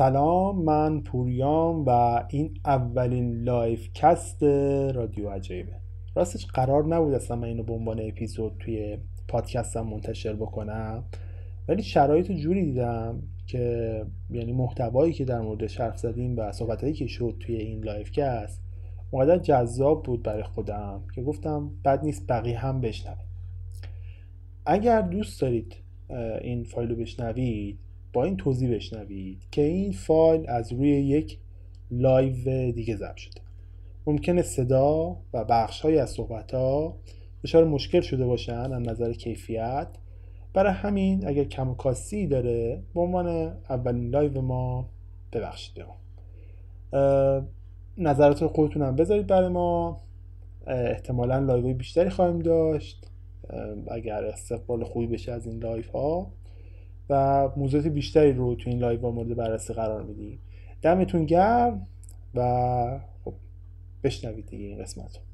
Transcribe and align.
سلام 0.00 0.64
من 0.64 1.00
پوریام 1.00 1.84
و 1.84 1.90
این 2.28 2.54
اولین 2.64 3.42
livecast 3.42 4.42
رادیو 4.94 5.30
عجیبه. 5.30 5.72
راستش 6.14 6.46
قرار 6.46 6.84
نبود 6.84 7.14
اصلا 7.14 7.36
من 7.36 7.48
اینو 7.48 7.62
به 7.62 7.72
عنوان 7.72 8.00
اپیزود 8.00 8.52
توی 8.58 8.98
پادکستم 9.28 9.80
منتشر 9.80 10.32
بکنم 10.32 11.04
ولی 11.68 11.82
شرایط 11.82 12.32
جوری 12.32 12.64
دیدم 12.64 13.22
که 13.46 14.06
یعنی 14.30 14.52
محتوایی 14.52 15.12
که 15.12 15.24
در 15.24 15.40
مورد 15.40 15.70
حرف 15.70 15.98
زدیم 15.98 16.38
و 16.38 16.52
صحبتهایی 16.52 16.94
که 16.94 17.06
شد 17.06 17.36
توی 17.40 17.56
این 17.56 17.84
livecast 17.84 18.62
اونقدر 19.12 19.38
جذاب 19.38 20.02
بود 20.02 20.22
برای 20.22 20.42
خودم 20.42 21.02
که 21.14 21.22
گفتم 21.22 21.70
بد 21.84 22.04
نیست 22.04 22.26
بقیه 22.28 22.58
هم 22.58 22.80
بشنوه 22.80 23.24
اگر 24.66 25.00
دوست 25.00 25.40
دارید 25.40 25.76
این 26.40 26.64
فایل 26.64 26.88
رو 26.88 26.96
بشنوید 26.96 27.89
با 28.12 28.24
این 28.24 28.36
توضیح 28.36 28.74
بشنوید 28.74 29.42
که 29.50 29.62
این 29.62 29.92
فایل 29.92 30.48
از 30.48 30.72
روی 30.72 30.88
یک 30.88 31.38
live 31.90 32.72
دیگه 32.72 32.96
ضبط 32.96 33.16
شده. 33.16 33.40
ممکنه 34.06 34.42
صدا 34.42 35.16
و 35.32 35.44
بخش 35.44 35.80
های 35.80 35.98
از 35.98 36.10
صحبت 36.10 36.54
ها 36.54 36.96
دچار 37.44 37.64
مشکل 37.64 38.00
شده 38.00 38.26
باشن 38.26 38.72
از 38.72 38.82
نظر 38.82 39.12
کیفیت. 39.12 39.88
برای 40.52 40.72
همین 40.72 41.26
اگر 41.26 41.44
کم 41.44 41.68
و 41.70 41.74
کاسی 41.74 42.26
داره 42.26 42.82
به 42.94 43.00
عنوان 43.00 43.26
اولین 43.70 44.10
live 44.10 44.40
ما 44.40 44.88
ببخشید 45.32 45.84
نظرات 47.98 48.46
خودتون 48.46 48.82
هم 48.82 48.96
بذارید 48.96 49.26
برای 49.26 49.48
ما. 49.48 50.00
احتمالا 50.66 51.38
live 51.38 51.74
بیشتری 51.74 52.10
خواهیم 52.10 52.38
داشت. 52.38 53.10
اگر 53.90 54.24
استقبال 54.24 54.84
خوبی 54.84 55.06
بشه 55.06 55.32
از 55.32 55.46
این 55.46 55.58
live 55.58 55.84
ها 55.92 56.32
و 57.10 57.48
موضوعات 57.56 57.86
بیشتری 57.86 58.32
رو 58.32 58.54
تو 58.54 58.70
این 58.70 58.78
live 58.78 59.10
مورد 59.10 59.36
بررسی 59.36 59.72
قرار 59.72 60.02
میدیم. 60.02 60.38
دمتون 60.82 61.24
گرم 61.24 61.86
و 62.34 63.00
خب 63.24 63.34
بشنوید 64.04 64.46
دیگه 64.46 64.64
این 64.64 64.78
قسمت 64.78 65.16
رو. 65.16 65.29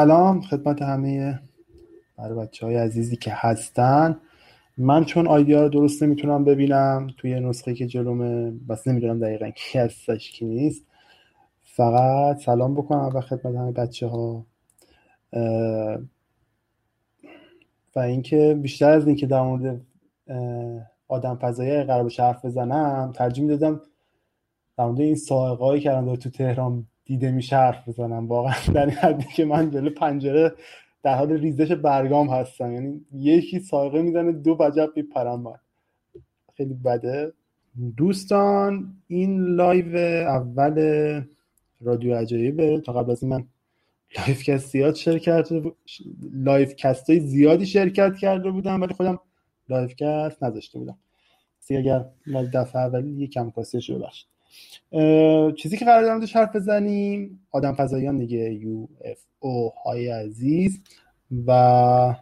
سلام 0.00 0.40
خدمت 0.40 0.82
همه 0.82 1.40
برای 2.18 2.38
بچه 2.38 2.66
های 2.66 2.76
عزیزی 2.76 3.16
که 3.16 3.30
هستن. 3.34 4.16
من 4.78 5.04
چون 5.04 5.26
آیدیا 5.26 5.62
رو 5.62 5.68
درست 5.68 6.02
نمی‌تونم 6.02 6.44
ببینم 6.44 7.06
توی 7.16 7.40
نسخه 7.40 7.74
که 7.74 7.86
جلومه 7.86 8.50
بس 8.68 8.88
نمی‌دونم 8.88 9.20
دقیقا 9.20 9.50
کی 9.50 9.78
هستش 9.78 10.30
کی 10.30 10.44
نیست. 10.44 10.86
فقط 11.62 12.38
سلام 12.38 12.74
بکنم 12.74 13.10
و 13.14 13.20
خدمت 13.20 13.54
همه 13.54 13.72
بچه 13.72 14.06
ها 14.06 14.46
و 17.96 17.98
اینکه 17.98 18.58
بیشتر 18.62 18.90
از 18.90 19.06
اینکه 19.06 19.26
در 19.26 19.42
مورد 19.42 19.80
آدم 21.08 21.36
فضایی 21.36 21.82
قرار 21.82 22.04
بشه 22.04 22.22
حرف 22.22 22.44
بزنم 22.44 23.12
ترجیح 23.14 23.44
می‌دادم 23.44 23.80
در 24.78 24.84
مورد 24.84 25.00
این 25.00 25.14
سائقایی 25.14 25.80
که 25.80 25.90
الان 25.90 26.16
تو 26.16 26.30
تهران 26.30 26.86
دیده 27.10 27.30
میشه 27.30 27.56
حرف 27.56 27.88
بزنم. 27.88 28.28
واقعا 28.28 28.54
در 28.74 28.86
این 28.86 28.94
حدی 28.94 29.24
که 29.24 29.44
من 29.44 29.70
جلو 29.70 29.90
پنجره 29.90 30.52
در 31.02 31.14
حال 31.14 31.32
ریزش 31.32 31.72
برگام 31.72 32.28
هستم. 32.28 32.72
یعنی 32.72 33.00
یکی 33.12 33.58
صاعقه 33.58 34.02
می‌زنه 34.02 34.32
دو 34.32 34.56
وجب 34.60 34.90
میپرم 34.96 35.40
من 35.40 35.54
خیلی 36.56 36.74
بده. 36.74 37.32
دوستان 37.96 38.94
این 39.08 39.40
live 39.40 39.96
اول 40.28 40.76
رادیو 41.80 42.14
عجایبه. 42.14 42.80
تا 42.80 42.92
قبل 42.92 43.10
از 43.10 43.22
این 43.22 43.32
من 43.32 43.44
livecast 44.18 44.70
زیاد 44.72 44.94
شرکت 44.94 45.48
livecast 46.32 47.10
های 47.10 47.20
زیادی 47.20 47.66
شرکت 47.66 48.16
کرده 48.16 48.50
بودم 48.50 48.80
ولی 48.80 48.94
خودم 48.94 49.20
livecast 49.68 50.42
نذاشته 50.42 50.78
بودم. 50.78 50.98
اگر 51.70 52.04
دفعه 52.54 52.82
اولی 52.82 53.10
یکم 53.10 53.50
کاستی 53.50 53.80
داشته 53.80 53.98
باشد 53.98 54.26
چیزی 55.56 55.76
که 55.76 55.84
قرار 55.84 56.02
دارم 56.02 56.26
حرف 56.34 56.56
بزنیم. 56.56 57.40
آدم 57.50 57.72
فضاییان 57.72 58.16
دیگه 58.16 58.54
یو 58.54 58.86
اف 59.04 59.18
او 59.38 59.72
های 59.84 60.08
عزیز. 60.08 60.80
و 61.46 62.14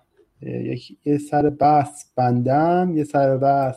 یک 0.43 0.97
یه 1.05 1.19
سر 1.19 1.51
بحث 1.51 2.05
بندم. 2.17 2.93
یه 2.97 3.05
سر 3.05 3.37
بحث 3.37 3.77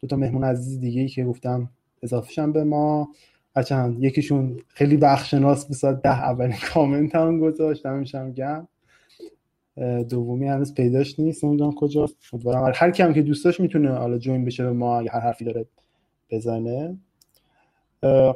دو 0.00 0.06
تا 0.08 0.16
مهمون 0.16 0.44
عزیز 0.44 0.80
دیگه 0.80 1.00
ای 1.00 1.08
که 1.08 1.24
گفتم 1.24 1.70
اضافه 2.02 2.46
به 2.46 2.64
ما. 2.64 3.08
هرچند 3.56 4.04
یکیشون 4.04 4.56
خیلی 4.68 4.96
بخشناس 4.96 5.70
بساد 5.70 6.02
ده 6.02 6.22
اولین 6.22 6.56
کامنت 6.74 7.14
هم 7.14 7.40
گذاشت 7.40 7.86
همیشم 7.86 8.32
گم. 8.32 8.66
دومی 10.08 10.48
هنوز 10.48 10.74
پیداش 10.74 11.20
نیست 11.20 11.44
نمی‌دونم 11.44 11.72
کجاست. 11.72 12.16
هر 12.74 12.90
کم 12.90 13.12
که 13.12 13.22
دوستاش 13.22 13.60
می‌تونه 13.60 13.92
حالا 13.92 14.18
جوین 14.18 14.44
بشه 14.44 14.64
به 14.64 14.72
ما 14.72 14.98
اگه 14.98 15.10
هر 15.10 15.20
حرفی 15.20 15.44
داره 15.44 15.66
بزنه. 16.30 16.96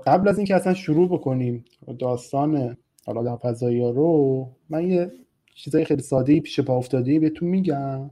قبل 0.06 0.28
از 0.28 0.38
اینکه 0.38 0.54
اصلا 0.54 0.74
شروع 0.74 1.08
بکنیم 1.08 1.64
داستان 1.98 2.76
حالا 3.06 3.36
فضایی 3.36 3.80
رو 3.80 4.50
من 4.70 4.90
یه 4.90 5.12
چیزای 5.54 5.84
خیلی 5.84 6.02
ساده 6.02 6.40
پیش 6.40 6.60
پا 6.60 6.76
افتاده 6.76 7.20
بهتون 7.20 7.48
میگم 7.48 8.10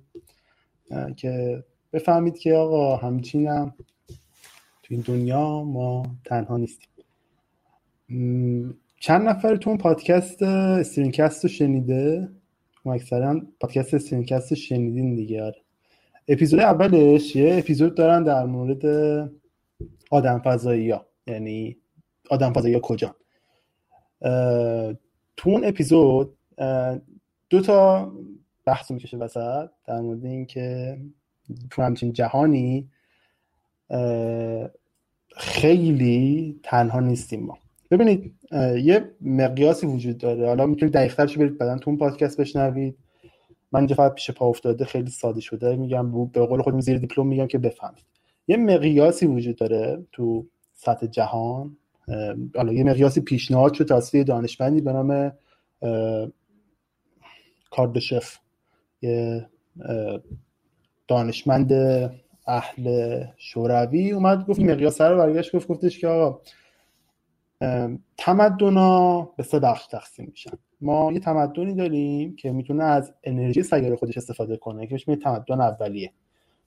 که 1.17 1.65
بفهمید 1.93 2.39
که 2.39 2.55
آقا 2.55 2.97
همچینم 2.97 3.75
تو 4.83 4.95
این 4.95 5.01
دنیا 5.01 5.63
ما 5.65 6.03
تنها 6.25 6.57
نیستیم. 6.57 6.89
چند 9.01 9.29
نفرتون 9.29 9.79
پادکست 9.79 10.43
استرینکست 10.43 11.45
رو 11.45 11.49
شنیده؟ 11.51 12.29
اکثرا 12.87 13.41
پادکست 13.61 13.95
استرینکست 13.95 14.51
رو 14.51 14.57
شنیدین 14.57 15.15
دیگه 15.15 15.43
آره. 15.43 15.57
اپیزود 16.29 16.61
اولش 16.61 17.37
یه 17.37 17.57
اپیزود 17.59 17.95
دارن 17.95 18.23
در 18.23 18.47
مورد 18.47 18.85
آدم 20.11 20.39
فضایی 20.39 20.91
ها 20.91 21.07
یعنی 21.27 21.77
آدم 22.31 22.53
فضایی 22.53 22.81
کجا. 22.83 23.17
تو 25.37 25.51
اون 25.51 25.65
اپیزود 25.65 26.37
دو 27.51 27.61
تا 27.61 28.13
بحث 28.65 28.91
می‌کشه 28.91 29.17
وسط 29.17 29.69
در 29.87 30.01
مورد 30.01 30.25
اینکه 30.25 30.99
تو 31.71 31.83
همچین 31.83 32.13
جهانی 32.13 32.89
خیلی 35.37 36.61
تنها 36.63 37.01
نیستیم 37.01 37.43
ما. 37.43 37.59
ببینید 37.91 38.35
یه 38.83 39.11
مقیاسی 39.21 39.87
وجود 39.87 40.19
داره. 40.19 40.47
حالا 40.47 40.67
می‌تونید 40.67 40.95
دقیقترش 40.95 41.39
برید 41.39 41.59
بعدا 41.59 41.79
تو 41.79 41.91
اون 41.91 41.99
پادکست 41.99 42.41
بشنوید. 42.41 42.99
من 43.73 43.81
اینجا 43.81 43.95
فقط 43.95 44.15
پیش 44.15 44.31
پا 44.31 44.47
افتاده 44.47 44.85
خیلی 44.85 45.11
ساده 45.11 45.41
شده. 45.41 45.77
میگم 45.77 46.27
به 46.27 46.47
قول 46.47 46.63
خودم 46.63 46.81
زیر 46.81 46.99
دیپلم 46.99 47.27
میگم 47.27 47.47
که 47.47 47.59
بفهمید. 47.59 48.05
یه 48.49 48.57
مقیاسی 48.57 49.27
وجود 49.27 49.57
داره 49.57 50.07
تو 50.13 50.47
سطح 50.77 51.07
جهان 51.07 51.77
حالا 52.55 52.73
یه 52.73 52.85
مقیاسی 52.85 53.21
پیشنهاد 53.21 53.75
شد 53.75 53.85
توسط 53.85 54.17
دانشمندی 54.17 54.81
به 54.81 54.93
نام 54.93 55.33
کاردشف 57.71 58.39
یه 59.03 59.47
دانشمند 61.09 61.73
اهل 62.47 63.25
شوروی 63.37 64.11
اومد 64.11 64.47
گفت 64.47 64.61
مقیاس 64.61 65.01
رو 65.01 65.17
برگشت 65.17 65.57
گفت 65.57 65.69
گفتش 65.69 65.99
که 65.99 66.09
آقا 66.09 66.41
تمدن 68.17 68.75
به 69.37 69.43
سه 69.43 69.59
بخش 69.59 69.87
تقسیم 69.87 70.27
میشن. 70.31 70.59
ما 70.81 71.13
یه 71.13 71.21
تمدنی 71.21 71.75
داریم 71.75 72.37
که 72.37 72.53
می‌تونه 72.53 72.85
از 72.85 73.15
انرژی 73.25 73.63
سیاره 73.63 73.97
خودش 73.97 74.17
استفاده 74.17 74.57
کنه 74.57 74.87
که 74.87 74.91
بهش 75.07 75.19
تمدن 75.23 75.61
اولیه. 75.61 76.13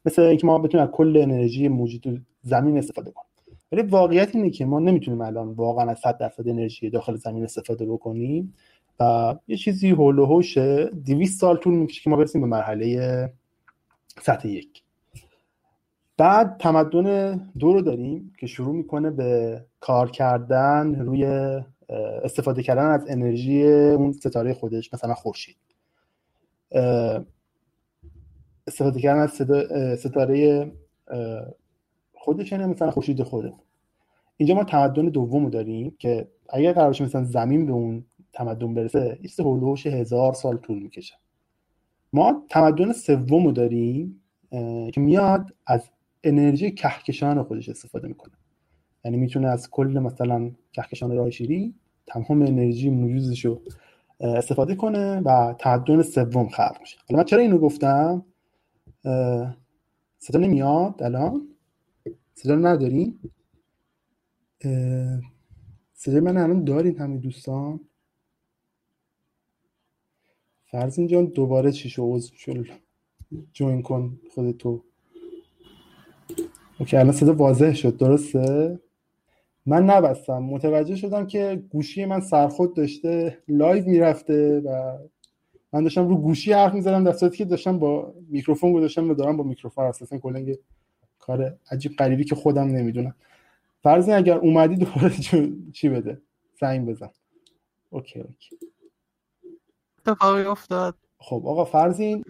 مثل 0.06 0.22
اینکه 0.22 0.48
ما 0.48 0.60
بتونیم 0.60 0.88
از 0.88 0.92
کل 0.92 1.18
انرژی 1.22 1.68
موجود 1.68 2.26
زمین 2.42 2.78
استفاده 2.78 3.12
کنیم. 3.12 3.29
ولی 3.72 3.82
واقعیت 3.82 4.36
اینه 4.36 4.50
که 4.50 4.66
ما 4.66 4.80
نمی‌تونیم 4.80 5.22
الان 5.22 5.48
واقعا 5.48 5.90
از 5.90 6.00
100 6.00 6.18
درصد 6.18 6.48
انرژی 6.48 6.90
داخل 6.90 7.16
زمین 7.16 7.44
استفاده 7.44 7.86
بکنیم 7.86 8.54
و 9.00 9.36
یه 9.48 9.58
چیزی 9.58 9.90
هول 9.90 10.20
و 10.20 10.26
هوش 10.26 10.58
200 10.58 11.40
سال 11.40 11.58
طول 11.58 11.74
می‌کشه 11.74 12.02
که 12.02 12.10
ما 12.10 12.16
برسیم 12.16 12.42
به 12.42 12.48
مرحله 12.48 13.34
سطح 14.22 14.48
یک. 14.48 14.84
بعد 16.18 16.58
تمدن 16.58 17.36
دو 17.60 17.74
رو 17.74 17.82
داریم 17.82 18.34
که 18.40 18.48
شروع 18.48 18.76
می‌کنه 18.76 19.12
به 19.12 19.62
کار 19.80 20.12
کردن 20.12 20.96
روی 20.96 21.26
استفاده 22.24 22.64
کردن 22.64 22.86
از 22.86 23.06
انرژی 23.10 23.68
اون 23.72 24.12
ستاره 24.12 24.54
خودش 24.54 24.94
مثلا 24.94 25.14
خورشید. 25.14 25.58
استفاده 28.68 29.02
کردن 29.02 29.20
از 29.20 29.32
ستاره 30.00 30.72
خودش 32.20 32.52
یعنی 32.52 32.66
مثلا 32.66 32.92
خورشید 32.92 33.24
خوده 33.24 33.54
اینجا 34.38 34.56
ما 34.56 34.64
تمدن 34.64 35.06
دوم 35.06 35.50
داریم 35.50 35.96
که 36.00 36.28
اگر 36.50 36.74
قرار 36.74 36.90
مثلا 36.90 37.24
زمین 37.24 37.66
به 37.66 37.72
اون 37.72 38.06
تمدن 38.34 38.74
برسه 38.74 39.20
یه 39.22 39.46
هولوش 39.46 39.88
هزار 39.88 40.34
سال 40.34 40.58
طول 40.58 40.80
می‌کشه. 40.80 41.16
ما 42.14 42.44
تمدن 42.50 42.92
سوم 42.92 43.52
داریم 43.52 44.22
که 44.94 45.02
میاد 45.02 45.54
از 45.68 45.90
انرژی 46.24 46.72
کهکشان 46.72 47.44
خودش 47.44 47.70
استفاده 47.70 48.08
می‌کنه. 48.08 48.34
یعنی 49.06 49.18
می‌تونه 49.18 49.48
از 49.48 49.70
کل 49.70 50.00
مثلا 50.04 50.52
کهکشان 50.74 51.16
راه 51.16 51.30
شیری 51.30 51.76
تمام 52.08 52.42
انرژی 52.42 52.90
موجودش 52.90 53.46
رو 53.46 53.62
استفاده 54.20 54.76
کنه 54.76 55.22
و 55.26 55.56
تمدن 55.60 56.02
سوم 56.02 56.50
خلق 56.50 56.78
میشه. 56.80 56.98
حالا 57.10 57.18
من 57.18 57.24
چرا 57.24 57.42
اینو 57.42 57.58
گفتم؟ 57.58 58.26
صدا 60.18 60.40
نمیاد 60.40 61.04
الان؟ 61.04 61.49
صدا 62.42 62.56
ندارین؟ 62.56 63.20
صدا 65.94 66.20
من 66.20 66.38
الان 66.38 66.64
دارین 66.64 66.98
همین 66.98 67.20
دوستان؟ 67.20 67.80
فرزین 70.72 71.08
جان 71.08 71.26
دوباره 71.26 71.72
چی 71.72 71.90
شو 71.90 72.20
شد. 72.20 72.64
جوین 73.54 73.82
کن 73.82 74.20
خودتو. 74.34 74.84
اوکی 76.80 76.98
الان 76.98 77.12
صدا 77.12 77.34
واضح 77.34 77.74
شد 77.74 77.98
درسته؟ 77.98 78.80
من 79.66 79.84
نبستم 79.84 80.38
متوجه 80.38 80.96
شدم 80.96 81.28
که 81.28 81.64
گوشی 81.70 82.06
من 82.06 82.22
سرخود 82.22 82.76
داشته 82.76 83.38
live 83.48 83.86
می‌رفته 83.86 84.60
و 84.60 84.98
من 85.74 85.84
داشتم 85.84 86.08
رو 86.08 86.18
گوشی 86.18 86.54
حرف 86.54 86.74
می‌زدم 86.74 87.04
در 87.04 87.14
صورتی 87.14 87.38
که 87.38 87.46
داشتم 87.46 87.80
با 87.80 88.14
میکروفون 88.30 88.74
گذاشتم 88.74 89.10
و 89.10 89.14
دارم 89.14 89.38
با 89.38 89.44
میکروفون 89.44 89.86
اساسا 89.86 90.18
کلا 90.18 90.40
کار 91.30 91.58
عجیب 91.72 91.96
غریبی 91.96 92.24
که 92.24 92.36
خودم 92.36 92.68
نمی‌دونم. 92.68 93.16
فرض 93.84 94.10
اگر 94.10 94.38
اومدی 94.38 94.76
دوباره 94.76 95.14
چی 95.74 95.90
بده؟ 95.90 96.22
زنگ 96.62 96.90
بزن. 96.90 97.10
OK 97.90 98.20
OK. 98.20 98.58
اتفاقی 100.00 100.44
افتاد. 100.44 100.96
خب 101.20 101.44
آقا 101.46 101.66
فرضین 101.66 102.24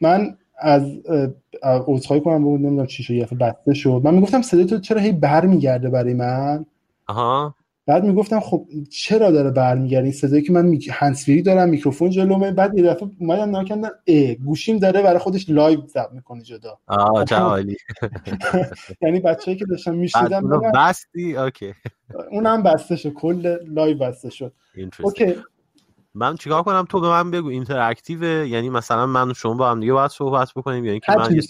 من 0.00 0.38
از 0.58 0.82
عذرخواهی 1.62 2.22
کنم 2.22 2.44
بود 2.44 2.60
نمی‌دونم 2.60 2.86
چی 2.86 3.02
شد 3.02 3.14
یه 3.14 3.26
بسته 3.26 3.74
شد. 3.74 4.00
من 4.04 4.14
می‌گفتم 4.14 4.42
صدای 4.42 4.64
تو 4.64 4.78
چرا 4.78 5.00
هی 5.00 5.12
برمیگرده 5.12 5.90
برای 5.90 6.14
من؟ 6.14 6.66
آها. 7.06 7.54
بعد 7.88 8.04
می‌گفتم 8.04 8.40
خب 8.40 8.66
چرا 8.90 9.30
داره 9.30 9.50
برمیگرده؟ 9.50 10.04
این 10.04 10.12
صدایی 10.12 10.42
که 10.42 10.52
من 10.52 10.66
می... 10.66 10.80
هنسفری 10.90 11.42
دارم 11.42 11.68
میکروفون 11.68 12.10
جلومه 12.10 12.50
بعد 12.52 12.78
یه 12.78 12.84
دفعه 12.84 13.08
اومدم 13.20 13.48
نگاه 13.48 13.64
کردم 13.64 13.90
ای 14.04 14.36
گوشیم 14.36 14.78
داره 14.78 15.02
برای 15.02 15.18
خودش 15.18 15.50
live 15.50 15.80
ضبط 15.86 16.12
می‌کنه 16.12 16.42
جدا. 16.42 16.78
آه 16.86 17.24
چه 17.24 17.36
عالی. 17.36 17.76
یعنی 19.02 19.20
بچه‌ای 19.20 19.56
که 19.56 19.64
داشتم 19.64 19.94
میشیدم 19.94 20.60
بستی؟ 20.74 21.36
OK. 21.36 21.74
اونم 22.30 22.62
بسته 22.62 22.96
شد. 22.96 23.12
کل 23.12 23.56
live 23.66 23.98
بسته 23.98 24.30
شد. 24.30 24.52
OK. 25.02 25.34
من 26.14 26.36
چیکار 26.36 26.62
کنم؟ 26.62 26.84
تو 26.88 27.00
به 27.00 27.08
من 27.08 27.30
بگو 27.30 27.48
interactive 27.48 28.46
یعنی 28.46 28.70
مثلا 28.70 29.06
من 29.06 29.32
شما 29.32 29.54
با 29.54 29.70
هم 29.70 29.80
دیگه 29.80 29.92
باید 29.92 30.10
صحبت 30.10 30.52
بکنیم 30.56 30.84
یا 30.84 30.90
اینکه 30.90 31.12
من 31.12 31.40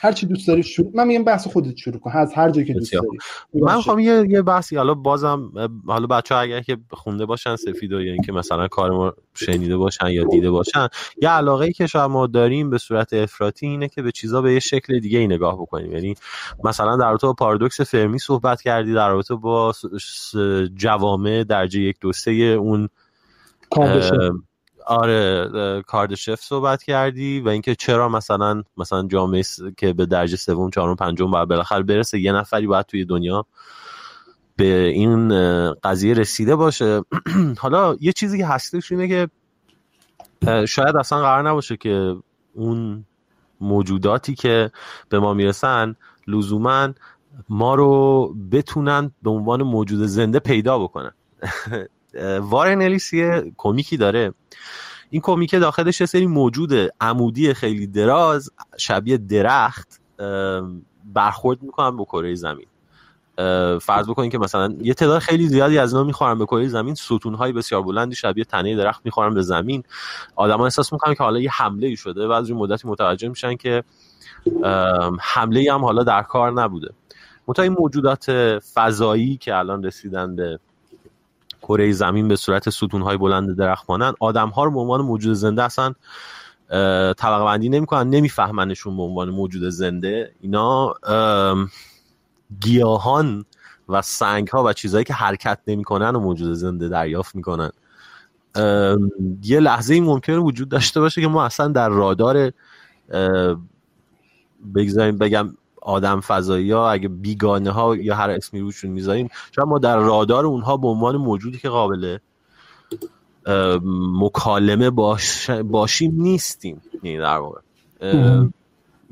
هر 0.00 0.12
چی 0.12 0.26
دوست 0.26 0.48
داری 0.48 0.62
شروع 0.62 0.90
من 0.94 1.06
میگم 1.06 1.24
بحث 1.24 1.46
خودت 1.46 1.76
شروع 1.76 1.98
کن 1.98 2.10
از 2.14 2.32
هر 2.34 2.50
جایی 2.50 2.66
که 2.66 2.72
دوست 2.72 2.92
داری. 2.92 3.06
من 3.54 3.76
می‌خوام 3.76 3.98
یه 3.98 4.26
یه 4.28 4.42
بحثی 4.42 4.76
حالا 4.76 4.94
بازم 4.94 5.52
حالا 5.86 6.06
بچه 6.06 6.34
ها 6.34 6.40
اگر 6.40 6.60
که 6.60 6.76
خونده 6.90 7.26
باشن 7.26 7.56
سفید 7.56 7.90
یا 7.90 7.98
اینکه 7.98 8.32
مثلا 8.32 8.68
کار 8.68 8.90
ما 8.90 9.12
شنیده 9.34 9.76
باشن 9.76 10.06
یا 10.06 10.24
دیده 10.24 10.50
باشن 10.50 10.88
یه 11.22 11.28
علاقه 11.28 11.64
ای 11.64 11.72
که 11.72 11.86
شاید 11.86 12.10
ما 12.10 12.26
داریم 12.26 12.70
به 12.70 12.78
صورت 12.78 13.12
افراطی 13.12 13.66
اینه 13.66 13.88
که 13.88 14.02
به 14.02 14.12
چیزا 14.12 14.42
به 14.42 14.52
یه 14.52 14.60
شکل 14.60 14.98
دیگه 14.98 15.18
ای 15.18 15.26
نگاه 15.26 15.54
بکنیم. 15.54 15.92
یعنی 15.92 16.14
مثلا 16.64 16.96
در 16.96 17.10
رابطه 17.10 17.26
با 17.26 17.32
پاردوکس 17.32 17.80
فرمی 17.80 18.18
صحبت 18.18 18.62
کردی 18.62 18.94
در 18.94 19.08
رابطه 19.08 19.34
با 19.34 19.72
جوامع 20.74 21.44
درجه 21.44 21.80
یک 21.80 21.96
دوسته 22.00 22.30
اون 22.30 22.88
آره 24.92 25.82
کاردشف 25.86 26.40
صحبت 26.40 26.82
کردی 26.82 27.40
و 27.40 27.48
اینکه 27.48 27.74
چرا 27.74 28.08
مثلا 28.08 28.62
مثلا 28.76 29.08
جامعه 29.08 29.42
که 29.76 29.92
به 29.92 30.06
درجه 30.06 30.36
سوم 30.36 30.70
چهارم 30.70 30.96
پنجم 30.96 31.30
باید 31.30 31.48
بالاخره 31.48 31.82
برسه 31.82 32.20
یه 32.20 32.32
نفری 32.32 32.66
باید 32.66 32.86
توی 32.86 33.04
دنیا 33.04 33.46
به 34.56 34.86
این 34.86 35.28
قضیه 35.72 36.14
رسیده 36.14 36.56
باشه. 36.56 37.00
حالا 37.62 37.96
یه 38.00 38.12
چیزی 38.12 38.38
که 38.38 38.46
هستش 38.46 38.92
اینه 38.92 39.08
که 39.08 39.28
شاید 40.66 40.96
اصلا 40.96 41.18
قرار 41.18 41.48
نباشه 41.50 41.76
که 41.76 42.16
اون 42.54 43.04
موجوداتی 43.60 44.34
که 44.34 44.70
به 45.08 45.18
ما 45.18 45.34
می‌رسن 45.34 45.96
لزوما 46.26 46.88
ما 47.48 47.74
رو 47.74 48.34
بتونن 48.52 49.10
به 49.22 49.30
عنوان 49.30 49.62
موجود 49.62 50.06
زنده 50.06 50.38
پیدا 50.38 50.78
بکنن. 50.78 51.12
وارن 52.40 52.82
الیس 52.82 53.12
یه 53.12 53.52
کمیکی 53.56 53.96
داره. 53.96 54.34
این 55.10 55.22
کمیک 55.22 55.54
داخلش 55.54 56.00
یه 56.00 56.06
سری 56.06 56.26
موجود 56.26 56.72
عمودی 57.00 57.54
خیلی 57.54 57.86
دراز 57.86 58.50
شبیه 58.78 59.16
درخت 59.16 60.00
برخورد 61.04 61.62
می‌کنن 61.62 61.96
به 61.96 62.04
کره 62.04 62.34
زمین. 62.34 62.66
فرض 63.78 64.08
بکنید 64.08 64.32
که 64.32 64.38
مثلا 64.38 64.74
یه 64.80 64.94
تعداد 64.94 65.18
خیلی 65.18 65.48
زیادی 65.48 65.78
از 65.78 65.92
اینا 65.92 66.04
می‌خورن 66.04 66.38
به 66.38 66.44
کره 66.44 66.68
زمین. 66.68 66.94
ستونهای 66.94 67.52
بسیار 67.52 67.82
بلندی 67.82 68.14
شبیه 68.14 68.44
تنه 68.44 68.76
درخت 68.76 69.00
می‌خورن 69.04 69.34
به 69.34 69.42
زمین. 69.42 69.82
آدما 70.36 70.64
احساس 70.64 70.92
می‌کنن 70.92 71.14
که 71.14 71.22
حالا 71.22 71.40
یه 71.40 71.50
حمله 71.52 71.86
ای 71.86 71.96
شده 71.96 72.26
و 72.26 72.32
از 72.32 72.50
مدتی 72.50 72.88
متوجه 72.88 73.28
میشن 73.28 73.56
که 73.56 73.84
حمله 75.20 75.60
ای 75.60 75.68
هم 75.68 75.84
حالا 75.84 76.02
در 76.02 76.22
کار 76.22 76.52
نبوده. 76.52 76.90
متا 77.48 77.62
این 77.62 77.76
موجودات 77.78 78.58
فضایی 78.74 79.36
که 79.36 79.56
الان 79.56 79.84
رسیدن 79.84 80.36
به 80.36 80.58
کره 81.62 81.92
زمین 81.92 82.28
به 82.28 82.36
صورت 82.36 82.70
ستونهای 82.70 83.16
بلند 83.16 83.56
درخت 83.56 83.90
مانند 83.90 84.14
آدم 84.20 84.48
ها 84.48 84.64
رو 84.64 84.70
به 84.70 84.80
عنوان 84.80 85.00
موجود 85.00 85.34
زنده 85.34 85.62
اصلا 85.62 85.94
طبقه 87.12 87.44
بندی 87.44 87.68
نمی‌کنن 87.68 88.10
نمیفهمنشون 88.10 88.96
به 88.96 89.02
عنوان 89.02 89.30
موجود 89.30 89.68
زنده. 89.68 90.32
اینا 90.40 90.94
گیاهان 92.60 93.44
و 93.88 94.02
سنگ 94.02 94.48
ها 94.48 94.64
و 94.64 94.72
چیزهایی 94.72 95.04
که 95.04 95.14
حرکت 95.14 95.58
نمی‌کنن 95.66 96.16
و 96.16 96.20
موجود 96.20 96.52
زنده 96.52 96.88
دریافت 96.88 97.34
می‌کنن. 97.34 97.70
یه 99.42 99.60
لحظه 99.60 99.94
این 99.94 100.04
ممکنه 100.04 100.36
وجود 100.36 100.68
داشته 100.68 101.00
باشه 101.00 101.20
که 101.20 101.28
ما 101.28 101.44
اصلا 101.44 101.68
در 101.68 101.88
رادار 101.88 102.52
بگذاریم 104.74 105.18
بگم 105.18 105.54
آدم 105.82 106.20
فضایی 106.20 106.70
ها 106.70 106.90
اگه 106.90 107.08
بیگانه 107.08 107.70
ها 107.70 107.96
یا 107.96 108.14
هر 108.14 108.30
اسمی 108.30 108.60
روشون 108.60 108.90
می‌ذاریم 108.90 109.28
شاید 109.56 109.68
ما 109.68 109.78
در 109.78 109.96
رادار 109.98 110.46
اونها 110.46 110.76
به 110.76 110.88
عنوان 110.88 111.16
موجودی 111.16 111.58
که 111.58 111.68
قابل 111.68 112.18
مکالمه 114.20 114.90
باش 114.90 115.50
باشیم 115.50 116.12
نیستیم. 116.16 116.82
یعنی 117.02 117.18
در 117.18 117.36
واقع. 117.36 117.60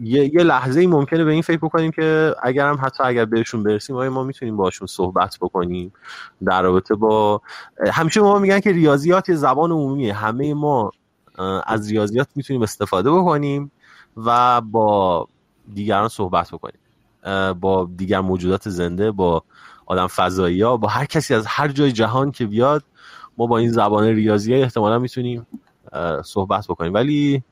یه،, 0.02 0.34
یه 0.34 0.42
لحظه 0.42 0.80
ای 0.80 0.86
ممکنه 0.86 1.24
به 1.24 1.32
این 1.32 1.42
فکر 1.42 1.58
بکنیم 1.58 1.90
که 1.90 2.34
اگر 2.42 2.68
هم 2.68 2.78
حتی 2.82 3.02
اگر 3.04 3.24
بهشون 3.24 3.62
برسیم 3.62 3.96
آیا 3.96 4.10
ما 4.10 4.24
می‌تونیم 4.24 4.56
باشون 4.56 4.86
صحبت 4.86 5.38
بکنیم؟ 5.40 5.92
در 6.46 6.62
رابطه 6.62 6.94
با 6.94 7.42
همیشه 7.92 8.20
ما 8.20 8.38
میگن 8.38 8.60
که 8.60 8.72
ریاضیات 8.72 9.28
یه 9.28 9.34
زبان 9.34 9.70
عمومیه. 9.70 10.14
همه 10.14 10.54
ما 10.54 10.90
از 11.66 11.90
ریاضیات 11.90 12.28
می‌تونیم 12.34 12.62
استفاده 12.62 13.10
بکنیم 13.10 13.72
و 14.16 14.60
با 14.60 15.28
دیگران 15.74 16.08
صحبت 16.08 16.50
بکنیم. 16.52 16.78
با 17.60 17.90
دیگر 17.96 18.20
موجودات 18.20 18.68
زنده 18.68 19.10
با 19.10 19.42
آدم 19.86 20.06
فضایی 20.06 20.62
ها 20.62 20.76
با 20.76 20.88
هر 20.88 21.04
کسی 21.04 21.34
از 21.34 21.46
هر 21.46 21.68
جای 21.68 21.92
جهان 21.92 22.30
که 22.30 22.46
بیاد 22.46 22.84
ما 23.38 23.46
با 23.46 23.58
این 23.58 23.72
زبان 23.72 24.04
ریاضی 24.04 24.54
احتمالا 24.54 24.98
می‌تونیم 24.98 25.46
صحبت 26.24 26.66
بکنیم. 26.66 26.94
ولی 26.94 27.42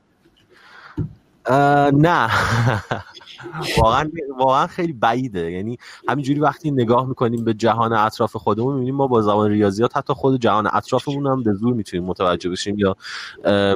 نه. 1.93 2.29
واقعا 3.77 4.11
واقعا 4.37 4.67
خیلی 4.67 4.93
بعیده. 4.93 5.51
یعنی 5.51 5.77
همینجوری 6.07 6.39
وقتی 6.39 6.71
نگاه 6.71 7.07
می‌کنیم 7.07 7.43
به 7.43 7.53
جهان 7.53 7.93
اطراف 7.93 8.35
خودمون 8.35 8.73
می‌بینیم 8.73 8.95
ما 8.95 9.07
با 9.07 9.21
زبان 9.21 9.51
ریاضیات 9.51 9.97
حتی 9.97 10.13
خود 10.13 10.41
جهان 10.41 10.69
اطرافمون 10.73 11.27
هم 11.27 11.43
به 11.43 11.53
زور 11.53 11.73
می‌تونیم 11.73 12.05
متوجه 12.05 12.49
بشیم 12.49 12.79
یا 12.79 12.95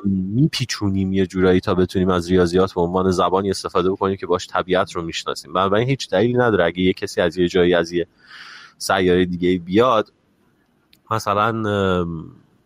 میپیچونیم 0.05 1.13
یه 1.13 1.25
جورایی 1.25 1.59
تا 1.59 1.75
بتونیم 1.75 2.09
از 2.09 2.29
ریاضیات 2.31 2.73
به 2.73 2.81
عنوان 2.81 3.11
زبانی 3.11 3.49
استفاده 3.49 3.91
بکنیم 3.91 4.15
که 4.15 4.27
باش 4.27 4.47
طبیعت 4.47 4.91
رو 4.91 5.01
می‌شناسیم. 5.01 5.53
بنابراین 5.53 5.87
هیچ 5.87 6.09
دلیلی 6.09 6.33
نداره. 6.33 6.65
اگه 6.65 6.79
یه 6.79 6.93
کسی 6.93 7.21
از 7.21 7.37
یه 7.37 7.47
جایی 7.47 7.73
از 7.73 7.91
یه 7.91 8.07
سیاره 8.77 9.25
دیگه 9.25 9.59
بیاد 9.59 10.13
مثلا 11.11 11.51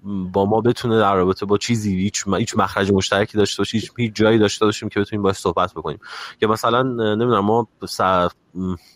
با 0.04 0.46
ما 0.46 0.62
بتونه 0.62 1.00
در 1.00 1.16
رابطه 1.16 1.46
با 1.46 1.58
چیزی 1.58 1.98
هیچ 1.98 2.24
هیچ 2.38 2.58
مخرج 2.58 2.92
مشترکی 2.92 3.38
داشته 3.38 3.62
باشه 3.62 3.77
هیچ, 3.77 3.92
هیچ 3.98 4.12
جایی 4.16 4.39
داشته 4.39 4.66
باشیم 4.66 4.89
که 4.89 5.00
بتونیم 5.00 5.24
باش 5.24 5.36
صحبت 5.36 5.74
بکنیم. 5.74 6.00
که 6.39 6.48
مثلا 6.48 6.84
نمی‌دونم 6.84 7.46
ما 7.46 7.68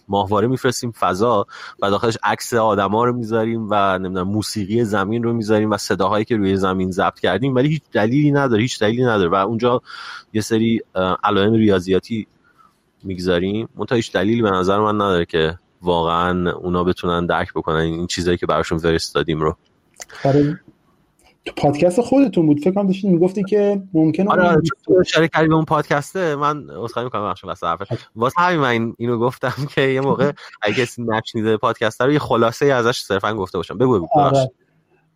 ماهواره 0.08 0.48
میفرستیم 0.48 0.91
فضا 0.91 1.46
و 1.81 1.89
داخلش 1.89 2.17
عکس 2.24 2.53
آدما 2.53 3.05
رو 3.05 3.13
می‌ذاریم 3.13 3.67
و 3.70 4.00
نمی‌دونم 4.00 4.27
موسیقی 4.27 4.84
زمین 4.84 5.24
رو 5.24 5.34
می‌ذاریم 5.34 5.72
و 5.72 5.77
صداهایی 5.77 6.25
که 6.25 6.38
روی 6.38 6.58
زمین 6.58 6.91
ضبط 6.91 7.20
کردیم 7.20 7.55
ولی 7.55 7.70
هیچ 7.70 7.84
دلیلی 7.91 8.31
نداره 8.31 8.62
هیچ 8.62 8.79
دلیلی 8.79 9.03
نداره. 9.03 9.29
و 9.29 9.36
اونجا 9.36 9.81
یه 10.34 10.41
سری 10.41 10.81
علائم 11.24 11.53
ریاضیاتی 11.53 12.27
می‌گذاریم. 13.03 13.70
منتها 13.75 13.96
هیچ 13.96 14.12
دلیلی 14.12 14.41
به 14.41 14.51
نظر 14.51 14.79
من 14.79 14.96
نداره 14.96 15.25
که 15.25 15.58
واقعا 15.81 16.51
اونا 16.51 16.84
بتونن 16.84 17.25
درک 17.25 17.53
بکنن 17.53 17.75
این 17.75 18.08
چیزایی 18.08 18.38
که 18.38 18.46
براشون 18.46 18.77
فرستادیم 18.77 19.39
رو. 19.39 19.58
پادکست 21.57 22.01
خودتون 22.01 22.45
بود. 22.45 22.60
فکر 22.60 22.71
کنم 22.71 22.88
داشتی 22.88 23.10
می‌گفتی 23.10 23.43
که 23.43 23.81
ممکنه 23.93 24.29
آره 24.29 24.43
آره 24.43 24.62
اشاره 25.00 25.27
کردی 25.27 25.48
به 25.48 25.55
اون 25.55 25.65
پادکسته 25.65 26.36
من 26.36 26.69
عذرخواهی 26.69 27.05
می‌کنم 27.05 27.29
بخش 27.31 27.43
واسه 27.43 27.67
حرف 27.67 27.81
واسه 28.15 28.41
همین 28.41 28.60
من 28.60 28.93
اینو 28.98 29.17
گفتم 29.17 29.53
که 29.75 29.81
یه 29.81 30.01
موقع 30.01 30.31
اگه 30.62 30.75
کسی 30.75 31.03
نشنیده 31.03 31.57
پادکست 31.57 32.01
رو 32.01 32.12
یه 32.12 32.19
خلاصه 32.19 32.65
ای 32.65 32.71
ازش 32.71 33.00
صرفا 33.00 33.33
گفته 33.33 33.57
باشم. 33.57 33.77
بگو 33.77 33.98
بگو 33.98 34.07
آره. 34.13 34.51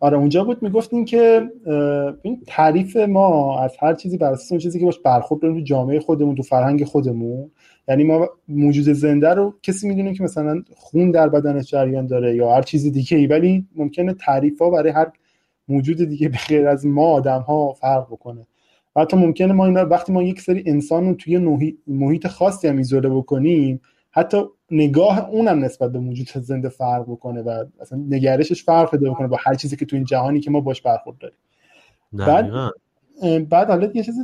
آره 0.00 0.18
اونجا 0.18 0.44
بود 0.44 0.62
می‌گفتیم 0.62 1.04
که 1.04 1.50
این 2.22 2.42
تعریف 2.46 2.96
ما 2.96 3.60
از 3.60 3.76
هر 3.80 3.94
چیزی 3.94 4.18
بر 4.18 4.32
اساس 4.32 4.52
اون 4.52 4.60
چیزی 4.60 4.78
که 4.78 4.84
باش 4.84 4.98
برخورد 4.98 5.40
تو 5.40 5.60
جامعه 5.60 6.00
خودمون 6.00 6.34
تو 6.34 6.42
فرهنگ 6.42 6.84
خودمون. 6.84 7.50
یعنی 7.88 8.04
ما 8.04 8.28
موجود 8.48 8.84
زنده 8.84 9.28
رو 9.28 9.54
کسی 9.62 9.88
می‌دونه 9.88 10.14
که 10.14 10.22
مثلا 10.22 10.62
خون 10.76 11.10
در 11.10 11.28
بدنش 11.28 11.70
جریان 11.70 12.06
داره 12.06 12.36
یا 12.36 12.54
هر 12.54 12.62
چیز 12.62 12.92
دیگه 12.92 13.16
ای 13.16 13.26
ولی 13.26 13.66
ممکنه 13.76 14.14
تعریف 14.14 14.62
ها 14.62 14.70
برای 14.70 14.90
هر 14.90 15.12
موجود 15.68 15.96
دیگه 15.96 16.28
به 16.28 16.38
غیر 16.48 16.68
از 16.68 16.86
ما 16.86 17.06
آدم 17.06 17.40
ها 17.40 17.72
فرق 17.72 18.06
بکنه. 18.06 18.46
و 18.96 19.00
حتی 19.00 19.16
ممکنه 19.16 19.52
ما 19.52 19.66
اینا 19.66 19.86
وقتی 19.86 20.12
ما 20.12 20.22
یک 20.22 20.40
سری 20.40 20.62
انسان 20.66 21.08
رو 21.08 21.14
توی 21.14 21.38
محیط 21.86 22.26
خاصی 22.26 22.68
هم 22.68 22.76
ایزوله 22.76 23.08
بکنیم 23.08 23.80
حتی 24.10 24.42
نگاه 24.70 25.30
اونم 25.30 25.64
نسبت 25.64 25.92
به 25.92 25.98
موجود 25.98 26.28
زنده 26.28 26.68
فرق 26.68 27.02
بکنه 27.02 27.42
و 27.42 27.64
اصلا 27.80 27.98
نگرشش 27.98 28.64
فرق 28.64 28.90
پیدا 28.90 29.10
بکنه 29.10 29.28
با 29.28 29.36
هر 29.40 29.54
چیزی 29.54 29.76
که 29.76 29.86
تو 29.86 29.96
این 29.96 30.04
جهانی 30.04 30.40
که 30.40 30.50
ما 30.50 30.60
باش 30.60 30.82
برخورد 30.82 31.18
داریم. 31.18 31.38
بعد 32.12 32.50
بعد 33.48 33.68
حالا 33.68 33.90
یه 33.94 34.02
چیز 34.02 34.14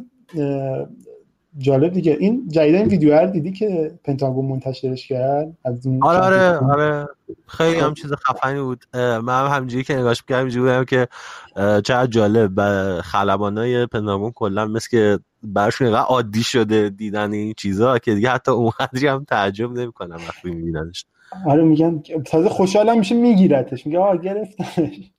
جالب 1.59 1.93
دیگه. 1.93 2.17
این 2.21 2.49
جدید 2.49 2.75
این 2.75 2.87
ویدیو 2.87 3.15
هر 3.15 3.27
دیدی 3.27 3.53
که 3.53 3.99
پنتاگون 4.05 4.45
منتشرش 4.45 5.09
کرد؟ 5.09 5.57
از 5.65 5.87
اون 5.87 6.03
آره 6.03 6.19
آره 6.19 6.59
آره. 6.59 7.09
خیلی 7.47 7.81
هم 7.81 7.95
چیز 7.95 8.13
خفنی 8.13 8.61
بود. 8.61 8.85
من 8.95 9.29
هم 9.29 9.57
همینجوری 9.57 9.85
که 9.85 9.97
نگاش 9.97 10.23
می‌کردم 10.23 10.41
اینجوری 10.41 10.65
بودم 10.65 10.85
که 10.85 11.09
چقدر 11.57 12.07
جالب. 12.07 12.61
خلبانای 13.01 13.87
پنتاگون 13.87 14.33
کلا 14.33 14.67
مثل 14.67 14.89
که 14.91 15.19
براشون 15.43 15.87
اینقدر 15.87 16.07
عادی 16.07 16.43
شده 16.43 16.89
دیدن 16.89 17.33
این 17.33 17.55
چیزا 17.57 17.99
که 17.99 18.15
دیگه 18.15 18.31
حتی 18.31 18.51
اونقدری 18.51 19.07
هم 19.07 19.25
تعجب 19.25 19.73
نمی‌کنم 19.73 20.17
وقتی 20.17 20.51
میبیننش. 20.51 21.07
آره 21.47 21.63
میگن 21.65 22.03
تازه 22.27 22.49
خوشحالم 22.49 22.99
میشه 22.99 23.15
میگیرتش. 23.15 23.87
میگه 23.87 23.99
آه 23.99 24.17
گرفتمش 24.17 25.11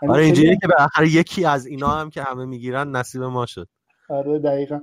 آره 0.08 0.24
اینجوریه 0.24 0.56
که 0.56 0.68
به 0.98 1.08
یکی 1.08 1.44
از 1.44 1.66
اینا 1.66 1.88
هم 1.88 2.10
که 2.10 2.22
همه 2.22 2.44
می‌گیرن 2.44 2.90
نصیب 2.90 3.22
ما 3.22 3.46
شد. 3.46 3.68
آره 4.08 4.38
دقیقا. 4.38 4.80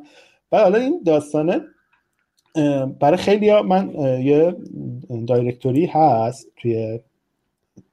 بعد 0.51 0.63
حالا 0.63 0.79
این 0.79 1.01
داستانه 1.05 1.61
برای 2.99 3.17
خیلی 3.17 3.49
ها 3.49 3.61
من 3.61 3.89
یه 4.23 4.55
دایرکتوری 5.27 5.85
هست 5.85 6.47
توی 6.57 6.99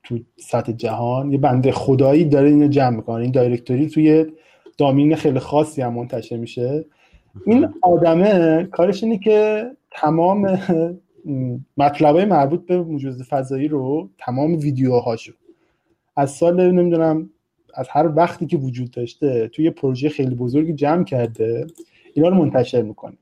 تو 0.03 0.19
سطح 0.37 0.73
جهان 0.73 1.33
یه 1.33 1.39
بنده 1.39 1.73
خدایی 1.73 2.25
داره 2.25 2.49
اینو 2.49 2.69
جمع 2.69 2.97
می‌کنه. 2.97 3.23
این 3.23 3.33
دایرکتوری 3.33 3.89
توی 3.89 4.27
دامین 4.79 5.17
خیلی 5.17 5.39
خاصی 5.39 5.83
هم 5.83 5.95
منتشر 5.95 6.37
میشه. 6.37 6.85
این 7.47 7.69
آدمه 7.83 8.65
کارش 8.65 9.05
اینه 9.05 9.19
که 9.19 9.67
تمام 9.91 10.59
مطلبای 11.77 12.25
مربوط 12.25 12.67
به 12.67 12.83
موجود 12.83 13.23
فضایی 13.23 13.69
رو 13.69 14.11
تمام 14.19 14.55
ویدیوهاشو 14.59 15.33
از 16.17 16.31
سال 16.31 16.73
نمی‌دونم 16.73 17.31
از 17.75 17.89
هر 17.91 18.17
وقتی 18.17 18.47
که 18.47 18.57
وجود 18.57 18.91
داشته 18.91 19.49
توی 19.49 19.71
پروژه 19.71 20.09
خیلی 20.09 20.35
بزرگی 20.35 20.73
جمع 20.73 21.05
کرده. 21.05 21.67
اینا 22.15 22.29
رو 22.29 22.35
منتشر 22.35 22.83
می‌کنه. 22.83 23.17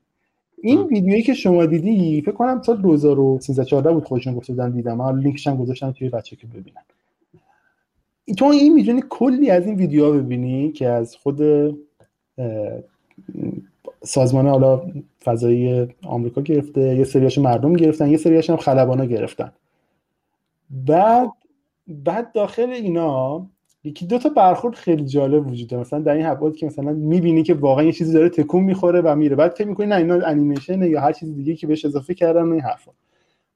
این 0.63 0.81
ویدیویی 0.81 1.23
که 1.23 1.33
شما 1.33 1.65
دیدی 1.65 2.21
فکر 2.21 2.31
کنم 2.31 2.61
سال 2.61 2.81
2013 2.81 3.65
14 3.65 3.91
بود 3.91 4.05
خودشون 4.05 4.35
گفته 4.35 4.53
بودن 4.53 4.71
دیدم. 4.71 4.97
من 4.97 5.19
لینکش 5.19 5.47
هم 5.47 5.57
گذاشتم 5.57 5.91
توی 5.91 6.09
بچه 6.09 6.35
که 6.35 6.47
ببینن. 6.47 6.81
تو 8.37 8.45
این 8.45 8.73
می‌تونی 8.73 9.03
کلی 9.09 9.49
از 9.49 9.65
این 9.65 9.75
ویدیوها 9.75 10.11
ببینی 10.11 10.71
که 10.71 10.87
از 10.87 11.15
خود 11.15 11.41
سازمان 14.03 14.47
حالا 14.47 14.81
فضایی 15.23 15.87
آمریکا 16.03 16.41
گرفته 16.41 16.81
یه 16.81 17.03
سریاش 17.03 17.37
مردم 17.37 17.73
گرفتن 17.73 18.09
یه 18.09 18.17
سریاش 18.17 18.49
هم 18.49 18.57
خلبانا 18.57 19.05
گرفتن. 19.05 19.51
بعد 20.69 21.31
بعد 21.87 22.31
داخل 22.31 22.69
اینا 22.69 23.47
یکی 23.83 24.05
دو 24.05 24.17
تا 24.17 24.29
برخورد 24.29 24.75
خیلی 24.75 25.05
جالب 25.05 25.47
وجود 25.47 25.69
داره. 25.69 25.81
مثلا 25.81 25.99
در 25.99 26.13
این 26.13 26.25
حبات 26.25 26.57
که 26.57 26.65
مثلا 26.65 26.93
می‌بینی 26.93 27.43
که 27.43 27.53
واقعا 27.53 27.83
یه 27.83 27.91
چیزی 27.91 28.13
داره 28.13 28.29
تکون 28.29 28.63
می‌خوره 28.63 29.01
و 29.01 29.15
میره. 29.15 29.35
بعد 29.35 29.51
فکر 29.51 29.67
می‌کنی 29.67 29.87
نه 29.87 29.95
اینا 29.95 30.25
انیمیشنه 30.25 30.89
یا 30.89 31.01
هر 31.01 31.11
چیز 31.11 31.35
دیگه 31.35 31.55
که 31.55 31.67
بهش 31.67 31.85
اضافه 31.85 32.13
کردن 32.13 32.51
این 32.51 32.61
حرفا. 32.61 32.91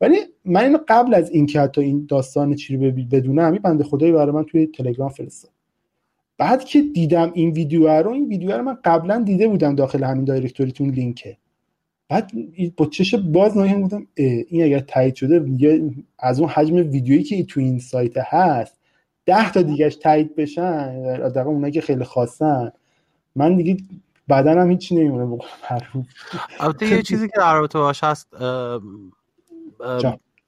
ولی 0.02 0.18
من 0.46 0.64
اینو 0.64 0.78
قبل 0.88 1.14
از 1.14 1.32
اینکه 1.32 1.62
حتی 1.62 1.82
این 1.82 2.06
داستان 2.10 2.56
چی 2.56 2.78
رو 2.78 2.92
بدونم 3.12 3.52
این 3.52 3.62
بنده 3.62 3.84
خدایی 3.84 4.12
برای 4.12 4.32
من 4.32 4.44
توی 4.44 4.66
تلگرام 4.68 5.10
فرستاد. 5.10 5.52
بعد 6.38 6.64
که 6.64 6.82
دیدم 6.82 7.32
این 7.34 7.52
ویدیو 7.52 7.88
رو 7.88 8.12
این 8.12 8.28
ویدیو 8.28 8.52
رو 8.52 8.64
من 8.64 8.78
قبلا 8.84 9.24
دیده 9.26 9.48
بودم 9.48 9.76
داخل 9.76 10.04
همین 10.04 10.26
دایرکتوریتون 10.26 10.90
لینکه 10.90 11.38
بعد 12.10 12.32
با 12.78 12.86
چش 12.86 13.16
باز 13.16 13.58
ناگهان 13.58 13.82
بودم 13.82 14.08
این 14.16 14.64
اگر 14.64 14.80
تایید 14.80 15.16
شده 15.16 15.46
از 16.20 16.40
اون 16.40 16.50
حجم 16.50 16.76
ویدیویی 16.76 17.24
که 17.24 17.44
تو 17.44 17.60
این 17.60 17.80
سایت 17.80 18.18
هست 18.18 18.80
ده 19.26 19.52
تا 19.52 19.62
دیگهش 19.62 19.96
تایید 19.96 20.36
بشن 20.36 21.02
دقیقا 21.18 21.50
اونایی 21.50 21.74
که 21.74 21.82
خیلی 21.82 22.04
خواستن. 22.04 22.72
من 23.36 23.56
دیگه 23.56 23.78
بدنم 24.30 24.70
هیچی 24.70 24.96
نمیمونه 24.96 25.38
البته 26.60 26.88
یه 26.88 27.02
چیزی 27.02 27.28
که 27.28 27.34
در 27.38 27.54
رابطه 27.54 27.80
باش 27.80 28.04
هست 28.04 28.34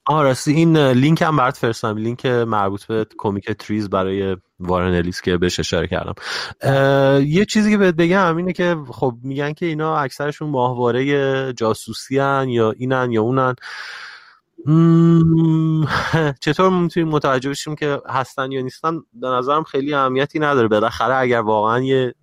آه 0.09 0.23
راستی 0.23 0.51
این 0.51 0.77
لینک 0.77 1.21
هم 1.21 1.37
برات 1.37 1.57
فرستم 1.57 1.97
لینک 1.97 2.25
مربوط 2.25 2.85
به 2.85 3.07
کمیک 3.17 3.51
تریز 3.51 3.89
برای 3.89 4.37
وارن 4.59 4.95
الیس 4.95 5.21
که 5.21 5.37
بهش 5.37 5.59
اشاره 5.59 5.87
کردم. 5.87 6.13
یه 7.25 7.45
چیزی 7.45 7.71
که 7.71 7.77
بهت 7.77 7.95
بگم 7.95 8.37
اینه 8.37 8.53
که 8.53 8.77
خب 8.91 9.15
میگن 9.23 9.53
که 9.53 9.65
اینا 9.65 9.97
اکثرشون 9.97 10.49
ماهواره 10.49 11.53
جاسوسی 11.53 12.19
هن 12.19 12.49
یا 12.49 12.71
اینن 12.71 13.11
یا 13.11 13.21
اونن. 13.21 13.55
چطور 16.41 16.69
می‌تونیم 16.69 17.09
متوجه 17.09 17.49
بشیم 17.49 17.75
که 17.75 18.01
هستن 18.09 18.51
یا 18.51 18.61
نیستن؟ 18.61 18.99
به 19.13 19.27
نظرم 19.27 19.63
خیلی 19.63 19.93
اهمیتی 19.93 20.39
نداره. 20.39 20.67
بالاخره 20.67 21.15
اگر 21.15 21.39
واقعا 21.39 21.79
یه 21.79 22.13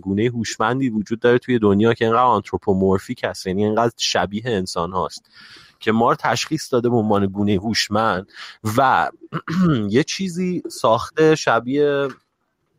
گونه 0.00 0.30
هوشمندی 0.34 0.90
وجود 0.90 1.20
داره 1.20 1.38
توی 1.38 1.58
دنیا 1.58 1.94
که 1.94 2.04
اینقدر 2.04 2.22
آنتروپومورفیک 2.22 3.24
هست 3.24 3.46
یعنی 3.46 3.64
اینقدر 3.64 3.92
شبیه 3.96 4.42
انسان 4.46 4.92
هاست 4.92 5.30
که 5.80 5.92
ما 5.92 6.10
رو 6.10 6.16
تشخیص 6.16 6.72
داده 6.72 6.88
به 6.88 6.96
عنوان 6.96 7.26
گونه 7.26 7.54
هوشمند 7.54 8.26
و 8.76 9.10
یه 9.90 10.04
چیزی 10.04 10.62
ساخته 10.70 11.34
شبیه 11.34 12.08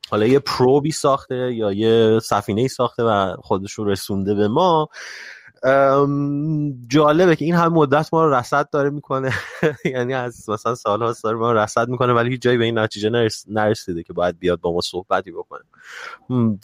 حالا 0.09 0.25
یه 0.25 0.39
پروبی 0.39 0.91
ساخته 0.91 1.53
یا 1.53 1.71
یه 1.71 2.19
سفینه 2.19 2.67
ساخته 2.67 3.03
و 3.03 3.35
خودش 3.41 3.73
رو 3.73 3.85
رسونده 3.85 4.35
به 4.35 4.47
ما. 4.47 4.89
جالبه 6.87 7.35
که 7.35 7.45
این 7.45 7.55
هم 7.55 7.73
مدت 7.73 8.13
ما 8.13 8.25
رو 8.25 8.33
رصد 8.33 8.69
داره 8.69 8.89
می‌کنه. 8.89 9.33
یعنی 9.93 10.13
از 10.13 10.49
مثلا 10.49 10.75
سال 10.75 11.03
هاست 11.03 11.23
داره 11.23 11.37
ما 11.37 11.51
رو 11.51 11.57
رصد 11.57 11.89
می‌کنه 11.89 12.13
ولی 12.13 12.29
هیچ 12.29 12.41
جایی 12.41 12.57
به 12.57 12.65
این 12.65 12.79
نتیجه 12.79 13.31
نرسیده 13.47 14.03
که 14.03 14.13
باید 14.13 14.39
بیاد 14.39 14.61
با 14.61 14.73
ما 14.73 14.81
صحبتی 14.81 15.31
بکنه. 15.31 15.61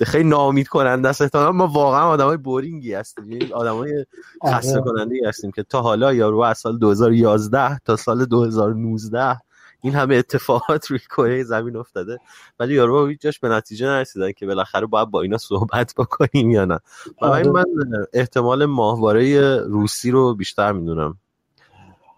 خیلی 0.05 0.29
ناامید 0.29 0.67
کننده 0.67 1.09
است 1.09 1.35
ما 1.35 1.67
واقعا 1.67 2.03
آدمای 2.03 2.37
بورینگی 2.37 2.93
هستیم. 2.93 3.31
یعنی 3.31 3.53
آدمای 3.53 4.05
خسته 4.47 4.79
آره. 4.79 4.81
کننده 4.81 5.15
هستیم 5.27 5.51
که 5.51 5.63
تا 5.63 5.81
حالا 5.81 6.13
یارو 6.13 6.39
از 6.39 6.57
سال 6.57 6.79
2011 6.79 7.79
تا 7.79 7.95
سال 7.95 8.25
2019 8.25 9.37
این 9.81 9.95
همه 9.95 10.15
اتفاقات 10.15 10.87
روی 10.87 10.99
کره 10.99 11.43
زمین 11.43 11.75
افتاده. 11.75 12.19
ولی 12.59 12.73
یارو 12.73 13.07
هیچ 13.07 13.21
جاش 13.21 13.39
به 13.39 13.49
نتیجه 13.49 13.85
نرسیدن 13.85 14.31
که 14.31 14.45
بالاخره 14.45 14.85
باید 14.85 15.09
با 15.09 15.21
اینا 15.21 15.37
صحبت 15.37 15.93
بکنیم 15.97 16.51
یا 16.51 16.65
نه. 16.65 16.79
آره. 17.17 17.49
من 17.49 17.65
احتمال 18.13 18.65
ماهواره 18.65 19.57
روسی 19.57 20.11
رو 20.11 20.35
بیشتر 20.35 20.71
می‌دونم. 20.71 21.17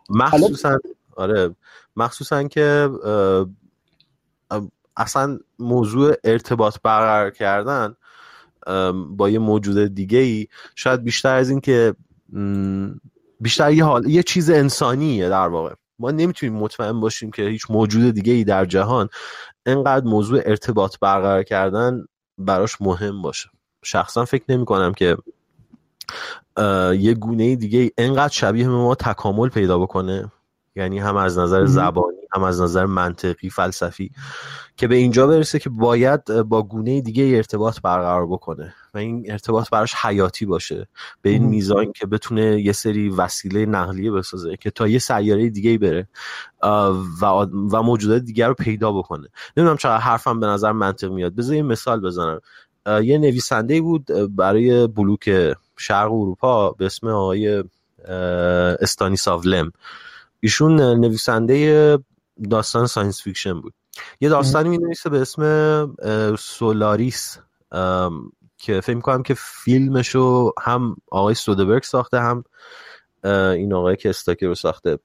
مخصوصا 0.09 0.77
آره. 1.15 1.55
مخصوصا 1.95 2.43
که 2.43 2.89
اصلا 4.97 5.39
موضوع 5.59 6.13
ارتباط 6.23 6.77
برقرار 6.83 7.31
کردن 7.31 7.95
با 9.09 9.29
یه 9.29 9.39
موجود 9.39 9.95
دیگه 9.95 10.19
ای 10.19 10.47
شاید 10.75 11.03
بیشتر 11.03 11.35
از 11.35 11.49
این 11.49 11.61
که 11.61 11.95
بیشتر 13.39 13.71
یه 13.71 13.85
حال 13.85 14.05
یه 14.05 14.23
چیز 14.23 14.49
انسانیه 14.49 15.29
در 15.29 15.47
واقع. 15.47 15.73
ما 16.01 16.11
نمی‌تونیم 16.11 16.55
مطمئن 16.55 16.99
باشیم 16.99 17.31
که 17.31 17.43
هیچ 17.43 17.65
موجود 17.69 18.13
دیگه 18.13 18.33
ای 18.33 18.43
در 18.43 18.65
جهان 18.65 19.09
انقدر 19.65 20.05
موضوع 20.05 20.41
ارتباط 20.45 20.95
برقرار 21.01 21.43
کردن 21.43 22.05
براش 22.37 22.81
مهم 22.81 23.21
باشه. 23.21 23.49
شخصا 23.83 24.25
فکر 24.25 24.43
نمی 24.49 24.65
کنم 24.65 24.93
که 24.93 25.17
یه 26.97 27.13
گونه 27.13 27.55
دیگه 27.55 27.91
انقدر 27.97 28.33
شبیه 28.33 28.67
به 28.67 28.75
ما 28.75 28.95
تکامل 28.95 29.49
پیدا 29.49 29.79
بکنه. 29.79 30.31
یعنی 30.75 30.99
هم 30.99 31.17
از 31.17 31.37
نظر 31.37 31.65
زبانی 31.65 32.17
هم 32.35 32.43
از 32.43 32.61
نظر 32.61 32.85
منطقی 32.85 33.49
فلسفی. 33.49 34.11
که 34.81 34.87
به 34.87 34.95
اینجا 34.95 35.27
برسه 35.27 35.59
که 35.59 35.69
باید 35.69 36.25
با 36.25 36.63
گونه 36.63 37.01
دیگه 37.01 37.23
ارتباط 37.23 37.81
برقرار 37.81 38.27
بکنه 38.27 38.73
و 38.93 38.97
این 38.97 39.31
ارتباط 39.31 39.69
براش 39.69 39.95
حیاتی 39.95 40.45
باشه. 40.45 40.87
به 41.21 41.29
این 41.29 41.43
میزان 41.43 41.91
که 41.91 42.07
بتونه 42.07 42.61
یه 42.61 42.71
سری 42.71 43.09
وسیله 43.09 43.65
نقلیه 43.65 44.11
بسازه 44.11 44.57
که 44.57 44.71
تا 44.71 44.87
یه 44.87 44.99
سیاره 44.99 45.49
دیگه 45.49 45.77
بره 45.77 46.07
و, 47.21 47.25
و 47.71 47.81
موجودات 47.81 48.21
دیگر 48.21 48.47
رو 48.47 48.53
پیدا 48.53 48.91
بکنه. 48.91 49.27
نمی‌دونم 49.57 49.77
چقدر 49.77 50.01
حرفم 50.01 50.39
به 50.39 50.47
نظر 50.47 50.71
منطقی 50.71 51.11
میاد. 51.11 51.35
بذار 51.35 51.55
یه 51.55 51.63
مثال 51.63 52.01
بزنم. 52.01 52.39
یه 52.87 53.17
نویسنده 53.17 53.81
بود 53.81 54.05
برای 54.35 54.87
بلوک 54.87 55.53
شرق 55.77 56.11
اروپا 56.11 56.71
به 56.71 56.85
اسم 56.85 57.07
آقای 57.07 57.63
استانیساو 58.81 59.41
لم. 59.43 59.71
ایشون 60.39 60.75
نویسنده 60.81 61.97
داستان 62.49 62.87
science 62.87 63.21
fiction 63.21 63.61
بود. 63.61 63.73
یه 64.21 64.29
داستانی 64.29 64.69
می 64.69 64.77
نویسه 64.77 65.09
به 65.09 65.21
اسم 65.21 66.35
سولاریس. 66.35 67.37
که 68.57 68.81
فکر 68.81 68.99
کنم 68.99 69.23
که 69.23 69.33
فیلمشو 69.33 70.51
هم 70.61 70.95
آقای 71.11 71.33
سودربرگ 71.33 71.83
ساخته 71.83 72.19
هم 72.19 72.43
این 73.23 73.73
آقای 73.73 73.95
که 73.95 74.09
استاکر 74.09 74.47
رو 74.47 74.55
ساخته. 74.55 74.99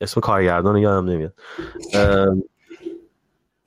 اسم 0.00 0.20
کارگردان 0.20 0.76
یادم 0.76 1.08
نمیاد. 1.08 1.34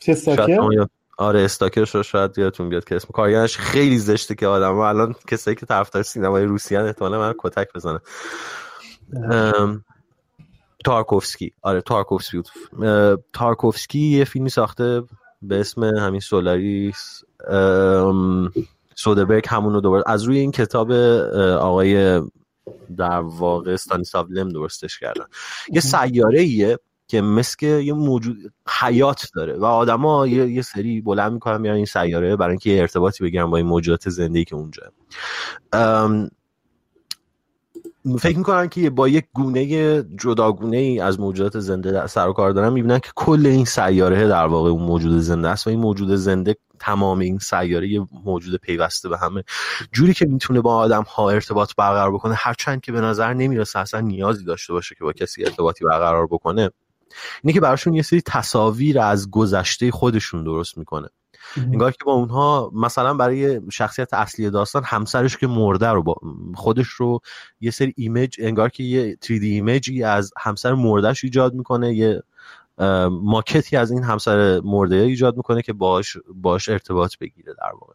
استاکر 0.07 0.87
آره 1.17 1.41
استاکر 1.41 1.89
رو 1.93 2.03
شاید 2.03 2.37
یادتون 2.37 2.69
بیاد 2.69 2.83
که 2.83 2.95
اسم 2.95 3.07
کارگردانش 3.13 3.57
خیلی 3.57 3.97
زشته 3.97 4.35
که 4.35 4.47
آدم 4.47 4.75
الان 4.75 5.15
کسایی 5.27 5.55
که 5.55 5.65
طرفدار 5.65 6.03
سینمای 6.03 6.45
روسیه 6.45 6.79
احتمالاً 6.79 7.19
من 7.19 7.33
کتک 7.37 7.73
بزنه 7.73 7.99
تارکوفسکی. 10.85 11.51
آره 11.61 11.81
تارکوفسکی 11.81 12.41
تارکوفسکی 13.33 13.99
یه 13.99 14.25
فیلمی 14.25 14.49
ساخته 14.49 15.03
به 15.41 15.59
اسم 15.59 15.83
همین 15.83 16.19
سولاریس 16.19 17.23
سودبرگ 18.95 19.45
همونو 19.47 19.81
دوباره 19.81 20.03
از 20.07 20.23
روی 20.23 20.39
این 20.39 20.51
کتاب 20.51 20.91
آقای 20.91 22.21
در 22.97 23.19
واقع 23.19 23.73
استانیسلاو 23.73 24.27
لم 24.29 24.49
درستش 24.49 24.99
کردن. 24.99 25.25
یه 25.71 25.81
سیاره 25.81 26.41
ایه 26.41 26.79
که 27.07 27.21
مثل 27.21 27.65
یه 27.65 27.93
موجود 27.93 28.53
حیات 28.81 29.29
داره 29.35 29.53
و 29.57 29.65
آدما 29.65 30.27
یه،, 30.27 30.51
یه 30.51 30.61
سری 30.61 31.01
بلند 31.01 31.31
می‌کنن 31.31 31.61
میرن 31.61 31.75
این 31.75 31.85
سیاره 31.85 32.35
برای 32.35 32.51
اینکه 32.51 32.69
یه 32.69 32.81
ارتباطی 32.81 33.23
بگیرن 33.23 33.45
با 33.45 33.57
این 33.57 33.65
موجودات 33.65 34.09
زندگی 34.09 34.45
که 34.45 34.55
اونجا. 34.55 34.83
فکر 38.19 38.37
می‌کنن 38.37 38.69
که 38.69 38.89
با 38.89 39.07
یک 39.07 39.25
گونه 39.33 40.03
جداگونه 40.03 40.77
ای 40.77 40.99
از 40.99 41.19
موجودات 41.19 41.59
زنده 41.59 42.07
سر 42.07 42.27
و 42.27 42.33
کار 42.33 42.51
دارن 42.51 42.73
می‌بینن 42.73 42.99
که 42.99 43.09
کل 43.15 43.45
این 43.45 43.65
سیاره 43.65 44.27
در 44.27 44.45
واقع 44.45 44.69
اون 44.69 44.83
موجود 44.83 45.19
زنده 45.19 45.49
است 45.49 45.67
و 45.67 45.69
این 45.69 45.79
موجود 45.79 46.15
زنده 46.15 46.55
تمام 46.79 47.19
این 47.19 47.39
سیاره 47.39 47.87
یه 47.87 48.07
موجود 48.25 48.55
پیوسته 48.61 49.09
به 49.09 49.17
همه. 49.17 49.43
جوری 49.91 50.13
که 50.13 50.25
می‌تونه 50.25 50.61
با 50.61 50.75
آدم 50.75 51.03
ها 51.03 51.29
ارتباط 51.29 51.71
برقرار 51.77 52.13
بکنه 52.13 52.33
هرچند 52.37 52.81
که 52.81 52.91
به 52.91 53.01
نظر 53.01 53.33
نمی‌رسه 53.33 53.79
اصلا 53.79 53.99
نیازی 53.99 54.45
داشته 54.45 54.73
باشه 54.73 54.95
که 54.95 55.03
با 55.03 55.13
کسی 55.13 55.45
ارتباطی 55.45 55.85
برقرار 55.85 56.27
بکنه 56.27 56.69
اینه 57.43 57.53
که 57.53 57.61
براشون 57.61 57.93
یه 57.93 58.01
سری 58.01 58.21
تصاویر 58.21 58.99
از 58.99 59.31
گذشته 59.31 59.91
خودشون 59.91 60.43
درست 60.43 60.77
می‌کنه. 60.77 61.07
انگار 61.57 61.91
که 61.91 62.03
با 62.05 62.13
اونها 62.13 62.71
مثلا 62.73 63.13
برای 63.13 63.61
شخصیت 63.71 64.13
اصلی 64.13 64.49
داستان 64.49 64.83
همسرش 64.85 65.37
که 65.37 65.47
مرده 65.47 65.87
رو 65.87 66.03
با 66.03 66.15
خودش 66.55 66.87
رو 66.87 67.19
یه 67.61 67.71
سری 67.71 67.93
image 67.97 68.35
انگار 68.39 68.69
که 68.69 68.83
یه 68.83 69.17
3D 69.25 69.43
image 69.43 69.93
ی 69.93 70.03
از 70.03 70.31
همسر 70.37 70.73
مردهش 70.73 71.23
ایجاد 71.23 71.53
می‌کنه 71.53 71.95
یه 71.95 72.23
ماکتی 73.11 73.77
از 73.77 73.91
این 73.91 74.03
همسر 74.03 74.59
مرده 74.59 74.95
ایجاد 74.95 75.37
می‌کنه 75.37 75.61
که 75.61 75.73
باش 75.73 76.17
باش 76.35 76.69
ارتباط 76.69 77.17
بگیره 77.17 77.53
در 77.53 77.71
واقع. 77.73 77.93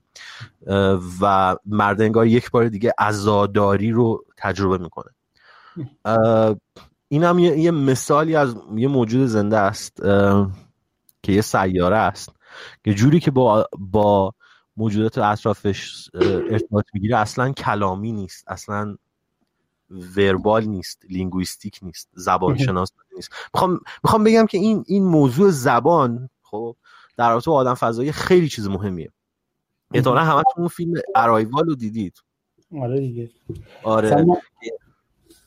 و 1.20 1.56
مرد 1.66 2.02
انگار 2.02 2.26
یک 2.26 2.50
بار 2.50 2.68
دیگه 2.68 2.92
عزاداری 2.98 3.90
رو 3.90 4.24
تجربه 4.36 4.78
می‌کنه. 4.78 5.10
این 7.08 7.24
هم 7.24 7.38
یه،, 7.38 7.58
یه 7.58 7.70
مثالی 7.70 8.36
از 8.36 8.56
یه 8.76 8.88
موجود 8.88 9.26
زنده 9.26 9.58
است 9.58 9.96
که 11.22 11.32
یه 11.32 11.40
سیاره 11.40 11.96
است. 11.96 12.32
که 12.84 12.94
جوری 12.94 13.20
که 13.20 13.30
با 13.30 13.68
با 13.78 14.34
موجودات 14.76 15.18
اطرافش 15.18 16.10
ارتباط 16.50 16.84
می‌گیره 16.94 17.16
اصلا 17.16 17.52
کلامی 17.52 18.12
نیست 18.12 18.44
اصلا 18.48 18.96
وربال 20.16 20.64
نیست 20.64 21.02
لینگویستیک 21.08 21.78
نیست 21.82 22.08
زبان 22.12 22.56
شناس 22.56 22.92
نیست. 23.16 23.32
می‌خوام 23.54 23.80
می‌خوام 24.04 24.24
بگم 24.24 24.46
که 24.46 24.58
این 24.58 24.84
این 24.86 25.04
موضوع 25.04 25.50
زبان 25.50 26.30
خب 26.42 26.76
در 27.16 27.30
رابطه 27.30 27.50
با 27.50 27.56
آدم 27.56 27.74
فضایی 27.74 28.12
خیلی 28.12 28.48
چیز 28.48 28.68
مهمیه. 28.68 29.10
احتمالاً 29.94 30.24
همتون 30.24 30.52
اون 30.56 30.68
فیلم 30.68 30.94
ارایوال 31.14 31.66
رو 31.66 31.74
دیدید. 31.74 32.18
آره 32.80 33.00
دیگه. 33.00 33.30
آره. 33.82 34.26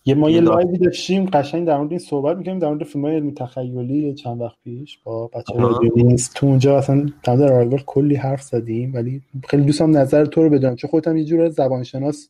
یه 0.05 0.15
ما 0.15 0.29
یه 0.29 0.41
live 0.41 0.70
ی 0.70 0.77
داشتیم 0.77 1.25
قشنگ 1.25 1.67
در 1.67 1.77
مورد 1.77 1.89
این 1.89 1.99
صحبت 1.99 2.37
می‌کنیم 2.37 2.59
در 2.59 2.67
مورد 2.67 2.83
فیلم 2.83 3.05
علمی 3.05 3.33
تخیلی 3.33 4.13
چند 4.13 4.41
وقت 4.41 4.55
پیش 4.63 4.99
با 5.03 5.27
بچه 5.27 5.53
نیست. 5.95 6.33
تو 6.35 6.45
اونجا 6.45 6.77
اصلا 6.77 7.05
در 7.23 7.35
مورد 7.35 7.85
کلی 7.85 8.15
حرف 8.15 8.41
زدیم 8.41 8.93
ولی 8.93 9.21
خیلی 9.49 9.63
دوستم 9.63 9.97
نظر 9.97 10.25
تو 10.25 10.43
رو 10.43 10.49
بدونم. 10.49 10.75
چون 10.75 10.89
خودم 10.89 11.17
یه 11.17 11.25
جور 11.25 11.49
زبانشناس 11.49 12.29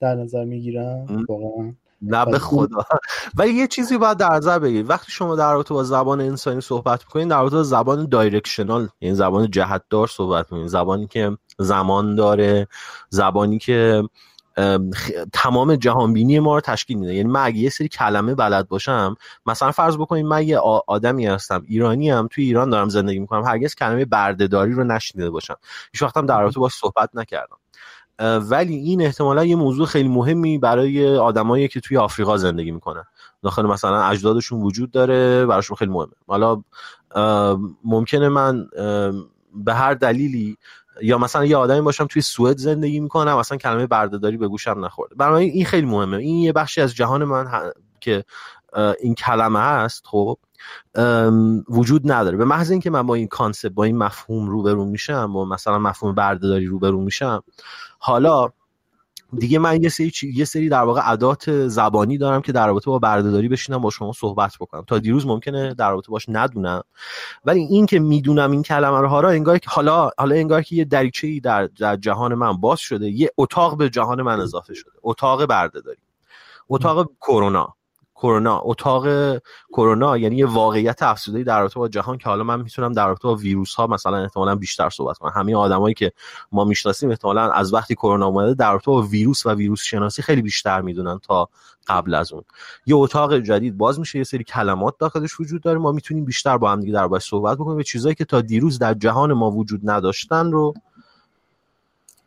در 0.00 0.14
نظر 0.14 0.44
می‌گیرم 0.44 1.06
واقعا. 1.28 1.72
نه 2.02 2.24
به 2.24 2.38
خدا. 2.38 2.84
ولی 3.38 3.52
یه 3.52 3.66
چیزی 3.66 3.98
باید 3.98 4.16
در 4.16 4.28
نظر 4.28 4.58
بگیرید 4.58 4.90
وقتی 4.90 5.12
شما 5.12 5.36
در 5.36 5.52
رابطه 5.52 5.74
با 5.74 5.84
زبان 5.84 6.20
انسانی 6.20 6.60
صحبت 6.60 7.04
می‌کنید 7.04 7.28
در 7.28 7.40
رابطه 7.40 7.56
با 7.56 7.62
زبان 7.62 8.08
directional 8.08 8.88
یعنی 9.00 9.14
زبان 9.14 9.50
جهتدار 9.50 10.06
صحبت 10.06 10.52
می‌کنید 10.52 10.66
زبانی 10.66 11.06
که 11.06 11.30
زمان 11.58 12.14
داره 12.14 12.66
زبانی 13.10 13.58
که 13.58 14.02
تمام 15.32 15.76
جهانبینی 15.76 16.38
ما 16.38 16.54
رو 16.54 16.60
تشکیل 16.60 16.98
میده. 16.98 17.14
یعنی 17.14 17.28
من 17.28 17.44
اگه 17.44 17.58
یه 17.58 17.70
سری 17.70 17.88
کلمه 17.88 18.34
بلد 18.34 18.68
باشم 18.68 19.14
مثلا 19.46 19.72
فرض 19.72 19.96
بکنیم 19.96 20.26
من 20.26 20.48
یه 20.48 20.58
آدمی 20.86 21.26
هستم 21.26 21.62
ایرانی 21.66 22.10
هم 22.10 22.28
توی 22.30 22.44
ایران 22.44 22.70
دارم 22.70 22.88
زندگی 22.88 23.18
می‌کنم 23.18 23.44
هرگز 23.44 23.74
کلمه 23.74 24.04
بردهداری 24.04 24.72
رو 24.72 24.84
نشنیده 24.84 25.30
باشم. 25.30 25.56
هیچ 25.92 26.02
وقتم 26.02 26.26
در 26.26 26.40
رابطه 26.40 26.60
باش 26.60 26.72
صحبت 26.72 27.10
نکردم. 27.14 27.56
ولی 28.38 28.76
این 28.76 29.02
احتمالا 29.02 29.44
یه 29.44 29.56
موضوع 29.56 29.86
خیلی 29.86 30.08
مهمی 30.08 30.58
برای 30.58 31.16
آدمایی 31.16 31.68
که 31.68 31.80
توی 31.80 31.96
آفریقا 31.96 32.36
زندگی 32.36 32.70
می‌کنن. 32.70 33.04
داخل 33.42 33.66
مثلا 33.66 34.04
اجدادشون 34.04 34.62
وجود 34.62 34.90
داره 34.90 35.46
براشون 35.46 35.76
خیلی 35.76 35.90
مهمه. 35.90 36.12
حالا 36.26 36.62
ممکنه 37.84 38.28
من 38.28 38.66
به 39.54 39.74
هر 39.74 39.94
دلیلی 39.94 40.56
یا 41.02 41.18
مثلا 41.18 41.44
یه 41.44 41.56
آدمی 41.56 41.80
باشم 41.80 42.06
توی 42.06 42.22
سوئد 42.22 42.58
زندگی 42.58 43.00
می‌کنم 43.00 43.38
مثلا 43.38 43.58
کلمه 43.58 43.86
بردهداری 43.86 44.36
به 44.36 44.48
گوشم 44.48 44.84
نخورده 44.84 45.14
برای 45.14 45.48
این 45.48 45.64
خیلی 45.64 45.86
مهمه. 45.86 46.16
این 46.16 46.36
یه 46.36 46.52
بخشی 46.52 46.80
از 46.80 46.94
جهان 46.94 47.24
من 47.24 47.72
که 48.00 48.24
این 49.00 49.14
کلمه 49.14 49.60
هست 49.60 50.06
خب 50.06 50.38
وجود 51.68 52.12
نداره. 52.12 52.36
به 52.36 52.44
محض 52.44 52.70
اینکه 52.70 52.90
من 52.90 53.06
با 53.06 53.14
این 53.14 53.28
کانسپت 53.28 53.72
با 53.72 53.84
این 53.84 53.98
مفهوم 53.98 54.48
روبرو 54.48 54.84
میشم 54.84 55.32
با 55.32 55.44
مثلا 55.44 55.78
مفهوم 55.78 56.14
بردهداری 56.14 56.66
روبرو 56.66 57.00
میشم 57.00 57.42
حالا 57.98 58.52
دیگه 59.38 59.58
من 59.58 59.82
یه 59.82 59.88
سری 59.88 60.12
یه 60.22 60.44
سری 60.44 60.68
در 60.68 60.82
واقع 60.82 61.00
عادات 61.00 61.68
زبانی 61.68 62.18
دارم 62.18 62.42
که 62.42 62.52
در 62.52 62.66
رابطه 62.66 62.90
با 62.90 62.98
بردهداری 62.98 63.48
بشینم 63.48 63.78
با 63.78 63.90
شما 63.90 64.12
صحبت 64.12 64.56
بکنم. 64.60 64.84
تا 64.86 64.98
دیروز 64.98 65.26
ممکنه 65.26 65.74
در 65.74 65.90
رابطه 65.90 66.12
باش 66.12 66.26
ندونم. 66.28 66.82
ولی 67.44 67.60
این 67.60 67.86
که 67.86 67.98
می‌دونم 67.98 68.50
این 68.50 68.62
کلمه 68.62 69.00
رو 69.00 69.08
حالا 69.08 69.28
انگار 69.28 69.58
که 69.58 69.70
حالا 69.70 70.10
حالا 70.18 70.34
انگار 70.34 70.62
که 70.62 70.76
یه 70.76 70.84
دریچه 70.84 71.26
ای 71.26 71.40
در, 71.40 71.66
در 71.66 71.96
جهان 71.96 72.34
من 72.34 72.52
باز 72.56 72.78
شده 72.78 73.10
یه 73.10 73.30
اتاق 73.36 73.76
به 73.76 73.90
جهان 73.90 74.22
من 74.22 74.40
اضافه 74.40 74.74
شده. 74.74 74.92
اتاق 75.02 75.46
بردهداری. 75.46 75.98
اتاق 76.68 77.10
کرونا. 77.20 77.76
کرونا 78.16 78.60
اتاق 78.64 79.06
کرونا 79.68 80.16
یعنی 80.18 80.36
یه 80.36 80.46
واقعیت 80.46 81.02
افسوده 81.02 81.42
در 81.42 81.60
رابطه 81.60 81.80
با 81.80 81.88
جهان 81.88 82.18
که 82.18 82.28
حالا 82.28 82.44
من 82.44 82.60
می‌تونم 82.60 82.92
در 82.92 83.06
رابطه 83.06 83.28
با 83.28 83.34
ویروس 83.34 83.74
ها 83.74 83.86
مثلا 83.86 84.22
احتمالا 84.22 84.54
بیشتر 84.54 84.90
صحبت 84.90 85.18
کنم. 85.18 85.32
همه 85.34 85.56
آدمایی 85.56 85.94
که 85.94 86.12
ما 86.52 86.64
می‌شناسیم 86.64 87.10
احتمالا 87.10 87.50
از 87.50 87.74
وقتی 87.74 87.94
کرونا 87.94 88.26
اومده 88.26 88.54
در 88.54 88.72
رابطه 88.72 88.90
با 88.90 89.02
ویروس 89.02 89.46
و 89.46 89.50
ویروس 89.50 89.82
شناسی 89.82 90.22
خیلی 90.22 90.42
بیشتر 90.42 90.80
می‌دونن 90.80 91.18
تا 91.18 91.48
قبل 91.88 92.14
از 92.14 92.32
اون. 92.32 92.42
یه 92.86 92.96
اتاق 92.96 93.38
جدید 93.38 93.76
باز 93.76 94.00
میشه 94.00 94.18
یه 94.18 94.24
سری 94.24 94.44
کلمات 94.44 94.94
داخلش 94.98 95.40
وجود 95.40 95.62
داره. 95.62 95.78
ما 95.78 95.92
می‌تونیم 95.92 96.24
بیشتر 96.24 96.58
با 96.58 96.72
هم 96.72 96.80
دیگه 96.80 96.92
دربارش 96.92 97.24
صحبت 97.24 97.58
بکنیم. 97.58 97.76
به 97.76 97.84
چیزایی 97.84 98.14
که 98.14 98.24
تا 98.24 98.40
دیروز 98.40 98.78
در 98.78 98.94
جهان 98.94 99.32
ما 99.32 99.50
وجود 99.50 99.80
نداشتن 99.90 100.52
رو 100.52 100.74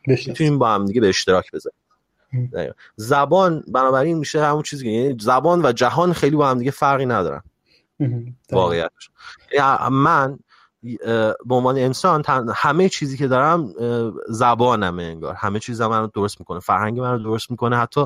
می‌تونیم 0.07 0.59
با 0.59 0.69
هم 0.69 0.85
دیگه 0.85 1.01
به 1.01 1.09
اشتراک 1.09 1.51
بذاریم. 1.51 1.78
زبان 2.95 3.63
بنابراین 3.67 4.17
میشه 4.17 4.45
همون 4.45 4.61
چیزی 4.61 4.83
که 4.83 4.89
یعنی 4.89 5.17
زبان 5.19 5.65
و 5.65 5.71
جهان 5.71 6.13
خیلی 6.13 6.35
با 6.35 6.49
هم 6.49 6.59
دیگه 6.59 6.71
فرقی 6.71 7.05
ندارن. 7.05 7.43
واقعیتش. 8.51 9.09
من 9.91 10.39
به 11.45 11.55
عنوان 11.55 11.77
انسان 11.77 12.23
همه 12.55 12.89
چیزی 12.89 13.17
که 13.17 13.27
دارم 13.27 13.73
زبانمه 14.27 15.03
انگار. 15.03 15.33
همه 15.33 15.59
چیز 15.59 15.81
من 15.81 16.01
رو 16.01 16.07
درست 16.07 16.39
می‌کنه. 16.39 16.59
فرهنگ 16.59 16.99
من 16.99 17.11
رو 17.11 17.19
درست 17.19 17.51
می‌کنه. 17.51 17.77
حتی 17.77 18.05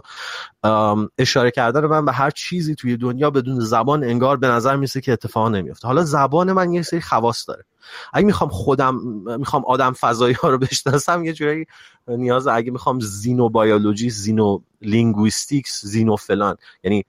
اشاره 1.18 1.52
کردن 1.52 1.86
من 1.86 2.06
به 2.06 2.12
هر 2.12 2.30
چیزی 2.30 2.76
توی 2.76 2.98
دنیا 2.98 3.30
بدون 3.30 3.60
زبان 3.60 4.04
انگار 4.04 4.38
به 4.38 4.48
نظر 4.48 4.76
میرسه 4.76 5.02
که 5.02 5.12
اتفاق 5.12 5.48
نمیفته 5.48 5.88
حالا 5.88 6.04
زبان 6.04 6.52
من 6.52 6.74
یه 6.74 6.82
سری 6.82 7.02
خواص 7.02 7.50
داره. 7.50 7.66
اگه 8.14 8.26
می‌خوام 8.26 8.50
خودم 8.50 8.96
می‌خوام 9.40 9.66
آدم 9.66 9.92
فضایی 9.92 10.34
ها 10.34 10.50
رو 10.50 10.58
بشناسم 10.58 11.24
یه 11.24 11.34
جوری 11.34 11.66
نیاز 12.08 12.48
اگه 12.48 12.72
می‌خوام 12.72 13.00
xenobiology 13.00 14.10
xenolinguistics 14.10 15.86
xeno 15.86 16.16
فلان 16.16 16.56
یعنی 16.84 17.06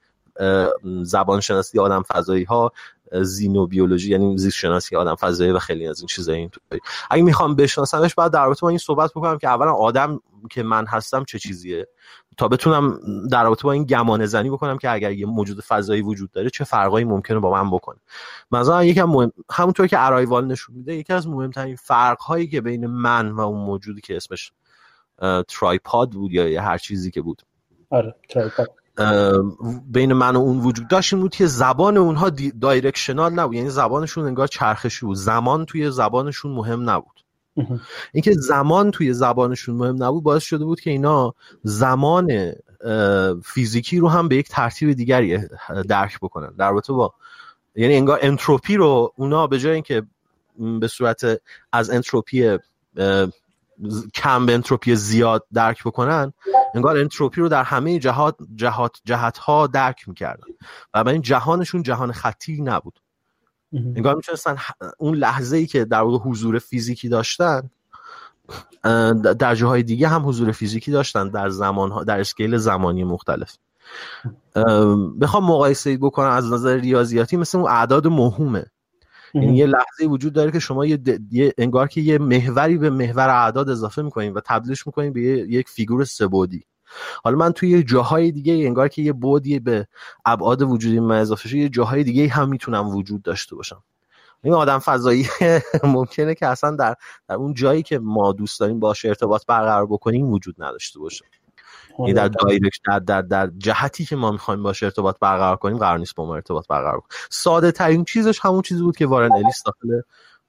زبان 1.02 1.40
شناسی 1.40 1.78
آدم 1.78 2.02
فضایی 2.02 2.44
ها 2.44 2.72
xenobiology 3.12 4.10
یعنی 4.10 4.38
زیست 4.38 4.56
شناسی 4.56 4.96
آدم 4.96 5.14
فضایی 5.14 5.50
و 5.50 5.58
خیلی 5.58 5.88
از 5.88 6.00
این 6.00 6.06
چیزا 6.06 6.32
این 6.32 6.50
اگه 7.10 7.22
می‌خوام 7.22 7.56
بشناسمش 7.56 8.14
بعد 8.14 8.32
در 8.32 8.44
رابطه 8.44 8.60
با 8.60 8.68
این 8.68 8.78
صحبت 8.78 9.10
بکنم 9.10 9.38
که 9.38 9.48
اولا 9.48 9.72
آدم 9.72 10.20
که 10.50 10.62
من 10.62 10.86
هستم 10.86 11.24
چه 11.24 11.38
چیزیه؟ 11.38 11.88
تا 12.36 12.48
بتونم 12.48 13.00
در 13.30 13.44
رابطه 13.44 13.62
با 13.62 13.72
این 13.72 13.84
گمان 13.84 14.26
زنی 14.26 14.50
بکنم 14.50 14.78
که 14.78 14.90
اگر 14.90 15.12
یه 15.12 15.26
موجود 15.26 15.60
فضایی 15.60 16.02
وجود 16.02 16.30
داره 16.30 16.50
چه 16.50 16.64
فرقایی 16.64 17.04
ممکنه 17.04 17.38
با 17.38 17.50
من 17.50 17.70
بکنه؟ 17.70 17.98
مثلا 18.50 18.84
یکم 18.84 19.04
مهم... 19.04 19.32
همونطور 19.50 19.86
که 19.86 20.06
ارایوال 20.06 20.46
نشون 20.46 20.76
میده 20.76 20.94
یکی 20.94 21.12
از 21.12 21.28
مهمترین 21.28 21.76
فرق 21.76 22.20
هایی 22.20 22.46
که 22.46 22.60
بین 22.60 22.86
من 22.86 23.30
و 23.30 23.40
اون 23.40 23.60
موجودی 23.60 24.00
که 24.00 24.16
اسمش 24.16 24.52
tripod 25.48 26.10
بود 26.10 26.32
یا 26.32 26.62
هر 26.62 26.78
چیزی 26.78 27.10
که 27.10 27.22
بود. 27.22 27.42
آره 27.90 28.14
tripod. 28.28 28.83
بین 29.86 30.12
من 30.12 30.36
و 30.36 30.38
اون 30.38 30.60
وجود 30.60 30.88
داشت 30.88 31.12
این 31.12 31.22
بود 31.22 31.34
که 31.34 31.46
زبان 31.46 31.96
اونها 31.96 32.30
directional 32.60 33.32
نبود. 33.32 33.54
یعنی 33.54 33.70
زبانشون 33.70 34.24
انگار 34.24 34.46
چرخشی 34.46 35.06
بود. 35.06 35.16
زمان 35.16 35.64
توی 35.64 35.90
زبانشون 35.90 36.52
مهم 36.52 36.90
نبود. 36.90 37.24
اینکه 38.12 38.32
زمان 38.32 38.90
توی 38.90 39.12
زبانشون 39.12 39.76
مهم 39.76 40.02
نبود 40.02 40.22
باعث 40.22 40.42
شده 40.42 40.64
بود 40.64 40.80
که 40.80 40.90
اینا 40.90 41.34
زمان 41.62 42.52
فیزیکی 43.44 43.98
رو 43.98 44.08
هم 44.08 44.28
به 44.28 44.36
یک 44.36 44.48
ترتیب 44.48 44.92
دیگری 44.92 45.38
درک 45.88 46.18
بکنن. 46.20 46.54
در 46.58 46.70
رابطه 46.70 46.92
با 46.92 47.14
یعنی 47.76 47.96
انگار 47.96 48.18
انتروپی 48.22 48.76
رو 48.76 49.12
اونا 49.16 49.46
به 49.46 49.58
جای 49.58 49.72
اینکه 49.72 50.02
به 50.80 50.88
صورت 50.88 51.22
از 51.72 51.90
انتروپی 51.90 52.58
کم 54.14 54.46
به 54.46 54.54
انتروپی 54.54 54.96
زیاد 54.96 55.46
درک 55.52 55.84
بکنن 55.84 56.32
انگار 56.74 56.96
انتروپی 56.96 57.40
رو 57.40 57.48
در 57.48 57.62
همه 57.62 57.98
جهات 57.98 58.36
جهات 58.54 58.96
جهت 59.04 59.38
ها 59.38 59.66
درک 59.66 60.08
می‌کردن. 60.08 60.46
و 60.94 61.08
این 61.08 61.22
جهانشون 61.22 61.82
جهان 61.82 62.12
خطی 62.12 62.62
نبود. 62.62 62.98
انگار 63.72 64.14
می‌تونستن 64.14 64.56
اون 64.98 65.14
لحظه 65.14 65.56
ای 65.56 65.66
که 65.66 65.84
در 65.84 66.00
واقع 66.00 66.18
حضور 66.18 66.58
فیزیکی 66.58 67.08
داشتن 67.08 67.70
در 69.38 69.54
جاهای 69.54 69.82
دیگه 69.82 70.08
هم 70.08 70.28
حضور 70.28 70.52
فیزیکی 70.52 70.90
داشتن 70.90 71.28
در 71.28 71.48
زمان 71.48 71.90
ها 71.90 72.04
در 72.04 72.20
اسکیل 72.20 72.56
زمانی 72.56 73.04
مختلف. 73.04 73.56
بخوام 75.20 75.44
مقایسه 75.44 75.96
بکنم 75.96 76.30
از 76.30 76.52
نظر 76.52 76.76
ریاضیاتی 76.76 77.36
مثل 77.36 77.58
اون 77.58 77.70
اعداد 77.70 78.06
مهمه. 78.06 78.66
یعنی 79.34 79.56
یه 79.56 79.66
لحظه 79.66 80.06
وجود 80.06 80.32
داره 80.32 80.50
که 80.50 80.58
شما 80.58 80.86
یه, 80.86 80.98
انگار 81.58 81.88
که 81.88 82.00
یه 82.00 82.18
محوری 82.18 82.78
به 82.78 82.90
محور 82.90 83.28
اعداد 83.28 83.68
اضافه 83.68 84.02
می‌کنین 84.02 84.32
و 84.32 84.40
تبدیلش 84.44 84.86
می‌کنین 84.86 85.12
به 85.12 85.20
یک 85.20 85.68
فیگور 85.68 86.04
سبودی 86.04 86.64
حالا 87.24 87.36
من 87.36 87.52
توی 87.52 87.82
جاهای 87.82 88.32
دیگه 88.32 88.52
انگار 88.52 88.88
که 88.88 89.02
یه 89.02 89.12
بودی 89.12 89.58
به 89.58 89.86
ابعاد 90.24 90.62
وجودی 90.62 91.00
من 91.00 91.20
اضافه 91.20 91.48
شده 91.48 91.58
یه 91.58 91.68
جاهای 91.68 92.04
دیگه 92.04 92.28
هم 92.28 92.48
می‌تونم 92.48 92.88
وجود 92.88 93.22
داشته 93.22 93.56
باشم. 93.56 93.82
این 94.44 94.54
آدم 94.54 94.78
فضایی 94.78 95.28
ممکنه 95.84 96.34
که 96.34 96.46
اصلا 96.46 96.76
در, 96.76 96.94
در 97.28 97.34
اون 97.34 97.54
جایی 97.54 97.82
که 97.82 97.98
ما 97.98 98.32
دوست 98.32 98.60
داریم 98.60 98.80
باشه 98.80 99.08
ارتباط 99.08 99.46
برقرار 99.46 99.86
بکنیم 99.86 100.30
وجود 100.30 100.54
نداشته 100.58 100.98
باشه. 100.98 101.24
این 101.98 102.14
در 102.14 102.28
دایرکت 102.28 102.80
در, 102.86 102.98
در, 102.98 103.22
در 103.22 103.50
جهتی 103.58 104.04
که 104.04 104.16
ما 104.16 104.30
می‌خوایم 104.30 104.62
باشه 104.62 104.86
ارتباط 104.86 105.16
برقرار 105.20 105.56
کنیم 105.56 105.78
قرار 105.78 105.98
نیست 105.98 106.14
با 106.14 106.26
ما 106.26 106.34
ارتباط 106.34 106.66
برقرار 106.66 107.00
کنیم. 107.00 107.08
ساده 107.30 107.72
ترین 107.72 108.04
چیزش 108.04 108.40
همون 108.42 108.62
چیزی 108.62 108.82
بود 108.82 108.96
که 108.96 109.06
وارن 109.06 109.32
الیس 109.32 109.62
داخل 109.62 110.00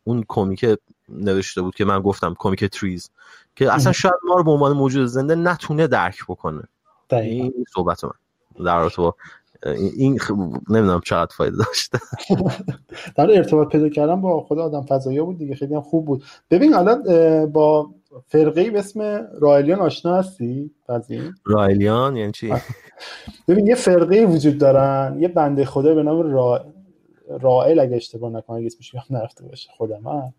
اون 0.04 0.24
کمیک 0.28 0.66
نوشته 1.10 1.62
بود 1.62 1.76
که 1.76 1.86
من 1.86 2.02
گفتم 2.02 2.36
کمیک 2.40 2.66
تریز 2.66 3.10
که 3.56 3.74
اصلا 3.74 3.92
شاید 3.92 4.14
ما 4.28 4.36
رو 4.36 4.44
به 4.44 4.52
عنوان 4.52 4.72
موجود 4.72 5.06
زنده 5.06 5.36
نتونه 5.36 5.88
درک 5.88 6.24
بکنه. 6.24 6.64
این 7.12 7.54
صحبت 7.74 8.04
من. 8.04 8.12
در 8.66 8.80
رابطه 8.80 9.02
با 9.02 9.16
این 9.66 10.20
خ... 10.20 10.32
نمی‌دونم 10.70 11.02
چقدر 11.06 11.36
فایده 11.36 11.58
داشته 11.58 12.00
در 13.18 13.32
ارتباط 13.32 13.68
پیدا 13.68 13.90
کردن 13.90 14.22
با 14.22 14.42
خود 14.42 14.60
آدم 14.60 14.82
فضایی 14.82 15.22
بود 15.22 15.38
دیگه. 15.38 15.56
خیلی 15.56 15.76
هم 15.76 15.82
خوب 15.82 16.06
بود. 16.06 16.24
ببین 16.52 16.74
الان 16.74 17.04
با 17.52 17.90
فرقه 18.28 18.72
به 18.72 18.80
اسم 18.80 19.28
رایلیان 19.40 19.80
آشنا 19.80 20.16
هستی؟ 20.16 20.72
رایلیان 21.46 22.16
یعنی 22.16 22.32
چی؟ 22.32 22.54
ببین 23.48 23.68
یه 23.68 23.76
فرقه 23.76 24.26
وجود 24.26 24.58
دارن. 24.58 25.18
یه 25.20 25.28
بنده 25.28 25.66
خدا 25.66 25.96
به 25.96 26.04
نام 26.04 26.32
را... 26.32 26.66
رائل 27.42 27.80
اگه 27.80 27.96
اشتباه 27.96 28.32
نکنم 28.32 28.58
اگه 28.58 28.66
اسمش 28.66 28.94
یادم 28.94 29.18
نرفته 29.18 29.46
باشه 29.46 29.70
خودم 29.78 30.34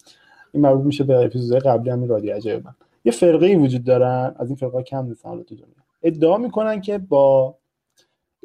این 0.52 0.62
مربوط 0.62 0.84
میشه 0.84 1.04
به 1.04 1.24
اپیزودهای 1.24 1.60
قبلی 1.60 1.90
همین 1.90 2.08
رادیو 2.08 2.34
عجایب 2.34 2.64
من. 2.64 2.74
یه 3.04 3.12
فرقه 3.12 3.56
وجود 3.56 3.84
دارن. 3.84 4.34
از 4.38 4.48
این 4.48 4.56
فرقه 4.56 4.82
کم 4.82 5.06
نیستن 5.06 5.28
حالا 5.28 5.42
تو 5.42 5.54
دنیا. 5.54 5.66
ادعا 6.02 6.36
می‌کنن 6.38 6.80
که 6.80 6.98
با 6.98 7.54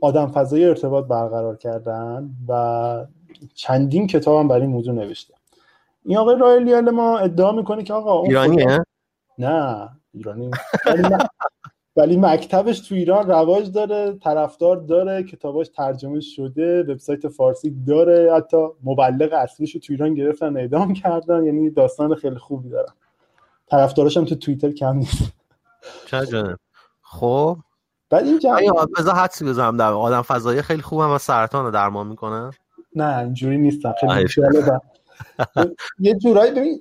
آدم 0.01 0.27
فضایی 0.27 0.65
ارتباط 0.65 1.05
برقرار 1.05 1.57
کردن 1.57 2.29
و 2.47 3.05
چندین 3.53 4.07
کتاب 4.07 4.39
هم 4.39 4.47
برای 4.47 4.61
این 4.61 4.71
موضوع 4.71 4.93
نوشته. 4.93 5.33
این 6.05 6.17
آقای 6.17 6.35
رایلیال 6.39 6.91
ما 6.91 7.17
ادعا 7.17 7.51
می‌کنه 7.51 7.83
که 7.83 7.93
آقا 7.93 8.23
ایرانیه؟ 8.23 8.79
نه 9.41 9.89
ایرانی 10.13 10.51
ولی 11.95 12.17
مکتبش 12.17 12.79
تو 12.79 12.95
ایران 12.95 13.27
رواج 13.27 13.71
داره 13.71 14.13
طرفدار 14.23 14.77
داره 14.77 15.23
کتاباش 15.23 15.69
ترجمه 15.69 16.19
شده 16.19 16.83
وبسایت 16.83 17.27
فارسی 17.27 17.75
داره 17.87 18.33
حتی 18.35 18.57
مبلغ 18.83 19.33
اصلیش 19.33 19.75
رو 19.75 19.81
تو 19.81 19.93
ایران 19.93 20.13
گرفتن 20.13 20.57
اعدام 20.57 20.93
کردن 20.93 21.45
یعنی 21.45 21.69
داستان 21.69 22.15
خیلی 22.15 22.37
خوبی 22.37 22.69
دارن. 22.69 22.93
طرفداراش 23.67 24.17
هم 24.17 24.25
تو 24.25 24.35
توییتر 24.35 24.71
کم 24.71 24.95
نیست. 24.95 25.33
چه 26.05 26.57
خب. 27.01 27.57
بعد 28.09 28.25
این 28.25 28.39
جمع... 28.39 28.85
بذار 28.97 29.15
حدسی 29.15 29.45
بزنم 29.45 29.77
در 29.77 29.91
آدم 29.91 30.21
فضایی 30.21 30.61
خیلی 30.61 30.81
خوبم 30.81 31.11
و 31.11 31.17
سرطان 31.17 31.65
رو 31.65 31.71
درمان 31.71 32.07
می‌کنه 32.07 32.51
نه 32.95 33.17
اینجوری 33.17 33.57
نیستم 33.57 33.93
خیلی 33.99 34.27
یه 35.99 36.15
جورایی 36.15 36.51
ببین 36.51 36.79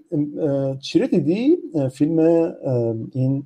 چی 0.79 0.99
رو 0.99 1.07
دیدی؟ 1.07 1.57
فیلم 1.93 2.19
این 3.13 3.45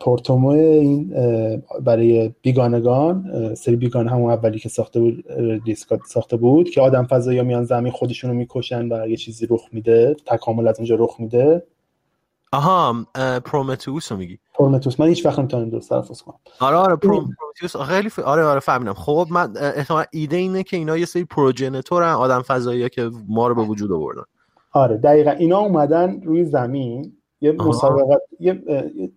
پورتومو 0.00 0.48
این 0.48 1.14
برای 1.84 2.32
بیگانگان 2.42 3.54
سری 3.54 3.76
بیگانه 3.76 4.10
همون 4.10 4.30
اولی 4.30 4.58
که 4.58 4.68
ساخته 4.68 5.00
بود 5.00 5.24
دیسکات 5.64 6.00
ساخته 6.06 6.36
بود 6.36 6.70
که 6.70 6.80
آدم 6.80 7.04
فضایی 7.04 7.42
میان 7.42 7.64
زمین 7.64 7.92
خودشونو 7.92 8.34
می‌کشن 8.34 8.92
و 8.92 9.08
یه 9.08 9.16
چیزی 9.16 9.46
رخ 9.50 9.68
میده 9.72 10.16
تکامل 10.26 10.68
از 10.68 10.78
اونجا 10.78 10.96
رخ 10.98 11.16
میده. 11.18 11.62
آها 12.52 13.06
پرومتوس 13.44 14.12
رو 14.12 14.18
میگی. 14.18 14.38
پرومتوس 14.54 15.00
من 15.00 15.06
هیچ 15.06 15.26
وقت 15.26 15.38
نمی‌تونم 15.38 15.70
درست 15.70 15.88
تلفظ 15.88 16.22
کنم. 16.22 16.38
آره 16.60 16.76
آره 16.76 16.96
پرومتوس 16.96 17.76
خیلی 17.76 18.08
ف... 18.08 18.18
آره 18.18 18.44
آره 18.44 18.60
فهمیدم. 18.60 18.92
خب 18.92 19.26
من 19.30 19.56
احتمال 19.56 20.04
ایده 20.10 20.36
اینه 20.36 20.62
که 20.62 20.76
اینا 20.76 20.96
یه 20.96 21.06
سری 21.06 21.24
پروژنتورن 21.24 22.12
آدم 22.12 22.42
فضایی 22.42 22.88
که 22.88 23.10
ما 23.28 23.48
رو 23.48 23.54
به 23.54 23.62
وجود 23.62 23.92
آوردن. 23.92 24.22
آره 24.72 24.96
دقیقا. 24.96 25.30
اینا 25.30 25.58
اومدن 25.58 26.22
روی 26.22 26.44
زمین. 26.44 27.12
یه 27.40 27.52
مسابقات 27.52 28.20
یه, 28.40 28.62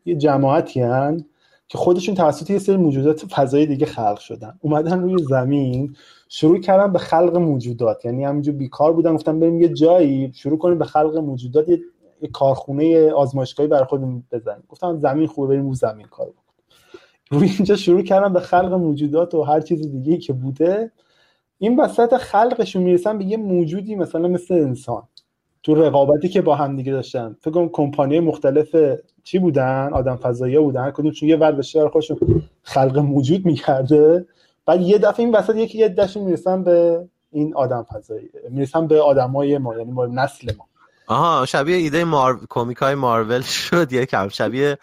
یه 0.05 0.15
جماعتی 0.15 0.81
هن 0.81 1.25
که 1.67 1.77
خودشون 1.77 2.15
توسط 2.15 2.49
یه 2.49 2.59
سری 2.59 2.77
موجودات 2.77 3.25
فضایی 3.25 3.65
دیگه 3.65 3.85
خلق 3.85 4.19
شدن. 4.19 4.59
اومدن 4.61 5.01
روی 5.01 5.23
زمین 5.23 5.95
شروع 6.29 6.59
کردن 6.59 6.93
به 6.93 6.99
خلق 6.99 7.37
موجودات. 7.37 8.05
یعنی 8.05 8.25
همینجور 8.25 8.55
بیکار 8.55 8.93
بودن 8.93 9.15
گفتن 9.15 9.39
بریم 9.39 9.61
یه 9.61 9.67
جایی 9.67 10.31
شروع 10.33 10.57
کنیم 10.57 10.77
به 10.77 10.85
خلق 10.85 11.17
موجودات. 11.17 11.69
یه, 11.69 11.79
یه 12.23 12.29
کارخونه 12.29 13.11
آزمایشگاهی 13.11 13.69
برای 13.69 13.85
خودمون 13.85 14.23
بزنیم. 14.31 14.63
گفتم 14.69 14.99
زمین 14.99 15.27
خوبه 15.27 15.47
بریم 15.47 15.67
رو 15.67 15.73
زمین 15.73 16.07
کار 16.07 16.27
بکنیم. 16.27 16.43
روی 17.31 17.49
اینجا 17.57 17.75
شروع 17.75 18.01
کردن 18.01 18.33
به 18.33 18.39
خلق 18.39 18.73
موجودات 18.73 19.33
و 19.35 19.43
هر 19.43 19.61
چیز 19.61 19.91
دیگه 19.91 20.17
که 20.17 20.33
بوده. 20.33 20.91
این 21.57 21.79
وسط 21.79 22.17
خلقشون 22.17 22.83
می‌رسن 22.83 23.17
به 23.17 23.25
یه 23.25 23.37
موجودی 23.37 23.95
مثلا 23.95 24.27
مثل 24.27 24.53
انسان. 24.53 25.03
تو 25.63 25.75
رقابتی 25.75 26.29
که 26.29 26.41
با 26.41 26.55
هم 26.55 26.75
دیگه 26.75 26.91
داشتن. 26.91 27.35
فکر 27.41 27.51
کنم 27.51 27.69
کمپانی 27.69 28.19
مختلف 28.19 28.75
چی 29.23 29.39
بودن؟ 29.39 29.89
آدم 29.93 30.15
فضایی 30.15 30.59
بودن. 30.59 30.91
کدوم 30.91 31.11
چون 31.11 31.29
یه 31.29 31.35
ور 31.35 31.51
بشه 31.51 31.89
خودشون 31.89 32.17
خلق 32.63 32.97
موجود 32.97 33.45
می‌کرده. 33.45 34.25
بعد 34.65 34.81
یه 34.81 34.97
دفعه 34.97 35.25
این 35.25 35.35
وسط 35.35 35.55
یکی 35.55 35.77
یه 35.77 35.89
دشون 35.89 36.23
می‌رسن 36.23 36.63
به 36.63 37.07
این 37.31 37.55
آدم 37.55 37.83
فضایی. 37.83 38.29
می‌رسن 38.49 38.87
به 38.87 39.01
آدمای 39.01 39.57
ما 39.57 39.75
یعنی 39.75 39.91
ما 39.91 40.05
نسل 40.05 40.51
ما. 40.57 40.65
آها 41.13 41.45
شبیه 41.45 41.75
ایده 41.75 42.03
مار... 42.03 42.39
کمیک 42.49 42.77
های 42.77 42.95
مارول 42.95 43.41
شد 43.65 43.93
یکم. 43.93 44.27
شبیه 44.27 44.77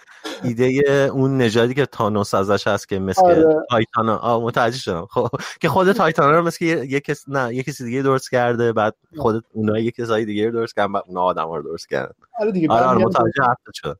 ایده 0.45 0.67
اون 1.15 1.39
نژادی 1.39 1.75
که 1.75 1.87
تانوس 1.87 2.35
ازش 2.35 2.67
هست 2.67 2.89
که 2.89 2.99
مثل 2.99 3.23
آره. 3.25 3.57
تایتانا. 3.71 4.17
آه 4.17 4.43
متوجه 4.43 4.77
شدم. 4.79 5.07
خب 5.11 5.29
که 5.61 5.69
خود 5.69 5.93
تایتانا 6.03 6.31
رو 6.31 6.43
مثل 6.43 6.65
یک 6.65 7.05
کس 7.05 7.29
نه 7.29 7.55
یک 7.55 7.67
کسی 7.67 7.85
دیگه 7.85 8.03
درست 8.03 8.31
کرده 8.31 8.73
بعد 8.73 8.95
خود 9.17 9.45
اونها 9.53 9.79
یک 9.79 9.95
کسای 9.95 10.25
دیگه 10.25 10.47
رو 10.47 10.53
درست 10.53 10.75
کردن 10.77 10.93
بعد 10.93 11.03
اونها 11.07 11.23
آدم 11.23 11.49
رو 11.49 11.63
درست 11.63 11.89
کردن. 11.89 12.13
آره 12.41 12.53
دیگه 12.53 12.69
آره, 12.69 12.87
آره 12.87 13.05
متوجه 13.05 13.43
حرف 13.43 13.59
شد. 13.75 13.99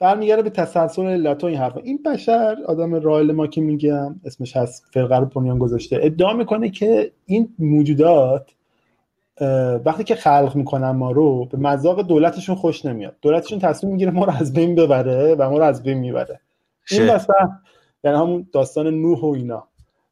برمیگرده 0.00 0.42
به 0.42 0.50
تسلسل 0.50 1.02
علت 1.02 1.44
این 1.44 1.58
حرفا. 1.58 1.80
این 1.80 2.02
بشر 2.02 2.56
آدم 2.66 2.94
رایل 2.94 3.32
ما 3.32 3.46
که 3.46 3.60
میگم 3.60 4.20
اسمش 4.24 4.56
هست 4.56 4.84
فرقه 4.92 5.16
رو 5.16 5.26
بنیان 5.26 5.58
گذاشته. 5.58 5.98
ادعا 6.02 6.32
می‌کنه 6.32 6.70
که 6.70 7.12
این 7.26 7.54
موجودات 7.58 8.50
وقتی 9.84 10.04
که 10.04 10.14
خلق 10.14 10.52
می‌کنن 10.56 10.90
ما 10.90 11.10
رو 11.10 11.44
به 11.44 11.58
مذاق 11.58 12.02
دولتشون 12.02 12.54
خوش 12.56 12.84
نمیاد. 12.84 13.16
دولتشون 13.22 13.58
تصمیم 13.58 13.92
می‌گیره 13.92 14.10
ما 14.10 14.24
رو 14.24 14.32
از 14.32 14.52
بین 14.52 14.74
ببره 14.74 15.34
و 15.34 15.50
ما 15.50 15.58
رو 15.58 15.64
از 15.64 15.82
بین 15.82 15.98
می‌بره. 15.98 16.40
این 16.90 17.10
مثلا 17.10 17.58
یعنی 18.04 18.16
همون 18.16 18.48
داستان 18.52 18.86
نوح 18.86 19.20
و 19.20 19.26
اینا. 19.26 19.68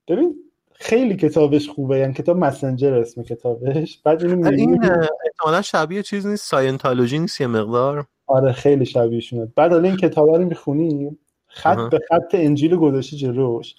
ببین 0.08 0.34
خیلی 0.72 1.16
کتابش 1.16 1.68
خوبه. 1.68 1.98
یعنی 1.98 2.12
کتاب 2.12 2.36
مسنجر 2.36 2.94
اسم 2.94 3.22
کتابش. 3.22 4.00
بعد 4.04 4.24
اینو 4.24 4.48
این 4.48 4.84
احتمالاً 5.24 5.62
شبیه 5.62 6.02
چیز 6.02 6.26
نیست؟ 6.26 6.50
ساینتولوژی 6.50 7.18
نیست 7.18 7.40
یه 7.40 7.46
مقدار؟ 7.46 8.06
آره 8.26 8.52
خیلی 8.52 8.86
شبیه 8.86 9.20
شونه 9.20 9.52
بعد 9.56 9.72
حالا 9.72 9.88
این 9.88 9.96
کتاب 9.96 10.28
رو 10.28 10.44
می‌خونی 10.44 11.16
خط 11.46 11.90
به 11.90 12.00
خط 12.08 12.30
انجیل 12.32 12.76
گذاشته 12.76 13.16
جلوش. 13.16 13.74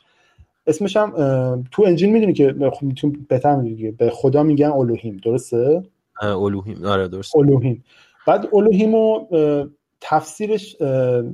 اسمش 0.68 0.98
هم 0.98 1.64
تو 1.72 1.84
انجیل 1.88 2.12
می‌دونی 2.12 2.34
که 2.34 2.56
تو 2.96 3.12
بهتر 3.30 3.56
می‌دونی 3.56 3.92
به 3.92 4.10
خدا 4.10 4.44
میگن 4.44 4.72
الوهیم 4.72 5.18
درسته؟ 5.24 5.84
الوهیم 6.22 6.86
آره 6.86 7.08
درست 7.08 7.36
الوهیم 7.36 7.84
بعد 8.28 8.48
الوهیمو 8.54 9.28
تفسیرش 10.02 10.82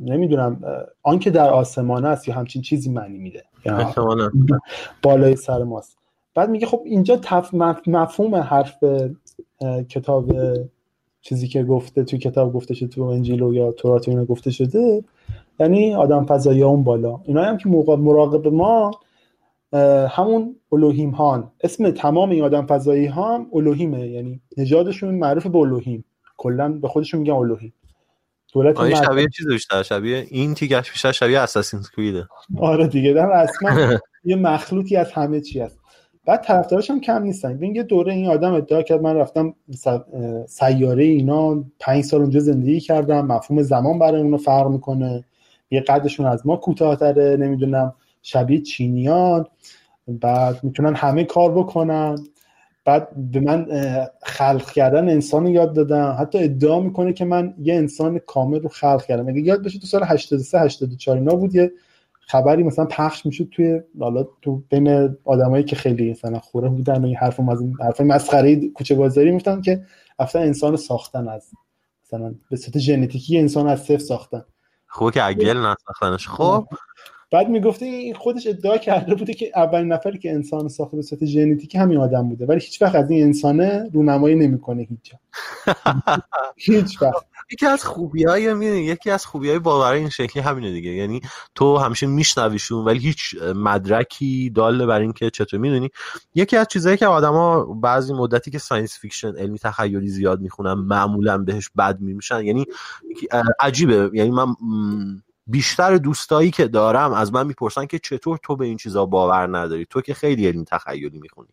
نمی‌دونم 0.06 0.62
آن 1.04 1.20
که 1.20 1.30
در 1.30 1.50
آسمان 1.50 2.06
است 2.06 2.28
یا 2.28 2.36
همچین 2.36 2.62
چیزی 2.62 2.90
معنی 2.90 3.18
میده. 3.18 3.44
بالای 5.02 5.36
سر 5.36 5.64
ماست. 5.64 5.98
بعد 6.36 6.50
میگه 6.50 6.66
خب 6.66 6.82
اینجا 6.86 7.20
تف... 7.22 7.54
مفهوم 7.88 8.36
حرف 8.36 8.84
کتاب 9.90 10.32
چیزی 11.22 11.48
که 11.48 11.64
گفته 11.64 12.04
تو 12.04 12.18
کتاب 12.18 12.54
گفته 12.54 12.74
شده 12.74 12.88
تو 12.90 13.04
انجیل 13.04 13.42
و 13.42 13.54
یا 13.54 13.72
تورات 13.72 14.10
اینا 14.10 14.26
گفته 14.26 14.52
شده 14.52 15.04
یعنی 15.60 15.96
آدم 15.96 16.26
فضایی 16.26 16.64
اون 16.64 16.84
بالا. 16.84 17.20
اینا 17.24 17.44
هم 17.44 17.58
که 17.58 17.70
مراقب 17.70 18.48
ما 18.48 18.92
همون 20.10 20.56
الوهیم 20.72 21.10
هان. 21.10 21.52
اسم 21.64 21.92
تمام 21.92 22.30
این 22.30 22.44
آدم 22.44 22.66
فضایی 22.66 23.06
ها 23.06 23.36
هم 23.36 23.48
الوهیمه 23.54 24.08
یعنی 24.08 24.42
نژادشون 24.58 25.16
معروف 25.16 25.48
به 25.48 25.58
الوهیم. 25.58 26.06
کلا 26.38 26.70
به 26.70 26.88
خودشون 26.88 27.20
میگن 27.20 27.34
الوهیم. 27.34 27.74
دولت 28.54 28.78
آره 28.78 28.96
شبیه 28.96 29.28
چیز 29.38 29.48
بیشتر 29.48 29.84
شبیه 29.84 30.28
این 30.30 30.54
تیگش 30.54 30.92
بیشتر 30.92 31.12
شبیه 31.12 31.40
اساسین 31.40 31.80
کریده 31.96 32.28
آره 32.60 32.88
دیگه 32.88 33.14
در 33.14 33.32
اصلا 33.32 33.98
یه 34.26 34.36
مخلوطی 34.36 34.96
از 34.96 35.12
همه 35.12 35.42
چی 35.42 35.60
هست. 35.60 35.80
بعد 36.26 36.44
طرفدارش 36.44 36.92
هم 36.92 37.00
کم 37.02 37.24
نیستن. 37.24 37.58
ببین 37.58 37.76
یه 37.76 37.84
دوره 37.84 38.14
این 38.14 38.28
آدم 38.28 38.54
ادعا 38.54 38.82
کرد 38.82 39.02
من 39.02 39.16
رفتم 39.16 39.54
سیاره 40.48 41.04
اینا 41.04 41.64
پنج 41.80 42.04
سال 42.04 42.22
اونجا 42.22 42.40
زندگی 42.40 42.80
کردم 42.80 43.26
مفهوم 43.26 43.62
زمان 43.62 44.00
برای 44.00 44.22
اونو 44.22 44.38
فرق 44.38 44.68
می‌کنه. 44.68 45.26
یه 45.72 45.82
قدشون 45.82 46.26
از 46.26 46.48
ما 46.48 46.56
کوتاهتره 46.56 47.38
نمی‌دونم. 47.38 47.94
شبیه 48.24 48.62
چینیان 48.62 49.46
بعد 50.08 50.64
می‌تونن 50.64 50.96
همه 50.96 51.24
کار 51.24 51.52
بکنن. 51.52 52.18
بعد 52.86 53.32
به 53.32 53.40
من 53.40 53.68
خلق 54.24 54.72
کردن 54.72 55.10
انسان 55.10 55.48
یاد 55.48 55.74
دادم 55.74 56.18
حتی 56.20 56.44
ادعا 56.44 56.80
می‌کنه 56.80 57.14
که 57.14 57.26
من 57.26 57.54
یه 57.60 57.76
انسان 57.76 58.20
کامل 58.20 58.62
رو 58.62 58.70
خلق 58.70 59.06
کردم. 59.06 59.28
اگه 59.28 59.42
یاد 59.42 59.64
بشه 59.64 59.80
تو 59.80 59.88
سال 59.88 60.04
83 60.04 60.60
84 60.60 61.18
اینا 61.18 61.36
بود 61.36 61.56
یه 61.56 61.72
خبری 62.20 62.64
مثلا 62.64 62.86
پخش 62.86 63.26
می‌شد 63.26 63.48
توی 63.52 63.82
حالا 64.00 64.28
تو 64.42 64.64
بین 64.70 65.18
آدمایی 65.24 65.64
که 65.64 65.76
خیلی 65.76 66.12
مثلا 66.12 66.40
خوره 66.40 66.70
بودن 66.70 67.02
و 67.02 67.06
این 67.06 67.16
حرف 67.16 67.40
از 67.50 67.62
این 67.62 67.78
حرف 67.80 68.02
مسخره 68.02 68.70
کوچه 68.70 68.96
بازاری 68.96 69.32
میفتن 69.32 69.62
که 69.62 69.84
اصلا 70.20 70.42
انسان 70.42 70.76
ساختن 70.76 71.28
از 71.28 71.52
مثلا 72.06 72.36
به 72.50 72.58
صورت 72.58 72.78
ژنتیکی 72.78 73.40
انسان 73.40 73.68
از 73.68 73.84
صفر 73.84 73.98
ساختن. 73.98 74.44
خوبه 74.88 75.12
که 75.12 75.24
از 75.24 75.35
گل 75.35 75.58
نساختنش. 75.58 76.28
خب 76.28 76.68
بعد 77.34 77.50
می‌گفته 77.50 77.86
این 77.86 78.14
خودش 78.16 78.48
ادعا 78.48 78.78
کرده 78.78 79.16
بوده 79.16 79.34
که 79.34 79.52
اولین 79.56 79.88
نفری 79.88 80.20
که 80.20 80.32
انسان 80.32 80.68
ساخته 80.68 80.96
به 80.96 81.04
صورت 81.04 81.26
ژنتیکی 81.26 81.78
همین 81.78 81.98
آدم 81.98 82.30
بوده. 82.30 82.46
ولی 82.46 82.60
هیچ 82.60 82.82
وقت 82.82 82.96
از 82.96 83.12
این 83.12 83.24
انسانه 83.24 83.90
رونمایی 83.94 84.36
نمی‌کنه 84.36 84.88
هیچ 84.90 85.14
هیچ 86.56 87.02
وقت. 87.02 87.26
یکی 87.52 87.66
از 87.66 87.84
خوبی 87.84 88.24
های 88.24 88.44
یکی 88.84 89.12
از 89.12 89.26
خوبی 89.26 89.50
های 89.50 89.60
باور 89.60 89.92
این 89.92 90.10
شکلی 90.10 90.44
همینه 90.44 90.72
دیگه. 90.72 90.90
یعنی 90.90 91.22
تو 91.56 91.78
همیشه 91.78 92.08
میشنویشون 92.08 92.86
ولی 92.86 93.00
هیچ 93.00 93.36
مدرکی 93.56 94.50
دال 94.50 94.86
بر 94.86 95.00
اینکه 95.00 95.30
چطور 95.30 95.60
می‌دونی. 95.60 95.90
یکی 96.36 96.58
از 96.58 96.68
چیزهایی 96.68 96.98
که 96.98 97.08
آدما 97.08 97.66
بعضی 97.66 98.14
مدتی 98.14 98.52
که 98.52 98.60
science 98.60 99.00
fiction 99.00 99.36
علمی 99.36 99.60
تخیلی 99.60 100.08
زیاد 100.08 100.42
می‌خونن 100.42 100.74
معمولا 100.74 101.38
بهش 101.38 101.70
بد 101.78 102.00
میشن 102.00 102.44
یعنی 102.44 102.66
عجیبه. 103.60 104.10
یعنی 104.14 104.32
من 104.32 104.56
بیشتر 105.48 105.98
دوستایی 105.98 106.52
که 106.52 106.68
دارم 106.68 107.14
از 107.14 107.34
من 107.34 107.48
می‌پرسن 107.48 107.86
که 107.86 108.00
چطور 108.00 108.40
تو 108.44 108.56
به 108.56 108.66
این 108.66 108.78
چیزا 108.78 109.06
باور 109.06 109.58
نداری؟ 109.58 109.86
تو 109.86 110.02
که 110.02 110.14
خیلی 110.14 110.48
علمی 110.48 110.66
تخیلی 110.66 111.20
می‌خونی. 111.20 111.50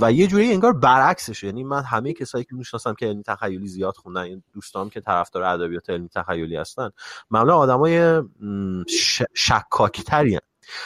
و 0.00 0.12
یه 0.12 0.26
جوری 0.26 0.52
انگار 0.52 0.72
برعکسشه 0.72 1.46
یعنی 1.46 1.64
من 1.64 1.82
همه 1.82 2.12
کسایی 2.12 2.44
که 2.44 2.54
می‌شناسم 2.54 2.94
که 2.94 3.06
علمی 3.06 3.22
تخیلی 3.22 3.66
زیاد 3.66 3.96
خوندن 3.96 4.20
این 4.20 4.42
دوستام 4.52 4.90
که 4.90 5.00
طرفدار 5.00 5.42
ادبیات 5.42 5.90
علمی 5.90 6.08
تخیلی 6.08 6.56
هستن 6.56 6.90
معمولا 7.30 7.56
آدمای 7.56 8.22
ش... 8.88 9.22
شکاکی 9.34 10.02
تری 10.02 10.38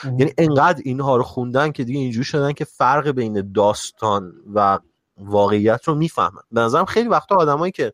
یعنی 0.04 0.32
انقدر 0.38 0.82
اینها 0.84 1.16
رو 1.16 1.22
خوندن 1.22 1.72
که 1.72 1.84
دیگه 1.84 2.00
اینجوری 2.00 2.24
شدن 2.24 2.52
که 2.52 2.64
فرق 2.64 3.08
بین 3.10 3.52
داستان 3.52 4.32
و 4.54 4.78
واقعیت 5.18 5.88
رو 5.88 5.94
می‌فهمن. 5.94 6.42
به 6.52 6.60
نظرم 6.60 6.84
خیلی 6.84 7.08
وقتا 7.08 7.36
آدمایی 7.36 7.72
که 7.72 7.92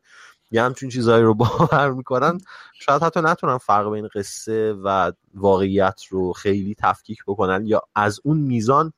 یه 0.53 0.63
همچین 0.63 0.91
چیزهایی 0.91 1.23
رو 1.23 1.35
باور 1.35 1.91
می‌کنن. 1.91 2.41
شاید 2.73 3.03
حتی 3.03 3.21
نتونن 3.21 3.59
فرق 3.59 3.93
بین 3.93 4.09
قصه 4.15 4.73
و 4.73 5.13
واقعیت 5.35 6.01
رو 6.11 6.33
خیلی 6.33 6.77
تفکیک 6.79 7.19
بکنن 7.27 7.67
یا 7.67 7.83
از 7.95 8.21
اون 8.25 8.39
میزان 8.39 8.93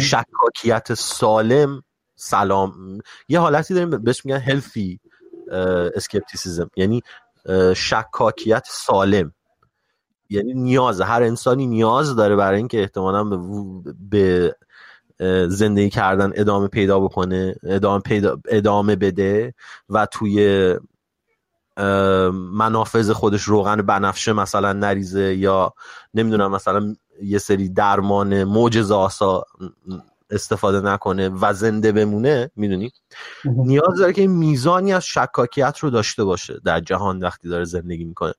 شکاکیت 0.00 0.94
سالم 0.94 1.82
سلام. 2.16 2.98
یه 3.28 3.40
حالتی 3.40 3.74
داریم 3.74 3.90
بهش 3.90 4.24
میگن 4.24 4.38
هلفی 4.38 5.00
اسکپتیسیزم 5.94 6.70
یعنی 6.76 7.02
شکاکیت 7.76 8.64
سالم. 8.70 9.32
یعنی 10.30 10.54
نیاز 10.54 11.00
هر 11.00 11.22
انسانی 11.22 11.66
نیاز 11.66 12.16
داره 12.16 12.36
برای 12.36 12.58
اینکه 12.58 12.80
احتمالا 12.80 13.24
به, 14.10 14.56
زندگی 15.48 15.90
کردن 15.90 16.32
ادامه 16.34 16.68
پیدا 16.68 17.00
بکنه 17.00 17.54
ادامه, 17.62 18.00
پیدا 18.00 18.40
ادامه 18.48 18.96
بده 18.96 19.54
و 19.88 20.06
توی 20.06 20.74
منافذ 22.32 23.10
خودش 23.10 23.42
روغن 23.42 23.82
بنفشه 23.82 24.32
مثلا 24.32 24.72
نریزه 24.72 25.34
یا 25.34 25.72
نمی‌دونم 26.14 26.50
مثلا 26.50 26.96
یه 27.22 27.38
سری 27.38 27.68
درمان 27.68 28.44
معجزه 28.44 28.94
آسا 28.94 29.44
استفاده 30.30 30.80
نکنه 30.80 31.28
و 31.28 31.52
زنده 31.52 31.92
بمونه 31.92 32.50
می‌دونی؟ 32.56 32.90
نیاز 33.44 33.98
داره 33.98 34.12
که 34.12 34.26
میزانی 34.26 34.92
از 34.92 35.04
شکاکیت 35.04 35.78
رو 35.78 35.90
داشته 35.90 36.24
باشه 36.24 36.60
در 36.64 36.80
جهان 36.80 37.22
وقتی 37.22 37.48
داره 37.48 37.64
زندگی 37.64 38.04
می‌کنه. 38.04 38.34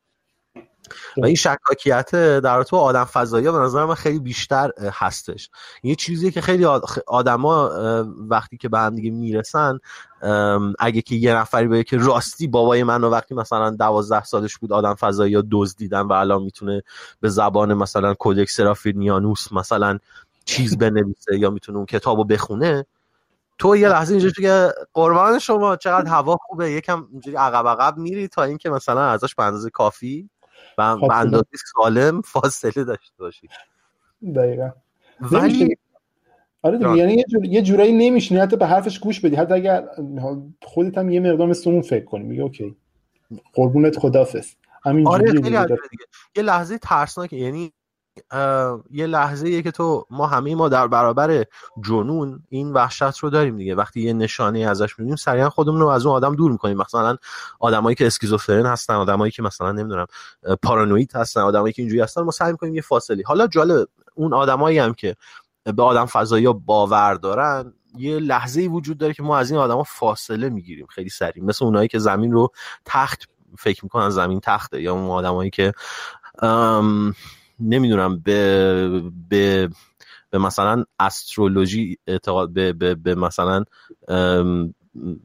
و 1.17 1.25
این 1.25 1.35
شکاکیت 1.35 2.11
در 2.39 2.63
تو 2.63 2.75
آدم 2.75 3.03
فضایی 3.03 3.51
به 3.51 3.57
نظر 3.57 3.85
من 3.85 3.95
خیلی 3.95 4.19
بیشتر 4.19 4.71
هستش. 4.93 5.49
یه 5.83 5.95
چیزی 5.95 6.31
که 6.31 6.41
خیلی 6.41 6.65
آدما 7.07 7.71
وقتی 8.29 8.57
که 8.57 8.69
به 8.69 8.79
هم 8.79 8.95
دیگه 8.95 9.11
می‌رسن 9.11 9.79
اگه 10.79 11.01
که 11.01 11.15
یه 11.15 11.35
نفری 11.35 11.67
بگه 11.67 11.83
که 11.83 11.97
راستی 11.97 12.47
بابای 12.47 12.83
من 12.83 13.03
و 13.03 13.09
وقتی 13.09 13.35
مثلا 13.35 13.69
دوازده 13.69 14.23
سالش 14.23 14.57
بود 14.57 14.73
آدم 14.73 14.93
فضایی 14.93 15.35
ها 15.35 15.43
دزدیدن 15.51 16.01
و 16.01 16.13
الان 16.13 16.41
می‌تونه 16.41 16.83
به 17.21 17.29
زبان 17.29 17.73
مثلا 17.73 18.13
کودک 18.13 18.49
سرافینیانوس 18.49 19.51
مثلا 19.51 19.99
چیز 20.45 20.77
بنویسه 20.77 21.39
یا 21.39 21.49
می‌تونه 21.49 21.77
اون 21.77 21.85
کتابو 21.85 22.23
بخونه 22.23 22.85
تو 23.57 23.75
یه 23.75 23.89
لحظه 23.89 24.11
اینجوری 24.11 24.33
که 24.33 24.73
قربان 24.93 25.39
شما 25.39 25.75
چقدر 25.75 26.09
هوا 26.09 26.37
خوبه 26.41 26.71
یکم 26.71 27.07
اینجوری 27.11 27.37
عقب 27.37 27.67
عقب 27.67 27.97
میری 27.97 28.27
تا 28.27 28.43
اینکه 28.43 28.69
مثلا 28.69 29.09
ازش 29.09 29.35
به 29.35 29.43
اندازه 29.43 29.69
کافی 29.69 30.29
و 30.77 30.97
به 30.97 31.15
اندازه 31.15 31.47
سالم 31.75 32.21
فاصله 32.21 32.83
داشته 32.83 33.15
باشی. 33.17 33.49
دقیقا. 34.35 34.69
ولی 35.21 35.77
آره 36.61 36.77
دیگه 36.77 36.97
یعنی 36.97 37.23
یه 37.43 37.61
جورایی 37.61 37.91
نمیشینی 37.91 38.39
حتی 38.39 38.55
به 38.55 38.65
حرفش 38.65 38.99
گوش 38.99 39.19
بدی. 39.19 39.35
حتی 39.35 39.53
اگر 39.53 39.87
خودت 40.61 40.97
هم 40.97 41.09
یه 41.09 41.19
مقدار 41.19 41.47
مثل 41.47 41.69
اون 41.69 41.81
فکر 41.81 42.05
کنی 42.05 42.23
میگه 42.23 42.43
اوکی. 42.43 42.75
قربونت 43.53 43.99
خدافظ. 43.99 44.47
همین 44.83 45.07
آره 45.07 45.31
دیگه. 45.31 45.67
یه 46.35 46.43
لحظه 46.43 46.77
ترسناک 46.77 47.33
یعنی 47.33 47.73
یه 48.91 49.07
لحظه 49.07 49.61
که 49.61 49.71
تو 49.71 50.05
ما 50.09 50.27
همه 50.27 50.55
ما 50.55 50.69
در 50.69 50.87
برابر 50.87 51.43
جنون 51.81 52.43
این 52.49 52.73
وحشت 52.73 53.17
رو 53.17 53.29
داریم 53.29 53.57
دیگه. 53.57 53.75
وقتی 53.75 54.01
یه 54.01 54.13
نشانه 54.13 54.59
ازش 54.59 54.99
می‌بینیم 54.99 55.15
سریعا 55.15 55.49
خودمون 55.49 55.79
رو 55.79 55.87
از 55.87 56.05
اون 56.05 56.15
آدم 56.15 56.35
دور 56.35 56.51
می‌کنیم. 56.51 56.77
مثلا 56.77 57.17
آدمایی 57.59 57.95
که 57.95 58.07
اسکیزوفرن 58.07 58.65
هستن 58.65 58.93
آدمایی 58.93 59.31
که 59.31 59.41
مثلا 59.43 59.71
نمی‌دونم 59.71 60.07
پارانوید 60.63 61.15
هستن 61.15 61.41
آدمایی 61.41 61.73
که 61.73 61.81
اینجوری 61.81 62.01
هستن 62.01 62.21
ما 62.21 62.31
سعی 62.31 62.51
می‌کنیم 62.51 62.75
یه 62.75 62.81
فاصله. 62.81 63.23
حالا 63.25 63.47
جالب 63.47 63.87
اون 64.15 64.33
آدمایی 64.33 64.79
هم 64.79 64.93
که 64.93 65.15
به 65.75 65.83
آدم 65.83 66.05
فضایی 66.05 66.53
باور 66.53 67.13
دارن 67.13 67.73
یه 67.97 68.19
لحظه 68.19 68.61
ای 68.61 68.67
وجود 68.67 68.97
داره 68.97 69.13
که 69.13 69.23
ما 69.23 69.37
از 69.37 69.51
این 69.51 69.59
آدما 69.59 69.83
فاصله 69.83 70.49
می‌گیریم 70.49 70.85
خیلی 70.85 71.09
سریع. 71.09 71.43
مثل 71.43 71.65
اونایی 71.65 71.87
که 71.87 71.99
زمین 71.99 72.31
رو 72.31 72.49
تخت 72.85 73.23
فکر 73.57 73.85
می‌کنن 73.85 74.09
زمین 74.09 74.39
تخته 74.39 74.81
یا 74.81 74.93
اون 74.93 75.09
آدمایی 75.09 75.49
که 75.49 75.73
نمی‌دونم 77.59 78.19
به 78.19 79.01
به 79.29 79.69
به 80.29 80.37
مثلا 80.37 80.83
استرولوژی 80.99 81.97
اعتقاد 82.07 82.53
به, 82.53 82.73
به, 82.73 82.95
به 82.95 83.15
مثلا 83.15 83.63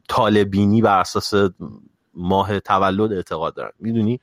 طالبینی 0.09 0.81
بر 0.81 0.99
اساس 0.99 1.33
ماه 2.13 2.59
تولد 2.59 3.13
اعتقاد 3.13 3.55
دارن 3.55 3.71
می‌دونی؟ 3.79 4.19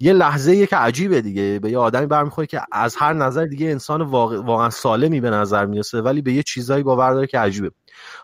یه 0.00 0.12
لحظه 0.12 0.66
که 0.66 0.76
عجیبه 0.76 1.20
دیگه. 1.20 1.58
به 1.62 1.70
یه 1.70 1.78
آدمی 1.78 2.06
برمیخوره 2.06 2.46
که 2.46 2.60
از 2.72 2.96
هر 2.96 3.12
نظر 3.12 3.44
دیگه 3.44 3.66
انسان 3.66 4.02
واقعا 4.02 4.70
سالمی 4.70 5.20
به 5.20 5.30
نظر 5.30 5.66
می‌رسه 5.66 6.00
ولی 6.00 6.22
به 6.22 6.32
یه 6.32 6.42
چیزایی 6.42 6.82
باور 6.82 7.12
داره 7.14 7.26
که 7.26 7.38
عجیبه. 7.38 7.70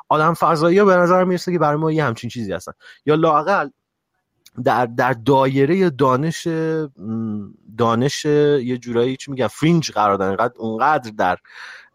آدم 0.08 0.34
فضایی 0.34 0.84
به 0.84 0.96
نظر 0.96 1.24
می‌رسه 1.24 1.52
که 1.52 1.58
برای 1.58 1.76
ما 1.76 1.92
یه 1.92 2.04
همچین 2.04 2.30
چیزی 2.30 2.52
هستن. 2.52 2.72
یا 3.06 3.14
لاقل 3.14 3.68
در 4.64 4.86
در 4.86 5.12
دایره 5.12 5.90
دانش 5.90 6.48
دانش 7.78 8.24
یه 8.24 8.78
جورایی 8.78 9.16
چی 9.16 9.30
میگن 9.30 9.46
فرینج 9.46 9.90
قرار 9.90 10.16
دارن 10.16 10.28
اینقدر 10.30 10.54
اونقدر 10.58 11.10
در 11.10 11.38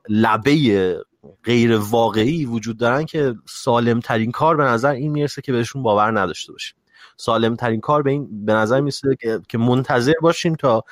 لبه 0.10 0.98
غیر 1.43 1.78
واقعی 1.78 2.46
وجود 2.46 2.78
دارن 2.78 3.06
که 3.06 3.36
سالم 3.46 4.00
ترین 4.00 4.32
کار 4.32 4.58
به 4.58 4.63
نظر 4.63 4.91
این 4.91 5.12
می‌رسه 5.12 5.41
که 5.41 5.52
بهشون 5.52 5.84
باور 5.84 6.20
نداشته 6.20 6.52
باشیم. 6.52 6.78
سالم 7.17 7.56
ترین 7.56 7.82
کار 7.82 8.04
به 8.04 8.12
این 8.12 8.46
به 8.46 8.54
نظر 8.54 8.82
می‌رسه 8.82 9.17
که, 9.22 9.41
که 9.50 9.58
منتظر 9.58 10.13
باشیم 10.22 10.56
تا 10.56 10.84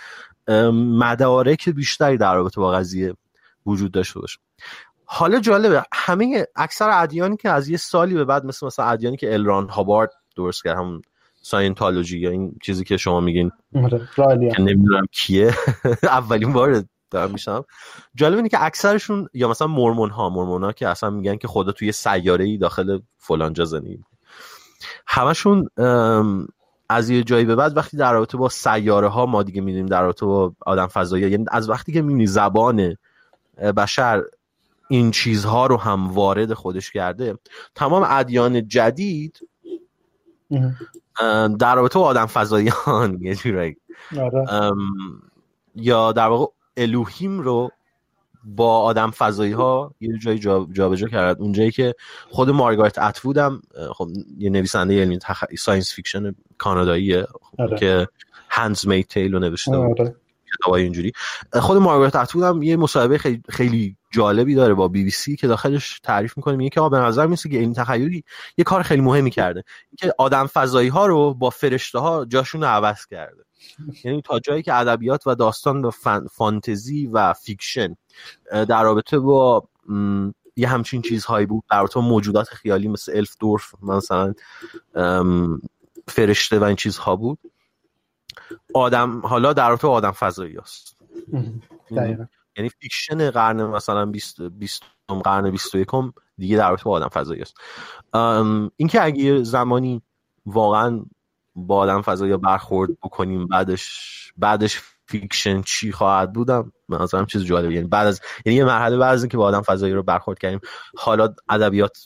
مدارک 0.74 1.70
بیشتری 1.70 2.18
در 2.18 2.36
رابطه 2.36 2.62
با 2.62 2.72
قضیه 2.72 3.14
وجود 3.66 3.92
داشته 3.92 4.20
باشه. 4.20 4.40
حالا 5.06 5.40
جالبه 5.40 5.84
همه 5.94 6.46
اکثر 6.56 6.90
ادیانی 6.90 7.38
که 7.38 7.50
از 7.50 7.70
یه 7.70 7.78
سالی 7.78 8.14
به 8.14 8.26
بعد 8.26 8.46
مثل 8.46 8.66
مثلا 8.66 8.86
ادیانی 8.86 9.18
که 9.18 9.34
الران 9.34 9.70
هابارد 9.70 10.12
درست 10.36 10.64
کرد 10.64 10.78
همون 10.78 11.02
ساینتالوجی 11.46 12.20
یا 12.20 12.30
این 12.30 12.56
چیزی 12.62 12.84
که 12.84 12.98
شما 12.98 13.20
میگین. 13.20 13.52
آره، 13.76 14.08
که 14.56 14.62
نمی‌دونم 14.62 15.06
کیه. 15.12 15.54
اولین 16.04 16.54
بار 16.54 16.84
دارم 17.12 17.32
میشم 17.32 17.66
جالب 18.16 18.36
اینه 18.36 18.50
که 18.50 18.64
اکثرشون 18.64 19.30
یا 19.34 19.50
مثلا 19.50 19.68
مرمون 19.68 20.10
ها 20.10 20.30
مرمون 20.30 20.64
ها 20.64 20.72
که 20.72 20.88
اصلا 20.88 21.10
میگن 21.10 21.36
که 21.36 21.48
خدا 21.48 21.72
توی 21.72 21.92
سیاره 21.92 22.46
ای 22.46 22.58
داخل 22.58 23.00
فلانجا 23.18 23.66
زندگی 23.66 24.00
همشون 25.08 25.70
از 26.90 27.10
یه 27.10 27.24
جایی 27.24 27.46
به 27.46 27.56
بعد 27.56 27.78
وقتی 27.78 27.98
در 27.98 28.14
رابطه 28.14 28.38
با 28.38 28.50
سیاره 28.50 29.08
ها 29.08 29.26
ما 29.26 29.44
دیگه 29.44 29.62
می‌دونیم 29.62 29.86
در 29.86 30.02
رابطه 30.02 30.26
با 30.26 30.54
آدم 30.66 30.88
فضایی 30.88 31.32
یعنی 31.32 31.46
از 31.52 31.70
وقتی 31.70 31.94
که 31.94 32.02
می‌بینی 32.02 32.28
زبان 32.28 32.98
بشر 33.78 34.24
این 34.90 35.12
چیزها 35.12 35.66
رو 35.66 35.78
هم 35.78 36.14
وارد 36.14 36.54
خودش 36.54 36.92
کرده 36.92 37.36
تمام 37.76 38.06
ادیان 38.10 38.68
جدید 38.68 39.40
در 41.60 41.76
رابطه 41.76 42.00
با 42.00 42.06
آدم 42.06 42.26
فضاییان 42.26 43.18
یه 43.22 43.36
جورایی 43.36 43.78
آره. 44.20 44.72
یا 45.76 46.12
در 46.12 46.28
واقع 46.28 46.46
الوهیم 46.78 47.40
رو 47.40 47.72
با 48.46 48.80
آدم 48.80 49.12
فضایی 49.12 49.52
ها 49.52 49.94
یه 50.02 50.18
جایی 50.18 50.40
جابجا 50.40 50.96
جا 50.96 51.08
کرد 51.08 51.42
اونجایی 51.42 51.72
که 51.72 51.96
خود 52.30 52.50
مارگارت 52.50 53.00
اتوود 53.00 53.38
هم 53.38 53.62
خب 53.94 54.10
یه 54.38 54.50
نویسنده 54.50 55.02
علمی 55.02 55.18
تخ... 55.18 55.44
science 55.58 55.94
fiction 55.94 56.36
کاناداییه 56.58 57.26
آره. 57.60 57.78
که 57.78 58.08
Handmaid's 58.50 59.08
Tale 59.08 59.34
رو 59.34 59.40
نوشته. 59.40 60.16
کتابای 60.62 60.84
اینجوری. 60.84 61.12
خود 61.54 61.78
مارگارت 61.78 62.16
اتوود 62.16 62.44
هم 62.44 62.64
یه 62.64 62.78
مصاحبه 62.78 63.18
خیلی, 63.18 63.42
خیلی 63.50 63.98
جالبی 64.12 64.56
داره 64.56 64.74
با 64.74 64.88
بی 64.88 65.04
بی 65.04 65.10
سی 65.10 65.36
که 65.36 65.48
داخلش 65.48 66.00
تعریف 66.00 66.38
می‌کنه 66.38 66.56
میگه 66.56 66.70
که 66.70 66.90
به 66.90 66.98
نظر 66.98 67.28
میرسه 67.28 67.50
که 67.50 67.60
این 67.60 67.74
تخیلی 67.74 68.24
یه 68.58 68.64
کار 68.64 68.82
خیلی 68.82 69.02
مهمی 69.02 69.32
کرده. 69.32 69.64
که 69.98 70.14
آدم 70.18 70.48
فضایی 70.48 70.88
ها 70.88 71.06
رو 71.06 71.34
با 71.34 71.50
فرشته 71.50 72.00
ها 72.00 72.26
جاشون 72.26 72.62
رو 72.62 72.68
عوض 72.68 73.06
کرده. 73.06 73.46
یعنی 74.04 74.22
تا 74.22 74.40
جایی 74.40 74.64
که 74.64 74.74
ادبیات 74.74 75.28
و 75.28 75.36
داستان 75.36 75.86
و 75.86 75.92
فانتزی 76.32 77.08
و 77.08 77.34
fiction 77.34 77.96
در 78.52 78.84
رابطه 78.84 79.20
با 79.20 79.68
یه 80.56 80.68
همچین 80.68 81.02
چیزهایی 81.02 81.46
بود 81.46 81.64
در 81.72 81.80
رابطه 81.80 82.00
موجودات 82.00 82.50
خیالی 82.50 82.88
مثل 82.88 83.12
elf 83.16 83.36
dwarf 83.40 83.74
مثلا 83.82 84.34
فرشته 86.08 86.60
و 86.60 86.64
این 86.64 86.76
چیزها 86.76 87.16
بود. 87.16 87.40
آدم 88.74 89.22
حالا 89.26 89.54
در 89.54 89.70
رابطه 89.70 89.88
آدم 89.88 90.12
فضایی 90.12 90.58
هست. 90.58 90.98
یعنی 92.58 92.70
fiction 92.70 93.30
قرن 93.32 93.64
مثلا 93.64 94.06
20 94.06 94.42
20 94.42 94.84
قرن 95.08 95.52
21 95.52 95.88
دیگه 96.38 96.58
در 96.58 96.70
رابطه 96.70 96.84
با 96.84 96.92
آدم 96.92 97.08
فضایی 97.08 97.42
است 97.42 97.58
اینکه 98.78 99.04
اگه 99.04 99.44
زمانی 99.44 100.02
واقعا 100.46 101.06
با 101.56 101.78
آدم 101.78 102.02
فضایی 102.02 102.38
برخورد 102.38 103.00
بکنیم 103.00 103.48
بعدش 103.48 104.34
بعدش 104.38 104.82
فیکشن 105.08 105.62
چی 105.62 105.92
خواهد 105.92 106.34
بودم 106.34 106.72
من 106.90 107.02
نظرم 107.02 107.26
چیز 107.26 107.44
جالبه 107.44 107.74
یعنی 107.74 107.88
بعد 107.88 108.08
از 108.08 108.22
یعنی 108.46 108.58
یه 108.58 108.66
مرحله 108.66 108.98
بعد 108.98 109.14
از 109.14 109.24
اینکه 109.24 109.38
با 109.38 109.46
آدم 109.46 109.62
فضایی 109.62 109.94
رو 109.94 110.04
برخورد 110.04 110.40
کردیم 110.40 110.60
حالا 110.98 111.34
ادبیات 111.50 111.98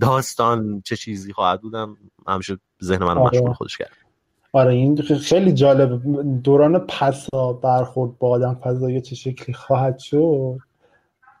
داستان 0.00 0.82
چه 0.84 0.96
چیزی 0.96 1.32
خواهد 1.32 1.60
بودم 1.60 1.96
همیشه 2.26 2.58
ذهن 2.82 3.04
من 3.04 3.14
مشغول 3.14 3.48
آره. 3.48 3.54
خودش 3.54 3.76
کرد. 3.76 4.07
آره 4.52 4.74
این 4.74 5.02
خیلی 5.02 5.52
جالب 5.52 6.00
دوران 6.42 6.78
پسا 6.78 7.52
برخورد 7.52 8.18
با 8.18 8.28
آدم 8.28 8.54
فضایی 8.54 9.00
چه 9.00 9.14
شکلی 9.14 9.54
خواهد 9.54 9.98
شد؟ 9.98 10.58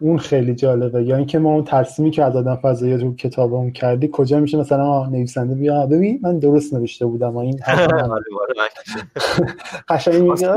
اون 0.00 0.18
خیلی 0.18 0.54
جالبه. 0.54 1.04
یا 1.04 1.16
اینکه 1.16 1.38
ما 1.38 1.54
اون 1.54 1.64
ترسیمی 1.64 2.10
که 2.10 2.24
از 2.24 2.36
آدم 2.36 2.56
فضایی 2.56 2.96
رو 2.96 3.14
کتابمون 3.14 3.70
کردی 3.70 4.08
کجا 4.12 4.40
میشه 4.40 4.58
مثلا 4.58 5.06
نویسنده 5.06 5.54
بیا 5.54 5.86
ببین 5.86 6.20
من 6.22 6.38
درست 6.38 6.74
نوشته 6.74 7.06
بودم 7.06 7.34
و 7.34 7.38
این 7.38 7.60
آره، 7.66 7.88
قشنگ 9.88 10.22
میگه 10.22 10.52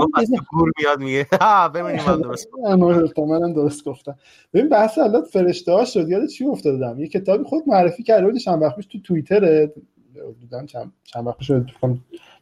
گور 0.52 0.72
میاد 0.80 1.00
میگه. 1.00 1.28
ببینیم 1.74 2.06
من 2.08 2.22
درست 2.22 2.52
گفتم. 2.52 3.24
منم 3.24 3.54
درست 3.54 3.86
گفتم. 3.86 4.16
ببین 4.54 4.70
بحث 4.70 4.98
الان 4.98 5.24
فرشته 5.24 5.72
ها 5.72 5.86
شد. 5.86 6.10
یاد 6.10 6.28
چی 6.28 6.46
افتادم؟ 6.46 7.00
یه 7.00 7.08
کتابی 7.08 7.44
خود 7.44 7.64
معرفی 7.68 8.04
کرده 8.04 8.26
بود 8.26 8.38
چند 8.38 8.62
وقت 8.62 8.80
تو 8.80 9.00
توییتر 9.00 9.70
دیدم 10.40 10.66
چند 10.66 10.92
چند 11.04 11.28
وقت 11.28 11.42
شد؟ 11.42 11.66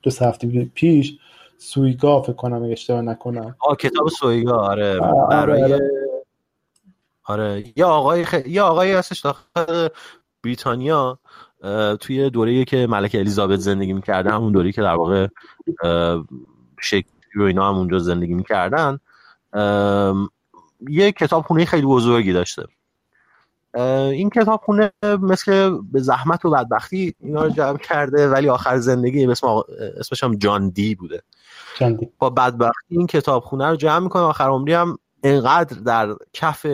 دو 0.02 0.10
سه 0.10 0.26
هفته 0.26 0.66
پیش 0.66 1.20
سویگا 1.58 2.22
فکر 2.22 2.34
کنم 2.34 2.64
اشتباه 2.72 3.02
نکنم 3.02 3.56
آه 3.60 3.76
کتاب 3.76 4.08
سویگا 4.08 4.58
آره 4.58 5.00
برای 5.30 5.64
آره, 5.64 5.80
آره. 7.26 7.64
یه 7.76 7.86
آقای 7.86 8.26
خ... 8.26 8.34
یه 8.48 8.62
آقایی 8.62 8.92
هستش 8.92 9.20
داخل 9.20 9.88
بریتانیا 10.44 11.20
توی 12.00 12.30
دوره 12.30 12.66
که 12.66 12.88
ملکه 12.88 13.20
الیزابت 13.20 13.60
زندگی 13.60 13.94
می‌کرده 13.94 14.32
همون 14.32 14.52
دوره 14.52 14.72
که 14.72 14.82
در 14.82 14.96
واقع 14.96 15.28
شکلی 16.82 17.04
و 17.36 17.42
اینا 17.42 17.70
هم 17.70 17.76
اونجا 17.76 18.00
زندگی 18.00 18.34
می‌کردن 18.34 19.00
یه 20.90 21.12
کتاب 21.12 21.44
خونه 21.44 21.66
خیلی 21.66 21.86
بزرگی 21.86 22.34
داشته 22.34 22.64
این 23.76 24.30
کتاب 24.30 24.62
خونه 24.64 24.92
مثل 25.04 25.78
به 25.92 26.02
زحمت 26.02 26.46
و 26.46 26.50
بدبختی 26.50 27.16
اینا 27.20 27.44
رو 27.44 27.50
جمع 27.50 27.78
کرده 27.78 28.30
ولی 28.30 28.50
آخر 28.50 28.78
زندگی 28.78 29.26
اسم 29.26 29.48
اسمش 30.00 30.24
هم 30.24 30.36
جان 30.36 30.70
دی 30.70 30.96
بوده 30.96 31.24
جان 31.80 31.96
دی. 31.96 32.10
با 32.20 32.30
بدبختی 32.30 32.98
این 32.98 33.08
کتاب 33.08 33.44
خونه 33.44 33.68
رو 33.68 33.76
جمع 33.76 34.00
می‌کنه 34.00 34.24
آخر 34.24 34.50
عمری 34.50 34.74
هم 34.74 34.98
انقدر 35.24 35.80
در 35.80 36.16
کف 36.34 36.66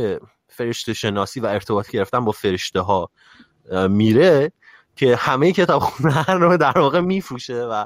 فرشته 0.47 0.93
شناسی 0.93 1.39
و 1.39 1.45
ارتباط 1.45 1.89
گرفتن 1.89 2.25
با 2.25 2.31
فرشته 2.31 2.79
ها 2.79 3.09
میره 3.89 4.51
که 4.95 5.15
همه 5.15 5.51
کتاب 5.51 5.81
خونه 5.81 6.25
رو 6.25 6.57
در 6.57 6.79
واقع 6.79 6.99
میفروشه 6.99 7.63
و 7.63 7.85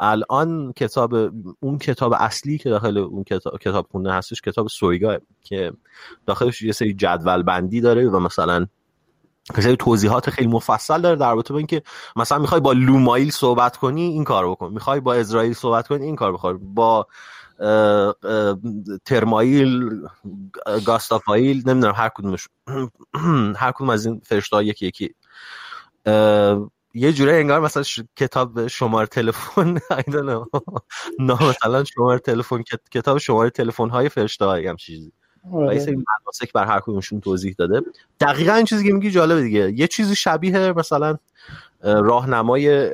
الان 0.00 0.72
کتاب 0.72 1.14
اون 1.60 1.78
کتاب 1.78 2.12
اصلی 2.18 2.58
که 2.58 2.70
داخل 2.70 2.98
اون 2.98 3.24
کتاب 3.24 3.58
کتاب 3.58 3.86
خونه 3.90 4.12
هستش 4.12 4.40
کتاب 4.40 4.68
سویگا 4.68 5.18
که 5.42 5.72
داخلش 6.26 6.62
یه 6.62 6.72
سری 6.72 6.94
جدول 6.94 7.42
بندی 7.42 7.80
داره 7.80 8.08
و 8.08 8.18
مثلا 8.18 8.66
سری 9.54 9.76
توضیحات 9.76 10.30
خیلی 10.30 10.48
مفصل 10.48 11.00
داره 11.00 11.16
در 11.16 11.30
رابطه 11.30 11.52
با 11.52 11.58
اینکه 11.58 11.82
مثلا 12.16 12.38
می‌خوای 12.38 12.60
با 12.60 12.72
لومایل 12.72 13.30
صحبت 13.30 13.76
کنی 13.76 14.02
این 14.02 14.24
کار 14.24 14.50
بکن. 14.50 14.72
می‌خوای 14.72 15.00
با 15.00 15.14
اسرائیل 15.14 15.52
صحبت 15.52 15.88
کنی 15.88 16.04
این 16.04 16.16
کار 16.16 16.32
بخور. 16.32 16.58
با 16.58 17.06
ترمایل 19.04 19.90
گاستافایل 20.86 21.68
نمی‌دونم 21.68 21.94
هر 21.96 22.08
کدومش. 22.08 22.48
هر 23.62 23.72
کدوم 23.72 23.90
از 23.90 24.06
این 24.06 24.20
فرشته 24.24 24.64
یکی 24.64 24.86
یکی. 24.86 25.14
یه 26.94 27.12
جوره 27.12 27.32
انگار 27.32 27.60
مثلا 27.60 27.82
کتاب 28.16 28.66
شماره 28.66 29.06
تلفن 29.06 29.78
نه 31.18 31.48
مثلا 31.48 31.84
شماره 31.84 32.18
تلفن 32.18 32.62
کتاب 32.90 33.18
شماره 33.18 33.50
تلفن 33.50 33.88
های 33.88 34.08
فرشته 34.08 34.44
های 34.44 34.66
هم 34.66 34.76
چیزی. 34.76 35.12
و 35.52 35.74
یه 35.74 35.78
سری 35.78 36.04
بر 36.54 36.66
هر 36.66 36.80
کدومشون 36.80 37.20
توضیح 37.20 37.54
داده. 37.58 37.80
دقیقا 38.20 38.52
این 38.54 38.64
چیزی 38.64 38.86
که 38.86 38.92
میگی 38.92 39.10
جالبه 39.10 39.42
دیگه. 39.42 39.72
یه 39.72 39.86
چیزی 39.86 40.14
شبیه 40.14 40.72
مثلا 40.72 41.18
راهنمای 41.82 42.90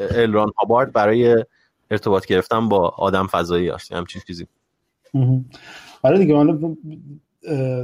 الران 0.00 0.52
هابارد 0.58 0.92
برای 0.92 1.44
ارتباط 1.90 2.26
گرفتن 2.26 2.68
با 2.68 2.88
آدم 2.88 3.26
فضایی 3.26 3.68
هست. 3.68 3.92
همچین 3.92 4.22
چیزی. 4.26 4.46
آره 6.02 6.18
دیگه 6.18 6.34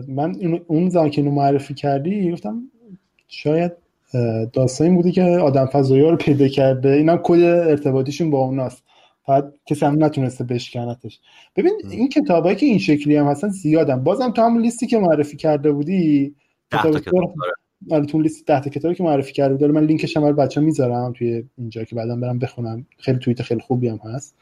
من 0.09 0.61
اون 0.67 0.89
زمان 0.89 1.11
که 1.11 1.23
معرفی 1.23 1.75
کردی 1.75 2.33
گفتم 2.33 2.63
شاید 3.29 3.73
داستانی 4.53 4.97
بودی 4.97 5.13
که 5.13 5.23
آدم 5.23 5.67
فضایی 5.67 6.03
ها 6.03 6.11
رو 6.11 6.17
پیدا 6.17 6.49
کرده. 6.49 6.89
اینم 6.89 7.21
کد 7.23 7.41
ارتباطیشون 7.41 8.31
با 8.31 8.39
اوناست. 8.39 8.83
فقط 9.27 9.53
کسی 9.67 9.87
هم 9.87 10.05
نتونسته 10.05 10.45
بشکنتش. 10.45 11.21
ببین 11.57 11.73
این 11.91 12.09
کتابایی 12.09 12.57
که 12.57 12.67
این 12.67 12.79
شکلی 12.79 13.17
هم 13.17 13.27
هستن 13.27 13.49
زیادن. 13.49 14.05
بازم 14.05 14.31
تو 14.31 14.43
همون 14.43 14.63
لیستی 14.63 14.87
که 14.87 14.99
معرفی 14.99 15.37
کرده 15.37 15.73
بودی 15.73 16.35
کتاب 16.73 16.97
آره 17.91 18.07
تو 18.07 18.21
لیست 18.21 18.47
ده 18.47 18.61
کتابی 18.61 18.95
که 18.95 19.05
معرفی 19.05 19.33
کرده 19.33 19.55
بودی. 19.55 19.67
من 19.67 19.85
لینکش 19.85 20.17
هم 20.17 20.23
برای 20.23 20.35
بچه 20.35 20.61
می‌ذارم 20.61 21.13
توی 21.13 21.45
اینجا 21.59 21.85
که 21.85 21.97
بعدا 21.97 22.17
برم 22.17 22.39
بخونم. 22.39 22.87
خیلی 22.99 23.19
توییت 23.19 23.43
خیلی 23.43 23.61
خوبی 23.61 23.89
هم 23.89 24.01
هست. 24.05 24.37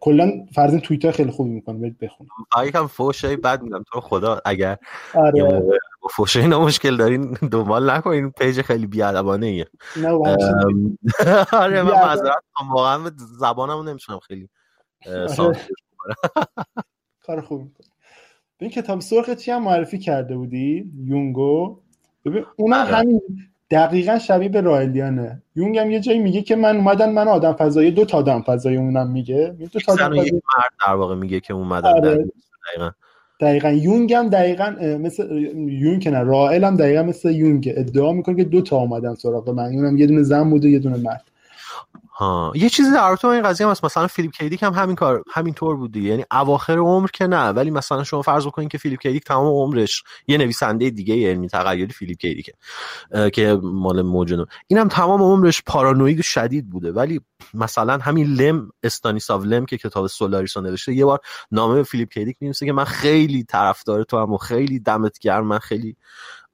کلا 0.00 0.32
فرض 0.54 0.74
توییتر 0.74 1.10
خیلی 1.10 1.30
خوبی 1.30 1.50
می‌کنه. 1.50 1.78
برید 1.78 1.98
بخونید. 1.98 2.32
یکم 2.66 2.86
فوشای 2.86 3.36
بد 3.36 3.62
میدم. 3.62 3.84
تو 3.92 4.00
خدا 4.00 4.40
اگر 4.44 4.76
آره. 5.14 5.62
فوشه 6.10 6.40
اینا 6.40 6.60
مشکل 6.60 6.96
دارین. 6.96 7.32
دنبال 7.32 7.90
نکنین. 7.90 8.30
پیج 8.30 8.60
خیلی 8.60 8.86
بی‌ادبانه‌ایه 8.86 9.66
نه 9.96 10.08
آره 11.52 11.82
من 11.82 11.90
معذرت 11.90 12.42
واقعا 12.74 13.10
زبانمو 13.38 13.82
نمی‌تونم 13.82 14.18
خیلی 14.18 14.48
آره. 15.38 15.56
کار 17.26 17.40
خوب 17.40 17.72
این 18.58 18.70
کتاب 18.70 19.00
سرخ 19.00 19.30
چی 19.30 19.50
هم 19.50 19.62
معرفی 19.62 19.98
کرده 19.98 20.36
بودی؟ 20.36 20.92
یونگو. 21.04 21.80
ببین 22.24 22.44
اونم 22.56 22.76
آره. 22.76 22.96
همین 22.96 23.20
دقیقا 23.70 24.18
شبیه 24.18 24.48
به 24.48 24.60
رایلیانه. 24.60 25.42
یونگ 25.56 25.78
هم 25.78 25.90
یه 25.90 26.00
جایی 26.00 26.18
میگه 26.18 26.42
که 26.42 26.56
من 26.56 26.76
اومدن 26.76 27.12
من 27.12 27.28
آدم 27.28 27.52
فضایی 27.52 27.90
دو 27.90 28.04
تا 28.04 28.18
آدم 28.18 28.42
فضایی 28.42 28.76
اونم 28.76 29.10
میگه. 29.10 29.56
دو 29.58 29.80
تا 29.80 29.92
آدم 29.92 30.10
فضایی. 30.10 30.32
مرد 30.32 30.72
در 30.86 30.94
واقع 30.94 31.14
میگه 31.14 31.40
که 31.40 31.54
اومدن 31.54 31.88
آره. 31.88 32.26
دقیقا. 32.68 32.90
دقیقا 33.40 33.70
یونگ 33.70 34.12
هم 34.14 34.28
دقیقا 34.28 34.76
مثل 35.00 35.36
یونگ 35.68 36.02
که 36.02 36.10
نه 36.10 36.20
رائل 36.20 36.64
هم 36.64 36.76
دقیقا 36.76 37.02
مثل 37.02 37.30
یونگ. 37.30 37.72
ادعا 37.76 38.12
می‌کنه 38.12 38.36
که 38.36 38.44
دو 38.44 38.62
تا 38.62 38.76
اومدن 38.76 39.14
سراغ 39.14 39.50
من. 39.50 39.64
اونم 39.74 39.96
یه 39.96 40.06
دونه 40.06 40.22
زن 40.22 40.50
بوده 40.50 40.68
یه 40.70 40.78
دونه 40.78 40.96
مرد. 40.96 41.30
ها 42.18 42.52
یه 42.54 42.68
چیزی 42.68 42.92
در 42.92 43.08
رابطه 43.08 43.28
این 43.28 43.42
قضیه 43.42 43.66
هم 43.66 43.70
هست. 43.70 43.84
مثلا 43.84 44.06
فیلیپ 44.06 44.32
کی 44.32 44.45
دیک 44.45 44.62
هم 44.62 44.72
همین 44.72 44.96
کار 44.96 45.22
همین 45.32 45.54
طور 45.54 45.76
بود 45.76 45.96
یعنی 45.96 46.24
اواخر 46.32 46.78
عمر 46.78 47.08
که 47.12 47.26
نه 47.26 47.48
ولی 47.48 47.70
مثلا 47.70 48.04
شما 48.04 48.22
فرض 48.22 48.46
بکنید 48.46 48.68
که 48.68 48.78
فیلیپ 48.78 49.00
کی 49.00 49.10
دیک 49.10 49.24
تمام 49.24 49.46
عمرش 49.46 50.02
یه 50.28 50.38
نویسنده 50.38 50.90
دیگه 50.90 51.30
علمی 51.30 51.48
تخیلی 51.48 51.92
فیلیپ 51.92 52.18
کی 52.18 52.31
دیکه 52.31 52.52
که 53.32 53.58
مال 53.62 54.02
موجنو 54.02 54.44
اینم 54.66 54.88
تمام 54.88 55.22
عمرش 55.22 55.62
پارانوید 55.66 56.20
شدید 56.20 56.70
بوده. 56.70 56.92
ولی 56.92 57.20
مثلا 57.54 57.98
همین 57.98 58.26
لم 58.26 58.70
استانیساو 58.82 59.44
لم 59.44 59.66
که 59.66 59.78
کتاب 59.78 60.06
سولاریس 60.06 60.56
نوشته 60.56 60.94
یه 60.94 61.04
بار 61.04 61.20
نامه 61.50 61.74
به 61.74 61.82
فیلیپ 61.82 62.08
کی 62.12 62.22
دیک 62.22 62.36
می‌نویسه 62.40 62.66
که 62.66 62.72
من 62.72 62.84
خیلی 62.84 63.44
طرفدار 63.44 64.02
تو 64.02 64.18
هم 64.18 64.32
و 64.32 64.36
خیلی 64.36 64.78
دمت 64.78 65.18
گرم 65.18 65.46
من 65.46 65.58
خیلی 65.58 65.96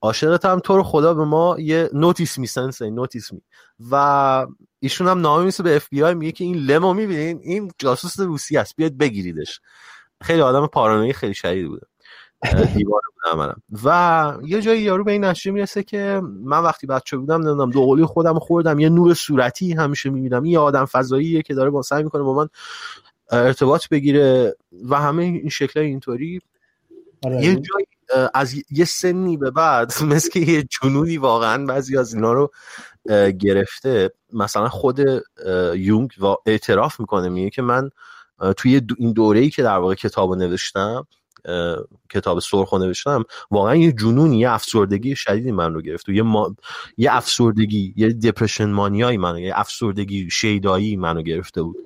عاشقت 0.03 0.45
هم 0.45 0.59
تو 0.59 0.77
رو 0.77 0.83
خدا 0.83 1.15
به 1.15 1.25
ما 1.25 1.57
یه 1.59 1.91
notice 1.93 2.39
me 2.39 2.47
senpai 2.47 2.83
notice 2.83 3.33
me 3.33 3.43
و 3.91 4.47
ایشون 4.81 5.09
هم 5.09 5.21
نامه 5.21 5.45
میسه 5.45 5.63
به 5.63 5.77
اف 5.77 5.89
بی 5.89 6.03
آی 6.03 6.15
میگه 6.15 6.33
که 6.33 6.45
این 6.45 6.57
لمو 6.57 6.95
می‌بینین 6.95 7.41
این 7.43 7.71
جاسوس 7.79 8.21
روسی 8.21 8.57
است 8.57 8.77
بیاید 8.77 8.99
بگیریدش. 8.99 9.61
خیلی 10.23 10.41
آدم 10.41 10.67
پارانوی 10.67 11.13
خیلی 11.13 11.35
شدید 11.35 11.69
بوده. 11.69 11.87
دیوار 12.77 13.01
بودم 13.25 13.63
و 13.85 14.37
یه 14.45 14.63
جایی 14.63 14.83
یارو 14.83 15.05
به 15.05 15.13
این 15.13 15.25
نتیجه 15.25 15.51
می‌رسه 15.51 15.83
که 15.83 16.23
من 16.25 16.63
وقتی 16.63 16.87
بچه 16.87 17.17
بودم 17.17 17.35
نمی‌دونم 17.35 17.71
دوقلی 17.71 18.05
خودم 18.05 18.39
خوردم 18.39 18.79
یه 18.79 18.89
نور 18.89 19.15
صورتی 19.15 19.73
همیشه 19.73 20.11
می‌بینم. 20.11 20.43
این 20.43 20.57
آدم 20.57 20.85
فضاییه 20.85 21.43
که 21.43 21.55
داره 21.55 21.71
با 21.71 21.83
سعی 21.83 22.03
می‌کنه 22.03 22.23
با 22.23 22.35
من 22.35 22.49
ارتباط 23.31 23.89
بگیره 23.89 24.57
و 24.89 25.01
همه 25.01 25.23
این 25.23 25.49
شکل 25.49 25.81
اینطوری. 25.81 26.41
آره. 27.25 27.45
یه 27.45 27.55
جایی 27.55 27.87
از 28.35 28.55
یه 28.71 28.85
سنی 28.85 29.37
به 29.37 29.51
بعد 29.51 29.93
مثل 30.13 30.31
که 30.31 30.41
یه 30.41 30.63
جنونی 30.63 31.17
واقعا 31.17 31.67
بعضی 31.67 31.99
از 31.99 32.15
اینا 32.15 32.33
رو 32.33 32.51
گرفته 33.41 34.11
مثلا 34.33 34.69
خود 34.69 35.01
یونگ 35.75 36.11
اعتراف 36.47 37.01
می‌کنه 37.01 37.29
میگه 37.29 37.51
که 37.51 37.63
من 37.63 37.91
توی 38.57 38.81
این 38.99 39.13
دوره 39.13 39.41
ای 39.41 39.51
که 39.51 39.63
در 39.63 39.77
واقع 39.77 39.95
کتاب 39.95 40.35
نوشتم 40.35 41.07
کتاب 42.11 42.41
سرخ 42.41 42.75
نوشتم 42.75 43.25
واقعا 43.51 43.77
یه 43.77 43.93
جنونی 43.93 44.39
یه 44.39 44.51
افسردگی 44.51 45.17
شدیدی 45.17 45.53
من 45.53 45.75
رو 45.75 45.83
گرفت 45.83 46.09
و 46.09 46.13
یه. 46.13 46.25
یه 46.97 47.15
افسردگی 47.15 47.95
یه 47.97 48.13
دپرشن 48.13 48.71
مانیایی 48.71 49.17
من 49.17 49.39
یه 49.39 49.53
افسردگی 49.57 50.31
شیدایی 50.31 50.97
منو 50.97 51.23
گرفته 51.23 51.63
بود 51.63 51.77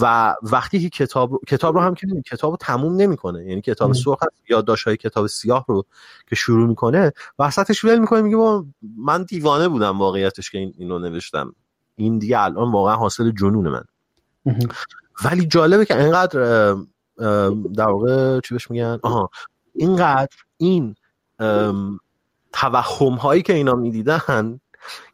و 0.00 0.34
وقتی 0.42 0.80
که 0.80 1.04
کتاب 1.04 1.40
کتاب 1.48 1.74
رو 1.74 1.80
هم 1.80 1.94
که 1.94 2.06
کتاب 2.26 2.50
رو 2.50 2.56
تموم 2.60 2.96
نمی‌کنه. 2.96 3.46
یعنی 3.46 3.60
کتاب 3.60 3.92
سرخ 3.92 4.18
هست 4.22 4.86
های 4.86 4.96
کتاب 4.96 5.26
سیاه 5.26 5.64
رو 5.68 5.84
که 6.28 6.34
شروع 6.36 6.68
می‌کنه 6.68 7.12
وسطش 7.38 7.84
ول 7.84 7.98
می‌کنه 7.98 8.22
میگه 8.22 8.64
من 8.96 9.22
دیوانه 9.22 9.68
بودم 9.68 9.98
واقعیتش 9.98 10.50
که 10.50 10.58
این 10.58 10.74
اینو 10.78 10.98
نوشتم. 10.98 11.54
این 11.96 12.18
دیگه 12.18 12.40
الان 12.40 12.72
واقعا 12.72 12.96
حاصل 12.96 13.30
جنون 13.30 13.68
من. 13.68 13.84
ولی 15.24 15.46
جالبه 15.46 15.84
که 15.84 16.02
اینقدر 16.02 16.74
در 17.74 17.88
واقع 17.88 18.40
چی 18.40 18.54
بهش 18.54 18.70
میگن؟ 18.70 18.98
آها. 19.02 19.30
اینقدر 19.74 20.36
این 20.56 20.94
توهم 22.52 23.14
هایی 23.14 23.42
که 23.42 23.52
اینا 23.52 23.74
می‌دیدن 23.74 24.60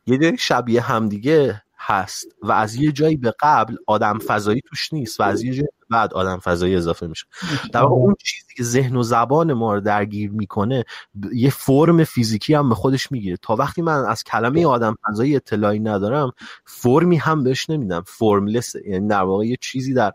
یه 0.07 0.37
شبیه 0.37 0.81
همدیگه 0.81 1.63
هست 1.87 2.27
و 2.43 2.53
از 2.53 2.75
یه 2.75 2.93
جایی 2.93 3.17
به 3.17 3.35
قبل 3.41 3.77
آدم 3.87 4.19
فضایی 4.19 4.61
توش 4.69 4.93
نیست 4.93 5.21
و 5.21 5.23
از 5.23 5.43
یه 5.43 5.53
جایی 5.53 5.69
بعد 5.91 6.15
آدم 6.15 6.39
فضایی 6.39 6.77
اضافه 6.77 7.07
میشه. 7.07 7.27
در 7.73 7.83
واقع 7.83 7.95
اون 7.95 8.15
چیزی 8.25 8.55
که 8.57 8.63
ذهن 8.63 8.97
و 8.97 9.03
زبان 9.03 9.53
ما 9.53 9.75
رو 9.75 9.81
درگیر 9.81 10.31
می‌کنه 10.31 10.85
یه 11.33 11.51
فرم 11.51 12.05
فیزیکی 12.05 12.55
هم 12.55 12.69
به 12.69 12.75
خودش 12.75 13.13
می‌گیره. 13.13 13.37
تا 13.43 13.57
وقتی 13.57 13.83
من 13.83 14.05
از 14.05 14.25
کلمه 14.25 14.67
آدم 14.67 14.97
فضایی 15.07 15.37
اطلاعی 15.37 15.81
ندارم 15.81 16.33
فرمی 16.65 17.17
هم 17.17 17.45
بهش 17.45 17.71
نمیدم. 17.71 18.03
فرملس 18.07 18.75
یعنی 18.75 19.09
در 19.09 19.23
واقع 19.23 19.47
یه 19.47 19.57
چیزی 19.61 19.95
در 19.95 20.13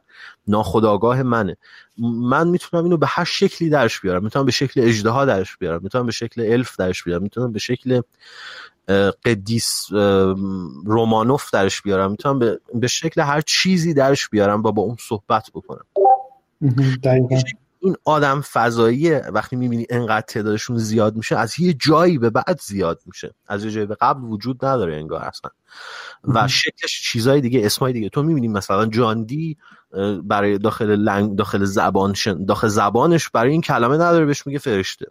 ناخداگاه 0.51 1.23
منه. 1.23 1.57
من 1.97 2.47
می‌تونم 2.47 2.83
اینو 2.83 2.97
به 2.97 3.07
هر 3.07 3.23
شکلی 3.23 3.69
درش 3.69 4.01
بیارم. 4.01 4.23
می‌تونم 4.23 4.45
به 4.45 4.51
شکل 4.51 4.81
اجدها 4.81 5.25
درش 5.25 5.57
بیارم. 5.57 5.79
می‌تونم 5.83 6.05
به 6.05 6.11
شکل 6.11 6.53
الف 6.53 6.75
درش 6.75 7.03
بیارم. 7.03 7.23
می‌تونم 7.23 7.51
به 7.51 7.59
شکل 7.59 8.01
قدیس 9.25 9.87
رومانوف 10.85 11.51
درش 11.51 11.81
بیارم. 11.81 12.11
می‌تونم 12.11 12.39
به, 12.39 12.59
به 12.73 12.87
شکل 12.87 13.21
هر 13.21 13.41
چیزی 13.41 13.93
درش 13.93 14.29
بیارم 14.29 14.63
و 14.63 14.71
با 14.71 14.81
اون 14.81 14.95
صحبت 14.99 15.49
بکنم. 15.53 15.85
این 17.81 17.95
آدم 18.05 18.41
فضایی 18.41 19.11
وقتی 19.11 19.55
می‌بینی 19.55 19.85
انقدر 19.89 20.25
تعدادشون 20.27 20.77
زیاد 20.77 21.15
میشه 21.15 21.37
از 21.37 21.59
یه 21.59 21.73
جایی 21.73 22.17
به 22.17 22.29
بعد 22.29 22.59
زیاد 22.61 23.01
میشه. 23.05 23.33
از 23.47 23.65
یه 23.65 23.71
جایی 23.71 23.85
به 23.85 23.95
قبل 24.01 24.23
وجود 24.23 24.65
نداره 24.65 24.95
انگار 24.95 25.21
اصلا. 25.21 25.51
و 26.23 26.47
شکلش 26.47 27.01
چیزای 27.01 27.41
دیگه 27.41 27.65
اسمای 27.65 27.93
دیگه. 27.93 28.09
تو 28.09 28.23
می‌بینی 28.23 28.47
مثلا 28.47 28.85
جاندی 28.85 29.57
برای 30.23 30.57
داخل 30.57 30.95
لنگ 30.95 31.35
داخل 31.35 31.63
زبان 31.63 32.15
داخل 32.47 32.67
زبانش 32.67 33.29
برای 33.29 33.51
این 33.51 33.61
کلمه 33.61 33.95
نداره 33.95 34.25
بهش 34.25 34.47
میگه 34.47 34.59
فرشته. 34.59 35.05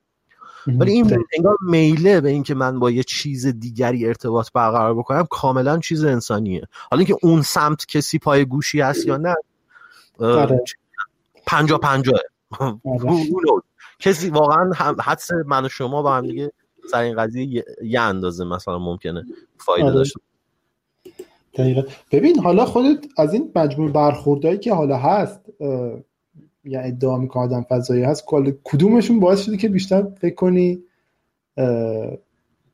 ولی 0.66 0.92
این 0.92 1.24
انگار 1.36 1.56
میله 1.62 2.20
به 2.20 2.28
اینکه 2.28 2.54
من 2.54 2.78
با 2.78 2.90
یه 2.90 3.02
چیز 3.02 3.46
دیگری 3.46 4.06
ارتباط 4.06 4.48
برقرار 4.54 4.94
بکنم 4.94 5.26
کاملا 5.30 5.78
چیز 5.78 6.04
انسانیه. 6.04 6.68
حالا 6.90 7.00
اینکه 7.00 7.16
اون 7.22 7.42
سمت 7.42 7.86
کسی 7.86 8.18
پای 8.18 8.44
گوشی 8.44 8.80
هست 8.80 9.06
یا 9.06 9.16
نه 9.16 9.34
آره. 10.18 10.60
پنجا 11.46 11.78
پنجاه. 11.78 12.20
کسی 13.98 14.30
واقعا 14.30 14.70
حدس 15.02 15.30
من 15.46 15.64
و 15.64 15.68
شما 15.68 16.02
با 16.02 16.16
هم 16.16 16.26
دیگه 16.26 16.52
سر 16.90 17.00
این 17.00 17.16
قضیه 17.16 17.64
یه 17.82 18.00
اندازه 18.00 18.44
مثلا 18.44 18.78
ممکنه 18.78 19.24
فایده 19.58 19.86
آره. 19.86 19.94
داشته 19.94 20.20
دقیقا. 21.54 21.82
ببین 22.12 22.38
حالا 22.38 22.64
خودت 22.64 23.06
از 23.18 23.34
این 23.34 23.52
مجموع 23.54 23.90
برخوردهایی 23.90 24.58
که 24.58 24.74
حالا 24.74 24.96
هست 24.96 25.40
یا 26.64 26.80
ادعا 26.80 27.18
می‌کنه 27.18 27.42
آدم 27.42 27.66
فضایی 27.70 28.02
هست 28.02 28.24
کدومشون 28.64 29.20
باعث 29.20 29.40
شده 29.40 29.56
که 29.56 29.68
بیشتر 29.68 30.06
فکر 30.20 30.34
کنی 30.34 30.82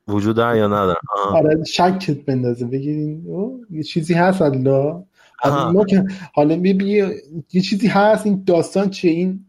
وجود 0.07 0.35
داره 0.35 0.57
یا 0.57 0.67
نداره؟ 0.67 0.99
آره 1.31 1.63
شکت 1.63 2.25
بندازه. 2.25 2.65
بگیرین 2.65 3.25
یه 3.71 3.83
چیزی 3.83 4.13
هست 4.13 4.41
الله. 4.41 5.03
حالا 6.33 6.55
یه 7.53 7.61
چیزی 7.61 7.87
هست 7.87 8.25
این 8.25 8.43
داستان 8.45 8.89
چه 8.89 9.07
این 9.07 9.45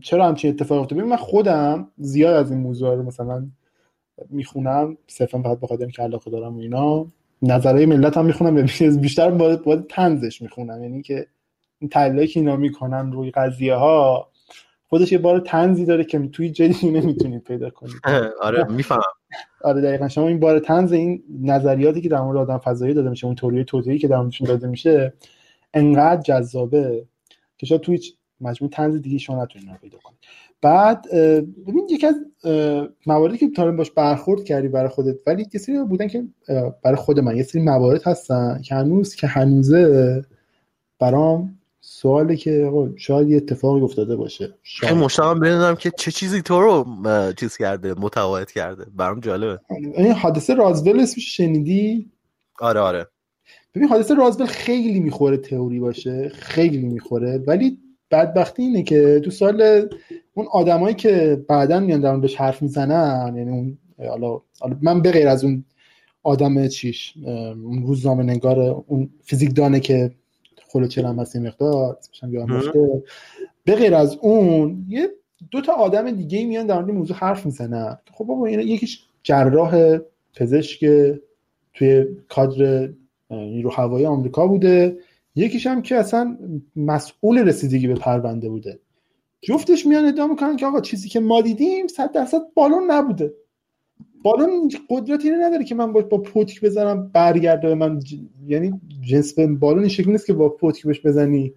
چرا 0.00 0.26
همچین 0.26 0.50
اتفاق 0.50 0.80
افتاد 0.80 0.98
ببین 0.98 1.10
من 1.10 1.16
خودم 1.16 1.88
زیاد 1.96 2.34
از 2.34 2.50
این 2.50 2.60
موضوع 2.60 2.94
رو 2.94 3.02
مثلا 3.02 3.46
می‌خونم 4.30 4.96
صرفا 5.06 5.42
فقط 5.42 5.60
بخاطر 5.60 5.82
اینکه 5.82 6.02
علاقه 6.02 6.30
دارم 6.30 6.56
و 6.56 6.60
اینا 6.60 7.06
نظرهای 7.42 7.86
ملت 7.86 8.16
هم 8.16 8.24
می‌خونم 8.24 8.66
بیشتر 9.00 9.30
باید, 9.30 9.62
باید 9.62 9.86
تنزش 9.86 10.42
می‌خونم. 10.42 10.82
یعنی 10.82 11.02
که 11.02 11.26
این 11.78 11.90
تحلیلی 11.90 12.26
که 12.26 12.40
اینا 12.40 12.56
می‌کنن 12.56 13.12
روی 13.12 13.30
قضیه 13.30 13.74
ها 13.74 14.28
خودش 14.88 15.12
یه 15.12 15.18
بار 15.18 15.40
تنزی 15.40 15.84
داره 15.84 16.04
که 16.04 16.28
توی 16.28 16.50
جدی 16.50 16.90
نمی‌تونید 16.90 17.44
پیدا 17.44 17.70
کنید 17.70 17.94
آره 18.42 18.64
می‌فهمم. 18.64 19.02
آره 19.64 19.80
دقیقا. 19.80 20.08
شما 20.08 20.28
این 20.28 20.40
بار 20.40 20.58
تنز 20.58 20.92
این 20.92 21.22
نظریاتی 21.42 22.00
که 22.00 22.08
در 22.08 22.20
مورد 22.20 22.38
آدم 22.38 22.58
فضایی 22.58 22.94
داده 22.94 23.10
میشه 23.10 23.26
اون 23.26 23.34
توریه 23.34 23.64
توضیحی 23.64 23.98
که 23.98 24.08
در 24.08 24.16
موردشون 24.16 24.48
داده 24.48 24.66
میشه 24.66 25.12
انقدر 25.74 26.22
جذابه 26.22 27.06
که 27.58 27.66
شاید 27.66 27.80
توی 27.80 28.00
مجموع 28.40 28.70
تنز 28.70 28.96
دیگه 29.02 29.18
شما 29.18 29.42
نتونید 29.42 29.68
پیدا 29.80 29.98
کنید. 29.98 30.18
بعد 30.62 31.06
ببین 31.66 31.86
یکی 31.90 32.06
از 32.06 32.14
مواردی 33.06 33.38
که 33.38 33.48
تا 33.50 33.70
باش 33.70 33.90
برخورد 33.90 34.44
کردی 34.44 34.68
برای 34.68 34.88
خودت 34.88 35.16
ولی 35.26 35.46
یه 35.54 35.60
سری 35.60 35.84
بودن 35.84 36.08
که 36.08 36.24
برای 36.82 36.96
خود 36.96 37.20
من 37.20 37.36
یه 37.36 37.42
سری 37.42 37.62
موارد 37.62 38.02
هستن 38.02 38.60
که 38.64 38.74
هنوز 38.74 39.14
که 39.14 39.26
هنوزه 39.26 40.24
برام 40.98 41.58
سوالی 41.80 42.36
که 42.36 42.72
شاید 42.96 43.28
یه 43.28 43.36
اتفاقی 43.36 43.80
افتاده 43.80 44.16
باشه. 44.16 44.54
شاید. 44.62 44.94
مشتاقم 44.94 45.40
بدونم 45.40 45.74
که 45.74 45.90
چه 45.98 46.10
چیزی 46.10 46.42
تو 46.42 46.60
رو 46.60 46.86
چیز 47.36 47.56
کرده 47.56 47.94
متقاعد 47.94 48.50
کرده. 48.50 48.86
برام 48.96 49.20
جالبه. 49.20 49.60
این 49.96 50.12
حادثه 50.12 50.54
رازول 50.54 51.00
اسمش 51.00 51.36
شنیدی؟ 51.36 52.10
آره 52.60 52.80
آره. 52.80 53.06
ببین 53.74 53.88
حادثه 53.88 54.14
رازول 54.14 54.46
خیلی 54.46 55.00
می‌خوره 55.00 55.36
تئوری 55.36 55.80
باشه 55.80 56.28
خیلی 56.28 56.78
می‌خوره 56.78 57.38
ولی 57.46 57.78
بدبختی 58.10 58.62
اینه 58.62 58.82
که 58.82 59.20
تو 59.24 59.30
سال 59.30 59.88
اون 60.34 60.46
آدمایی 60.52 60.94
که 60.94 61.44
بعدا 61.48 61.80
میان 61.80 62.00
در 62.00 62.16
بهش 62.16 62.36
حرف 62.36 62.62
می‌زنن 62.62 63.36
یعنی 63.36 63.50
اون 63.50 63.78
حالا 64.08 64.40
من 64.82 65.02
به 65.02 65.10
غیر 65.10 65.28
از 65.28 65.44
اون 65.44 65.64
آدم 66.22 66.68
چیش 66.68 67.14
اون 67.64 67.82
روزنامه 67.86 68.22
نگار 68.22 68.58
اون 68.86 69.10
فیزیک 69.24 69.56
دانه 69.56 69.80
که 69.80 70.10
خلوچل 70.68 71.04
هم 71.04 71.18
هست 71.18 71.36
مقدار 71.36 71.98
به 73.64 73.74
غیر 73.74 73.94
از 73.94 74.18
اون 74.20 74.84
یه 74.88 75.08
دو 75.50 75.60
تا 75.60 75.72
آدم 75.72 76.10
دیگه 76.10 76.46
میان 76.46 76.66
در 76.66 76.74
مورد 76.74 76.90
موضوع 76.90 77.16
حرف 77.16 77.46
می‌زنن. 77.46 77.98
خب 78.12 78.24
بابا 78.24 78.46
اینا 78.46 78.62
یکیش 78.62 79.04
جراح 79.22 79.98
پزشک 80.34 80.86
توی 81.74 82.04
کادر 82.28 82.88
نیرو 83.30 83.70
هوایی 83.70 84.06
آمریکا 84.06 84.46
بوده. 84.46 84.96
یکیش 85.38 85.66
هم 85.66 85.82
که 85.82 85.96
اصلا 85.96 86.38
مسئول 86.76 87.38
رسیدگی 87.38 87.86
به 87.86 87.94
پرونده 87.94 88.48
بوده. 88.48 88.78
جفتش 89.40 89.86
میان 89.86 90.04
ادعا 90.04 90.26
می‌کنن 90.26 90.56
که 90.56 90.66
آقا 90.66 90.80
چیزی 90.80 91.08
که 91.08 91.20
ما 91.20 91.40
دیدیم 91.40 91.86
صد 91.86 92.12
درصد 92.12 92.40
بالون 92.54 92.90
نبوده. 92.90 93.34
بالون 94.22 94.70
قدرتی 94.90 95.30
نداره 95.30 95.64
که 95.64 95.74
من 95.74 95.92
با, 95.92 96.00
با 96.00 96.18
پوتک 96.18 96.60
بزنم 96.60 97.08
برگرده 97.08 97.74
من 97.74 98.00
یعنی 98.46 98.80
جنس 99.00 99.34
به 99.34 99.46
بالون 99.46 99.80
این 99.80 99.88
شکلی 99.88 100.12
نیست 100.12 100.26
که 100.26 100.32
با 100.32 100.48
پوتک 100.48 100.86
بهش 100.86 101.00
بزنی 101.06 101.54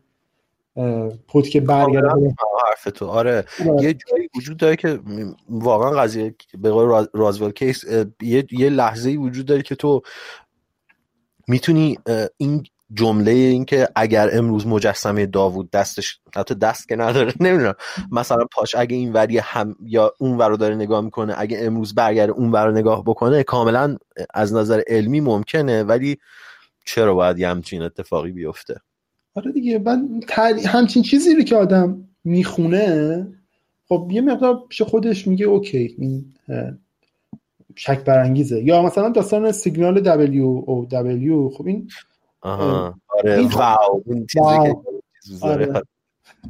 پوتک 1.28 1.58
برگرده 1.58 2.36
حرف 2.68 2.84
تو. 2.96 3.06
آره. 3.08 3.46
آره. 3.70 3.84
یه 3.84 3.94
جایی 3.94 4.30
وجود 4.38 4.58
داره 4.58 4.76
که 4.76 5.00
واقعا 5.50 5.92
قضیه 5.92 6.36
به 6.58 6.72
قول 6.72 7.06
رازول 7.14 7.52
کیس 7.52 7.84
یه, 8.22 8.46
یه 8.52 8.70
لحظه 8.70 9.10
وجود 9.10 9.46
داره 9.46 9.62
که 9.62 9.76
تو 9.76 10.02
می‌تونی 11.48 11.98
این 12.38 12.64
جمله 12.94 13.32
این 13.32 13.66
که 13.66 13.88
اگر 13.96 14.30
امروز 14.34 14.68
مجسمه 14.68 15.26
داوود 15.26 15.72
دستش 15.72 16.20
حتی 16.36 16.56
دست 16.56 16.88
که 16.90 16.96
نداره 16.96 17.34
نمی‌دونم. 17.40 17.74
مثلا 18.12 18.46
پاش 18.52 18.76
اگه 18.76 18.96
این 18.96 19.14
وری 19.14 19.38
هم 19.38 19.76
یا 19.86 20.14
اون 20.20 20.38
ور 20.38 20.54
داره 20.54 20.76
نگاه 20.76 21.02
می‌کنه 21.02 21.34
اگه 21.38 21.58
امروز 21.62 21.96
برگرده 21.96 22.32
اون 22.32 22.52
ور 22.52 22.72
نگاه 22.72 23.04
بکنه 23.04 23.44
کاملا 23.44 23.98
از 24.34 24.54
نظر 24.54 24.82
علمی 24.88 25.20
ممکنه 25.20 25.84
ولی 25.84 26.18
چرا 26.86 27.14
باید 27.14 27.40
یه 27.40 27.48
همچین 27.48 27.82
اتفاقی 27.82 28.32
بیفته؟ 28.32 28.82
آره 29.36 29.52
دیگه 29.52 29.80
من 29.80 30.22
همچین 30.66 31.04
چیزی 31.04 31.36
رو 31.36 31.42
که 31.42 31.56
آدم 31.56 32.08
می‌خونه 32.24 33.28
خب 33.88 34.08
یه 34.12 34.22
مقدار 34.22 34.64
پیش 34.70 34.82
خودش 34.82 35.28
میگه 35.28 35.46
اوکی 35.46 35.96
این 35.98 36.26
شک 37.76 38.04
برانگیزه. 38.04 38.64
یا 38.64 38.82
مثلا 38.82 39.10
داستان 39.10 39.52
سیگنال 39.52 40.04
W 40.04 40.38
او 40.40 40.88
W 40.92 41.58
خب 41.58 41.68
این 41.68 41.90
آها. 42.42 43.00
آره 43.20 43.48
واو 43.48 44.04
این 44.06 44.26
چیزی 44.26 44.46
که 44.64 44.76
آره. 45.42 45.82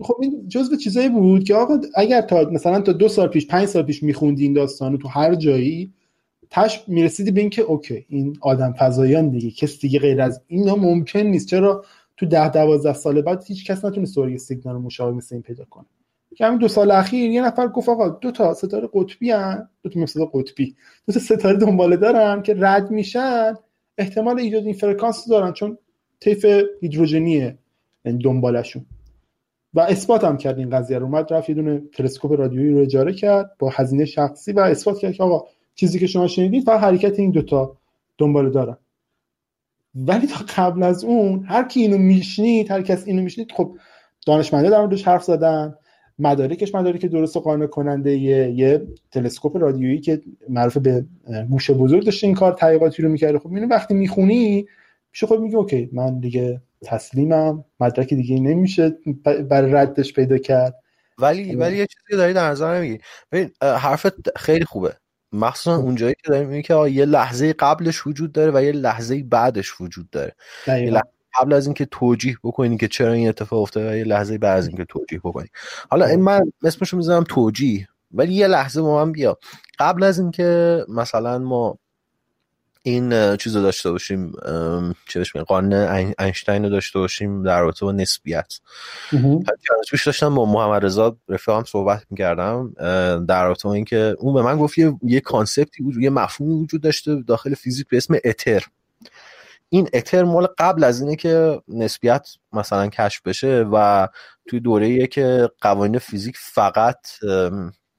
خب 0.02 0.18
این 0.22 0.48
جزء 0.48 0.76
چیزایی 0.76 1.10
بود 1.10 1.44
که 1.44 1.56
آقا 1.56 1.80
اگر 1.96 2.22
تا 2.22 2.44
مثلا 2.52 2.82
تا 2.82 2.92
دو 2.92 3.08
سال 3.08 3.28
پیش 3.28 3.48
پنج 3.48 3.66
سال 3.66 3.84
پیش 3.84 4.04
میخوندی 4.04 4.44
این 4.44 4.54
داستانو 4.54 4.98
تو 4.98 5.08
هر 5.08 5.36
جایی 5.36 5.94
تش 6.50 6.84
می‌رسیدی 6.88 7.32
به 7.32 7.42
اینکه 7.42 7.62
okay 7.62 8.06
این 8.10 8.38
آدم 8.42 8.74
فضاییان 8.74 9.30
دیگه 9.30 9.52
کسی 9.52 9.78
دیگه 9.78 10.00
غیر 10.00 10.22
از 10.22 10.42
اینا 10.48 10.76
ممکن 10.76 11.20
نیست. 11.20 11.48
چرا 11.48 11.86
تو 12.18 12.26
ده 12.26 12.50
دوازده 12.50 12.94
سال 12.94 13.22
بعد 13.22 13.44
هیچ 13.44 13.66
کس 13.66 13.86
نتونه 13.86 14.06
سوری 14.06 14.38
سیگنال 14.38 14.78
مشابه 14.78 15.18
مثل 15.18 15.36
این 15.36 15.42
پیدا 15.42 15.66
کنه؟ 15.66 15.86
که 16.36 16.46
همین 16.46 16.60
دو 16.60 16.68
سال 16.68 16.92
اخیر 16.92 17.32
یه 17.32 17.42
نفر 17.42 17.68
گفت 17.68 17.90
آقا 17.90 18.10
دو 18.10 18.32
تا 18.32 18.54
ستاره 18.54 18.90
قطبی 18.94 19.32
هن 19.32 19.70
دو 19.84 19.90
تا 19.90 20.00
مثلا 20.00 20.26
قطبی 20.26 20.76
دو 21.08 21.14
تا 21.14 21.20
ستاره 21.20 21.58
دنباله 21.58 21.98
دارن 21.98 22.42
که 22.42 22.56
رد 22.60 22.92
میشن. 22.92 23.54
احتمال 24.02 24.40
ایجاد 24.40 24.66
این 24.66 24.74
فرکانس 24.74 25.30
دارن 25.30 25.54
چون 25.54 25.78
طیف 26.20 26.46
هیدروژنیه 26.82 27.58
یعنی 28.06 28.24
دنبالشون. 28.24 28.86
و 29.74 29.80
اثبات 29.80 30.24
هم 30.24 30.38
کرد 30.38 30.60
این 30.60 30.70
قضیه 30.70 30.98
رو. 30.98 31.06
اومد 31.06 31.34
رفت 31.34 31.50
یه 31.50 31.56
دونه 31.56 31.82
تلسکوپ 31.94 32.32
رادیویی 32.32 32.72
رو 32.72 32.80
اجاره 32.82 33.14
کرد 33.14 33.52
با 33.60 33.70
هزینه 33.70 34.06
شخصی 34.06 34.52
و 34.52 34.60
اثبات 34.60 34.98
کرد 34.98 35.14
که 35.14 35.24
آقا 35.24 35.48
چیزی 35.76 36.00
که 36.00 36.08
شما 36.08 36.28
شنیدید 36.28 36.64
فقط 36.64 36.82
حرکت 36.82 37.20
این 37.20 37.32
دوتا 37.32 37.78
دنباله 38.18 38.50
دارن. 38.50 38.78
ولی 39.96 40.28
تا 40.28 40.46
قبل 40.56 40.84
از 40.84 41.04
اون 41.04 41.46
هر 41.46 41.68
کی 41.68 41.82
اینو 41.82 41.98
میشنید 41.98 42.72
هر 42.72 42.82
کس 42.82 43.08
اینو 43.08 43.22
میشنید 43.22 43.52
خب 43.52 43.78
دانشمنده 44.28 44.70
در 44.70 44.80
موردش 44.80 45.08
حرف 45.08 45.24
زدن. 45.24 45.76
مدارکش 46.22 46.76
مدارک 46.76 47.06
درست 47.06 47.38
و 47.38 47.40
قانع 47.40 47.66
کننده 47.66 48.18
یه, 48.18 48.52
یه 48.52 48.88
تلسکوپ 49.12 49.58
رادیویی 49.58 50.00
که 50.00 50.22
معروف 50.50 50.78
به 50.78 51.06
گوش 51.50 51.72
بزرگ 51.72 52.06
داشته 52.06 52.28
این 52.28 52.36
کار 52.36 52.54
تحقیقاتی 52.54 53.02
رو 53.02 53.10
می‌کرده. 53.10 53.40
خب 53.40 53.54
اینو 53.54 53.68
وقتی 53.68 53.94
می‌خونی 53.94 54.68
میشه 55.12 55.28
خود 55.28 55.42
میگه 55.42 55.56
اوکی 55.56 55.90
من 55.94 56.20
دیگه 56.20 56.62
تسلیمم 56.84 57.66
مدرک 57.80 58.14
دیگه 58.14 58.40
نمیشه 58.40 58.98
برای 59.50 59.72
ردش 59.72 60.14
پیدا 60.14 60.38
کرد. 60.38 60.76
ولی 61.18 61.56
ولی 61.56 61.78
یه 61.78 61.88
چیزی 61.88 62.18
داری 62.18 62.34
در 62.34 62.50
نظر 62.50 62.78
نمیگی 62.78 63.00
ببین 63.32 63.50
حرفت 63.62 64.38
خیلی 64.38 64.66
خوبه. 64.66 64.94
مخصوصا 65.34 65.78
خب. 65.78 65.84
اونجایی 65.84 66.16
که 66.24 66.32
داریم 66.32 66.50
میگه 66.50 66.62
که 66.62 66.90
یه 66.90 67.06
لحظه 67.06 67.54
قبلش 67.54 68.08
وجود 68.08 68.32
داره 68.32 68.52
و 68.56 68.64
یه 68.64 68.72
لحظه 68.72 69.24
بعدش 69.24 69.82
وجود 69.82 70.10
داره. 70.10 70.36
یه 70.68 70.90
لحظه 70.90 71.10
قبل 71.40 71.54
از 71.54 71.66
اینکه 71.66 71.86
توجیه 71.86 72.38
بکنی 72.44 72.78
که 72.78 72.88
چرا 72.88 73.14
این 73.14 73.30
اتفاق 73.30 73.62
افتاده 73.62 73.98
یه 73.98 74.04
لحظه 74.04 74.38
بعد 74.38 74.58
از 74.58 74.68
اینکه 74.68 74.86
توجیه 74.86 75.20
بکنی. 75.20 75.48
حالا 75.90 76.06
این 76.06 76.22
من 76.22 76.52
اسمشو 76.64 76.98
می‌ذارم 76.98 77.24
توجیه 77.24 77.88
ولی 78.14 78.34
یه 78.34 78.48
لحظه 78.48 78.82
با 78.82 79.06
من 79.06 79.12
بیا. 79.12 79.38
قبل 79.80 80.04
از 80.04 80.20
اینکه 80.20 80.86
مثلا 80.90 81.40
ما 81.40 81.78
این 82.84 83.38
چیز 83.38 83.56
رو 83.56 83.62
داشته 83.62 83.92
باشیم 83.92 84.32
چه 85.08 85.20
بهش 85.20 85.36
قانون 85.36 85.74
اینشتین 86.20 86.64
رو 86.64 86.70
داشته 86.70 87.00
باشیم 87.00 87.44
در 87.44 87.62
رابطه 87.62 87.86
با 87.86 87.92
نسبیت. 87.92 88.54
پیش 89.92 90.06
داشتم 90.06 90.36
با 90.36 90.46
محمد 90.46 90.86
رضا 90.86 91.18
رفیقم 91.30 91.64
صحبت 91.64 92.06
می‌کردم 92.10 92.74
در 93.28 93.46
رابطه 93.46 93.68
با 93.68 93.74
اینکه 93.74 94.16
اون 94.20 94.34
به 94.34 94.42
من 94.42 94.58
گفت 94.58 94.78
یه, 94.78 94.94
یه 95.04 95.20
concept 95.20 95.76
ی 95.76 95.84
وجود 95.84 96.04
یه 96.04 96.10
مفهومی 96.10 96.64
وجود 96.64 96.82
داشته 96.82 97.16
داخل 97.28 97.54
فیزیک 97.54 97.88
به 97.88 97.98
اسم 97.98 98.16
اتر. 98.24 98.64
این 99.74 99.90
اتر 99.94 100.24
مال 100.24 100.48
قبل 100.58 100.84
از 100.84 101.02
اینه 101.02 101.16
که 101.16 101.62
نسبیت 101.68 102.30
مثلا 102.54 102.88
کشف 102.88 103.22
بشه 103.22 103.66
و 103.74 104.08
توی 104.48 104.60
دوره 104.60 105.08
که 105.08 105.50
قوانین 105.62 106.00
فیزیک 106.00 106.38
فقط 106.38 106.98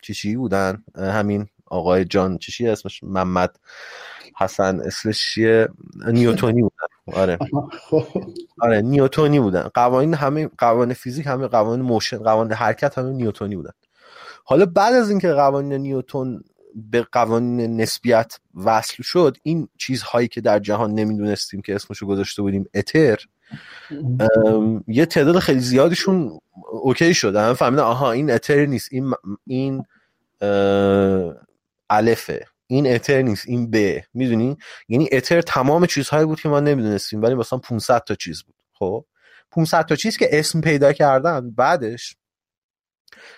چیشی 0.03 0.37
بودن؟ 0.37 0.85
همین 0.97 1.47
آقای 1.67 2.05
جان 2.05 2.39
چیشی 2.39 2.69
اسمش؟ 2.69 3.03
محمد 3.03 3.57
حسن 4.39 4.81
اسمش 4.81 5.39
نیوتونی 6.07 6.63
بودن. 6.63 7.19
آره. 7.21 7.39
آره 8.63 8.81
نیوتونی 8.81 9.41
بودن. 9.41 9.69
قوانین 9.75 10.15
همه 10.15 10.51
قوانین 10.59 10.95
فیزیک 10.95 11.27
همه 11.27 11.47
قوانین 11.47 11.85
motion 11.85 12.19
قوانین 12.19 12.53
حرکت 12.53 12.99
همه 12.99 13.11
نیوتونی 13.11 13.57
بودن. 13.57 13.73
حالا 14.45 14.67
بعد 14.67 14.95
از 14.95 15.11
اینکه 15.11 15.33
قوانین 15.33 15.73
نیوتون 15.73 16.45
به 16.75 17.07
قوانین 17.13 17.81
نسبیت 17.81 18.39
وصل 18.55 19.03
شد 19.03 19.37
این 19.43 19.69
چیزهایی 19.79 20.29
که 20.29 20.41
در 20.41 20.59
جهان 20.59 20.95
نمی‌دونستیم 20.95 21.63
که 21.63 21.75
اسمشو 21.75 22.07
گذاشته 22.07 22.43
بودیم 22.43 22.65
اتر 22.75 23.19
یه 24.87 25.07
تعداد 25.07 25.39
خیلی 25.39 25.61
زیادیشون 25.61 26.39
okay 26.71 27.15
شدن 27.15 27.53
فهمیدن 27.53 27.83
آها 27.83 28.13
این 28.13 28.31
اتر 28.31 28.67
نیست 28.67 28.89
این 28.93 29.15
این 29.47 29.85
الفه 31.91 32.47
این 32.67 32.95
اتر 32.95 33.23
نیست 33.23 33.45
این 33.49 33.71
ب 33.71 34.01
می‌دونی؟ 34.15 34.57
یعنی 34.89 35.09
اتر 35.13 35.41
تمام 35.41 35.87
چیزهایی 35.87 36.27
بود 36.27 36.41
که 36.41 36.49
ما 36.49 36.61
نمی‌دونستیم 36.61 37.23
ولی 37.23 37.35
مثلا 37.35 37.59
500 37.59 38.03
تا 38.05 38.15
چیز 38.15 38.43
بود 38.43 38.55
خب؟ 38.73 39.05
500 39.51 39.87
تا 39.87 39.97
چیز 39.97 40.17
که 40.17 40.29
اسم 40.33 40.61
پیدا 40.61 40.93
کردن 40.93 41.51
بعدش 41.51 42.17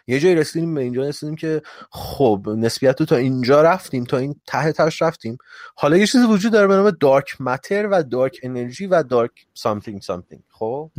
یه 0.06 0.20
جایی 0.20 0.34
رسیدیم 0.34 0.74
به 0.74 0.80
اینجا 0.80 1.02
رسیدیم 1.02 1.36
که 1.36 1.62
خب 1.90 2.48
نسبیت 2.56 3.02
تا 3.02 3.16
اینجا 3.16 3.62
رفتیم 3.62 4.04
تا 4.04 4.16
این 4.16 4.34
ته 4.46 4.72
تاش 4.72 5.02
رفتیم. 5.02 5.38
حالا 5.74 5.96
یه 5.96 6.06
چیزی 6.06 6.26
وجود 6.26 6.52
داره 6.52 6.66
به 6.66 6.74
نام 6.74 6.90
دارک 6.90 7.40
ماتر 7.40 7.86
و 7.86 8.02
دارک 8.02 8.40
انرژی 8.42 8.86
و 8.86 9.02
دارک 9.02 9.30
سامثینگ 9.54 10.02
سامثینگ 10.02 10.40
خب؟ 10.50 10.90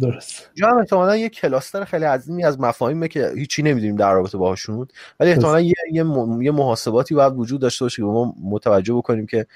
درست. 0.00 0.50
جا 0.54 0.68
هم 0.68 0.78
احتمالا 0.78 1.16
یه 1.16 1.28
کلاستر 1.28 1.84
خیلی 1.84 2.04
عظیمی 2.04 2.44
از 2.44 2.60
مفاهیمه 2.60 3.08
که 3.08 3.32
هیچی 3.36 3.62
نمی‌دونیم 3.62 3.96
در 3.96 4.14
رابطه 4.14 4.38
باهاشون 4.38 4.88
ولی 5.20 5.30
احتمالا 5.30 5.60
یه, 5.60 5.74
یه, 5.92 6.04
یه 6.40 6.50
محاسباتی 6.50 7.14
باید 7.14 7.32
وجود 7.36 7.60
داشته 7.60 7.84
باشه 7.84 7.96
که 7.96 8.02
ما 8.02 8.34
متوجه 8.42 8.94
بکنیم 8.94 9.26
که 9.26 9.46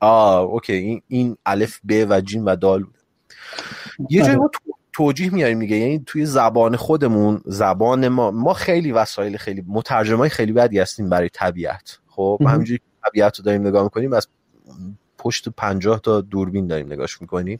آه 0.00 0.40
اوکی 0.40 0.72
این, 0.72 1.02
این 1.08 1.36
الف 1.46 1.80
ب 1.84 2.06
و 2.08 2.20
جیم 2.20 2.46
و 2.46 2.56
دال 2.56 2.82
بوده. 2.82 2.98
یه 4.10 4.22
جایی 4.22 4.36
ما 4.36 4.50
توجیه 4.94 5.34
میاریم 5.34 5.58
میگه. 5.58 5.76
یعنی 5.76 6.02
توی 6.06 6.26
زبان 6.26 6.76
خودمون 6.76 7.40
زبان 7.44 8.08
ما 8.08 8.30
ما 8.30 8.52
خیلی 8.52 8.92
وسایل 8.92 9.36
خیلی 9.36 9.64
مترجمای 9.66 10.28
خیلی 10.28 10.52
بدی 10.52 10.78
هستیم 10.78 11.08
برای 11.08 11.28
طبیعت. 11.28 11.98
خب 12.08 12.40
همینجوری 12.46 12.80
طبیعت 13.06 13.38
رو 13.38 13.44
داریم 13.44 13.66
نگاه 13.66 13.82
می‌کنیم 13.82 14.12
از 14.12 14.28
پشت 15.18 15.48
پنجاه 15.48 16.00
تا 16.00 16.20
دوربین 16.20 16.66
داریم 16.66 16.86
نگاش 16.86 17.20
می‌کنیم. 17.20 17.58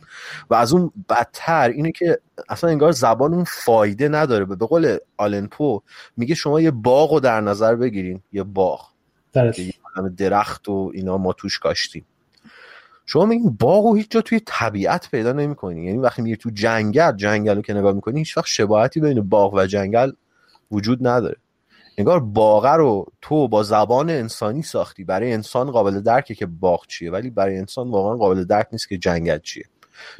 و 0.50 0.54
از 0.54 0.72
اون 0.72 0.92
بدتر 1.08 1.68
اینه 1.68 1.92
که 1.92 2.18
اصلا 2.48 2.70
انگار 2.70 2.92
زبان 2.92 3.34
اون 3.34 3.44
فایده 3.44 4.08
نداره. 4.08 4.44
به 4.44 4.66
قول 4.66 4.96
آلنپو 5.16 5.80
میگه 6.16 6.34
شما 6.34 6.60
یه 6.60 6.70
باغ 6.70 7.12
رو 7.12 7.20
در 7.20 7.40
نظر 7.40 7.74
بگیرین 7.74 8.20
یه 8.32 8.42
باغ. 8.42 8.88
درخت 10.16 10.68
و 10.68 10.90
اینا 10.94 11.18
ما 11.18 11.32
توش 11.32 11.58
کاشتیم. 11.58 12.04
شما 13.06 13.26
میگین 13.26 13.56
باغ 13.60 13.84
و 13.84 13.94
هیچ 13.94 14.10
جا 14.10 14.20
توی 14.20 14.40
طبیعت 14.46 15.10
پیدا 15.10 15.32
نمی‌کنی. 15.32 15.84
یعنی 15.84 15.98
وقتی 15.98 16.22
میری 16.22 16.36
تو 16.36 16.50
جنگل 16.50 17.16
جنگل 17.16 17.56
رو 17.56 17.62
که 17.62 17.74
نگاه 17.74 17.92
می‌کنی 17.92 18.18
هیچ 18.18 18.36
وقت 18.36 18.46
شباهتی 18.46 19.00
بین 19.00 19.20
باغ 19.20 19.54
و 19.54 19.66
جنگل 19.66 20.10
وجود 20.70 21.06
نداره. 21.06 21.36
انگار 21.98 22.20
باغ 22.20 22.66
رو 22.66 23.06
تو 23.20 23.48
با 23.48 23.62
زبان 23.62 24.10
انسانی 24.10 24.62
ساختی. 24.62 25.04
برای 25.04 25.32
انسان 25.32 25.70
قابل 25.70 26.00
درکه 26.00 26.34
که 26.34 26.46
باغ 26.46 26.86
چیه 26.86 27.10
ولی 27.10 27.30
برای 27.30 27.58
انسان 27.58 27.90
واقعا 27.90 28.16
قابل 28.16 28.44
درک 28.44 28.68
نیست 28.72 28.88
که 28.88 28.98
جنگل 28.98 29.38
چیه. 29.38 29.64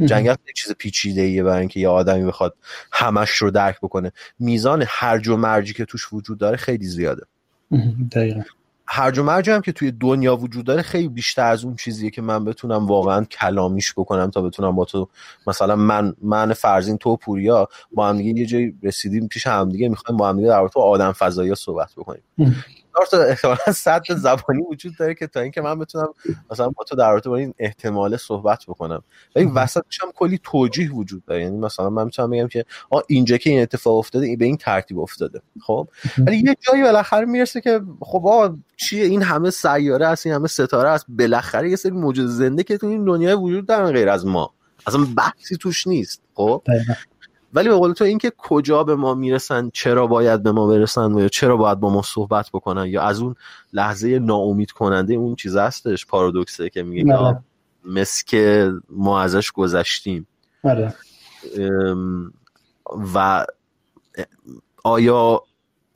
جنگل 0.05 0.35
یک 0.49 0.57
چیز 0.57 0.72
پیچیده 0.72 1.20
ایه 1.20 1.43
برای 1.43 1.61
اینکه 1.61 1.80
یه 1.80 1.89
آدمی 1.89 2.24
بخواد 2.24 2.55
همش 2.93 3.30
رو 3.30 3.51
درک 3.51 3.76
بکنه. 3.80 4.12
میزان 4.39 4.85
هرج 4.89 5.28
و 5.28 5.37
مرجی 5.37 5.72
که 5.72 5.85
توش 5.85 6.12
وجود 6.12 6.39
داره 6.39 6.57
خیلی 6.57 6.87
زیاده. 6.87 7.22
دقیقا. 8.12 8.41
هرج 8.87 9.18
و 9.18 9.22
مرج 9.22 9.51
هم 9.51 9.61
که 9.61 9.72
توی 9.72 9.91
دنیا 9.91 10.37
وجود 10.37 10.64
داره 10.64 10.82
خیلی 10.82 11.09
بیشتر 11.09 11.47
از 11.47 11.64
اون 11.64 11.76
چیزیه 11.76 12.11
که 12.11 12.22
من 12.22 12.45
بتونم 12.45 12.87
واقعا 12.87 13.24
کلامیش 13.24 13.93
بکنم 13.93 14.30
تا 14.30 14.43
بتونم 14.43 14.76
با 14.76 14.85
تو 14.85 15.09
مثلا 15.47 15.76
من 15.76 16.14
من 16.22 16.53
فرزین 16.53 16.99
تو 16.99 17.16
پوریا 17.16 17.68
با 17.93 18.09
هم 18.09 18.16
دیگه 18.16 18.41
یه 18.41 18.47
جایی 18.47 18.74
رسیدیم 18.82 19.28
پیش 19.28 19.47
هم 19.47 19.68
دیگه 19.68 19.89
می‌خوایم 19.89 20.16
با 20.16 20.28
هم 20.28 20.37
دیگه 20.37 20.49
در 20.49 20.68
آدم 20.74 21.12
فضایی 21.12 21.55
صحبت 21.55 21.93
بکنیم. 21.97 22.22
تا 23.11 23.22
احتمالا 23.22 23.72
صد 23.74 24.03
زبانی 24.16 24.62
وجود 24.70 24.97
داره 24.99 25.14
که 25.14 25.26
تا 25.26 25.40
اینکه 25.40 25.61
من 25.61 25.78
بتونم 25.78 26.09
مثلا 26.51 26.68
با 26.68 26.84
تو 26.84 26.97
در 26.97 27.11
رابطه 27.11 27.28
با 27.28 27.36
این 27.36 27.55
احتمال 27.59 28.16
صحبت 28.16 28.64
بکنم. 28.68 29.03
ولی 29.36 29.45
وسطش 29.45 30.03
هم 30.03 30.12
کلی 30.12 30.40
توجیه 30.42 30.92
وجود 30.92 31.24
داره. 31.24 31.42
یعنی 31.42 31.57
مثلا 31.57 31.90
من 31.90 32.05
می‌تونم 32.05 32.30
بگم 32.30 32.49
که 32.49 32.64
آ 32.90 33.01
اینجا 33.09 33.36
که 33.36 33.51
این 33.51 33.62
اتفاق 33.62 33.97
افتاده 33.97 34.36
به 34.36 34.45
این 34.45 34.57
ترتیب 34.57 34.99
افتاده. 34.99 35.42
خب؟ 35.61 35.88
ولی 36.18 36.36
یه 36.36 36.57
جایی 36.61 36.82
بالاخره 36.82 37.26
می‌رسه 37.26 37.61
که 37.61 37.80
خب 38.01 38.26
آ 38.26 38.49
چیه؟ 38.76 39.05
این 39.05 39.22
همه 39.22 39.51
سیاره 39.51 40.09
هست 40.09 40.26
این 40.26 40.34
همه 40.34 40.49
ستاره 40.49 40.90
هست 40.90 41.07
بالاخره 41.09 41.70
یه 41.70 41.76
سری 41.76 41.92
موجود 41.92 42.26
زنده 42.26 42.62
که 42.62 42.78
تو 42.78 42.86
این 42.86 43.05
دنیای 43.05 43.34
وجود 43.34 43.66
دارن 43.66 43.92
غیر 43.92 44.09
از 44.09 44.26
ما. 44.26 44.55
اصلا 44.86 45.07
بحثی 45.16 45.57
توش 45.57 45.86
نیست. 45.86 46.22
خب؟ 46.34 46.62
ولی 47.55 47.68
به 47.68 47.74
قول 47.74 47.92
تو 47.92 48.05
اینکه 48.05 48.32
کجا 48.38 48.84
به 48.84 48.94
ما 48.94 49.14
می‌رسن 49.14 49.70
چرا 49.74 50.07
باید 50.07 50.42
به 50.42 50.52
ما 50.52 50.66
برسن 50.66 51.12
و 51.12 51.20
یا 51.20 51.28
چرا 51.28 51.57
باید 51.57 51.80
با 51.80 51.90
ما 51.90 52.02
صحبت 52.02 52.50
بکنن 52.50 52.86
یا 52.86 53.02
از 53.02 53.20
اون 53.20 53.34
لحظه 53.72 54.18
ناامید 54.18 54.70
کننده 54.70 55.14
اون 55.14 55.34
چیز 55.34 55.57
هستش 55.57 56.07
پارادوکسه 56.07 56.70
که 56.70 56.82
میگه 56.82 57.05
که 57.05 57.38
مثل 57.84 58.24
که 58.26 58.72
ما 58.90 59.20
ازش 59.20 59.52
گذشتیم. 59.52 60.26
بله. 60.64 60.94
و 63.14 63.46
آیا 64.84 65.42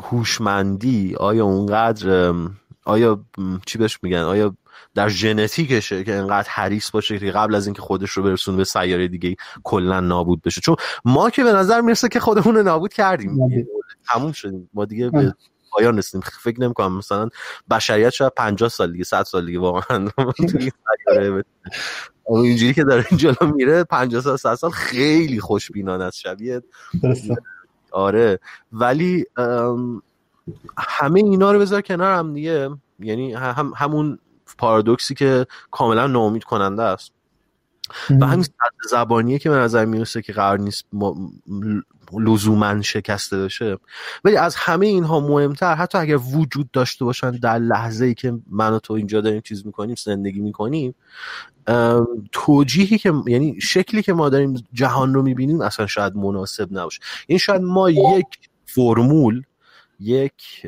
هوشمندی 0.03 1.15
آیا 1.17 1.45
اونقدر 1.45 2.35
آیا 2.85 3.21
چی 3.67 3.79
بهش 3.79 3.99
میگن؟ 4.03 4.19
آیا 4.19 4.55
در 4.95 5.09
ژنتیکشه 5.09 6.05
که 6.05 6.15
انقدر 6.15 6.49
حریص 6.49 6.91
باشه 6.91 7.19
که 7.19 7.31
قبل 7.31 7.55
از 7.55 7.67
اینکه 7.67 7.83
خودش 7.83 8.11
رو 8.11 8.23
برسونه 8.23 8.57
به 8.57 8.65
سیاره 8.65 9.09
دیگه 9.09 9.37
کلا 9.63 10.01
نابود 10.01 10.43
بشه. 10.43 10.61
چون 10.61 10.77
ما 11.05 11.31
که 11.31 11.45
به 11.45 11.53
نظر 11.53 11.81
می‌رسه 11.81 12.09
که 12.09 12.21
خودمون 12.21 12.55
رو 12.55 12.63
نابود 12.63 12.93
کردیم. 12.93 13.39
تموم 14.13 14.33
شدیم. 14.33 14.71
ما 14.75 14.85
دیگه 14.85 15.11
به 15.11 15.35
پایان 15.71 15.99
رسیدیم. 15.99 16.21
فکر 16.41 16.61
نمی‌کنم 16.61 16.99
مثلا 16.99 17.29
بشریت 17.71 18.11
شاید 18.11 18.33
50 18.37 18.69
سال 18.69 18.93
دیگه 18.93 19.05
100 19.05 19.23
سال 19.23 19.47
دیگه 19.47 19.59
واقعا 19.59 20.09
اینجوری 22.29 22.75
که 22.75 22.85
داره 22.85 23.05
جلو 23.17 23.55
میره 23.55 23.85
50 23.85 24.23
سال 24.23 24.37
100 24.37 24.55
سال 24.55 24.71
خیلی 24.71 25.41
خوشبینانه 25.41 26.05
است 26.05 26.19
شبیه. 26.19 26.63
آره. 27.93 28.39
ولی 28.73 29.25
همه 30.79 31.21
اینا 31.21 31.53
رو 31.53 31.59
بذار 31.59 31.81
کنار 31.81 32.13
هم 32.13 32.35
دیگه. 32.35 32.71
یعنی 32.99 33.35
هم 33.35 33.73
همون 33.77 34.19
پارادوکسی 34.59 35.15
که 35.15 35.47
کاملا 35.71 36.07
ناامید 36.07 36.45
کننده 36.45 36.83
است. 36.83 37.13
و 38.21 38.27
همین 38.27 38.47
زبانیه 38.91 39.39
که 39.39 39.51
به 39.51 39.57
نظر 39.57 39.85
می‌رسه 39.85 40.23
که 40.23 40.33
قرار 40.33 40.59
نیست 40.59 40.85
لزوما 42.13 42.83
شکسته 42.83 43.39
بشه. 43.45 43.79
ولی 44.25 44.37
از 44.37 44.57
همه 44.57 44.87
اینها 44.87 45.21
مهمتر 45.21 45.75
حتی 45.75 45.99
اگر 45.99 46.17
وجود 46.17 46.71
داشته 46.71 47.05
باشن 47.05 47.31
در 47.31 47.59
لحظه 47.59 48.05
ای 48.05 48.15
که 48.15 48.39
من 48.51 48.73
و 48.73 48.79
تو 48.79 48.95
اینجا 48.95 49.21
داریم 49.21 49.41
چیز 49.41 49.67
می‌کنیم 49.67 49.95
زندگی 50.05 50.41
می‌کنیم 50.41 50.95
توجیهی 52.33 52.99
که 52.99 53.13
یعنی 53.27 53.61
شکلی 53.61 54.03
که 54.03 54.13
ما 54.13 54.29
داریم 54.29 54.65
جهان 54.73 55.15
رو 55.15 55.23
می‌بینیم 55.23 55.61
اصلا 55.61 55.87
شاید 55.87 56.17
مناسب 56.17 56.69
نباشه. 56.71 57.01
این 57.03 57.25
یعنی 57.29 57.39
شاید 57.39 57.63
ما 57.63 57.91
یک 57.91 58.27
فرمول 58.67 59.43
یک 60.01 60.67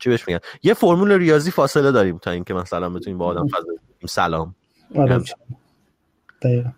چی 0.00 0.10
بهش 0.10 0.28
میگن؟ 0.28 0.40
یه 0.62 0.74
فرمول 0.74 1.12
ریاضی 1.12 1.50
فاصله 1.50 1.92
داریم 1.92 2.18
تا 2.18 2.30
اینکه 2.30 2.54
مثلا 2.54 2.90
بتونیم 2.90 3.18
با 3.18 3.26
آدم 3.26 3.46
فضا 3.48 3.66
سلام. 4.08 4.54
آره 4.96 5.22
دقیقا. 6.42 6.70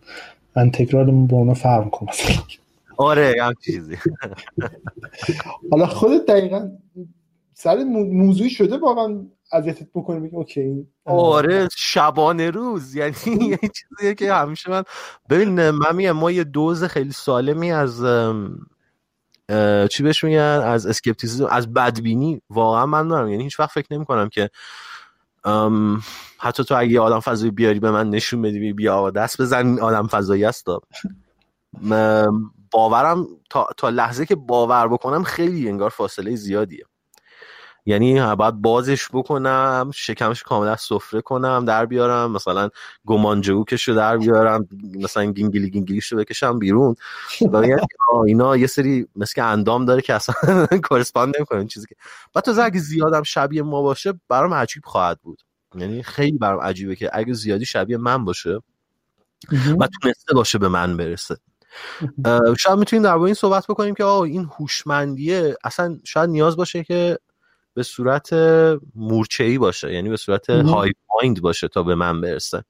من 0.56 0.70
تکرارمون 0.70 1.26
با 1.26 1.36
اونا 1.36 1.54
فرم 1.54 1.90
کنم 1.90 2.12
آره 2.96 3.34
هم 3.42 3.52
چیزی. 3.64 3.96
حالا 5.70 5.86
خودت 5.86 6.26
دقیقا 6.26 6.70
سر 7.54 7.84
موضوعی 7.84 8.50
شده 8.50 8.78
واقعا 8.78 9.26
اذیتت 9.52 9.88
بکنه 9.94 10.18
میگه 10.18 10.34
okay. 10.34 10.86
آره 11.04 11.68
شبانه 11.76 12.50
روز. 12.50 12.94
یعنی 12.94 13.14
یه 13.50 13.58
چیزیه 13.58 14.14
که 14.14 14.34
همیشه 14.34 14.70
من 14.70 14.82
ببین 15.30 15.70
من 15.70 15.96
میگم 15.96 16.12
ما 16.12 16.30
یه 16.30 16.44
دوز 16.44 16.84
خیلی 16.84 17.12
سالمی 17.12 17.72
از 17.72 18.04
چی 19.90 20.02
بهش 20.02 20.24
میگن؟ 20.24 20.38
از 20.64 20.86
skepticism 20.86 21.46
از 21.46 21.72
بدبینی. 21.72 22.42
واقعا 22.50 22.86
من 22.86 23.08
دارم. 23.08 23.28
یعنی 23.28 23.42
هیچ 23.42 23.60
وقت 23.60 23.70
فکر 23.70 23.86
نمی 23.90 24.04
کنم 24.04 24.28
که 24.28 24.50
حتی 26.38 26.64
تو 26.64 26.74
اگه 26.78 27.00
آدم 27.00 27.20
فضایی 27.20 27.50
بیاری 27.50 27.80
به 27.80 27.90
من 27.90 28.10
نشون 28.10 28.42
بدی 28.42 28.72
بیا 28.72 29.10
دست 29.10 29.40
بزن 29.40 29.66
این 29.66 29.80
آدم 29.80 30.06
فضایی 30.06 30.44
است. 30.44 30.66
باورم 32.70 33.26
تا, 33.50 33.68
تا 33.76 33.88
لحظه 33.88 34.26
که 34.26 34.34
باور 34.34 34.88
بکنم 34.88 35.22
خیلی 35.22 35.68
انگار 35.68 35.90
فاصله 35.90 36.36
زیادیه. 36.36 36.84
یعنی 37.86 38.34
باید 38.34 38.54
بازش 38.54 39.08
بکنم 39.12 39.90
شکمش 39.94 40.42
کاملا 40.42 40.76
سفره 40.76 41.20
کنم 41.20 41.64
در 41.64 41.86
بیارم. 41.86 42.30
مثلا 42.32 42.68
گمانجوکش 43.06 43.88
رو 43.88 43.94
در 43.94 44.16
بیارم 44.16 44.68
مثلا 44.94 45.24
گینگیلی 45.24 45.70
گینگیلیش 45.70 46.12
رو 46.12 46.18
بکشم 46.18 46.58
بیرون. 46.58 46.96
و 47.52 47.56
آه، 47.56 48.20
اینا 48.26 48.56
یه 48.56 48.66
سری 48.66 49.08
مثل 49.16 49.34
که 49.34 49.42
اندام 49.42 49.84
داره 49.84 50.02
که 50.02 50.14
اصلا 50.14 50.66
correspond 50.88 51.34
نمی‌کنه 51.36 51.66
چیزی 51.66 51.86
که. 51.86 51.96
بعد 52.34 52.44
تو 52.44 52.62
اگه 52.62 52.80
زیادم 52.80 53.22
شبیه 53.22 53.62
ما 53.62 53.82
باشه 53.82 54.12
برام 54.28 54.54
عجیب 54.54 54.82
خواهد 54.84 55.20
بود. 55.22 55.42
یعنی 55.74 56.02
خیلی 56.02 56.38
برام 56.38 56.60
عجیبه 56.60 56.96
که 56.96 57.10
اگه 57.12 57.32
زیادی 57.32 57.64
شبیه 57.66 57.96
من 57.96 58.24
باشه 58.24 58.58
و 59.80 59.88
تونسته 60.02 60.34
باشه 60.34 60.58
به 60.58 60.68
من 60.68 60.96
برسه. 60.96 61.36
شاید 62.58 62.78
می‌تونیم 62.78 63.02
در 63.02 63.18
این 63.18 63.34
صحبت 63.34 63.66
بکنیم 63.66 63.94
که 63.94 64.04
آه 64.04 64.20
این 64.20 64.50
هوشمندیه. 64.58 65.56
اصلا 65.64 65.98
شاید 66.04 66.30
نیاز 66.30 66.56
باشه 66.56 66.84
که 66.84 67.18
به 67.74 67.82
صورت 67.82 68.32
مورچه‌ای 68.94 69.58
باشه 69.58 69.92
یعنی 69.92 70.08
به 70.08 70.16
صورت. 70.16 70.50
های 70.50 70.92
مایند 71.14 71.40
باشه 71.40 71.68
تا 71.68 71.82
به 71.82 71.94
من 71.94 72.20
برسه. 72.20 72.64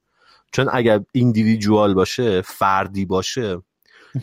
چون 0.53 0.69
اگر 0.73 1.01
ایندیویدوال 1.13 1.95
باشه 1.95 2.41
فردی 2.41 3.05
باشه 3.05 3.63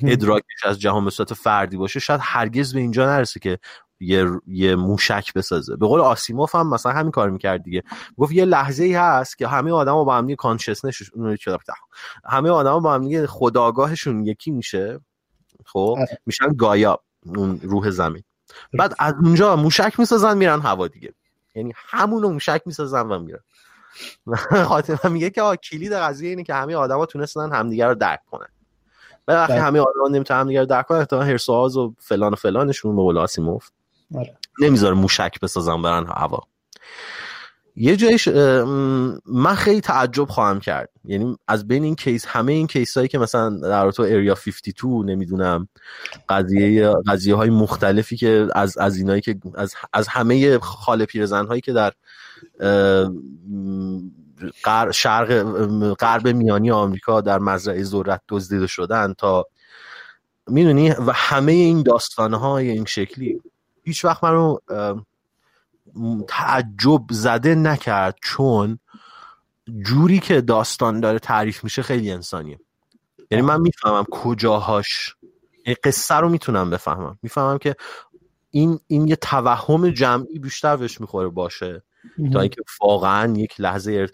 ادراکش 0.04 0.66
از 0.66 0.80
جهان 0.80 1.06
به 1.06 1.12
صورت 1.12 1.34
فردی 1.34 1.78
باشه 1.78 2.00
شاید 2.00 2.20
هرگز 2.24 2.74
به 2.74 2.80
اینجا 2.80 3.06
نرسه 3.06 3.40
که 3.40 3.60
یه, 4.00 4.26
یه 4.48 4.76
موشک 4.76 5.34
بسازه. 5.34 5.76
به 5.76 5.88
قول 5.88 6.00
آسیموف 6.02 6.56
هم 6.56 6.70
مثلا 6.70 6.92
همین 6.92 7.12
کار 7.12 7.30
می‌کرد 7.30 7.64
دیگه. 7.64 7.84
گفت 8.18 8.32
یه 8.32 8.46
لحظه 8.46 8.84
ای 8.84 8.94
هست 8.94 9.38
که 9.38 9.48
همه 9.48 9.72
آدما 9.72 10.04
با 10.04 10.18
هم 10.18 10.26
دیگه 10.26 10.36
کانشسنسشون 10.36 11.38
همه 12.26 12.50
آدما 12.50 12.80
با 12.80 12.94
هم 12.94 13.04
دیگه 13.04 13.28
خداگاهشون 13.28 14.26
یکی 14.26 14.52
میشه 14.52 15.00
خب؟ 15.66 15.96
آره. 15.98 16.20
میشن 16.26 16.54
گایا 16.58 17.00
اون 17.26 17.60
روح 17.64 17.90
زمین. 17.90 18.24
بعد 18.74 18.96
از 19.00 19.14
اونجا 19.24 19.56
موشک 19.56 19.94
می‌سازن 20.00 20.38
میرن 20.38 20.62
هوا 20.62 20.88
دیگه. 20.88 21.14
یعنی 21.56 21.74
همون 21.76 22.26
موشک 22.34 22.62
می‌سازن 22.66 23.02
و 23.02 23.20
میرن. 23.20 23.40
خاطر 24.66 25.10
میگه 25.10 25.30
که 25.30 25.42
کلید 25.64 25.94
قضیه 25.94 26.30
اینه 26.30 26.44
که 26.44 26.54
همه 26.54 26.76
آدما 26.76 27.06
تونستن 27.06 27.54
همدیگه 27.54 27.88
رو 27.88 27.96
درک 27.96 28.20
کنن. 28.32 28.48
وقتی 29.28 29.54
بله. 29.54 29.62
همه 29.62 29.80
آدما 29.80 30.08
نمی‌تونن 30.08 30.40
همدیگه 30.40 30.60
رو 30.60 30.66
درک 30.66 30.88
کنن 30.88 31.00
احتمالاً 31.00 31.26
هرس 31.26 31.50
و 31.50 31.54
آز 31.54 31.78
و 31.78 31.94
فلان 32.00 32.34
و 32.34 32.36
فلانشون 32.36 32.96
به 32.96 33.02
قول 33.02 33.18
آسیموف. 33.18 33.70
آره. 34.16 34.38
نمی‌ذاره 34.60 34.96
موشک 34.96 35.40
بسازن 35.42 35.82
برن 35.82 36.06
هوا. 36.08 36.44
یه 37.82 37.96
جایش 37.96 38.28
من 39.26 39.56
خیلی 39.56 39.82
تعجب 39.82 40.26
خواهم 40.26 40.60
کرد. 40.60 40.90
یعنی 41.06 41.38
از 41.48 41.68
بین 41.68 41.84
این 41.84 41.96
کیس 41.96 42.26
همه 42.28 42.52
این 42.52 42.68
کیس 42.68 42.98
هایی 42.98 43.08
که 43.10 43.18
مثلا 43.18 43.50
در 43.50 43.92
تو 43.92 44.04
اریا 44.04 44.36
52 44.36 45.04
نمی‌دونم 45.04 45.68
قضیه 46.30 46.94
قضیه 47.08 47.36
های 47.36 47.50
مختلفی 47.50 48.18
که 48.18 48.48
از 48.56 48.78
از 48.78 48.98
اینایی 48.98 49.22
که 49.22 49.40
از 49.56 49.74
از 49.94 50.08
همه 50.08 50.60
خاله 50.60 51.06
پیرزن 51.06 51.46
هایی 51.46 51.62
که 51.62 51.74
در 51.74 51.94
شرق 54.92 55.44
غرب 55.94 56.28
میانی 56.28 56.72
آمریکا 56.72 57.22
در 57.22 57.40
مزرعه 57.40 57.84
ذرت 57.84 58.22
دزدیده 58.30 58.68
شدن 58.68 59.14
تا 59.14 59.46
می‌دونی؟ 60.48 60.90
و 60.90 61.12
همه 61.16 61.52
این 61.52 61.84
داستانه 61.84 62.38
های 62.38 62.70
این 62.70 62.86
شکلی. 62.86 63.42
هیچ 63.84 64.06
وقت 64.06 64.24
منو 64.24 64.58
تعجب 66.28 67.02
زده 67.12 67.56
نکرد 67.56 68.16
چون 68.22 68.80
جوری 69.86 70.20
که 70.20 70.42
داستان 70.42 71.00
داره 71.00 71.20
تعریف 71.20 71.64
میشه 71.64 71.82
خیلی 71.82 72.12
انسانیه. 72.12 72.60
یعنی 73.32 73.42
من 73.42 73.62
می‌فهمم 73.62 74.06
کجاهاش. 74.12 75.16
این 75.66 75.76
قصه 75.84 76.16
رو 76.16 76.30
می‌تونم 76.30 76.70
بفهمم. 76.70 77.20
می‌فهمم 77.22 77.58
که 77.58 77.76
این 78.52 78.80
این 78.88 79.08
یه 79.08 79.16
توهم 79.16 79.90
جمعی 79.90 80.40
بیشتر 80.40 80.76
بهش 80.76 81.02
می‌خوره 81.02 81.28
باشه. 81.28 81.84
تا 82.34 82.40
اینکه 82.40 82.62
واقعا 82.82 83.34
یک 83.34 83.62
لحظه 83.62 83.92
ارت... 83.92 84.12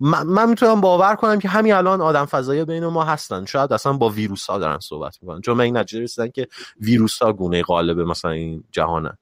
من, 0.00 0.22
من 0.22 0.48
می‌تونم 0.48 0.80
باور 0.80 1.16
کنم 1.16 1.38
که 1.38 1.48
همین 1.48 1.72
الان 1.72 2.00
آدم 2.00 2.24
فضایی 2.24 2.64
بین 2.64 2.86
ما 2.86 3.04
هستن. 3.04 3.44
شاید 3.44 3.72
اصلا 3.72 3.92
با 3.92 4.08
ویروس 4.08 4.46
ها 4.46 4.58
دارن 4.58 4.78
صحبت 4.78 5.18
می‌کنن. 5.22 5.40
چون 5.40 5.56
من 5.56 5.64
این 5.64 5.76
نتیجه 5.76 6.02
رسیدن 6.02 6.28
که 6.28 6.48
ویروس 6.80 7.22
ها 7.22 7.32
گونه 7.32 7.62
غالب 7.62 8.00
مثلا 8.00 8.30
این 8.30 8.64
جهانن. 8.70 9.18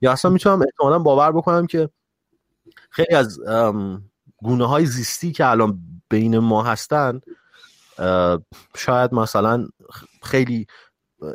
یا 0.00 0.12
اصلا 0.12 0.30
می‌تونم 0.30 0.62
احتمالا 0.62 0.98
باور 0.98 1.32
بکنم 1.32 1.66
که 1.66 1.88
خیلی 2.90 3.14
از 3.14 3.38
گونه 4.36 4.66
های 4.66 4.86
زیستی 4.86 5.32
که 5.32 5.46
الان 5.46 5.78
بین 6.10 6.38
ما 6.38 6.62
هستن 6.62 7.20
شاید 8.76 9.14
مثلا 9.14 9.66
خیلی 10.22 10.66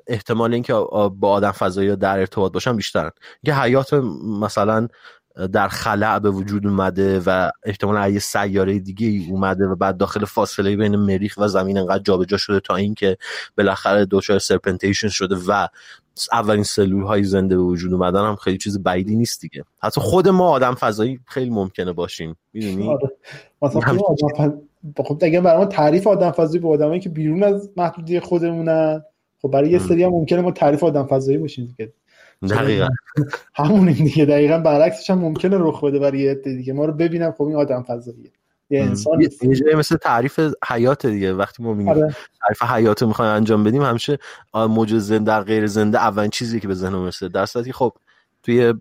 احتمال 0.07 0.53
اینکه 0.53 0.73
با 1.19 1.31
آدم 1.31 1.51
فضایی 1.51 1.95
در 1.95 2.19
ارتباط 2.19 2.51
باشن 2.51 2.75
بیشترن. 2.75 3.11
که 3.45 3.55
حیات 3.55 3.93
مثلا 4.41 4.87
در 5.51 5.67
خلع 5.67 6.19
به 6.19 6.29
وجود 6.29 6.67
اومده 6.67 7.21
و 7.25 7.51
احتمالا 7.63 8.09
یه 8.09 8.19
سیاره 8.19 8.79
دیگه 8.79 9.07
ای 9.07 9.27
اومده 9.29 9.67
و 9.67 9.75
بعد 9.75 9.97
داخل 9.97 10.25
فاصله 10.25 10.75
بین 10.75 10.95
مریخ 10.95 11.35
و 11.37 11.47
زمین 11.47 11.77
انقدر 11.77 12.03
جابجا 12.03 12.37
شده 12.37 12.59
تا 12.59 12.75
اینکه 12.75 13.17
بالاخره 13.57 14.07
دچار 14.11 14.39
سرپنتیشن 14.39 15.07
شده 15.07 15.35
و 15.47 15.67
اولین 16.31 16.63
سلول 16.63 17.03
های 17.03 17.23
زنده 17.23 17.55
به 17.57 17.61
وجود 17.61 17.93
اومدن 17.93 18.19
هم 18.19 18.35
خیلی 18.35 18.57
چیز 18.57 18.83
بعیدی 18.83 19.15
نیست 19.15 19.41
دیگه. 19.41 19.63
حتی 19.83 20.01
خود 20.01 20.27
ما 20.27 20.49
آدم 20.49 20.73
فضایی 20.73 21.19
خیلی 21.25 21.49
ممکنه 21.49 21.93
باشیم. 21.93 22.35
می‌دونی؟ 22.53 22.89
آره. 22.89 23.11
مثلا 23.61 23.81
خود 23.81 24.01
آدم 24.01 24.35
فض... 24.37 24.51
خب 25.05 25.17
دیگه 25.19 25.41
برای 25.41 25.57
ما 25.57 25.65
تعریف 25.65 26.07
آدم 26.07 26.31
فضایی 26.31 26.59
به 26.59 26.69
آدمایی 26.69 26.99
که 26.99 27.09
بیرون 27.09 27.43
از 27.43 27.69
محدودیت 27.77 28.23
خودمونن 28.23 29.03
خب 29.41 29.51
برای 29.51 29.69
یه 29.69 29.79
سری 29.79 30.03
هم 30.03 30.09
ممکنه 30.09 30.41
ما 30.41 30.51
تعریف 30.51 30.83
آدم 30.83 31.03
فضایی 31.03 31.37
باشیم 31.37 31.65
دیگه. 31.65 31.93
دقیقا. 32.49 32.87
همونیم 33.53 33.93
دیگه. 33.93 34.25
دقیقا 34.25 34.57
برعکسش 34.57 35.09
هم 35.09 35.19
ممکنه 35.19 35.57
رخ 35.59 35.83
بده 35.83 35.99
برای 35.99 36.19
یه 36.19 36.35
دیگه. 36.35 36.73
ما 36.73 36.85
رو 36.85 36.93
ببینم 36.93 37.31
خب 37.31 37.43
این 37.43 37.55
آدم 37.55 37.83
فضاییه. 37.83 38.31
یه 38.69 38.83
انسان 38.83 39.21
یه 39.21 39.55
جایی 39.55 39.75
مثل 39.75 39.95
تعریف 39.95 40.39
حیات 40.67 41.05
دیگه. 41.05 41.33
وقتی 41.33 41.63
ما 41.63 41.73
میگیم 41.73 41.93
آره. 41.93 42.15
تعریف 42.41 42.63
حیات 42.63 43.01
رو 43.01 43.07
می‌خوایم 43.07 43.31
انجام 43.31 43.63
بدیم 43.63 43.81
همیشه 43.81 44.17
موجود 44.53 44.99
زنده 44.99 45.23
در 45.23 45.43
غیر 45.43 45.67
زنده 45.67 45.97
اولین 45.97 46.29
چیزی 46.29 46.59
که 46.59 46.67
به 46.67 46.73
ذهن 46.73 46.95
می‌رسه. 46.95 47.29
در 47.29 47.45
صورتی 47.45 47.71
خب 47.71 47.93
توی 48.43 48.73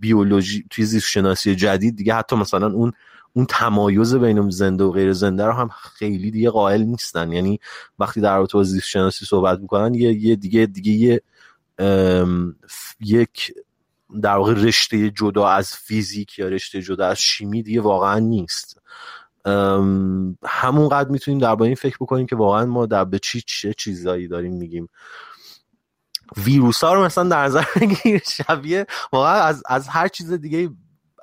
بیولوژی 0.00 0.64
توی 0.70 0.84
زیست 0.84 1.06
شناسی 1.06 1.54
جدید 1.54 1.96
دیگه 1.96 2.14
حتی 2.14 2.36
مثلا 2.36 2.66
اون 2.66 2.92
اون 3.32 3.46
تمایز 3.46 4.14
بین 4.14 4.50
زنده 4.50 4.84
و 4.84 4.90
غیر 4.90 5.12
زنده 5.12 5.44
رو 5.44 5.52
هم 5.52 5.68
خیلی 5.68 6.30
دیگه 6.30 6.50
قائل 6.50 6.82
نیستن. 6.82 7.32
یعنی 7.32 7.60
وقتی 7.98 8.20
در 8.20 8.36
رابطه 8.36 8.58
با 8.58 8.64
زیست 8.64 8.86
شناسی 8.86 9.24
صحبت 9.24 9.58
می‌کنن 9.60 9.94
یه 9.94 10.12
یه 10.12 10.36
دیگه 10.36 10.66
دیگه 10.66 10.92
یه 10.92 11.22
یک 13.00 13.54
در 14.20 14.36
واقع 14.36 14.54
رشته 14.54 15.10
جدا 15.10 15.48
از 15.48 15.74
فیزیک 15.74 16.38
یا 16.38 16.48
رشته 16.48 16.82
جدا 16.82 17.06
از 17.06 17.20
شیمی 17.20 17.62
دیگه 17.62 17.80
واقعا 17.80 18.18
نیست. 18.18 18.78
همونقدر 20.44 21.08
می‌تونیم 21.08 21.40
درباره 21.40 21.66
این 21.66 21.74
فکر 21.74 21.96
بکنیم 22.00 22.26
که 22.26 22.36
واقعا 22.36 22.66
ما 22.66 22.86
در 22.86 23.04
به 23.04 23.18
چی 23.18 23.42
چه 23.46 23.74
چیزایی 23.74 24.28
داریم 24.28 24.54
میگیم. 24.54 24.88
ویروس 26.36 26.84
ها 26.84 26.94
رو 26.94 27.04
مثلا 27.04 27.28
در 27.28 27.44
نظر 27.44 27.64
بگیر 27.80 28.22
شبیه 28.26 28.86
واقعا 29.12 29.42
از, 29.42 29.62
از 29.66 29.88
هر 29.88 30.08
چیز 30.08 30.32
دیگه 30.32 30.70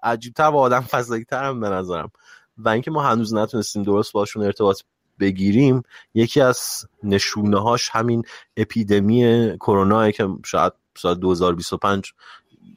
عجیبتر 0.04 0.44
و 0.44 0.56
آدم 0.56 0.82
فضایی 0.82 1.26
هم 1.32 1.60
به 1.60 1.70
نظرم. 1.70 2.12
و 2.58 2.70
اینکه 2.70 2.92
ما 2.92 3.04
هنوز 3.04 3.34
نتونستیم 3.34 3.84
درست 3.84 4.14
باشون 4.14 4.44
ارتباط 4.44 4.82
بگیریم 5.20 5.84
یکی 6.14 6.42
از 6.42 6.88
نشونه 7.04 7.62
هاش 7.62 7.90
همین 7.92 8.24
اپیدمی 8.58 9.50
کرونا 9.60 10.12
که 10.12 10.28
شاید 10.46 10.74
سال 10.98 11.16
2025 11.16 12.14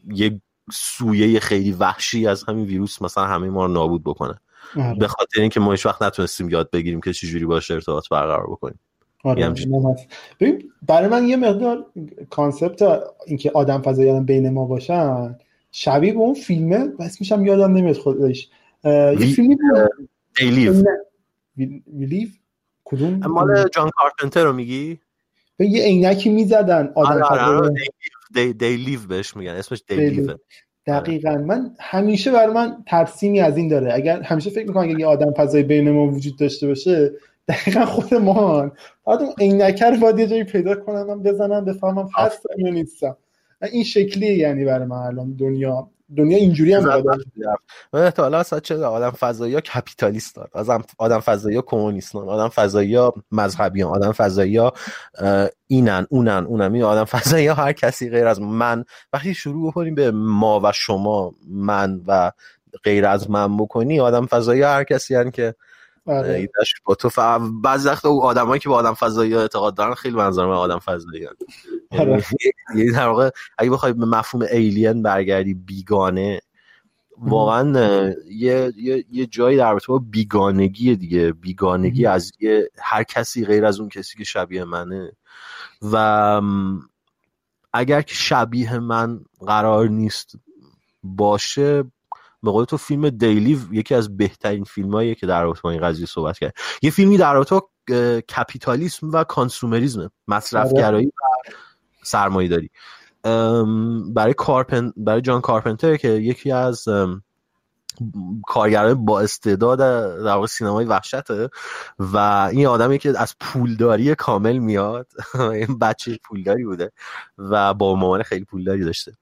یه 0.09 0.41
سویه 0.73 1.41
خیلی 1.41 1.73
وحشی 1.73 2.27
از 2.27 2.45
همین 2.49 2.65
ویروس 2.65 3.03
مثلا 3.03 3.25
همه 3.25 3.51
ما 3.51 3.67
رو 3.67 3.73
نابود 3.73 4.05
بکنه. 4.05 4.41
آره. 4.77 4.99
به 4.99 5.09
خاطر 5.09 5.41
اینکه 5.41 5.61
ما 5.61 5.71
هیچ 5.71 5.87
وقت 5.87 6.03
نتونستیم 6.03 6.49
یاد 6.49 6.71
بگیریم 6.71 7.01
که 7.01 7.13
چجوری 7.13 7.45
باشه 7.45 7.75
ارتباط 7.75 8.09
برقرار 8.09 8.47
بکنیم. 8.47 8.79
آره. 9.25 9.55
ببین 10.41 10.73
برای 10.83 11.09
من 11.09 11.29
یه 11.29 11.37
مقدار 11.37 11.87
کانسپت 12.31 12.83
اینکه 13.27 13.51
آدم 13.55 13.83
فضایی 13.83 14.21
بین 14.21 14.51
ما 14.51 14.65
باشن 14.65 15.39
شبیه 15.73 16.13
به 16.13 16.19
اون 16.19 16.35
فیلمه 16.35 16.87
بس 16.87 17.21
میشم 17.21 17.47
یادم 17.47 17.73
نمیاد 17.73 17.97
خودش. 17.97 18.49
یه 18.85 19.17
فیلمی 19.17 19.57
ویلیو 21.87 22.29
کدوم؟ 22.85 23.27
مال 23.27 23.69
جان 23.69 23.91
کارپنتر 23.97 24.45
رو 24.45 24.53
میگی؟ 24.53 25.01
به 25.57 25.67
یه 25.67 25.83
عینکی 25.83 26.31
می‌زدن 26.31 26.93
آدم 26.95 27.11
آره 27.11 27.23
آره 27.23 27.43
آره 27.43 27.75
They 28.35 28.77
Live 28.77 29.01
بهش 29.09 29.37
میگن 29.37 29.51
اسمش 29.51 29.83
They, 29.89 29.97
They 29.97 30.10
Live. 30.10 30.27
Live 30.27 30.37
دقیقا. 30.87 31.39
من 31.39 31.75
همیشه 31.81 32.33
بر 32.33 32.51
من 32.51 32.85
ترسیمی 32.87 33.41
از 33.41 33.57
این 33.57 33.69
داره. 33.69 33.95
اگر 33.95 34.23
همیشه 34.23 34.51
فکر 34.51 34.67
می‌کنم 34.67 34.83
اگه 34.83 35.01
یه 35.01 35.07
آدم 35.07 35.33
فضای 35.33 35.63
بین 35.63 35.91
ما 35.91 36.07
وجود 36.07 36.39
داشته 36.39 36.67
باشه 36.67 37.13
دقیقا 37.49 37.85
خود 37.85 38.15
ما 38.15 38.71
باید 39.05 39.21
اون 39.21 39.33
عینکه 39.41 39.85
رو 39.85 39.97
باید 39.97 40.19
یه 40.19 40.27
جایی 40.27 40.45
پیدا 40.45 40.75
کنم 40.75 41.07
من 41.07 41.23
بزنم 41.23 41.65
بفهمم 41.65 42.09
هستم 42.17 42.49
یا 42.59 42.71
نیستم. 42.73 43.17
این 43.73 43.85
شکلیه 43.85 44.37
یعنی 44.37 44.65
برای 44.65 44.87
من 44.87 44.97
الان 44.97 45.33
دنیا. 45.33 45.91
دنیا 46.17 46.39
اینجوری 46.39 46.75
هم 46.75 47.03
من 47.93 48.03
احتمالا 48.03 48.39
اصلا 48.39 48.61
چه 48.61 48.77
آدم 48.77 49.11
فضایی 49.11 49.55
ها 49.55 49.61
کپیتالیستان 49.61 50.49
آدم 50.53 50.83
آدم 50.99 51.21
فضایی 51.21 51.57
ها 51.57 51.63
کمونیستان 51.63 52.29
آدم 52.29 52.49
فضایی 52.49 52.95
ها 52.95 53.15
مذهبیان 53.31 53.91
آدم 53.91 54.13
فضایی 54.13 54.57
ها 54.57 54.73
اینن 55.67 56.07
اونن 56.11 56.45
اونن. 56.49 56.75
این 56.75 56.83
آدم 56.83 57.05
فضایی 57.15 57.47
ها 57.47 57.55
هر 57.55 57.73
کسی 57.73 58.11
غیر 58.11 58.27
از 58.27 58.41
من. 58.41 58.85
وقتی 59.13 59.35
شروع 59.35 59.71
بکنیم 59.71 59.95
به 59.95 60.11
ما 60.11 60.61
و 60.61 60.73
شما 60.73 61.35
من 61.49 62.01
و 62.07 62.33
غیر 62.85 63.07
از 63.07 63.31
من 63.31 63.57
بکنی 63.57 64.01
آدم 64.01 64.27
فضایی 64.27 64.63
ها 64.63 64.75
هر 64.75 64.85
کسی 64.85 65.15
هن 65.15 65.31
که 65.31 65.55
آره. 66.07 66.49
با 66.85 66.95
تو 66.95 67.09
ف... 67.09 67.19
بعضی 67.63 67.89
وقت 67.89 68.07
آدمایی 68.07 68.61
که 68.61 68.69
با 68.69 68.75
آدم 68.75 68.95
فضایی 68.95 69.35
اعتقاد 69.35 69.75
دارن 69.75 69.95
خیلی 69.95 70.17
منظر 70.17 70.47
من 70.47 70.53
آدم 70.53 70.79
فضایی 70.79 71.29
آره. 71.91 72.25
یعنی 72.75 72.91
در 72.91 73.09
واقع 73.09 73.31
اگه 73.59 73.71
بخوای 73.71 73.93
به 73.93 74.07
مفهوم 74.07 74.47
ایلین 74.53 75.03
برگردی 75.03 75.55
بیگانه 75.55 76.41
واقعا 77.19 78.15
یه, 78.31 78.73
یه،, 78.77 79.05
یه 79.11 79.27
جایی 79.27 79.57
در 79.57 79.71
رابطه 79.71 79.87
با 79.87 79.99
بیگانگی 79.99 80.97
دیگه. 80.97 81.33
بیگانگی 81.33 82.07
از 82.07 82.33
یه 82.41 82.71
هر 82.79 83.03
کسی 83.03 83.45
غیر 83.45 83.65
از 83.65 83.81
اون 83.81 83.89
کسی 83.89 84.19
که 84.19 84.25
شبیه 84.25 84.65
منه. 84.65 85.13
و 85.83 86.41
اگر 87.73 88.03
که 88.03 88.15
شبیه 88.15 88.79
من 88.79 89.21
قرار 89.47 89.89
نیست 89.89 90.33
باشه 91.03 91.85
به 92.43 92.51
قول 92.51 92.65
تو 92.65 92.77
فیلم 92.77 93.11
دیلی 93.11 93.61
یکی 93.73 93.95
از 93.95 94.17
بهترین 94.17 94.65
فیلمایی 94.65 95.15
که 95.15 95.27
در 95.27 95.43
رابطه 95.43 95.61
با 95.65 95.71
این 95.71 95.81
قضیه 95.81 96.07
صحبت 96.07 96.39
کرد. 96.39 96.55
یه 96.83 96.91
فیلمی 96.91 97.17
در 97.17 97.35
رابطه 97.35 97.55
با 97.55 97.69
کپیتالیسم 98.21 99.11
و 99.11 99.25
کانسومریسم 99.25 100.11
مصرفگرایی 100.29 101.07
و 101.07 101.11
سرمایه 102.03 102.49
داری 102.49 102.71
برای 104.15 104.35
کارپن 104.35 104.93
برای 104.97 105.21
جان 105.21 105.41
کارپنتر 105.41 105.97
که 105.97 106.09
یکی 106.09 106.53
از 106.53 106.89
کارگران 108.47 109.05
با 109.05 109.21
استعداد 109.21 109.79
در 110.25 110.35
واقع 110.35 110.47
سینمای 110.47 110.85
وحشته 110.85 111.51
و 111.99 112.17
این 112.53 112.67
آدمی 112.67 112.99
که 112.99 113.13
از 113.19 113.35
پولداری 113.41 114.15
کامل 114.15 114.59
میاد 114.59 115.07
این 115.53 115.79
بچه 115.79 116.19
پولداری 116.25 116.65
بوده 116.65 116.93
و 117.39 117.75
با 117.75 117.95
مامان 117.95 118.23
خیلی 118.23 118.45
پولداری 118.45 118.85
داشته 118.85 119.13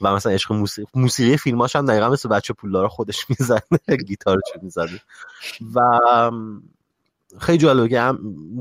و 0.00 0.14
مثلا 0.14 0.32
عشق 0.32 0.52
موسیقی, 0.52 0.88
موسیقی 0.94 1.36
فیلماش 1.36 1.76
هم 1.76 1.86
دقیقا 1.86 2.08
مثل 2.08 2.28
بچه 2.28 2.54
پولدار 2.54 2.88
خودش 2.88 3.26
می‌زنه 3.30 3.96
گیتارشو 4.06 4.58
می‌زنه 4.62 5.00
و 5.74 5.80
خیلی 7.38 7.58
جالبه 7.58 7.88
که 7.88 8.12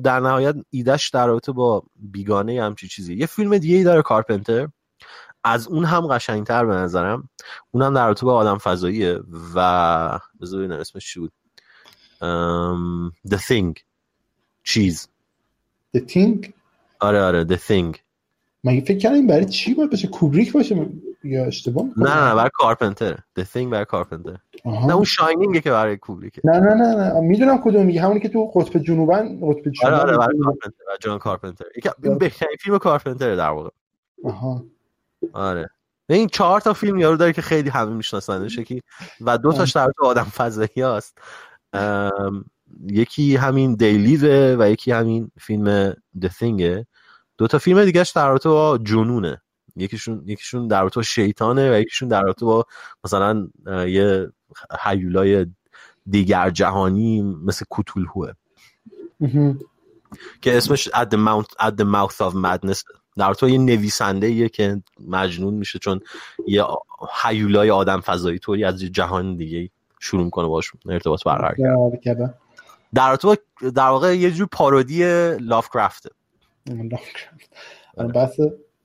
در 0.04 0.20
نهایت 0.20 0.56
ایدش 0.70 1.10
در 1.10 1.28
رابطه 1.28 1.52
با 1.52 1.84
بیگانه 1.96 2.64
همچی 2.64 2.88
چیزی 2.88 3.16
یه 3.16 3.26
فیلم 3.26 3.58
دیگه 3.58 3.76
ای 3.76 3.84
داره 3.84 4.02
کارپنتر. 4.02 4.68
از 5.44 5.68
اون 5.68 5.86
هم 5.86 6.08
قشنگتر 6.08 6.66
به 6.66 6.74
نظرم. 6.74 7.30
اونم 7.72 7.94
در 7.94 8.08
رابطه 8.08 8.26
با 8.26 8.36
آدم 8.36 8.58
فضاییه 8.58 9.20
و 9.56 10.20
بذار 10.42 10.60
ببینم 10.60 10.80
اسمش 10.80 11.14
چی 11.14 11.20
بود. 11.20 11.32
The 13.28 13.38
Thing. 13.38 13.74
چیز. 14.64 15.08
The 15.98 16.00
Thing 16.00 16.50
آره 17.00 17.22
آره 17.22 17.46
The 17.46 17.58
Thing. 17.58 17.98
مگه 18.64 18.82
فکر 18.82 18.98
کردم 18.98 19.28
برای 19.28 19.46
چی 19.46 19.74
باید 19.74 19.90
باشه 19.90 20.08
کوبریک 20.08 20.54
باشه 20.54 20.90
یا 21.24 21.46
اشتباه 21.46 21.86
نه 21.98 22.26
نه 22.26 22.36
برای 22.36 22.50
کارپنتر 22.54 23.16
The 23.40 23.44
Thing 23.44 23.68
برای 23.72 23.86
کارپنتر 23.86 24.38
نه 24.66 24.96
اون 24.96 25.04
شاینینگه 25.04 25.62
که 25.62 25.72
برای 25.72 25.98
کوبریکه. 25.98 26.42
نه 26.44 26.60
نه 26.60 26.74
نه 26.74 26.96
نه. 26.96 27.20
می‌دونم 27.20 27.62
کدوم 27.64 27.86
میگه. 27.86 28.02
همونی 28.02 28.20
که 28.20 28.30
تو 28.30 28.52
قطب 28.56 28.80
جنوبن 28.80 29.40
قطب 29.42 29.72
جنوبن 29.72 29.94
آره 29.94 29.98
آره 29.98 30.18
برای 30.18 30.40
کارپنتر 30.44 30.98
جان 31.02 31.20
کارپنتر 31.20 31.66
این 32.04 32.18
بهترین 32.18 32.58
فیلم 32.60 32.78
کارپنتر 32.78 33.36
در 33.36 33.50
واقع. 33.50 33.70
آها. 34.24 34.64
آره. 35.34 35.70
این 36.10 36.28
چهار 36.28 36.62
تا 36.62 36.74
فیلم 36.74 37.00
یارو 37.00 37.18
داره 37.18 37.34
که 37.34 37.42
خیلی 37.42 37.70
همه 37.70 37.94
میشناسنش. 37.94 38.58
یکی 38.58 38.82
و 39.22 39.38
دو 39.38 39.54
تاش 39.54 39.72
در 39.72 39.92
آدم 40.00 40.24
فضایی 40.24 40.82
هست 40.82 41.18
یکی 42.88 43.36
همین 43.36 43.76
دیلیوه 43.76 44.56
و 44.60 44.70
یکی 44.70 44.92
همین 44.92 45.32
فیلم 45.40 45.94
The 45.94 46.30
Thingه 46.30 46.86
دو 47.38 47.48
تا 47.48 47.58
فیلم 47.58 47.86
دیگهش 47.86 48.10
در 48.10 48.28
رابطه 48.28 48.50
با 48.50 48.78
جنونه. 48.78 49.42
یکیشون 49.76 50.24
یکیشون 50.26 50.68
در 50.68 50.82
رابطه 50.82 50.96
با 50.96 51.04
شیطانه 51.04 51.72
و 51.72 51.80
یکیشون 51.80 52.08
در 52.08 52.22
رابطه 52.22 52.46
با 52.46 52.66
مثلا 53.04 53.48
یه 53.68 54.32
حیولای 54.80 55.46
دیگر 56.10 56.50
جهانی 56.50 57.22
مثل 57.22 57.66
کوتولهوه 57.70 58.34
که 60.42 60.58
اسمش 60.58 60.88
at 60.88 61.08
the, 61.12 61.18
mouth, 61.18 61.68
at 61.68 61.78
the 61.78 61.86
mouth 61.86 62.22
of 62.22 62.34
madness. 62.34 62.84
در 63.20 63.34
تو 63.34 63.50
یه 63.50 63.58
نویسنده 63.58 64.32
یه 64.32 64.50
که 64.50 64.82
مجنون 65.08 65.54
میشه 65.54 65.80
چون 65.80 66.02
یه 66.48 66.64
حیولای 67.24 67.70
آدم 67.70 68.02
فضایی 68.02 68.40
طوری 68.40 68.64
از 68.64 68.80
جهان 68.80 69.36
دیگه 69.36 69.70
شروع 70.00 70.24
می‌کنه 70.24 70.48
باش 70.48 70.72
ارتباط 70.90 71.24
برقرار 71.24 71.56
کرد. 72.04 72.36
در 72.94 73.16
تو 73.16 73.36
در 73.76 73.88
واقع 73.88 74.18
یه 74.18 74.32
جور 74.32 74.48
پارودی 74.52 75.04
لاف 75.38 75.70
کرافته 75.74 76.10
بحث 78.14 78.40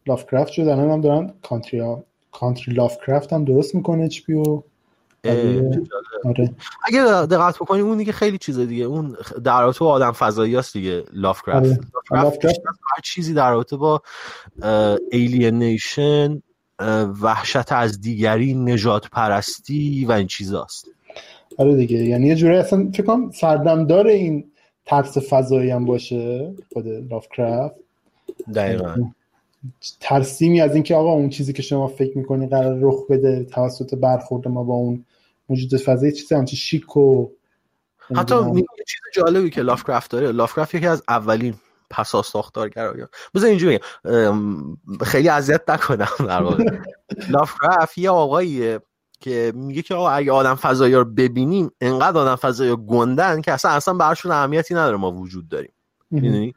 لاف 0.07 0.27
کرافت 0.31 0.53
شد 0.53 0.63
الان 0.63 0.91
هم 0.91 1.01
دارن 1.01 1.35
country 1.43 1.97
country 2.33 2.75
لاف 2.75 2.97
کرافت 3.07 3.33
هم 3.33 3.45
درست 3.45 3.75
می‌کنه 3.75 4.05
اچ 4.05 4.23
پی. 4.23 4.43
اگه 6.87 7.27
دقت 7.27 7.57
بکنی 7.57 7.81
اون 7.81 7.99
دیگه 7.99 8.13
خیلی 8.13 8.39
چیز 8.39 8.59
دیگه. 8.59 8.85
اون 8.85 9.17
در 9.45 9.63
رابطه 9.63 9.79
با 9.81 9.91
آدم 9.91 10.13
فضایی 10.13 10.57
هست 10.57 10.73
دیگه. 10.73 11.05
لاف 11.13 11.43
کرافت 11.43 11.81
هر 12.95 13.01
چیزی 13.05 13.35
در 13.35 13.51
رابطه 13.51 13.77
با 13.77 14.03
alienation 15.11 16.43
وحشت 17.23 17.73
از 17.73 18.01
دیگری 18.01 18.55
نژادپرستی 18.55 20.05
و 20.05 20.13
این 20.13 20.27
چیزاست. 20.27 20.89
آره 21.59 21.77
دیگه. 21.77 21.97
یعنی 21.97 22.27
یه 22.27 22.35
جوری 22.35 22.57
اصلا 22.57 22.91
فکر 22.95 23.03
کنم 23.03 23.31
سردمدار 23.31 24.07
این 24.07 24.51
ترس 24.87 25.19
فضایی 25.19 25.71
هم 25.71 25.85
باشه 25.85 26.55
خود 26.73 26.89
لاف 26.89 27.27
کرافت 27.37 27.75
دقیقا. 28.55 28.95
ترسیمی 30.01 30.61
از 30.61 30.75
اینکه 30.75 30.95
آقا 30.95 31.13
اون 31.13 31.29
چیزی 31.29 31.53
که 31.53 31.63
شما 31.63 31.89
فکر 31.89 32.19
می‌کنی 32.19 32.47
قرار 32.47 32.79
رخ 32.81 33.07
بده 33.11 33.45
توسط 33.45 33.95
برخورد 33.95 34.49
ما 34.49 34.65
با 34.65 34.75
اون 34.75 35.05
موجود 35.49 35.77
فضایی 35.77 36.13
چیزی 36.13 36.35
همچه 36.35 36.57
شیک 36.57 36.97
و 36.97 37.29
حتی 38.17 38.35
چیز 38.87 39.01
جالبی 39.15 39.51
که 39.51 39.63
لافکرافت 39.63 40.11
داره. 40.11 40.33
لافکرافت 40.33 40.75
یکی 40.75 40.87
از 40.87 41.03
اولین 41.09 41.55
پسا 41.91 42.23
ساختارگرایان 42.23 43.09
بذار 43.35 43.49
اینجوری 43.49 43.79
خیلی 45.01 45.29
اذیت 45.29 45.71
نکنم 45.71 46.09
در 46.19 46.43
واقع. 46.43 46.65
لافکرافت 47.35 47.99
یه 47.99 48.11
آقاییه 48.11 48.81
که 49.21 49.53
میگه 49.55 49.83
که 49.83 49.95
آقا 49.95 50.11
اگه 50.11 50.33
آدم 50.33 50.55
فضایی 50.55 50.95
رو 50.95 51.05
ببینیم 51.05 51.71
انقدر 51.81 52.19
آدم 52.19 52.37
فضایی 52.37 52.77
گندن 52.77 53.41
که 53.41 53.53
اصلا 53.53 53.71
اصلا 53.71 53.95
برشون 53.95 54.33
اهمیتی 54.33 54.75
نداره 54.75 54.97
ما 54.97 55.13
وجود 55.13 55.49
داریم. 55.49 55.73
می‌دونی؟ 56.11 56.55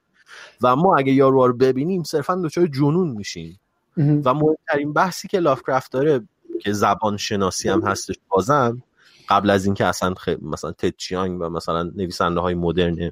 و 0.61 0.75
ما 0.75 0.97
اگه 0.97 1.13
یارو 1.13 1.47
رو 1.47 1.53
ببینیم 1.53 2.03
صرفا 2.03 2.35
دچار 2.35 2.67
جنون 2.67 3.09
میشیم. 3.09 3.59
و 3.97 4.33
مهمترین 4.33 4.93
بحثی 4.93 5.27
که 5.27 5.39
لافکرافت 5.39 5.91
داره 5.91 6.21
که 6.61 6.73
زبان 6.73 7.17
شناسی 7.17 7.69
هم 7.69 7.81
هستش 7.81 8.15
بازم 8.29 8.83
قبل 9.29 9.49
از 9.49 9.65
اینکه 9.65 9.85
اصلا 9.85 10.13
خیلی 10.13 10.41
مثلا 10.41 10.71
تچیانگ 10.71 11.41
و 11.41 11.49
مثلا 11.49 11.83
نویسنده 11.83 12.39
های 12.39 12.53
مدرن 12.53 13.11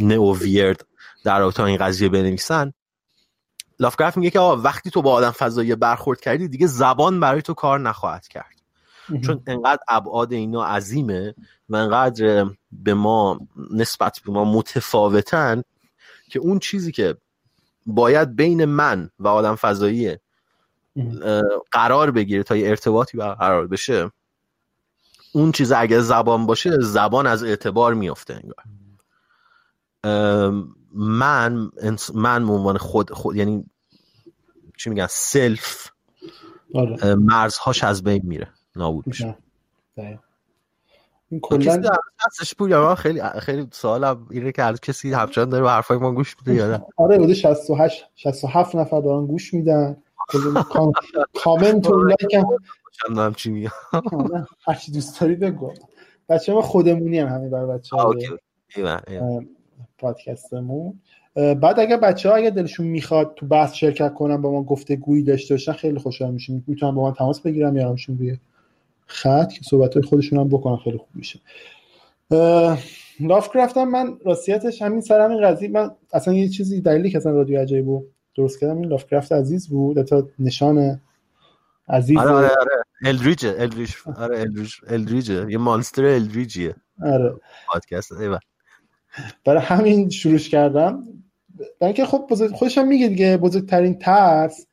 نئو 0.00 0.36
ویرد 0.38 0.86
در 1.24 1.38
رابطه 1.38 1.62
این 1.62 1.76
قضیه 1.76 2.08
بنویسن 2.08 2.72
لافکرافت 3.80 4.16
میگه 4.16 4.30
که 4.30 4.38
آقا 4.38 4.56
وقتی 4.56 4.90
تو 4.90 5.02
با 5.02 5.12
آدم 5.12 5.30
فضایی 5.30 5.74
برخورد 5.74 6.20
کردی 6.20 6.48
دیگه 6.48 6.66
زبان 6.66 7.20
برای 7.20 7.42
تو 7.42 7.54
کار 7.54 7.80
نخواهد 7.80 8.28
کرد. 8.28 8.56
چون 9.24 9.42
انقدر 9.46 9.82
ابعاد 9.88 10.32
اینا 10.32 10.64
عظیمه 10.64 11.34
و 11.68 11.76
انقدر 11.76 12.46
به 12.72 12.94
ما 12.94 13.40
نسبت 13.70 14.20
به 14.26 14.32
ما 14.32 14.44
متفاوتن 14.44 15.62
که 16.30 16.38
اون 16.38 16.58
چیزی 16.58 16.92
که 16.92 17.16
باید 17.86 18.36
بین 18.36 18.64
من 18.64 19.10
و 19.18 19.28
آدم 19.28 19.54
فضایی 19.54 20.16
قرار 21.70 22.10
بگیره 22.10 22.42
تا 22.42 22.56
یه 22.56 22.68
ارتباطی 22.68 23.16
برقرار 23.18 23.66
بشه 23.66 24.10
اون 25.32 25.52
چیز 25.52 25.72
اگه 25.72 26.00
زبان 26.00 26.46
باشه 26.46 26.80
زبان 26.80 27.26
از 27.26 27.44
اعتبار 27.44 27.94
میفته 27.94 28.34
انگار. 28.34 28.64
من 30.94 31.70
من 32.14 32.44
عنوان 32.44 32.78
خود, 32.78 33.12
خود 33.12 33.36
یعنی 33.36 33.64
چی 34.76 34.90
میگن؟ 34.90 35.06
self 35.10 35.90
آره. 36.74 37.14
مرزهاش 37.14 37.84
از 37.84 38.02
بین 38.04 38.22
میره. 38.24 38.48
نابود 38.76 39.06
میشه. 39.06 39.36
این 41.30 41.40
کلا 41.40 41.82
هستش 42.26 42.54
پول 42.54 42.94
خیلی 42.94 43.22
خیلی 43.22 43.66
سوالم 43.72 44.26
اینه 44.30 44.52
که 44.52 44.62
هر 44.62 44.76
کسی 44.76 45.12
همچنان 45.12 45.48
داره 45.48 45.62
به 45.62 45.70
حرفای 45.70 45.98
ما 45.98 46.12
گوش 46.12 46.36
میده 46.38 46.54
یا 46.54 46.70
نه؟ 46.70 46.82
آره 46.96 47.18
بوده 47.18 47.34
68 47.34 48.04
67 48.14 48.76
نفر 48.76 49.00
دارن 49.00 49.26
گوش 49.26 49.54
میدن. 49.54 49.96
کامنت 51.44 51.90
و 51.90 52.02
لایک 52.02 52.34
هم 52.34 53.18
هم 53.18 53.34
چی 53.34 53.50
میگم 53.50 53.70
هرچی 54.66 54.92
دوست 54.92 55.20
داری 55.20 55.34
بگو. 55.34 55.72
بچه 56.28 56.52
ما 56.52 56.62
خودمونی 56.62 57.18
هم 57.18 57.28
همین 57.28 57.50
برای 57.50 57.78
بچه 57.78 57.96
پادکستمون. 59.98 61.00
بعد 61.34 61.80
اگر 61.80 61.96
بچه 61.96 62.28
ها 62.28 62.34
اگر 62.34 62.50
دلشون 62.50 62.86
می‌خواد 62.86 63.34
تو 63.36 63.46
بحث 63.46 63.74
شرکت 63.74 64.14
کنن 64.14 64.42
با 64.42 64.50
ما 64.50 64.62
گفته 64.62 64.96
گویی 64.96 65.22
داشته 65.22 65.54
باشن 65.54 65.72
خیلی 65.72 65.98
خوشحال 65.98 66.30
میشیم. 66.30 66.64
می‌تونم 66.66 66.94
با 66.94 67.02
ما 67.02 67.12
تماس 67.12 67.40
بگیرم 67.40 67.76
یا 67.76 67.88
همشون 67.88 68.16
خط 69.06 69.52
که 69.52 69.60
صحبت 69.64 69.94
های 69.94 70.02
خودشون 70.02 70.38
هم 70.38 70.48
بکنن 70.48 70.76
خیلی 70.76 70.98
خوب 70.98 71.08
میشه. 71.14 71.40
لافکرافت 73.20 73.76
هم 73.76 73.90
من 73.90 74.18
راستیتش 74.24 74.82
همین 74.82 75.00
سر 75.00 75.20
همین 75.20 75.42
قضیه 75.42 75.68
من 75.68 75.90
اصلا 76.12 76.34
یه 76.34 76.48
چیزی 76.48 76.80
دلیلی 76.80 77.10
که 77.10 77.18
اصلا 77.18 77.32
رادیو 77.32 77.60
عجیب 77.60 77.84
بود 77.84 78.04
درست 78.36 78.60
کردم 78.60 78.76
این 78.76 78.86
لافکرافت 78.86 79.32
عزیز 79.32 79.68
بود 79.68 80.02
تا 80.02 80.28
نشان 80.38 81.00
عزیز 81.88 82.18
آره 82.18 82.30
آره 82.30 82.48
آره. 82.48 82.84
الدریج 83.04 83.46
آره 84.16 84.40
الدریج 84.40 84.72
الدریجه 84.88 85.50
یه 85.50 85.58
مانستر 85.58 86.04
الدریجیه 86.04 86.74
آره. 87.02 87.34
پادکست 87.68 88.12
ایوه 88.12 88.38
برای 89.44 89.62
همین 89.62 90.10
شروعش 90.10 90.48
کردم. 90.48 91.04
برای 91.80 91.94
که 91.94 92.04
خب 92.04 92.26
بزرگ 92.30 92.50
خودش 92.50 92.78
هم 92.78 92.88
میگه 92.88 93.08
دیگه 93.08 93.36
بزرگترین 93.36 93.98
ترس 93.98 94.65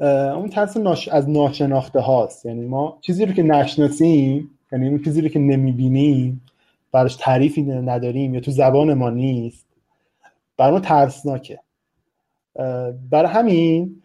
اون 0.00 0.48
ترس 0.48 0.76
ناش... 0.76 1.08
از 1.08 1.30
ناشناخته 1.30 2.00
هاست. 2.00 2.46
یعنی 2.46 2.66
ما 2.66 2.98
چیزی 3.00 3.26
رو 3.26 3.32
که 3.32 3.42
نشناسیم 3.42 4.50
یعنی 4.72 4.88
اون 4.88 5.02
چیزی 5.02 5.20
رو 5.20 5.28
که 5.28 5.38
نمی‌بینیم 5.38 6.40
براش 6.92 7.16
تعریفی 7.16 7.62
نداریم 7.62 8.34
یا 8.34 8.40
تو 8.40 8.50
زبان 8.50 8.94
ما 8.94 9.10
نیست 9.10 9.66
برای 10.56 10.72
ما 10.72 10.80
ترسناکه. 10.80 11.58
برای 13.10 13.32
همین 13.32 14.02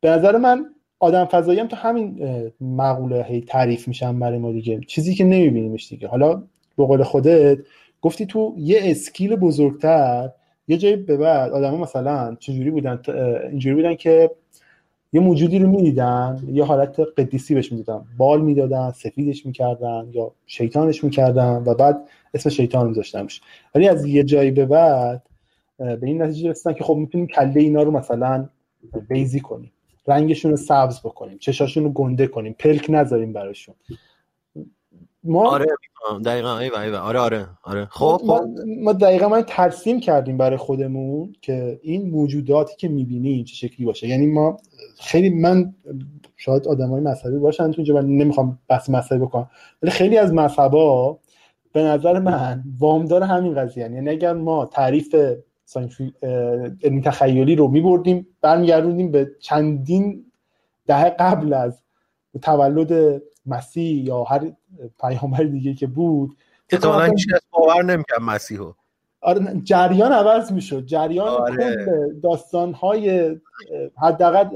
به 0.00 0.10
نظر 0.10 0.36
من 0.36 0.64
آدم 0.98 1.24
فضایی 1.24 1.60
هم 1.60 1.68
تو 1.68 1.76
همین 1.76 2.20
مقوله 2.60 3.22
هی 3.22 3.40
تعریف 3.40 3.88
میشن 3.88 4.18
برای 4.18 4.38
ما 4.38 4.52
دیگه. 4.52 4.80
چیزی 4.86 5.14
که 5.14 5.24
نمیبینیمش 5.24 5.88
دیگه. 5.88 6.08
حالا 6.08 6.42
به 6.76 6.86
قول 6.86 7.02
خودت 7.02 7.58
گفتی 8.02 8.26
تو 8.26 8.54
یه 8.58 8.80
اسکیل 8.82 9.36
بزرگتر 9.36 10.30
یه 10.68 10.76
جایی 10.76 10.96
به 10.96 11.16
بعد 11.16 11.52
آدم 11.52 11.76
مثلا 11.76 12.36
چجوری 12.40 12.70
بودن 12.70 13.02
اینجوری 13.50 13.74
بودن 13.74 13.94
که 13.94 14.30
یه 15.12 15.20
موجودی 15.20 15.58
رو 15.58 15.68
می‌دیدن 15.68 16.42
یه 16.52 16.64
حالت 16.64 17.00
قدیسی 17.16 17.54
بهش 17.54 17.72
می‌دادن. 17.72 18.04
بال 18.16 18.40
می‌دادن 18.40 18.90
سفیدش 18.90 19.46
می‌کردن 19.46 20.08
یا 20.12 20.32
شیطانش 20.46 21.04
می‌کردن 21.04 21.62
و 21.66 21.74
بعد 21.74 22.08
اسم 22.34 22.50
شیطان 22.50 22.88
میذاشتنش. 22.88 23.40
ولی 23.74 23.88
از 23.88 24.06
یه 24.06 24.24
جایی 24.24 24.50
به 24.50 24.66
بعد 24.66 25.22
به 25.78 26.00
این 26.02 26.22
نتیجه 26.22 26.50
رسیدن 26.50 26.72
که 26.72 26.84
خب 26.84 26.94
می‌تونیم 26.94 27.26
کله 27.26 27.60
اینا 27.60 27.82
رو 27.82 27.90
مثلا 27.90 28.48
بیزی 29.08 29.40
کنیم. 29.40 29.72
رنگشون 30.06 30.50
رو 30.50 30.56
سبز 30.56 31.00
بکنیم. 31.00 31.38
چشاشون 31.38 31.84
رو 31.84 31.90
گنده 31.90 32.26
کنیم. 32.26 32.56
پلک 32.58 32.86
نذاریم 32.88 33.32
براشون. 33.32 33.74
ما 35.24 35.50
آره 35.50 35.66
دقیقا. 36.24 36.58
ایوه 36.58 36.78
ایوه. 36.78 36.98
آره 36.98 37.18
آره 37.18 37.46
آره. 37.62 37.88
خب 37.90 38.20
ما, 38.24 38.38
خب. 38.38 38.46
ما 38.82 38.92
دقیقا 38.92 39.28
ما 39.28 39.42
ترسیم 39.42 40.00
کردیم 40.00 40.36
برای 40.36 40.56
خودمون 40.56 41.34
که 41.40 41.80
این 41.82 42.10
موجوداتی 42.10 42.76
که 42.76 42.88
می‌بینیم 42.88 43.44
چه 43.44 43.54
شکلی 43.54 43.86
باشه. 43.86 44.08
یعنی 44.08 44.26
ما 44.26 44.56
خیلی 45.02 45.30
من 45.30 45.74
شاید 46.36 46.68
آدمای 46.68 47.00
مذهبی 47.00 47.38
باشن 47.38 47.70
تو 47.70 47.74
اینجا 47.76 47.94
من 47.94 48.06
نمی‌خوام 48.06 48.58
بحث 48.68 48.90
مذهبی 48.90 49.24
بکنم. 49.24 49.50
ولی 49.82 49.90
خیلی 49.90 50.18
از 50.18 50.32
مذهبا 50.32 51.18
به 51.72 51.82
نظر 51.82 52.18
من 52.18 52.64
وامدار 52.78 53.22
همین 53.22 53.54
قضیه 53.54 53.82
یعنی 53.82 54.10
اگر 54.10 54.32
ما 54.32 54.66
تعریف 54.66 55.14
علمی 56.82 57.00
تخیلی 57.04 57.56
رو 57.56 57.68
میبردیم 57.68 58.26
برمیگردوندیم 58.40 59.10
به 59.10 59.30
چندین 59.40 60.24
دهه 60.86 61.10
قبل 61.10 61.52
از 61.52 61.82
تولد 62.42 63.22
مسیح 63.46 64.04
یا 64.04 64.24
هر 64.24 64.52
پیامبر 65.00 65.44
دیگه 65.44 65.74
که 65.74 65.86
بود. 65.86 66.36
اتفاقا 66.72 67.02
هیچ 67.02 67.26
باور 67.50 67.84
نمی‌کرد 67.84 68.20
مسیحو. 68.20 68.72
آره 69.22 69.60
جریان 69.64 70.12
عوض 70.12 70.52
می‌شد. 70.52 70.86
جریان 70.86 71.28
آره. 71.28 71.56
کل 71.56 72.20
داستان 72.20 72.74
های 72.74 73.36
حداقل 74.02 74.46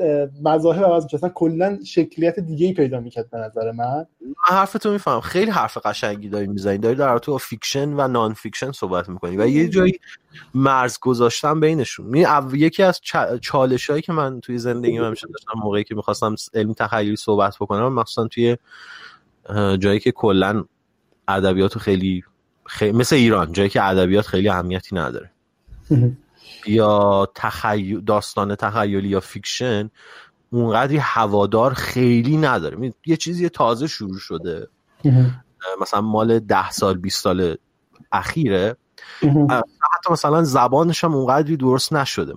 مذاهب 0.43 0.85
عوض 0.85 1.05
می‌شد. 1.05 1.17
اصلا 1.17 1.29
کلا 1.29 1.79
شکلیت 1.85 2.41
دیگه 2.41 2.67
ای 2.67 2.73
پیدا 2.73 3.01
می‌کرد 3.01 3.31
به 3.31 3.39
نظر 3.39 3.73
من. 3.73 4.07
من 4.21 4.35
حرف 4.47 4.73
تو 4.73 4.91
می‌فهمم 4.91 5.21
خیلی 5.21 5.51
حرف 5.51 5.79
قشنگی 5.87 6.29
داری 6.29 6.47
می‌زنی 6.47 6.79
داری 6.79 6.95
در 6.95 7.19
تو 7.19 7.39
fiction 7.39 7.93
و 7.93 8.09
non-fiction 8.09 8.73
صحبت 8.73 9.09
می‌کنی 9.09 9.37
و 9.37 9.47
یه 9.47 9.69
جایی 9.69 10.01
مرز 10.55 10.99
گذاشتن 10.99 11.61
بینشون. 11.61 12.07
می 12.07 12.27
یکی 12.53 12.83
از 12.83 13.01
چالش 13.41 13.91
هایی 13.91 14.03
که 14.03 14.13
من 14.13 14.41
توی 14.41 14.59
زندگی 14.59 14.99
من 14.99 15.09
داشتم 15.09 15.59
موقعی 15.65 15.85
که 15.85 15.95
می‌خواستم 15.95 16.35
علمی 16.55 16.75
تخیلی 16.75 17.17
صحبت 17.17 17.57
بکنم 17.61 17.95
مخصوصا 17.95 18.29
توی 18.29 18.57
جایی 19.79 20.01
که 20.01 20.13
کلا 20.13 20.65
ادبیات 21.29 21.79
خیلی 21.79 22.23
مثل 22.83 23.17
ایران 23.17 23.53
جایی 23.53 23.69
که 23.69 23.85
ادبیات 23.85 24.27
خیلی 24.27 24.49
اهمیتی 24.49 24.97
نداره. 24.97 25.31
یا 26.67 27.29
تخیل 27.35 28.01
داستان 28.01 28.55
تخیلی 28.55 29.09
یا 29.09 29.21
fiction 29.21 29.91
اونقدری 30.51 30.97
هوادار 30.97 31.75
خیلی 31.75 32.37
نداره. 32.37 32.93
یه 33.07 33.17
چیزی 33.17 33.49
تازه 33.49 33.87
شروع 33.87 34.19
شده. 34.19 34.69
مثلا 35.81 36.01
مال 36.01 36.39
ده 36.39 36.71
سال 36.71 36.99
20 36.99 37.23
سال 37.23 37.57
اخیره. 38.13 38.77
حتی 39.95 40.13
مثلا 40.13 40.43
زبانش 40.43 41.05
هم 41.05 41.15
اونقدری 41.15 41.57
درست 41.57 41.93
نشده. 41.93 42.35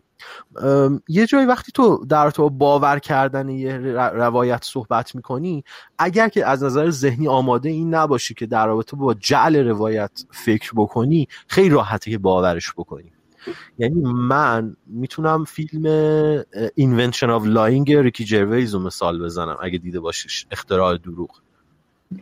یه 1.07 1.25
جایی 1.25 1.45
وقتی 1.45 1.71
تو 1.71 2.05
در 2.09 2.31
تو 2.31 2.49
باور 2.49 2.99
کردن 2.99 3.49
یه 3.49 3.77
روایت 3.97 4.63
صحبت 4.63 5.15
می‌کنی 5.15 5.63
اگر 5.97 6.29
که 6.29 6.45
از 6.45 6.63
نظر 6.63 6.89
ذهنی 6.89 7.27
آماده 7.27 7.69
این 7.69 7.95
نباشی 7.95 8.33
که 8.33 8.45
در 8.45 8.67
رابطه 8.67 8.97
با 8.97 9.13
جعل 9.13 9.67
روایت 9.67 10.11
فکر 10.31 10.71
بکنی 10.75 11.27
خیلی 11.47 11.69
راحته 11.69 12.11
که 12.11 12.17
باورش 12.17 12.73
بکنی. 12.77 13.11
یعنی 13.77 14.01
من 14.05 14.75
می‌تونم 14.87 15.43
فیلم 15.43 15.85
Invention 16.75 17.29
of 17.29 17.43
Lying 17.45 17.93
ریکی 17.93 18.25
جرویز 18.25 18.73
رو 18.73 18.79
مثال 18.79 19.23
بزنم 19.23 19.57
اگه 19.61 19.77
دیده 19.77 19.99
باشیش. 19.99 20.45
اختراع 20.51 20.97
دروغ. 20.97 21.29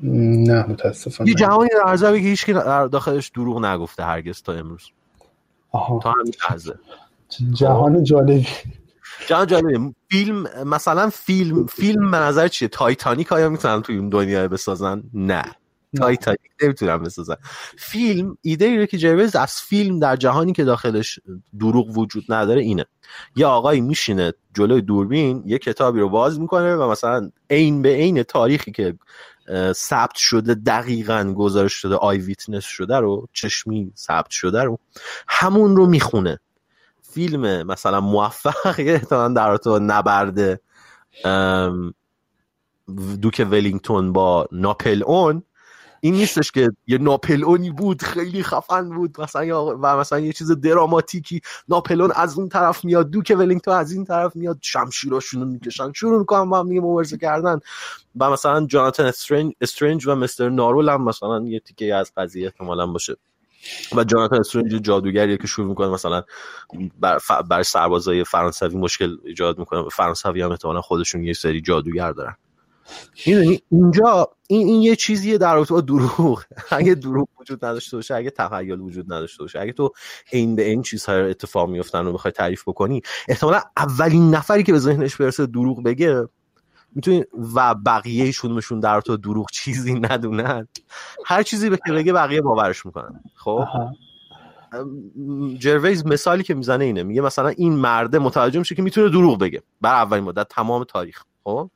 نه 0.04 0.66
متاسفانه 0.66 1.30
یه 1.30 1.36
جهانی 1.36 1.70
در 1.70 2.14
که 2.14 2.28
هیچ 2.28 2.46
داخلش 2.92 3.30
دروغ 3.30 3.66
نگفته 3.66 4.04
هرگز 4.04 4.42
تا 4.42 4.54
امروز. 4.54 4.90
آها. 5.72 6.00
تا 6.04 6.12
همین 6.12 6.34
لحظه. 6.50 6.80
جهان 7.54 8.04
جالبی. 8.04 8.48
جهان 9.28 9.48
جالبی. 9.48 9.96
فیلم 10.10 10.48
مثلا 10.66 11.10
فیلم 11.10 11.66
فیلم 11.66 12.12
به 12.12 12.18
نظر 12.18 12.48
چیه؟ 12.48 12.68
تایتانیک 12.68 13.32
آیا 13.32 13.50
می‌تونن 13.50 13.82
توی 13.82 13.98
اون 13.98 14.10
دنیا 14.10 14.48
بسازن؟ 14.48 15.04
نه. 15.14 15.44
تایتانیک 15.98 16.40
نمی‌تونن 16.64 16.98
بسازن. 16.98 17.36
فیلم 17.78 18.38
ایده 18.42 18.66
ای 18.66 18.88
که 18.88 18.98
جرویز 18.98 19.36
از 19.36 19.54
فیلم 19.54 20.00
در 20.00 20.16
جهانی 20.16 20.54
که 20.54 20.64
داخلش 20.64 21.20
دروغ 21.60 21.98
وجود 21.98 22.24
نداره 22.30 22.62
اینه. 22.62 22.86
یه 23.36 23.46
آقایی 23.46 23.82
میشینه 23.82 24.34
جلوی 24.54 24.82
دوربین 24.82 25.44
یه 25.46 25.58
کتابی 25.58 26.00
رو 26.00 26.10
باز 26.10 26.40
می‌کنه 26.40 26.76
و 26.76 26.92
مثلا 26.92 27.32
عین 27.50 27.82
به 27.82 27.90
عین 27.90 28.24
تاریخی 28.24 28.72
که 28.72 28.96
ثبت 29.74 30.16
شده 30.16 30.54
دقیقا 30.54 31.34
گزارش 31.38 31.74
شده 31.74 31.96
eyewitness 31.96 32.66
شده 32.66 32.98
رو 32.98 33.28
چشمی 33.34 33.92
ثبت 33.98 34.30
شده 34.30 34.64
رو 34.64 34.80
همون 35.28 35.76
رو 35.76 35.86
می‌خونه. 35.86 36.40
فیلم 37.02 37.68
مثلا 37.68 38.02
موفق 38.02 38.76
احتمالا 38.80 39.34
در 39.34 39.58
تو 39.58 39.80
نبرده 39.80 40.60
دوک 43.22 43.48
ولینگتون 43.52 44.14
با 44.14 44.48
ناپل 44.52 45.04
اون 45.04 45.44
این 46.02 46.14
نیستش 46.14 46.52
که 46.52 46.70
یه 46.88 46.98
ناپلئونی 46.98 47.72
بود 47.72 48.02
خیلی 48.02 48.44
خفن 48.44 48.90
بود. 48.90 49.22
مثلا 49.22 49.76
و 49.76 49.86
مثلا 49.98 50.20
یه 50.20 50.34
چیز 50.34 50.52
دراماتیکی. 50.52 51.42
ناپلئون 51.70 52.12
از 52.16 52.38
اون 52.38 52.50
طرف 52.50 52.86
میاد 52.86 53.10
دوک 53.10 53.36
ولینگتون 53.40 53.74
از 53.74 53.92
این 53.92 54.06
طرف 54.06 54.36
میاد 54.36 54.58
شمشیراشون 54.62 55.48
می‌کشن 55.48 55.94
شروع 55.94 56.20
می‌کنن 56.20 56.50
با 56.50 56.60
هم 56.60 56.70
دیگه 56.70 56.82
مبارزه 56.82 57.18
کردن. 57.18 57.60
و 58.20 58.30
مثلا 58.30 58.66
جاناتن 58.66 59.06
استرنج, 59.06 59.54
استرنج 59.62 60.08
و 60.08 60.16
مستر 60.16 60.50
نارول 60.50 60.90
هم 60.90 61.04
مثلا 61.04 61.44
یه 61.46 61.60
تیکه 61.60 61.96
از 61.96 62.12
قضیه 62.18 62.46
احتمالا 62.46 62.88
باشه. 62.88 63.16
و 63.96 64.04
جاناتن 64.04 64.36
استرنج 64.36 64.72
جادوگریه 64.72 65.38
که 65.38 65.48
شروع 65.48 65.68
می‌کنه 65.68 65.88
مثلا 65.88 66.24
بر, 67.00 67.20
بر 67.50 67.64
سربازای 67.64 68.24
فرانسوی 68.24 68.78
مشکل 68.78 69.18
ایجاد 69.26 69.60
می‌کنه. 69.60 69.90
فرانسوی 69.90 70.42
هم 70.42 70.52
احتمالا 70.52 70.82
خودشون 70.82 71.24
یه 71.24 71.34
سری 71.34 71.62
جادوگر 71.62 72.12
دارن. 72.12 72.36
می‌دونی 73.28 73.62
اینجا 73.72 74.30
این, 74.48 74.68
این 74.68 74.82
یه 74.82 74.96
چیزیه 74.96 75.38
در 75.38 75.56
رابطه 75.56 75.74
با 75.74 75.82
دروغ. 75.82 76.44
اگه 76.72 76.96
دروغ 76.96 77.28
وجود 77.40 77.66
نداشته 77.66 77.98
باشه 77.98 78.16
اگه 78.16 78.30
تخیل 78.30 78.80
وجود 78.80 79.14
نداشته 79.14 79.44
باشه 79.44 79.60
اگه 79.60 79.74
تو 79.74 79.92
این 80.32 80.56
به 80.56 80.70
این 80.70 80.82
چیزها 80.82 81.16
اتفاق 81.16 81.70
میفتن 81.70 82.06
رو 82.06 82.14
بخوای 82.14 82.32
تعریف 82.32 82.64
بکنی 82.68 83.02
احتمالا 83.28 83.62
اولین 83.78 84.36
نفری 84.36 84.64
که 84.64 84.72
به 84.72 84.80
ذهنش 84.80 85.16
برسه 85.16 85.46
دروغ 85.46 85.84
بگه 85.84 86.28
می‌تونی 86.96 87.24
و 87.56 87.76
بقیه 87.76 88.32
شونمشون 88.32 88.80
در 88.80 89.02
تو 89.02 89.18
دروغ 89.18 89.52
چیزی 89.52 89.94
ندونن 89.94 90.68
هر 91.26 91.44
چیزی 91.44 91.70
به 91.70 91.78
که 91.88 91.94
بگه 91.94 92.14
بقیه 92.14 92.42
باورش 92.42 92.86
می‌کنن. 92.86 93.20
خب؟ 93.36 93.66
جرویز 95.60 96.06
مثالی 96.06 96.44
که 96.44 96.54
می‌زنه 96.54 96.86
اینه 96.86 97.04
میگه 97.04 97.22
مثلا 97.22 97.48
این 97.50 97.74
مرده 97.74 98.20
متوجه 98.20 98.60
میشه 98.60 98.76
که 98.76 98.82
می‌تونه 98.82 99.10
دروغ 99.10 99.40
بگه 99.40 99.62
بر 99.82 99.94
اولین 99.96 100.24
مدت 100.24 100.48
تمام 100.50 100.84
تاریخ. 100.84 101.24
خب؟ 101.44 101.70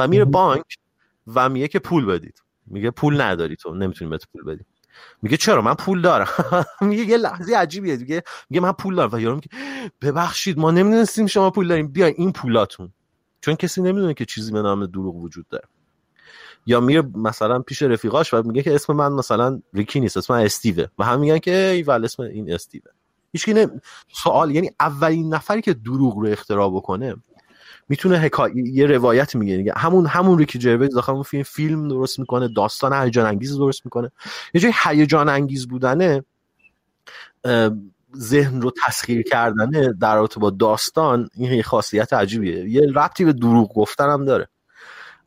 و 0.00 0.08
میره 0.08 0.24
بانک 0.24 0.64
و 1.26 1.48
میگه 1.48 1.68
که 1.68 1.78
پول 1.78 2.06
بدید. 2.06 2.42
میگه 2.66 2.90
پول 2.90 3.20
نداری 3.20 3.56
تو 3.56 3.74
نمی‌تونی 3.74 4.10
بهت 4.10 4.26
پول 4.32 4.44
بدی. 4.44 4.64
میگه 5.22 5.36
چرا؟ 5.36 5.62
من 5.62 5.74
پول 5.74 6.02
دارم. 6.02 6.28
میگه 6.80 7.02
یه 7.02 7.16
لحظه 7.16 7.56
عجیبیه. 7.56 7.96
دیگه 7.96 8.22
میگه 8.50 8.60
من 8.60 8.72
پول 8.72 8.94
دارم. 8.96 9.10
و 9.12 9.20
یارو 9.20 9.34
میگه 9.34 9.48
ببخشید 10.02 10.58
ما 10.58 10.70
نمی‌دونستیم 10.70 11.26
شما 11.26 11.50
پول 11.50 11.68
داریم. 11.68 11.88
بیا 11.88 12.06
این 12.06 12.32
پولاتون. 12.32 12.92
چون 13.40 13.54
کسی 13.54 13.82
نمی‌دونه 13.82 14.14
که 14.14 14.24
چیزی 14.24 14.52
به 14.52 14.62
نام 14.62 14.86
دروغ 14.86 15.16
وجود 15.16 15.48
داره. 15.48 15.68
یا 16.66 16.80
میره 16.80 17.02
مثلا 17.14 17.58
پیش 17.58 17.82
رفیقاش 17.82 18.34
و 18.34 18.42
میگه 18.42 18.62
که 18.62 18.74
اسم 18.74 18.92
من 18.92 19.12
مثلا 19.12 19.60
ریکی 19.74 20.00
نیست 20.00 20.16
اسم 20.16 20.34
من 20.34 20.44
استیوه. 20.44 20.86
و 20.98 21.04
هم 21.04 21.20
میگن 21.20 21.38
که 21.38 21.56
ای 21.56 21.82
ول 21.82 22.04
اسم 22.04 22.22
این 22.22 22.52
استیوه. 22.52 22.92
هیچ 23.32 23.50
سوال 24.22 24.50
یعنی 24.50 24.70
اولین 24.80 25.34
نفری 25.34 25.62
که 25.62 25.74
دروغ 25.74 26.18
رو 26.18 26.26
اختراع 26.26 26.70
بکنه 26.70 27.16
می‌تونه 27.90 28.18
حکای... 28.18 28.52
یه 28.54 28.86
روایت 28.86 29.36
میگه. 29.36 29.72
همون 29.76 30.06
همون 30.06 30.38
ریکی 30.38 30.58
جرویز 30.58 30.94
داخل 30.94 31.12
اون 31.12 31.22
فیلم 31.22 31.42
فیلم 31.42 31.88
درست 31.88 32.18
می‌کنه 32.18 32.48
داستان 32.48 32.92
هیجان 32.92 33.26
انگیز 33.26 33.56
درست 33.56 33.84
می‌کنه. 33.84 34.12
یه 34.54 34.60
جای 34.60 34.72
هیجان 34.84 35.28
انگیز 35.28 35.68
بودنه 35.68 36.24
ذهن 38.16 38.60
رو 38.60 38.72
تسخیر 38.86 39.22
کردنه 39.22 39.92
در 39.92 40.14
رابطه 40.14 40.40
با 40.40 40.50
داستان 40.50 41.28
این 41.34 41.52
یه 41.52 41.62
خاصیت 41.62 42.12
عجیبیه. 42.12 42.70
یه 42.70 42.82
ربطی 42.94 43.24
به 43.24 43.32
دروغ 43.32 43.74
گفتن 43.74 44.10
هم 44.10 44.24
داره. 44.24 44.48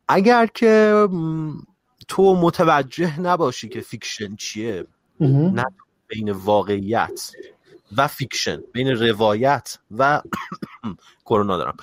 اگر 0.07 0.45
که 0.45 1.07
تو 2.07 2.35
متوجه 2.35 3.19
نباشی 3.19 3.69
که 3.69 3.81
fiction 3.81 4.35
چیه 4.35 4.85
نه 5.19 5.65
بین 6.07 6.31
واقعیت 6.31 7.31
و 7.97 8.07
fiction 8.07 8.61
بین 8.73 8.87
روایت 8.87 9.77
و 9.91 10.21
کرونا 11.25 11.57
دارم. 11.57 11.77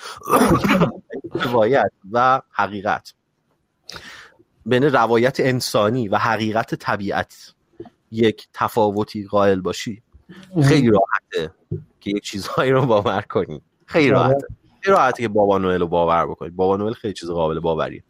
روایت 1.45 1.93
و 2.13 2.43
حقیقت. 2.51 3.15
بین 4.67 4.85
روایت 4.85 5.41
انسانی 5.41 6.09
و 6.09 6.17
حقیقت 6.17 6.75
طبیعت. 6.75 7.55
یک 8.11 8.49
تفاوتی 8.55 9.27
قائل 9.27 9.61
باشی. 9.61 10.03
خیلی 10.63 10.91
راحته 10.91 11.55
که 12.01 12.11
یک 12.11 12.23
چیزهایی 12.23 12.71
رو 12.71 12.87
باور 12.87 13.23
کنی. 13.23 13.63
خیلی 13.87 14.11
آره. 14.11 14.29
راحته. 14.29 14.47
خیلی 14.83 14.97
راحته 14.97 15.23
که 15.23 15.29
بابا 15.29 15.59
نوئل 15.59 15.81
رو 15.81 15.89
باور 15.89 16.27
بکنی. 16.27 16.51
بابا 16.51 16.77
نوئل 16.77 16.93
خیلی 16.93 17.15
چیز 17.15 17.31
قابل 17.31 17.61
باوریه. 17.61 18.05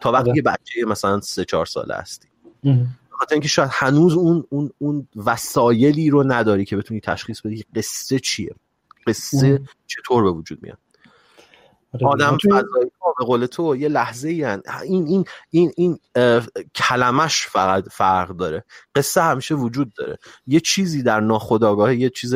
تا 0.00 0.12
وقتی 0.12 0.30
آره. 0.30 0.42
که 0.42 0.42
بچه 0.42 0.84
مثلا 0.86 1.20
سه 1.20 1.44
چهار 1.44 1.66
ساله 1.66 1.94
هستی. 1.94 2.28
خاطر 3.16 3.34
اینکه 3.34 3.48
شاید 3.48 3.70
هنوز 3.72 4.14
اون 4.14 4.44
اون 4.48 4.70
اون 4.78 5.08
وسایلی 5.26 6.10
رو 6.10 6.32
نداری 6.32 6.64
که 6.64 6.76
بتونی 6.76 7.00
تشخیص 7.00 7.40
بدی 7.40 7.64
قصه 7.74 8.18
چیه. 8.18 8.54
قصه 9.06 9.60
چطور 9.86 10.22
به 10.22 10.30
وجود 10.30 10.62
میاد. 10.62 10.78
آره 11.94 12.06
آدم 12.06 12.38
فضایی 12.38 12.90
به 13.18 13.24
قول 13.24 13.46
تو 13.46 13.76
یه 13.76 13.88
لحظه 13.88 14.28
این 14.28 15.06
این 15.06 15.24
این 15.50 15.72
این 15.76 15.98
کلمش 16.74 17.46
فقط 17.46 17.84
فرق 17.90 18.28
داره. 18.28 18.64
قصه 18.94 19.22
همیشه 19.22 19.54
وجود 19.54 19.92
داره. 19.94 20.18
یه 20.46 20.60
چیزی 20.60 21.02
در 21.02 21.20
ناخودآگاه 21.20 21.94
یه 21.94 22.10
چیز 22.10 22.34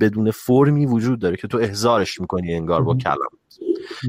بدون 0.00 0.30
فرمی 0.30 0.86
وجود 0.86 1.18
داره 1.18 1.36
که 1.36 1.48
تو 1.48 1.58
احزارش 1.58 2.20
می‌کنی 2.20 2.54
انگار 2.54 2.82
با 2.82 2.94
کلم 2.94 3.16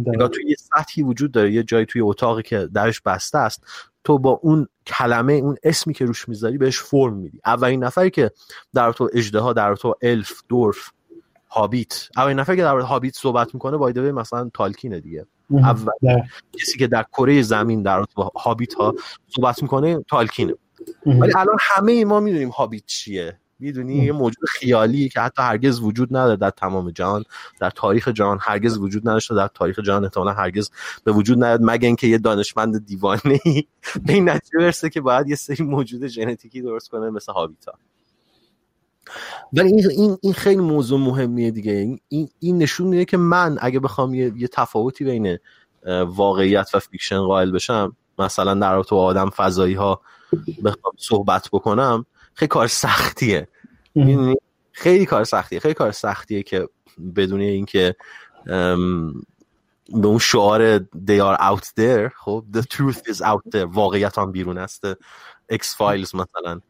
انگار 0.07 0.27
توی 0.27 0.43
یه 0.49 0.55
سطحی 0.55 1.03
وجود 1.03 1.31
داره. 1.31 1.53
یه 1.53 1.63
جایی 1.63 1.85
توی 1.85 2.01
اتاقی 2.01 2.43
که 2.43 2.69
درش 2.73 3.01
بسته 3.01 3.37
است 3.37 3.63
تو 4.03 4.19
با 4.19 4.31
اون 4.31 4.67
کلمه 4.87 5.33
اون 5.33 5.57
اسمی 5.63 5.93
که 5.93 6.05
روش 6.05 6.29
می‌ذاری 6.29 6.57
بهش 6.57 6.79
فرم 6.79 7.13
میدی. 7.13 7.39
اولین 7.45 7.83
نفری 7.83 8.09
که 8.09 8.31
در 8.73 8.91
تو 8.91 9.09
اجده 9.13 9.53
در 9.53 9.75
تو 9.75 9.95
الف 10.01 10.31
دورف 10.49 10.89
هابیت. 11.49 12.09
اولین 12.17 12.39
نفر 12.39 12.55
که 12.55 12.61
در 12.61 12.79
هابیت 12.79 13.15
صحبت 13.15 13.53
می‌کنه 13.53 13.77
بایده 13.77 14.11
مثلا 14.11 14.51
تالکینه 14.53 14.99
دیگه. 14.99 15.25
اول 15.51 16.21
کسی 16.61 16.77
که 16.79 16.87
در 16.87 17.03
کره 17.03 17.41
زمین 17.41 17.83
در 17.83 18.05
با 18.15 18.31
هابیت 18.35 18.73
ها 18.73 18.95
صحبت 19.27 19.61
می‌کنه 19.61 20.03
تالکینه. 20.09 20.53
ولی 21.05 21.33
الان 21.35 21.57
همه 21.59 22.05
ما 22.05 22.19
می‌دونیم 22.19 22.49
هابیت 22.49 22.85
چیه. 22.85 23.39
می‌دونی؟ 23.59 23.95
یه 23.95 24.11
موجود 24.11 24.49
خیالی 24.49 25.09
که 25.09 25.21
حتی 25.21 25.41
هرگز 25.41 25.79
وجود 25.79 26.17
نداره 26.17 26.35
در 26.35 26.49
تمام 26.49 26.91
جهان 26.91 27.23
در 27.59 27.69
تاریخ 27.69 28.07
جهان 28.07 28.37
هرگز 28.41 28.77
وجود 28.77 29.09
نداشته 29.09 29.35
در 29.35 29.47
تاریخ 29.47 29.79
جهان 29.79 30.03
احتمالا 30.03 30.33
هرگز 30.33 30.69
به 31.03 31.11
وجود 31.11 31.43
نیاد 31.43 31.59
مگه 31.63 31.87
اینکه 31.87 32.07
یه 32.07 32.17
دانشمند 32.17 32.85
دیوانه 32.85 33.39
ای 33.45 33.63
به 34.05 34.13
این 34.13 34.29
نتیجه 34.29 34.57
برسه 34.57 34.89
که 34.89 35.01
باید 35.01 35.27
یه 35.27 35.35
سری 35.35 35.63
موجود 35.63 36.07
ژنتیکی 36.07 36.61
درست 36.61 36.89
کنه 36.89 37.09
مثل 37.09 37.33
هابیتا. 37.33 37.73
ولی 39.53 39.67
این, 39.67 39.89
این, 39.89 40.17
این 40.21 40.33
خیلی 40.33 40.61
موضوع 40.61 40.99
مهمیه 40.99 41.51
دیگه. 41.51 41.99
این, 42.07 42.29
این 42.39 42.57
نشون 42.57 42.87
میده 42.87 43.05
که 43.05 43.17
من 43.17 43.57
اگه 43.61 43.79
بخوام 43.79 44.13
یه, 44.13 44.33
یه 44.35 44.47
تفاوتی 44.47 45.03
بین 45.05 45.37
واقعیت 46.05 46.69
و 46.73 46.79
fiction 46.79 47.21
قائل 47.21 47.51
بشم 47.51 47.95
مثلا 48.19 48.53
در 48.53 48.73
رابطه 48.73 48.95
با 48.95 49.03
آدم 49.03 49.29
فضایی 49.29 49.73
ها 49.73 50.01
بخوام 50.63 50.93
صحبت 50.97 51.49
بکنم 51.53 52.05
خیلی 52.33 52.47
کار 52.47 52.67
سختیه. 52.67 53.47
خیلی 54.71 55.05
کار 55.05 55.23
سختیه. 55.23 55.59
خیلی 55.59 55.73
کار 55.73 55.91
سختیه 55.91 56.43
که 56.43 56.67
بدون 57.15 57.41
اینکه 57.41 57.95
به 59.89 60.07
اون 60.07 60.19
شعار 60.19 60.77
they 60.79 61.19
are 61.19 61.37
out 61.41 61.65
there 61.79 62.11
خب 62.17 62.45
the 62.55 62.61
truth 62.61 63.01
is 63.13 63.21
out 63.21 63.51
there 63.55 63.67
واقعیت 63.67 64.17
هم 64.17 64.31
بیرون 64.31 64.57
است. 64.57 64.93
X 65.53 65.65
Files 65.77 66.15
مثلا. 66.15 66.61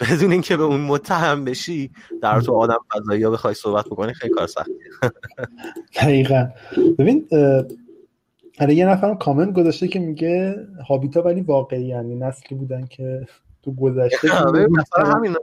بدون 0.00 0.32
اینکه 0.32 0.56
به 0.56 0.62
اون 0.62 0.80
متهم 0.80 1.44
بشی 1.44 1.90
در 2.22 2.40
تو 2.40 2.54
آدم 2.54 2.78
فضایی 2.94 3.22
ها 3.22 3.30
بخوای 3.30 3.54
صحبت 3.54 3.84
بکنی 3.84 4.14
خیلی 4.14 4.34
کار 4.34 4.46
سختیه. 4.46 4.76
دقیقا. 5.96 6.48
ببین 6.98 7.28
یه 8.68 8.86
نفر 8.86 9.14
کامنت 9.14 9.54
گذاشته 9.54 9.88
که 9.88 9.98
میگه 9.98 10.56
هابیتا 10.88 11.22
ولی 11.22 11.40
واقعی 11.40 11.86
یعنی 11.86 12.16
نسلی 12.16 12.58
بودن 12.58 12.86
که 12.86 13.26
تو 13.62 13.74
گذشته 13.74 14.28
همین 15.14 15.36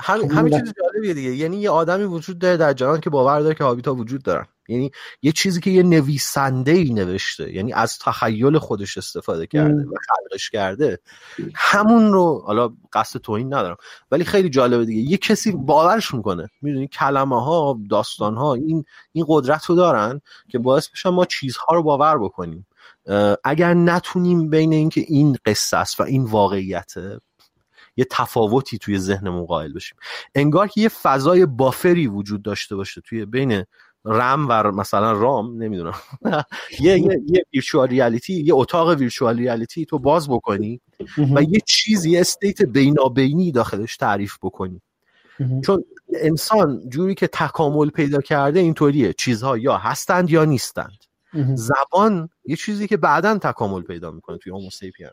همین 0.00 0.30
همین 0.30 0.60
چیز 0.60 0.74
جالبیه 0.82 1.14
دیگه. 1.14 1.30
یعنی 1.30 1.56
یه 1.56 1.70
آدمی 1.70 2.04
وجود 2.04 2.38
داره 2.38 2.56
در 2.56 2.72
جهان 2.72 3.00
که 3.00 3.10
باور 3.10 3.40
داره 3.40 3.54
که 3.54 3.64
هابیتا 3.64 3.94
وجود 3.94 4.22
دارن 4.22 4.46
یعنی 4.68 4.90
یه 5.22 5.32
چیزی 5.32 5.60
که 5.60 5.70
یه 5.70 5.82
نویسنده 5.82 6.72
ای 6.72 6.92
نوشته. 6.92 7.54
یعنی 7.54 7.72
از 7.72 7.98
تخیل 7.98 8.58
خودش 8.58 8.98
استفاده 8.98 9.46
کرده 9.46 9.82
و 9.82 9.94
خلقش 10.08 10.50
کرده. 10.50 10.98
همون 11.54 12.12
رو 12.12 12.42
حالا 12.46 12.72
قصد 12.92 13.20
توهین 13.20 13.54
ندارم. 13.54 13.76
ولی 14.10 14.24
خیلی 14.24 14.50
جالبه 14.50 14.84
دیگه. 14.84 15.10
یه 15.10 15.16
کسی 15.16 15.52
باورش 15.52 16.14
می‌کنه 16.14 16.48
می‌دونی؟ 16.62 16.88
کلمه 16.88 17.44
ها 17.44 17.78
داستان 17.90 18.36
ها 18.36 18.54
این 18.54 18.84
این 19.12 19.24
قدرت 19.28 19.64
رو 19.64 19.74
دارن 19.74 20.20
که 20.48 20.58
باعث 20.58 20.88
بشن 20.88 21.10
ما 21.10 21.24
چیزها 21.24 21.74
رو 21.74 21.82
باور 21.82 22.18
بکنیم. 22.18 22.66
اگر 23.44 23.74
نتونیم 23.74 24.50
بین 24.50 24.72
اینکه 24.72 25.04
این 25.08 25.36
قصه 25.46 25.76
است 25.76 26.00
و 26.00 26.02
این 26.02 26.24
واقعیته 26.24 27.20
یه 27.96 28.06
تفاوتی 28.10 28.78
توی 28.78 28.98
ذهنمون 28.98 29.46
قائل 29.46 29.72
بشیم. 29.72 29.98
انگار 30.34 30.68
که 30.68 30.80
یه 30.80 30.88
فضای 30.88 31.46
بافری 31.46 32.06
وجود 32.06 32.42
داشته 32.42 32.76
باشه 32.76 33.00
توی 33.00 33.24
بین 33.24 33.64
رم 34.04 34.46
و 34.48 34.62
مثلا 34.62 35.12
رام 35.12 35.62
نمی‌دونم. 35.62 35.94
یه 36.80 36.98
یه 36.98 37.20
یه 37.28 37.44
ویرچوال 37.52 37.88
ریالیتی 37.88 38.34
یه 38.34 38.54
اتاق 38.54 38.88
ویرچوال 38.88 39.38
ریالیتی 39.38 39.84
تو 39.84 39.98
باز 39.98 40.28
بکنی 40.28 40.80
و 41.18 41.42
یه 41.42 41.60
چیزی 41.66 42.10
یه 42.10 42.20
استیت 42.20 42.62
بینابینی 42.62 43.52
داخلش 43.52 43.96
تعریف 43.96 44.38
بکنی. 44.42 44.80
چون 45.66 45.84
انسان 46.14 46.88
جوری 46.88 47.14
که 47.14 47.26
تکامل 47.26 47.90
پیدا 47.90 48.20
کرده 48.20 48.60
اینطوریه. 48.60 49.12
چیزها 49.12 49.58
یا 49.58 49.76
هستند 49.76 50.30
یا 50.30 50.44
نیستند. 50.44 50.98
زبان 51.54 52.28
یه 52.44 52.56
چیزی 52.56 52.88
که 52.88 52.96
بعدا 52.96 53.38
تکامل 53.38 53.82
پیدا 53.82 54.10
می‌کنه 54.10 54.38
توی 54.38 54.52
هوموسیپین 54.52 55.08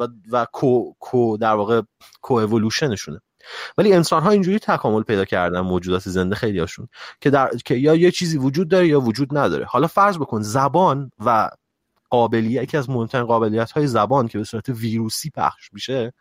و, 0.00 0.08
و 0.30 0.46
کو, 0.52 0.92
کو 1.00 1.36
در 1.36 1.54
واقع 1.54 1.82
کو 2.20 2.34
اولوشنشونه 2.34 3.20
ولی 3.78 3.92
انسان 3.92 4.22
ها 4.22 4.30
اینجوری 4.30 4.58
تکامل 4.58 5.02
پیدا 5.02 5.24
کردن 5.24 5.60
موجودات 5.60 6.08
زنده 6.08 6.34
خیلی 6.34 6.58
هاشون 6.58 6.88
که, 7.20 7.30
در... 7.30 7.50
که 7.64 7.74
یا 7.74 7.94
یه 7.94 8.10
چیزی 8.10 8.38
وجود 8.38 8.68
داره 8.68 8.88
یا 8.88 9.00
وجود 9.00 9.38
نداره. 9.38 9.64
حالا 9.64 9.86
فرض 9.86 10.16
بکن 10.16 10.42
زبان 10.42 11.10
و 11.24 11.50
قابلیت 12.10 12.62
یکی 12.62 12.76
از 12.76 12.90
مهمترین 12.90 13.24
قابلیت 13.24 13.70
های 13.70 13.86
زبان 13.86 14.28
که 14.28 14.38
به 14.38 14.44
صورت 14.44 14.68
ویروسی 14.68 15.30
پخش 15.30 15.72
میشه 15.72 16.12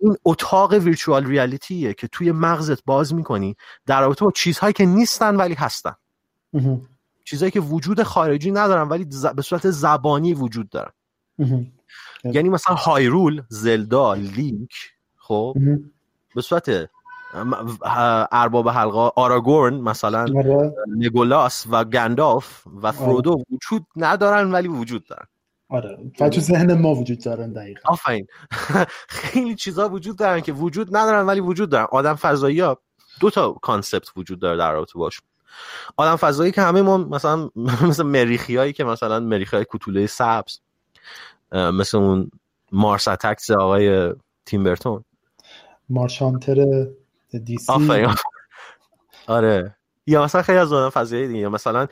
این 0.00 0.16
اتاق 0.24 0.72
ویرچوال 0.72 1.26
ریالیتیه 1.26 1.94
که 1.94 2.08
توی 2.08 2.32
مغزت 2.32 2.84
باز 2.84 3.14
می‌کنی. 3.14 3.56
در 3.86 4.00
رابطه 4.00 4.24
با 4.24 4.30
چیزهایی 4.30 4.72
که 4.72 4.86
نیستن 4.86 5.36
ولی 5.36 5.54
هستن. 5.54 5.94
چیزهایی 7.24 7.50
که 7.50 7.60
وجود 7.60 8.02
خارجی 8.02 8.50
ندارن 8.50 8.88
ولی 8.88 9.06
به 9.36 9.42
صورت 9.42 9.70
زبانی 9.70 10.34
وجود 10.34 10.68
دارن. 10.68 10.92
یعنی 12.24 12.48
مثلا 12.48 12.74
هایرول 12.74 13.42
زلدا 13.48 14.14
لینک 14.14 14.72
خب؟ 15.16 15.54
به 16.34 16.42
صورت 16.42 16.90
ارباب 18.32 18.68
حلقا 18.68 19.12
آراگورن 19.16 19.74
مثلا 19.74 20.20
آره. 20.36 20.72
لگولاس 20.96 21.66
و 21.70 21.84
گندالف 21.84 22.66
و 22.66 22.86
آره. 22.86 22.96
فرودو 22.96 23.44
وجود 23.50 23.86
ندارن 23.96 24.52
ولی 24.52 24.68
وجود 24.68 25.06
دارن. 25.06 25.26
آره. 25.68 25.98
تو 26.18 26.40
ذهن 26.40 26.80
ما 26.80 26.94
وجود 26.94 27.24
دارن 27.24 27.52
دقیقا. 27.52 27.92
آفرین. 27.92 28.26
خیلی 29.08 29.54
چیزا 29.54 29.88
وجود 29.88 30.18
دارن 30.18 30.40
که 30.40 30.52
وجود 30.52 30.96
ندارن 30.96 31.26
ولی 31.26 31.40
وجود 31.40 31.70
دارن. 31.70 31.86
آدم 31.92 32.14
فضایی 32.14 32.60
ها 32.60 32.78
دو 33.20 33.30
تا 33.30 33.52
concept 33.52 34.08
وجود 34.16 34.40
داره 34.40 34.58
در 34.58 34.72
رابطه 34.72 34.98
باش 34.98 35.20
آدم 35.96 36.16
فضایی 36.16 36.52
که 36.52 36.62
همه 36.62 36.82
ما 36.82 36.98
مثلا 36.98 37.50
مثل 37.88 38.02
مریخی 38.02 38.56
هایی 38.56 38.72
که 38.72 38.84
مثلا 38.84 39.20
مریخی 39.20 39.56
های 39.56 39.64
کوتوله 39.64 40.06
سبز 40.06 40.60
مثل 41.52 41.98
اون 41.98 42.30
Mars 42.72 43.08
Attacks 43.08 43.50
آقای 43.50 44.14
تیم 44.46 44.68
برتون 44.68 45.04
Martian 45.88 46.31
Manhunter 46.31 46.86
DC. 47.44 47.72
آره. 49.26 49.76
یا 50.06 50.24
مثلا 50.24 50.42
خیلی 50.42 50.58
از 50.58 50.72
آدم 50.72 50.90
فضایی 50.90 51.28
دیگه. 51.28 51.48
مثلا 51.48 51.86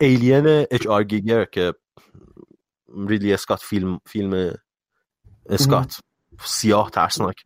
Alien 0.00 0.66
اچ 0.70 0.86
آر 0.86 1.04
گیگر 1.04 1.44
که 1.44 1.74
ریدلی 3.06 3.32
اسکات 3.32 3.60
فیلم 3.60 4.00
فیلم 4.06 4.54
اسکات. 5.48 6.00
سیاه 6.44 6.90
ترسناک. 6.90 7.36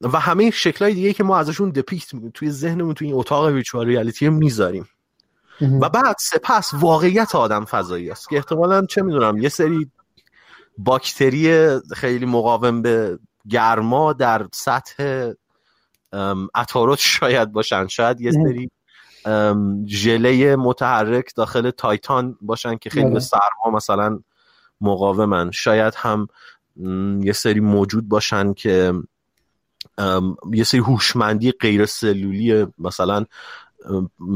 و 0.00 0.18
همه 0.18 0.50
شکلهای 0.50 0.94
دیگه 0.94 1.12
که 1.12 1.24
ما 1.24 1.38
ازشون 1.38 1.70
دپیکت 1.70 2.10
توی 2.34 2.50
ذهنمون 2.50 2.94
توی 2.94 3.06
این 3.06 3.16
اتاق 3.16 3.46
ویچوال 3.46 3.86
ریالیتی 3.86 4.28
می‌ذاریم. 4.28 4.88
و 5.60 5.88
بعد 5.88 6.16
سپس 6.20 6.74
واقعیت 6.74 7.34
آدم 7.34 7.64
فضایی 7.64 8.10
است 8.10 8.28
که 8.28 8.36
احتمالا 8.36 8.86
چه 8.86 9.02
می‌دونم 9.02 9.38
یه 9.38 9.48
سری 9.48 9.90
باکتری 10.78 11.78
خیلی 11.94 12.26
مقاوم 12.26 12.82
به 12.82 13.18
گرما 13.48 14.12
در 14.12 14.46
سطح 14.52 15.30
اتاروت 16.54 16.98
شاید 16.98 17.52
باشن 17.52 17.86
شاید 17.86 18.20
یه 18.20 18.32
سری 18.32 18.70
ژله 19.86 20.56
متحرک 20.56 21.34
داخل 21.36 21.70
تایتان 21.70 22.38
باشن 22.40 22.76
که 22.76 22.90
خیلی 22.90 23.04
به 23.04 23.10
بله. 23.10 23.20
سرما 23.20 23.76
مثلا 23.76 24.18
مقاومن 24.80 25.50
شاید 25.50 25.94
هم 25.96 26.26
یه 27.24 27.32
سری 27.32 27.60
موجود 27.60 28.08
باشن 28.08 28.52
که 28.52 28.92
یه 30.52 30.64
سری 30.64 30.80
هوشمندی 30.80 31.52
غیر 31.52 31.86
سلولی 31.86 32.66
مثلا 32.78 33.24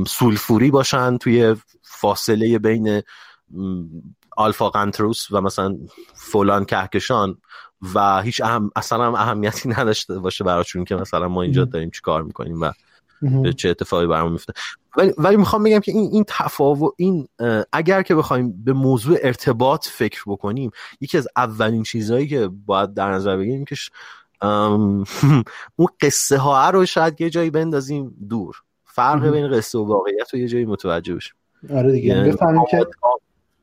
سولفوری 0.06 0.70
باشن 0.70 1.18
توی 1.18 1.56
فاصله 1.82 2.58
بین 2.58 3.02
آلفا 4.36 4.70
قنتروس 4.70 5.32
و 5.32 5.40
مثلا 5.40 5.78
فلان 6.14 6.64
کهکشان 6.64 7.38
و 7.94 8.22
هیچ 8.22 8.40
اهم 8.40 8.70
اصلا 8.76 9.04
هم 9.04 9.14
اهمیتی 9.14 9.68
نداشته 9.78 10.18
باشه 10.18 10.44
براشون 10.44 10.84
که 10.84 10.96
مثلا 10.96 11.28
ما 11.28 11.42
اینجا 11.42 11.64
داریم 11.64 11.90
چی 11.90 12.00
کار 12.00 12.22
می‌کنیم 12.22 12.60
و 12.60 12.72
چه 13.56 13.68
اتفاقی 13.68 14.06
برامون 14.06 14.32
میفته 14.32 14.52
ولی, 14.96 15.12
ولی 15.18 15.36
می‌خوام 15.36 15.62
بگم 15.62 15.80
که 15.80 15.92
این 15.92 16.10
این 16.12 16.24
تفاوت 16.28 16.92
این 16.96 17.28
اگر 17.72 18.02
که 18.02 18.14
بخوایم 18.14 18.64
به 18.64 18.72
موضوع 18.72 19.18
ارتباط 19.22 19.86
فکر 19.88 20.22
بکنیم 20.26 20.70
یکی 21.00 21.18
از 21.18 21.28
اولین 21.36 21.82
چیزهایی 21.82 22.28
که 22.28 22.48
باید 22.66 22.94
در 22.94 23.12
نظر 23.12 23.36
بگیریم 23.36 23.64
که 23.64 23.76
اون 25.76 25.88
قصه 26.00 26.38
ها 26.38 26.70
رو 26.70 26.86
شاید 26.86 27.20
یه 27.20 27.30
جایی 27.30 27.50
بندازیم 27.50 28.16
دور. 28.28 28.56
فرق 28.84 29.28
بین 29.28 29.48
قصه 29.48 29.78
و 29.78 29.84
واقعیت 29.84 30.34
رو 30.34 30.40
یه 30.40 30.48
جایی 30.48 30.64
متوجه 30.64 31.14
بشیم. 31.14 31.34
آره 31.70 31.92
دیگه. 31.92 32.08
یعنی 32.08 32.30
بفهمیم 32.30 32.62
که 32.70 32.86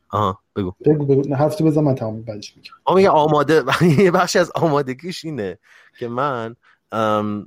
آها 0.09 0.39
بگو. 0.55 0.73
بگو 0.85 1.05
بگو. 1.05 1.35
هفته 1.35 1.63
بزن 1.63 1.81
من 1.81 1.95
تمام 1.95 2.21
بعدش 2.21 2.53
میگم. 2.57 2.95
میگه 2.95 3.09
آماده. 3.09 3.63
یه 4.03 4.11
بخش 4.11 4.35
از 4.35 4.51
آمادگیش 4.55 5.25
اینه 5.25 5.57
که 5.99 6.07
من 6.07 6.55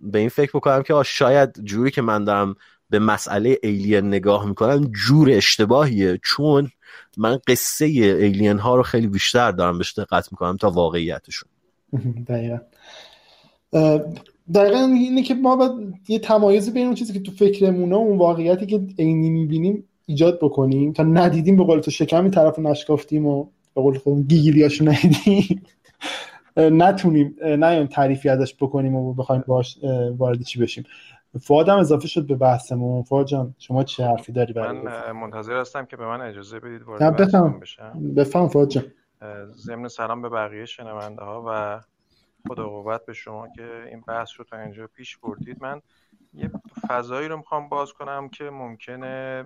به 0.03 0.19
این 0.19 0.29
فکر 0.29 0.51
بکنم 0.55 0.83
که 0.83 1.03
شاید 1.05 1.65
جوری 1.65 1.91
که 1.91 2.03
من 2.03 2.25
دارم 2.25 2.55
به 2.91 2.99
مسئله 2.99 3.59
ایلین 3.63 4.09
نگاه 4.09 4.47
می‌کنم 4.47 4.91
جور 5.07 5.31
اشتباهیه. 5.31 6.19
چون 6.25 6.71
من 7.17 7.39
قصه 7.47 7.85
ایلین 7.85 8.59
ها 8.59 8.77
رو 8.77 8.83
خیلی 8.83 9.07
بیشتر 9.07 9.51
دارم 9.51 9.79
بهش 9.79 9.99
دقت 9.99 10.33
می‌کنم 10.33 10.57
تا 10.57 10.71
واقعیتشون. 10.71 11.49
دقیقا. 12.29 12.59
دقیقا 14.55 14.79
اینه 14.79 15.23
که 15.23 15.35
ما 15.35 15.57
باید 15.57 15.95
یه 16.09 16.19
تمایزی 16.19 16.71
بین 16.71 16.87
اون 16.87 16.95
چیزی 16.95 17.13
که 17.13 17.21
تو 17.21 17.33
فکرمونه 17.33 17.97
اون 17.97 18.19
واقعیتی 18.19 18.67
که 18.67 18.81
عینی 18.99 19.31
می‌بینیم 19.31 19.89
ایجاد 20.07 20.39
بکنیم 20.43 20.93
تا 20.93 21.03
ندیدیم 21.03 21.57
به 21.57 21.65
قول 21.65 21.81
تو 21.81 21.91
شکمی 21.91 22.31
طرف 22.31 22.59
نشکافتیم 22.59 23.27
و 23.27 23.45
به 23.75 23.83
قول 23.83 23.99
خودم 23.99 24.23
گیگیلیاشو 24.23 24.85
ندیدیم. 24.85 25.63
نتونیم 26.57 27.37
نه 27.43 27.87
تعریفی 27.87 28.29
ازش 28.29 28.55
بکنیم 28.55 28.95
و 28.95 29.15
بخوایم 29.15 29.45
باش 29.47 29.79
وارد 30.19 30.43
چی 30.43 30.61
بشیم. 30.61 30.85
فوادم 31.41 31.79
اضافه 31.79 32.09
شد 32.09 32.27
به 32.27 32.35
بحثمون. 32.35 33.03
فواد 33.03 33.27
جان 33.27 33.55
شما 33.59 33.85
چه 33.85 34.05
حرفی 34.05 34.33
داری 34.33 34.53
برای 34.53 34.81
من 34.81 35.13
منتظر 35.13 35.57
هستم 35.61 35.85
که 35.85 35.97
به 35.97 36.07
من 36.07 36.21
اجازه 36.21 36.61
بدید 36.61 36.83
وارد 36.83 37.17
بفهم. 37.17 37.61
بشم. 37.61 38.15
بفهم 38.17 38.49
فواد 38.49 38.69
جان. 38.69 38.85
ضمن 39.53 39.89
سلام 39.89 40.23
به 40.23 40.29
بقیه 40.29 40.65
شنونده 40.65 41.23
ها 41.23 41.45
و 41.49 41.81
خدا 42.49 42.69
قوت 42.69 43.07
به 43.07 43.13
شما 43.13 43.49
که 43.57 43.63
این 43.91 44.01
بحث 44.09 44.29
رو 44.39 44.45
تا 44.45 44.59
اینجا 44.59 44.87
پیش 44.97 45.17
بردید. 45.17 45.57
من 45.61 45.81
یه 46.35 46.51
فضایی 46.89 47.29
رو 47.29 47.37
می‌خوام 47.37 47.69
باز 47.69 47.93
کنم 47.93 48.29
که 48.29 48.45
ممکنه 48.45 49.45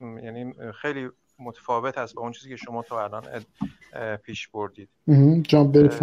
یعنی 0.00 0.54
خیلی 0.72 1.10
متفاوت 1.38 1.98
است 1.98 2.14
با 2.14 2.22
اون 2.22 2.32
چیزی 2.32 2.48
که 2.48 2.56
شما 2.56 2.82
تا 2.82 3.04
الان 3.04 3.44
پیش 4.16 4.48
بردید. 4.48 4.88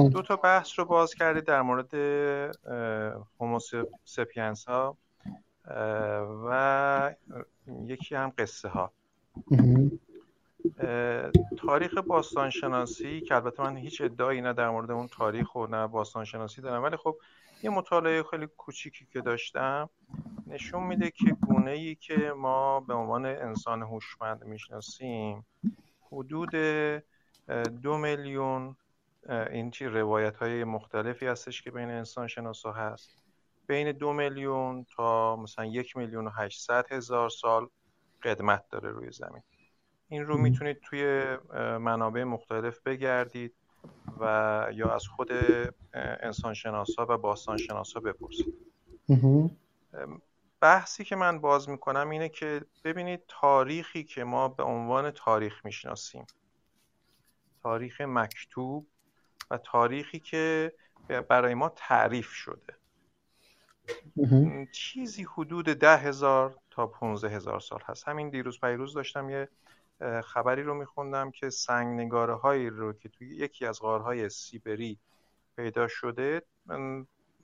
دو 0.10 0.22
تا 0.22 0.36
بحث 0.36 0.80
رو 0.80 0.86
باز 0.86 1.14
کردید 1.14 1.44
در 1.44 1.62
مورد 1.62 1.94
هوموسپینس 3.40 4.66
ها 4.66 4.98
و 6.48 7.16
یکی 7.86 8.16
هم 8.16 8.34
قصه 8.38 8.70
ها 8.70 8.92
تاریخ 11.58 11.98
باستانشناسی 11.98 13.22
که 13.22 13.36
البته 13.36 13.64
من 13.64 13.78
هیچ 13.78 14.02
ادعایی 14.02 14.42
نه 14.42 14.54
در 14.54 14.70
مورد 14.70 14.92
اون 14.92 15.08
تاریخ 15.08 15.56
و 15.56 15.68
نه 15.68 15.88
باستانشناسی 15.88 16.62
دارم 16.62 16.84
ولی 16.84 16.98
خب 16.98 17.16
یه 17.64 17.70
مطالعه 17.70 18.24
خیلی 18.24 18.48
کوچیکی 18.58 19.06
که 19.06 19.22
داشتم 19.22 19.90
نشون 20.48 20.84
میده 20.84 21.12
که 21.12 21.36
گونه 21.48 21.72
ای 21.72 21.96
که 21.96 22.34
ما 22.38 22.80
به 22.80 22.94
عنوان 22.94 23.26
انسان 23.26 23.82
هوشمند 23.82 24.44
می‌شناسیم 24.44 25.46
حدود 26.12 26.56
دو 27.82 27.98
میلیون 27.98 28.76
این 29.30 29.72
چی 29.72 29.86
روایت 29.86 30.38
های 30.38 30.64
مختلفی 30.64 31.28
هستش 31.28 31.62
که 31.62 31.72
بین 31.72 31.90
انسان 31.90 32.28
شناسا 32.28 32.72
هست. 32.72 33.24
بین 33.68 33.92
دو 33.92 34.14
میلیون 34.14 34.86
تا 34.96 35.36
مثلا 35.36 35.66
یک 35.66 35.98
میلیون 35.98 36.28
و 36.28 36.30
هشتصد 36.30 36.86
هزار 36.92 37.30
سال 37.30 37.68
قدمت 38.24 38.70
داره 38.70 38.90
روی 38.90 39.12
زمین. 39.12 39.44
این 40.08 40.26
رو 40.26 40.38
می‌تونید 40.38 40.78
توی 40.80 41.38
منابع 41.78 42.24
مختلف 42.24 42.80
بگردید. 42.82 43.56
و 44.20 44.68
یا 44.74 44.96
از 44.96 45.08
خود 45.08 45.30
انسان 45.94 46.54
شناسا 46.54 47.06
و 47.10 47.18
باستان 47.18 47.58
شناسا 47.58 48.00
بپرسید 48.00 48.56
بحثی 50.62 51.04
که 51.04 51.16
من 51.16 51.40
باز 51.40 51.70
می‌کنم 51.70 52.10
اینه 52.10 52.30
که 52.30 52.62
ببینید 52.84 53.24
تاریخی 53.28 54.04
که 54.04 54.24
ما 54.24 54.48
به 54.48 54.64
عنوان 54.64 55.12
تاریخ 55.12 55.66
می‌شناسیم 55.66 56.26
تاریخ 57.64 58.02
مکتوب 58.02 58.88
و 59.52 59.58
تاریخی 59.58 60.20
که 60.20 60.74
برای 61.30 61.54
ما 61.54 61.70
تعریف 61.70 62.28
شده. 62.28 62.74
چیزی 64.72 65.24
حدود 65.24 65.66
ده 65.66 65.98
هزار 65.98 66.58
تا 66.72 66.88
پونزه 66.88 67.30
هزار 67.30 67.60
سال 67.60 67.80
هست. 67.86 68.08
همین 68.08 68.30
دیروز 68.30 68.60
پیروز 68.60 68.94
داشتم 68.94 69.30
یه 69.30 69.50
خبری 70.26 70.64
رو 70.64 70.74
میخوندم 70.74 71.32
که 71.32 71.50
سنگ 71.50 72.00
نگاره 72.00 72.34
هایی 72.34 72.70
رو 72.70 72.94
که 72.94 73.10
توی 73.10 73.28
یکی 73.28 73.66
از 73.66 73.80
غارهای 73.80 74.30
سیبری 74.30 75.00
پیدا 75.56 75.88
شده 75.88 76.42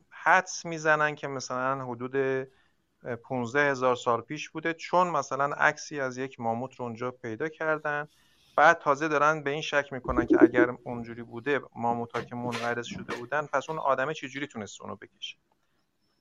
حدس 0.09 0.65
می‌زنن 0.65 1.15
که 1.15 1.27
مثلا 1.27 1.85
حدود 1.85 2.47
15 3.23 3.71
هزار 3.71 3.95
سال 3.95 4.21
پیش 4.21 4.49
بوده 4.49 4.73
چون 4.73 5.07
مثلا 5.07 5.45
عکسی 5.45 5.99
از 5.99 6.17
یک 6.17 6.39
ماموت 6.39 6.75
رو 6.75 6.85
اونجا 6.85 7.11
پیدا 7.11 7.49
کردن. 7.49 8.07
بعد 8.55 8.79
تازه 8.79 9.07
دارن 9.07 9.43
به 9.43 9.49
این 9.49 9.61
شک 9.61 9.93
می‌کنن 9.93 10.25
که 10.25 10.37
اگر 10.43 10.69
اونجوری 10.83 11.23
بوده 11.23 11.61
ماموت 11.75 12.15
ها 12.15 12.21
که 12.21 12.35
منقرض 12.35 12.85
شده 12.85 13.15
بودن 13.15 13.45
پس 13.45 13.69
اون 13.69 13.79
آدمه 13.79 14.13
چجوری 14.13 14.47
تونست 14.47 14.81
اونو 14.81 14.95
بکشه؟ 14.95 15.37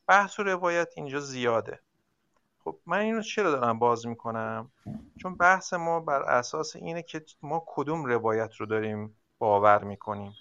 بحث 0.07 0.41
و 0.41 0.43
روایت 0.43 0.93
اینجا 0.97 1.21
زیاده. 1.21 1.81
خب 2.69 2.79
من 2.87 2.99
اینو 2.99 3.23
چرا 3.23 3.51
دارم 3.51 3.79
باز 3.79 4.07
می‌کنم؟ 4.07 4.71
چون 5.17 5.37
بحث 5.37 5.73
ما 5.73 6.01
بر 6.01 6.23
اساس 6.23 6.77
اینه 6.77 7.03
که 7.03 7.25
ما 7.43 7.65
کدوم 7.67 8.05
روایت 8.05 8.55
رو 8.55 8.67
داریم 8.67 9.17
باور 9.39 9.85
می‌کنیم. 9.85 10.33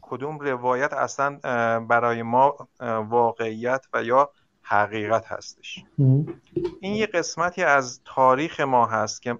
کدوم 0.00 0.38
روایت 0.38 0.92
اصلا 0.92 1.38
برای 1.80 2.22
ما 2.22 2.68
واقعیت 3.08 3.86
و 3.92 4.02
یا 4.02 4.30
حقیقت 4.62 5.26
هستش. 5.26 5.84
این 6.80 6.94
یه 6.94 7.06
قسمتی 7.06 7.62
از 7.62 8.00
تاریخ 8.04 8.60
ما 8.60 8.86
هست 8.86 9.22
که 9.22 9.38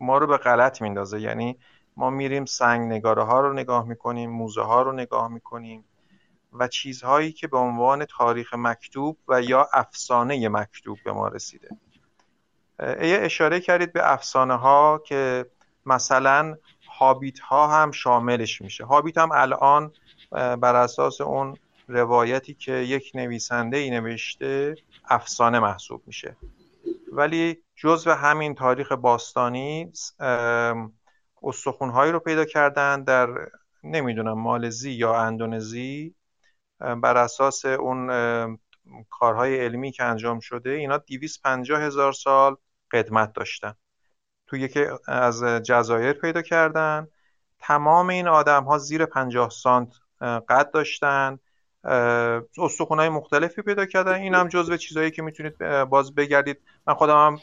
ما 0.00 0.18
رو 0.18 0.26
به 0.26 0.36
غلط 0.36 0.82
میندازه. 0.82 1.20
یعنی 1.20 1.58
ما 1.96 2.10
میریم 2.10 2.44
سنگ 2.44 2.92
نگاره 2.92 3.22
ها 3.22 3.40
رو 3.40 3.52
نگاه 3.52 3.88
می‌کنیم 3.88 4.30
موزه 4.30 4.62
ها 4.62 4.82
رو 4.82 4.92
نگاه 4.92 5.28
می‌کنیم. 5.28 5.84
و 6.54 6.68
چیزهایی 6.68 7.32
که 7.32 7.46
به 7.46 7.58
عنوان 7.58 8.04
تاریخ 8.04 8.54
مکتوب 8.54 9.18
و 9.28 9.42
یا 9.42 9.68
افسانه 9.72 10.48
مکتوب 10.48 10.98
به 11.04 11.12
ما 11.12 11.28
رسیده. 11.28 11.68
اشاره 12.78 13.60
کردید 13.60 13.92
به 13.92 14.12
افسانه 14.12 14.54
ها 14.54 15.02
که 15.06 15.46
مثلا 15.86 16.56
هابیت 16.98 17.38
ها 17.38 17.66
هم 17.66 17.90
شاملش 17.90 18.62
میشه. 18.62 18.84
هابیت 18.84 19.18
هم 19.18 19.28
الان 19.32 19.92
بر 20.30 20.76
اساس 20.76 21.20
اون 21.20 21.56
روایتی 21.88 22.54
که 22.54 22.72
یک 22.72 23.10
نویسنده 23.14 23.76
ای 23.76 23.90
نوشته 23.90 24.76
افسانه 25.04 25.58
محسوب 25.58 26.02
میشه. 26.06 26.36
ولی 27.12 27.58
جزو 27.76 28.10
همین 28.10 28.54
تاریخ 28.54 28.92
باستانی 28.92 29.92
استخونهایی 31.42 32.12
رو 32.12 32.18
پیدا 32.18 32.44
کردن 32.44 33.02
در 33.02 33.28
نمی‌دونم 33.84 34.38
مالزی 34.38 34.90
یا 34.90 35.14
اندونزی. 35.20 36.14
بر 37.02 37.16
اساس 37.16 37.64
اون 37.64 38.08
کارهای 39.10 39.60
علمی 39.60 39.92
که 39.92 40.04
انجام 40.04 40.40
شده 40.40 40.70
اینا 40.70 40.98
250 40.98 41.82
هزار 41.82 42.12
سال 42.12 42.56
قدمت 42.92 43.32
داشتن. 43.32 43.74
تو 44.46 44.56
یکی 44.56 44.86
از 45.08 45.44
جزایر 45.44 46.12
پیدا 46.12 46.42
کردن. 46.42 47.08
تمام 47.58 48.08
این 48.08 48.28
آدم 48.28 48.64
ها 48.64 48.78
زیر 48.78 49.06
50 49.06 49.50
سانت 49.50 49.88
قد 50.20 50.70
داشتن. 50.70 51.38
استخون 52.58 52.98
های 52.98 53.08
مختلفی 53.08 53.62
پیدا 53.62 53.86
کردن. 53.86 54.14
این 54.14 54.34
هم 54.34 54.48
جزو 54.48 54.76
چیزهایی 54.76 55.10
که 55.10 55.22
می‌تونید 55.22 55.84
باز 55.84 56.14
بگردید. 56.14 56.60
من 56.86 56.94
خودم 56.94 57.16
هم 57.16 57.38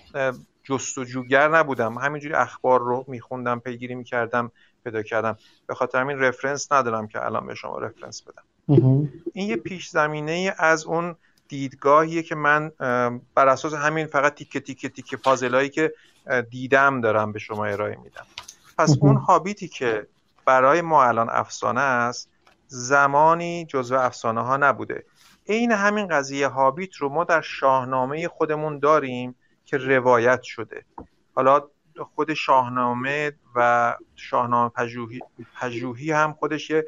جستجوگر 0.64 1.48
نبودم. 1.48 1.98
همینجوری 1.98 2.34
اخبار 2.34 2.80
رو 2.80 3.06
میخوندم 3.08 3.60
پیگیری 3.60 3.96
می‌کردم 3.96 4.52
پیدا 4.84 5.04
کردم. 5.04 5.38
به 5.68 5.76
خاطر 5.76 6.02
همین 6.02 6.20
رفرنس 6.20 6.72
ندارم 6.72 7.08
که 7.08 7.26
الان 7.26 7.48
به 7.48 7.56
شما 7.56 7.80
رفرنس 7.80 8.22
بدم. 8.22 8.44
این 8.68 9.50
یه 9.50 9.56
پیش 9.56 9.90
زمینه 9.90 10.54
از 10.58 10.86
اون 10.86 11.16
دیدگاهیه 11.48 12.24
که 12.24 12.36
من 12.36 12.72
بر 13.36 13.48
اساس 13.48 13.74
همین 13.74 14.08
فقط 14.08 14.36
تیکه 14.36 14.60
تیکه 14.60 14.90
تیکه 14.90 15.18
پازلایی 15.18 15.70
که 15.70 15.94
دیدم 16.50 17.02
دارم 17.02 17.32
به 17.32 17.40
شما 17.40 17.66
ارائه 17.66 17.98
میدم. 18.04 18.26
پس 18.78 18.98
اون 19.02 19.16
هابیتی 19.16 19.68
که 19.68 20.08
برای 20.46 20.82
ما 20.82 21.04
الان 21.04 21.30
افسانه 21.30 21.82
است 21.82 22.30
زمانی 22.68 23.66
جزو 23.66 23.96
افسانه 23.96 24.42
ها 24.42 24.58
نبوده. 24.58 25.06
عین 25.48 25.72
همین 25.72 26.08
قضیه 26.08 26.48
هابیت 26.48 26.96
رو 26.96 27.10
ما 27.10 27.24
در 27.24 27.42
شاهنامه 27.42 28.28
خودمون 28.28 28.80
داریم 28.80 29.36
که 29.66 29.78
روایت 29.78 30.42
شده. 30.42 30.86
حالا 31.36 31.64
خود 32.16 32.34
شاهنامه 32.34 33.32
و 33.56 33.96
شاهنامه 34.16 34.70
پژوهی, 34.70 35.20
پژوهی 35.62 36.12
هم 36.12 36.34
خودش 36.34 36.70
یه 36.70 36.86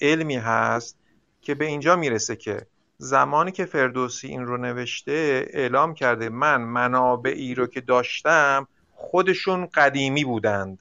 علمی 0.00 0.36
هست 0.36 0.98
که 1.40 1.54
به 1.54 1.64
اینجا 1.64 1.96
می‌رسه 1.96 2.36
که 2.36 2.66
زمانی 2.98 3.52
که 3.52 3.64
فردوسی 3.64 4.28
این 4.28 4.46
رو 4.46 4.56
نوشته 4.56 5.46
اعلام 5.50 5.94
کرده 5.94 6.28
من 6.28 6.62
منابعی 6.62 7.54
رو 7.54 7.66
که 7.66 7.80
داشتم 7.80 8.68
خودشون 8.92 9.66
قدیمی 9.66 10.24
بودند. 10.24 10.78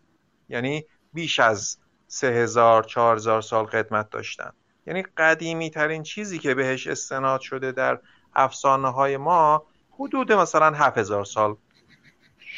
یعنی 0.50 0.86
بیش 1.14 1.40
از 1.40 1.78
سه 2.08 2.28
هزار 2.28 2.84
چهار 2.84 3.16
هزار 3.16 3.42
سال 3.42 3.66
قدمت 3.66 4.10
داشتن. 4.10 4.52
یعنی 4.88 5.04
قدیمی 5.18 5.70
ترین 5.70 6.04
چیزی 6.04 6.40
که 6.40 6.54
بهش 6.54 6.88
استناد 6.88 7.42
شده 7.42 7.72
در 7.72 8.00
افسانه 8.36 8.92
های 8.92 9.18
ما 9.18 9.66
حدود 10.00 10.34
مثلا 10.34 10.72
هفت 10.72 10.98
هزار 10.98 11.26
سال 11.26 11.56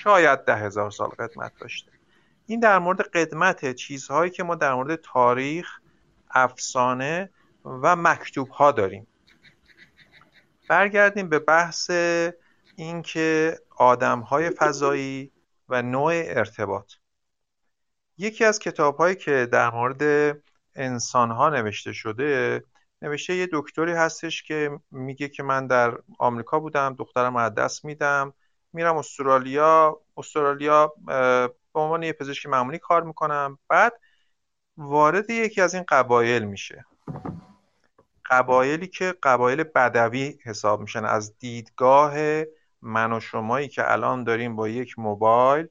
شاید 0.03 0.45
ده 0.45 0.55
هزار 0.55 0.91
سال 0.91 1.09
قدمت 1.09 1.51
داشته. 1.59 1.91
این 2.45 2.59
در 2.59 2.79
مورد 2.79 3.01
قدمت 3.01 3.73
چیزهایی 3.73 4.31
که 4.31 4.43
ما 4.43 4.55
در 4.55 4.73
مورد 4.73 4.95
تاریخ 4.95 5.79
افسانه 6.31 7.29
و 7.65 7.95
مکتوب 7.95 8.49
ها 8.49 8.71
داریم. 8.71 9.07
برگردیم 10.69 11.29
به 11.29 11.39
بحث 11.39 11.91
اینکه 12.75 13.59
آدم 13.77 14.19
های 14.19 14.49
فضایی 14.49 15.31
و 15.69 15.81
نوع 15.81 16.13
ارتباط. 16.13 16.93
یکی 18.17 18.45
از 18.45 18.59
کتاب 18.59 18.97
هایی 18.97 19.15
که 19.15 19.47
در 19.51 19.69
مورد 19.69 20.37
انسان 20.75 21.31
ها 21.31 21.49
نوشته 21.49 21.93
شده 21.93 22.63
نوشته 23.01 23.35
یه 23.35 23.49
دکتری 23.53 23.93
هستش 23.93 24.43
که 24.43 24.79
میگه 24.91 25.29
که 25.29 25.43
من 25.43 25.67
در 25.67 25.97
آمریکا 26.19 26.59
بودم 26.59 26.95
دخترم 26.99 27.35
از 27.35 27.53
دست 27.55 27.85
میدم. 27.85 28.33
میرم 28.77 28.97
استرالیا 28.97 30.01
استرالیا 30.17 30.93
به 31.73 31.79
عنوان 31.79 32.03
یه 32.03 32.13
پزشک 32.13 32.45
معمولی 32.45 32.79
کار 32.79 33.03
می‌کنم. 33.03 33.59
بعد 33.67 33.93
وارد 34.77 35.29
یکی 35.29 35.61
از 35.61 35.73
این 35.73 35.83
قبایل 35.87 36.43
میشه. 36.43 36.85
قبایلی 38.25 38.87
که 38.87 39.13
قبایل 39.23 39.63
بدوی 39.63 40.39
حساب 40.43 40.81
میشن. 40.81 41.05
از 41.05 41.37
دیدگاه 41.37 42.13
من 42.81 43.13
و 43.13 43.19
شمایی 43.19 43.67
که 43.67 43.91
الان 43.91 44.23
داریم 44.23 44.55
با 44.55 44.69
یک 44.69 44.99
موبایل 44.99 45.67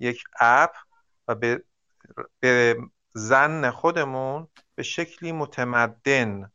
یک 0.00 0.24
اپ 0.40 0.70
و 1.28 1.34
به, 1.34 1.64
به 2.40 2.76
زن 3.14 3.70
خودمون 3.70 4.48
به 4.74 4.82
شکلی 4.82 5.32
متمدن 5.32 6.52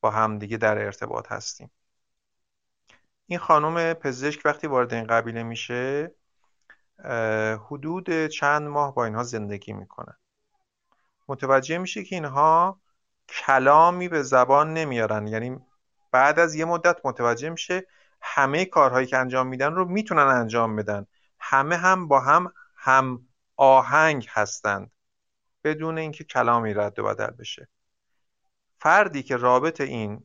با 0.00 0.10
همدیگه 0.10 0.56
در 0.56 0.78
ارتباط 0.78 1.32
هستیم. 1.32 1.70
این 3.30 3.38
خانم 3.38 3.94
پزشک 3.94 4.40
وقتی 4.44 4.66
وارد 4.66 4.94
این 4.94 5.04
قبیله 5.04 5.42
میشه 5.42 6.14
حدود 7.66 8.26
چند 8.26 8.68
ماه 8.68 8.94
با 8.94 9.04
اینها 9.04 9.22
زندگی 9.22 9.72
می‌کنه. 9.72 10.16
متوجه 11.28 11.78
میشه 11.78 12.04
که 12.04 12.16
اینها 12.16 12.80
کلامی 13.28 14.08
به 14.08 14.22
زبان 14.22 14.74
نمیارن. 14.74 15.26
یعنی 15.26 15.60
بعد 16.12 16.38
از 16.38 16.54
یه 16.54 16.64
مدت 16.64 16.96
متوجه 17.04 17.50
میشه 17.50 17.86
همه 18.20 18.64
کارهایی 18.64 19.06
که 19.06 19.18
انجام 19.18 19.46
میدن 19.46 19.74
رو 19.74 19.84
می‌تونن 19.84 20.22
انجام 20.22 20.76
بدن. 20.76 21.06
همه 21.38 21.76
هم 21.76 22.08
با 22.08 22.20
هم 22.20 22.52
هم 22.76 23.28
آهنگ 23.56 24.26
هستند. 24.30 24.90
بدون 25.64 25.98
اینکه 25.98 26.24
کلامی 26.24 26.74
رد 26.74 26.98
و 26.98 27.04
بدل 27.04 27.30
بشه. 27.30 27.68
فردی 28.78 29.22
که 29.22 29.36
رابط 29.36 29.80
این 29.80 30.24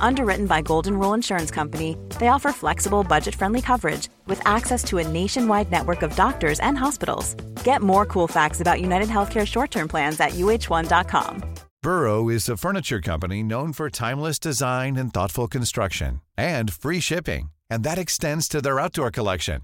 Underwritten 0.00 0.46
by 0.46 0.62
Golden 0.62 0.98
Rule 0.98 1.14
Insurance 1.14 1.50
Company, 1.50 1.96
they 2.18 2.28
offer 2.28 2.52
flexible, 2.52 3.04
budget 3.04 3.34
friendly 3.34 3.62
coverage 3.62 4.08
with 4.26 4.40
access 4.46 4.82
to 4.84 4.98
a 4.98 5.06
nationwide 5.06 5.70
network 5.70 6.02
of 6.02 6.14
doctors 6.16 6.58
and 6.60 6.76
hospitals. 6.76 7.34
Get 7.64 7.82
more 7.82 8.04
cool 8.06 8.26
facts 8.26 8.60
about 8.60 8.80
United 8.80 9.08
Healthcare 9.08 9.46
short 9.46 9.70
term 9.70 9.88
plans 9.88 10.18
at 10.20 10.30
uh1.com. 10.30 11.44
Burrow 11.82 12.28
is 12.28 12.48
a 12.48 12.58
furniture 12.58 13.00
company 13.00 13.42
known 13.42 13.72
for 13.72 13.88
timeless 13.88 14.38
design 14.38 14.96
and 14.96 15.14
thoughtful 15.14 15.48
construction 15.48 16.20
and 16.36 16.70
free 16.72 17.00
shipping, 17.00 17.50
and 17.70 17.84
that 17.84 17.96
extends 17.96 18.48
to 18.48 18.60
their 18.60 18.78
outdoor 18.78 19.10
collection. 19.10 19.62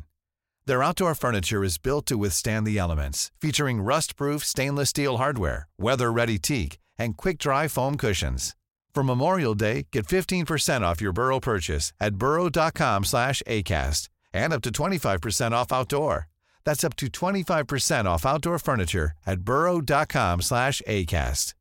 Their 0.66 0.82
outdoor 0.82 1.14
furniture 1.14 1.62
is 1.62 1.78
built 1.78 2.06
to 2.06 2.18
withstand 2.18 2.66
the 2.66 2.78
elements, 2.78 3.30
featuring 3.40 3.82
rust 3.82 4.16
proof 4.16 4.44
stainless 4.44 4.90
steel 4.90 5.18
hardware, 5.18 5.68
weather 5.78 6.10
ready 6.10 6.38
teak, 6.38 6.78
and 6.98 7.16
quick 7.16 7.38
dry 7.38 7.68
foam 7.68 7.96
cushions. 7.96 8.56
For 8.95 9.03
Memorial 9.03 9.55
Day, 9.55 9.87
get 9.91 10.05
15% 10.05 10.81
off 10.81 11.01
your 11.01 11.13
Burrow 11.13 11.39
purchase 11.39 11.93
at 11.99 12.15
burrow.com 12.15 13.05
slash 13.05 13.41
ACAST 13.47 14.09
and 14.33 14.53
up 14.53 14.61
to 14.61 14.71
25% 14.71 15.51
off 15.51 15.71
outdoor. 15.71 16.27
That's 16.65 16.83
up 16.83 16.95
to 16.97 17.07
25% 17.07 18.05
off 18.05 18.25
outdoor 18.25 18.59
furniture 18.59 19.13
at 19.25 19.39
burrow.com 19.41 20.41
slash 20.41 20.81
ACAST. 20.87 21.53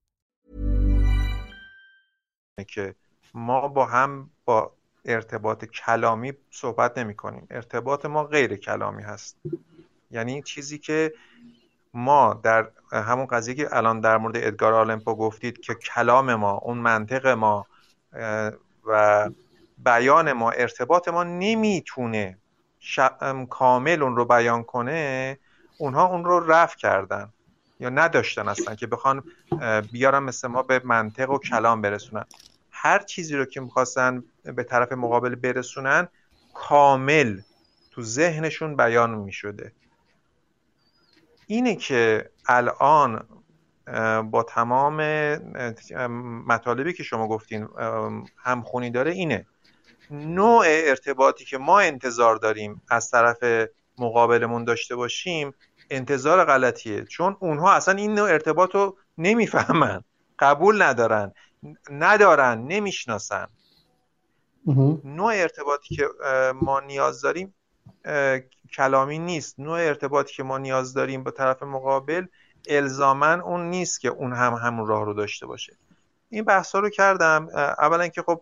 که 2.68 2.94
ما 3.34 3.68
با 3.68 3.86
هم 3.86 4.30
با 4.44 4.72
ارتباط 5.04 5.64
کلامی 5.64 6.32
صحبت 6.50 6.98
نمی 6.98 7.14
کنیم 7.14 7.46
ارتباط 7.50 8.06
ما 8.06 8.24
غیر 8.24 8.56
کلامی 8.56 9.02
هست 9.02 9.36
یعنی 10.10 10.42
چیزی 10.42 10.78
که 10.78 11.12
ما 11.95 12.39
در 12.43 12.67
همون 12.91 13.25
قضیه 13.25 13.55
که 13.55 13.77
الان 13.77 13.99
در 13.99 14.17
مورد 14.17 14.37
ادگار 14.37 14.73
آلمپو 14.73 15.15
گفتید 15.15 15.59
که 15.59 15.73
کلام 15.73 16.35
ما 16.35 16.51
اون 16.51 16.77
منطق 16.77 17.27
ما 17.27 17.65
و 18.85 19.29
بیان 19.77 20.33
ما 20.33 20.51
ارتباط 20.51 21.07
ما 21.07 21.23
نمی‌تونه 21.23 22.37
کامل 23.49 24.03
اون 24.03 24.15
رو 24.15 24.25
بیان 24.25 24.63
کنه 24.63 25.39
اونها 25.77 26.05
اون 26.05 26.25
رو 26.25 26.51
رفع 26.51 26.77
کردن 26.77 27.29
یا 27.79 27.89
نداشتن 27.89 28.47
اصلا 28.47 28.75
که 28.75 28.87
بخوان 28.87 29.23
بیارن 29.91 30.19
مثل 30.19 30.47
ما 30.47 30.63
به 30.63 30.81
منطق 30.83 31.29
و 31.29 31.37
کلام 31.37 31.81
برسونن. 31.81 32.25
هر 32.71 32.99
چیزی 32.99 33.35
رو 33.35 33.45
که 33.45 33.61
می‌خواستن 33.61 34.23
به 34.43 34.63
طرف 34.63 34.91
مقابل 34.91 35.35
برسونن 35.35 36.07
کامل 36.53 37.39
تو 37.91 38.01
ذهنشون 38.01 38.75
بیان 38.75 39.15
می‌شده. 39.15 39.71
اینه 41.47 41.75
که 41.75 42.29
الان 42.47 43.27
با 44.31 44.43
تمام 44.43 45.01
مطالبی 46.47 46.93
که 46.93 47.03
شما 47.03 47.27
گفتین 47.27 47.67
همخونی 48.37 48.89
داره 48.89 49.11
اینه. 49.11 49.45
نوع 50.11 50.65
ارتباطی 50.67 51.45
که 51.45 51.57
ما 51.57 51.79
انتظار 51.79 52.35
داریم 52.35 52.81
از 52.89 53.11
طرف 53.11 53.37
مقابلمون 53.97 54.63
داشته 54.63 54.95
باشیم 54.95 55.53
انتظار 55.89 56.45
غلطیه. 56.45 57.03
چون 57.03 57.37
اونها 57.39 57.73
اصلا 57.73 57.93
این 57.93 58.13
نوع 58.13 58.29
ارتباط 58.29 58.75
رو 58.75 58.97
نمی‌فهمن 59.17 60.03
قبول 60.39 60.81
ندارن 60.81 61.33
ندارن 61.91 62.61
نمی‌شناسن. 62.61 63.47
نوع 65.03 65.33
ارتباطی 65.35 65.95
که 65.95 66.07
ما 66.61 66.79
نیاز 66.79 67.21
داریم 67.21 67.55
کلامی 68.75 69.19
نیست. 69.19 69.59
نوع 69.59 69.79
ارتباطی 69.79 70.33
که 70.33 70.43
ما 70.43 70.57
نیاز 70.57 70.93
داریم 70.93 71.23
با 71.23 71.31
طرف 71.31 71.63
مقابل 71.63 72.25
الزامن 72.69 73.41
اون 73.41 73.69
نیست 73.69 74.01
که 74.01 74.07
اون 74.07 74.33
هم 74.33 74.53
همون 74.53 74.87
راه 74.87 75.05
رو 75.05 75.13
داشته 75.13 75.45
باشه. 75.45 75.77
این 76.29 76.43
بحث 76.43 76.75
رو 76.75 76.89
کردم. 76.89 77.49
اولا 77.55 78.07
که 78.07 78.21
خب 78.21 78.41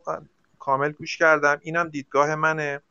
کامل 0.60 0.92
گوش 0.92 1.18
کردم. 1.18 1.58
اینم 1.62 1.90
دیدگاه 1.90 2.36
منه. 2.36 2.82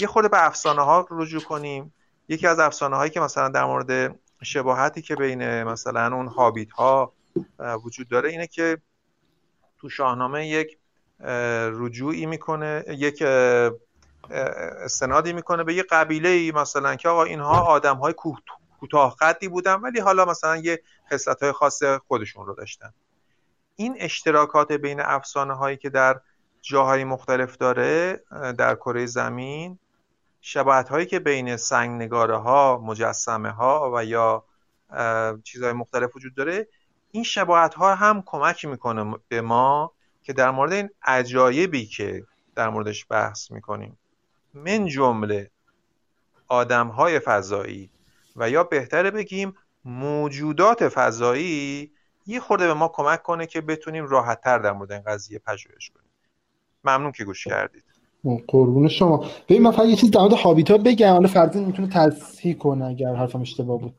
یه 0.00 0.06
خورده 0.06 0.28
به 0.28 0.46
افسانه 0.46 0.82
ها 0.82 1.06
رجوع 1.10 1.42
کنیم. 1.42 1.94
یکی 2.28 2.46
از 2.46 2.58
افسانه 2.58 2.96
هایی 2.96 3.10
که 3.10 3.20
مثلا 3.20 3.48
در 3.48 3.64
مورد 3.64 4.18
شباهتی 4.42 5.02
که 5.02 5.16
بین 5.16 5.62
مثلا 5.62 6.16
اون 6.16 6.26
هابیت 6.26 6.70
ها 6.70 7.12
وجود 7.84 8.08
داره 8.08 8.30
اینه 8.30 8.46
که 8.46 8.78
تو 9.78 9.88
شاهنامه 9.88 10.48
یک 10.48 10.78
رجوعی 11.80 12.26
می‌کنه 12.26 12.84
یک 12.88 13.22
استنادی 14.30 15.32
می‌کنه 15.32 15.64
به 15.64 15.74
یه 15.74 15.82
قبیله 15.82 16.28
ای 16.28 16.52
مثلا 16.52 16.96
که 16.96 17.08
آقا 17.08 17.22
اینها 17.22 17.60
آدم 17.60 17.96
های 17.96 18.14
کوتاه 18.80 19.16
قدی 19.20 19.48
بودن 19.48 19.74
ولی 19.74 20.00
حالا 20.00 20.24
مثلا 20.24 20.56
یه 20.56 20.82
خصلت 21.12 21.42
های 21.42 21.52
خاص 21.52 21.82
خودشون 21.82 22.46
رو 22.46 22.54
داشتن. 22.54 22.92
این 23.76 23.96
اشتراکات 23.98 24.72
بین 24.72 25.00
افسانه 25.00 25.54
هایی 25.54 25.76
که 25.76 25.90
در 25.90 26.20
جاهای 26.62 27.04
مختلف 27.04 27.56
داره 27.56 28.20
در 28.58 28.74
کره 28.74 29.06
زمین 29.06 29.78
شباهت 30.40 30.88
هایی 30.88 31.06
که 31.06 31.18
بین 31.18 31.56
سنگ 31.56 32.02
نگاره 32.02 32.36
ها 32.36 32.82
مجسمه 32.84 33.50
ها 33.50 33.92
و 33.94 34.04
یا 34.04 34.44
چیزهای 35.44 35.72
مختلف 35.72 36.16
وجود 36.16 36.34
داره 36.34 36.68
این 37.10 37.24
شباهت 37.24 37.74
ها 37.74 37.94
هم 37.94 38.22
کمک 38.26 38.64
می‌کنه 38.64 39.14
به 39.28 39.40
ما 39.40 39.92
که 40.22 40.32
در 40.32 40.50
مورد 40.50 40.72
این 40.72 40.90
عجایبی 41.02 41.86
که 41.86 42.26
در 42.54 42.68
موردش 42.68 43.06
بحث 43.10 43.50
می‌کنیم. 43.50 43.98
من 44.64 44.86
جمله 44.86 45.50
آدم 46.48 46.88
های 46.88 47.18
فضایی 47.18 47.90
و 48.36 48.50
یا 48.50 48.64
بهتره 48.64 49.10
بگیم 49.10 49.54
موجودات 49.84 50.88
فضایی 50.88 51.90
یه 52.26 52.40
خورده 52.40 52.66
به 52.66 52.74
ما 52.74 52.88
کمک 52.88 53.22
کنه 53.22 53.46
که 53.46 53.60
بتونیم 53.60 54.06
راحت 54.06 54.40
تر 54.40 54.58
در 54.58 54.72
مورد 54.72 54.92
این 54.92 55.02
قضیه 55.06 55.38
پژوهش 55.38 55.90
کنیم. 55.90 56.10
ممنون 56.84 57.12
که 57.12 57.24
گوش 57.24 57.44
کردید. 57.44 57.84
قربون 58.48 58.88
شما. 58.88 59.24
ببین 59.48 59.62
من 59.62 59.70
فقط 59.70 59.86
یه 59.86 59.96
چیز 59.96 60.10
در 60.10 60.20
هابیتا 60.20 60.78
بگم. 60.78 61.12
حالا 61.12 61.28
فرض 61.28 61.56
می‌تونه 61.56 61.88
تصحیح 61.88 62.54
کنه 62.54 62.84
اگر 62.84 63.14
حرفم 63.14 63.40
اشتباه 63.40 63.80
بود. 63.80 63.94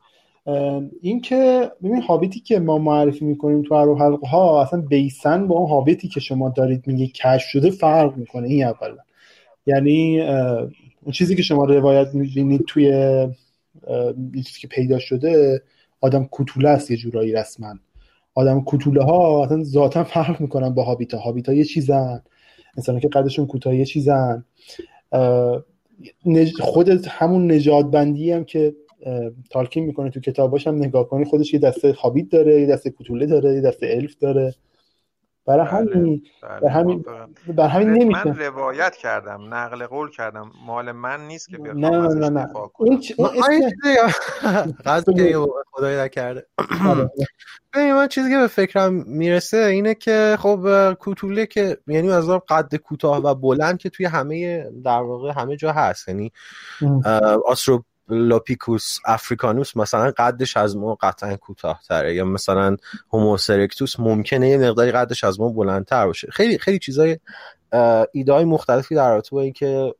این 1.02 1.20
که 1.20 1.72
ببین 1.82 2.02
هابیتی 2.02 2.40
که 2.40 2.58
ما 2.58 2.78
معرفی 2.78 3.24
می‌کنیم 3.24 3.62
تو 3.62 3.74
هر 3.74 4.04
حلقه 4.04 4.28
ها 4.28 4.62
اصلا 4.62 4.80
بیسن 4.80 5.46
با 5.46 5.54
اون 5.54 5.70
هابیتی 5.70 6.08
که 6.08 6.20
شما 6.20 6.48
دارید 6.48 6.86
میگه 6.86 7.06
کشف 7.06 7.48
شده 7.48 7.70
فرق 7.70 8.16
می‌کنه. 8.16 8.48
این 8.48 8.64
اولا. 8.64 8.96
یعنی 9.68 10.20
اون 10.20 11.12
چیزی 11.12 11.36
که 11.36 11.42
شما 11.42 11.64
روایت 11.64 12.14
می‌بینید 12.14 12.64
توی 12.66 12.90
چیزی 14.34 14.60
که 14.60 14.68
پیدا 14.68 14.98
شده 14.98 15.62
آدم 16.00 16.24
کوتوله 16.24 16.68
است 16.68 16.90
یه 16.90 16.96
جورایی 16.96 17.32
رسما. 17.32 17.74
آدم 18.34 18.60
کوتوله 18.60 19.02
ها 19.02 19.44
اصلا 19.44 19.64
ذاتا 19.64 20.04
فرق 20.04 20.40
می‌کنن 20.40 20.70
با 20.70 20.82
هابیتا. 20.82 21.18
هابیتا 21.18 21.52
یه 21.52 21.64
چیزن. 21.64 22.22
انسان 22.76 23.00
که 23.00 23.08
قدشون 23.08 23.46
کوتاه 23.46 23.76
یه 23.76 23.84
چیزن. 23.84 24.44
خود 26.60 26.88
همون 27.08 27.52
نجات 27.52 27.90
بندی 27.90 28.32
هم 28.32 28.44
که 28.44 28.74
تالکین 29.50 29.84
می‌کنه 29.84 30.10
تو 30.10 30.20
کتاباش 30.20 30.66
هم 30.66 30.74
نگاه 30.74 31.08
کنی 31.08 31.24
خودش 31.24 31.54
یه 31.54 31.60
دسته 31.60 31.92
هابیت 31.92 32.28
داره 32.28 32.60
یه 32.60 32.66
دسته 32.66 32.90
کوتوله 32.90 33.26
داره 33.26 33.54
یه 33.54 33.60
دسته 33.60 33.86
الف 33.90 34.18
داره. 34.18 34.54
برای 35.48 35.66
بله، 35.66 35.70
همین 35.70 36.22
بله، 36.42 36.60
برای 36.60 36.70
همین 36.72 37.04
برای 37.56 37.70
همین 37.70 38.02
نمیشه 38.02 38.28
من 38.28 38.38
روایت 38.38 38.96
کردم 38.96 39.54
نقل 39.54 39.86
قول 39.86 40.10
کردم. 40.10 40.50
مال 40.66 40.92
من 40.92 41.26
نیست 41.26 41.48
که 41.48 41.58
بخوام 41.58 41.78
نه 41.78 42.14
نه 42.14 42.28
نه 42.28 42.48
اون 42.78 43.00
چ... 43.00 43.12
که 45.16 45.46
خدای 45.70 46.00
نکرده. 46.00 46.46
آره. 46.88 47.10
ببین 47.74 47.94
من 47.94 48.08
چیزی 48.08 48.30
که 48.30 48.38
به 48.38 48.46
فکرم 48.46 48.94
می‌رسه 48.94 49.56
اینه 49.56 49.94
که 49.94 50.36
خب 50.40 50.92
کوتوله 50.92 51.46
که 51.46 51.78
یعنی 51.86 52.10
از 52.10 52.30
قد 52.30 52.74
کوتاه 52.74 53.18
و 53.18 53.34
بلند 53.34 53.78
که 53.78 53.90
توی 53.90 54.06
همه 54.06 54.64
در 54.84 55.00
واقع 55.00 55.32
همه 55.36 55.56
جا 55.56 55.72
هست. 55.72 56.08
یعنی 56.08 56.32
آسترو 57.46 57.84
لاپیکوس 58.08 58.98
افریکانوس 59.04 59.76
مثلا 59.76 60.12
قدش 60.16 60.56
از 60.56 60.76
ما 60.76 60.94
قطعا 60.94 61.36
کوتاهتره 61.36 62.14
یا 62.14 62.24
مثلا 62.24 62.76
هوموسرکتوس 63.12 64.00
ممکنه 64.00 64.48
یه 64.48 64.58
مقداری 64.58 64.92
قدش 64.92 65.24
از 65.24 65.40
ما 65.40 65.48
بلندتر 65.48 66.06
باشه. 66.06 66.28
خیلی 66.32 66.58
خیلی 66.58 66.78
چیزای 66.78 67.18
ایده 68.12 68.32
های 68.32 68.44
مختلفی 68.44 68.94
در 68.94 69.10
رابطه 69.10 69.28
با 69.30 69.40
اینکه 69.40 69.94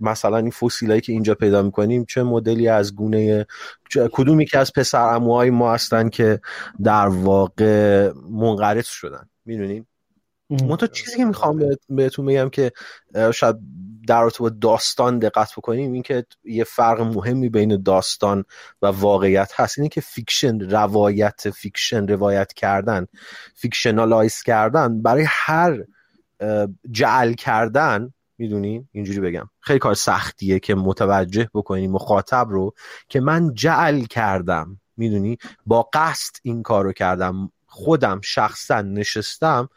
مثلا 0.00 0.36
این 0.36 0.50
فسیلایی 0.50 1.00
که 1.00 1.12
اینجا 1.12 1.34
پیدا 1.34 1.62
می‌کنیم 1.62 2.04
چه 2.04 2.22
مدلی 2.22 2.68
از 2.68 2.96
گونه 2.96 3.46
کدومی 4.12 4.46
که 4.46 4.58
از 4.58 4.72
پسر 4.72 5.14
عموهای 5.14 5.50
ما 5.50 5.74
هستن 5.74 6.08
که 6.08 6.40
در 6.82 7.08
واقع 7.08 8.10
منقرض 8.30 8.86
شدن. 8.86 9.28
می‌دونیم 9.44 9.86
منتها 10.50 10.86
چیزی 10.86 11.16
که 11.16 11.24
می‌خوام 11.24 11.62
بهتون 11.88 12.26
بگم 12.26 12.48
که 12.48 12.72
شاید 13.34 13.56
در 14.06 14.20
رابطه 14.20 14.38
با 14.38 14.48
داستان 14.48 15.18
دقت 15.18 15.52
بکنیم 15.56 15.92
اینکه 15.92 16.26
یه 16.44 16.64
فرق 16.64 17.00
مهمی 17.00 17.48
بین 17.48 17.82
داستان 17.82 18.44
و 18.82 18.86
واقعیت 18.86 19.60
هست. 19.60 19.78
اینه 19.78 19.88
که 19.88 20.00
fiction 20.00 20.60
روایت 20.60 21.50
fiction 21.50 22.08
روایت 22.08 22.52
کردن 22.52 23.06
fictionalize 23.54 24.42
کردن 24.42 25.02
برای 25.02 25.24
هر 25.26 25.84
جعل 26.90 27.32
کردن 27.32 28.12
می‌دونین 28.38 28.88
اینجوری 28.92 29.20
بگم. 29.20 29.50
خیلی 29.60 29.78
کار 29.78 29.94
سختیه 29.94 30.58
که 30.58 30.74
متوجه 30.74 31.48
بکنیم 31.54 31.90
مخاطب 31.90 32.46
رو 32.50 32.74
که 33.08 33.20
من 33.20 33.54
جعل 33.54 34.04
کردم 34.04 34.80
می‌دونی؟ 34.96 35.38
با 35.66 35.88
قصد 35.92 36.36
این 36.42 36.62
کارو 36.62 36.92
کردم. 36.92 37.52
خودم 37.66 38.20
شخصا 38.24 38.82
نشستم 38.82 39.68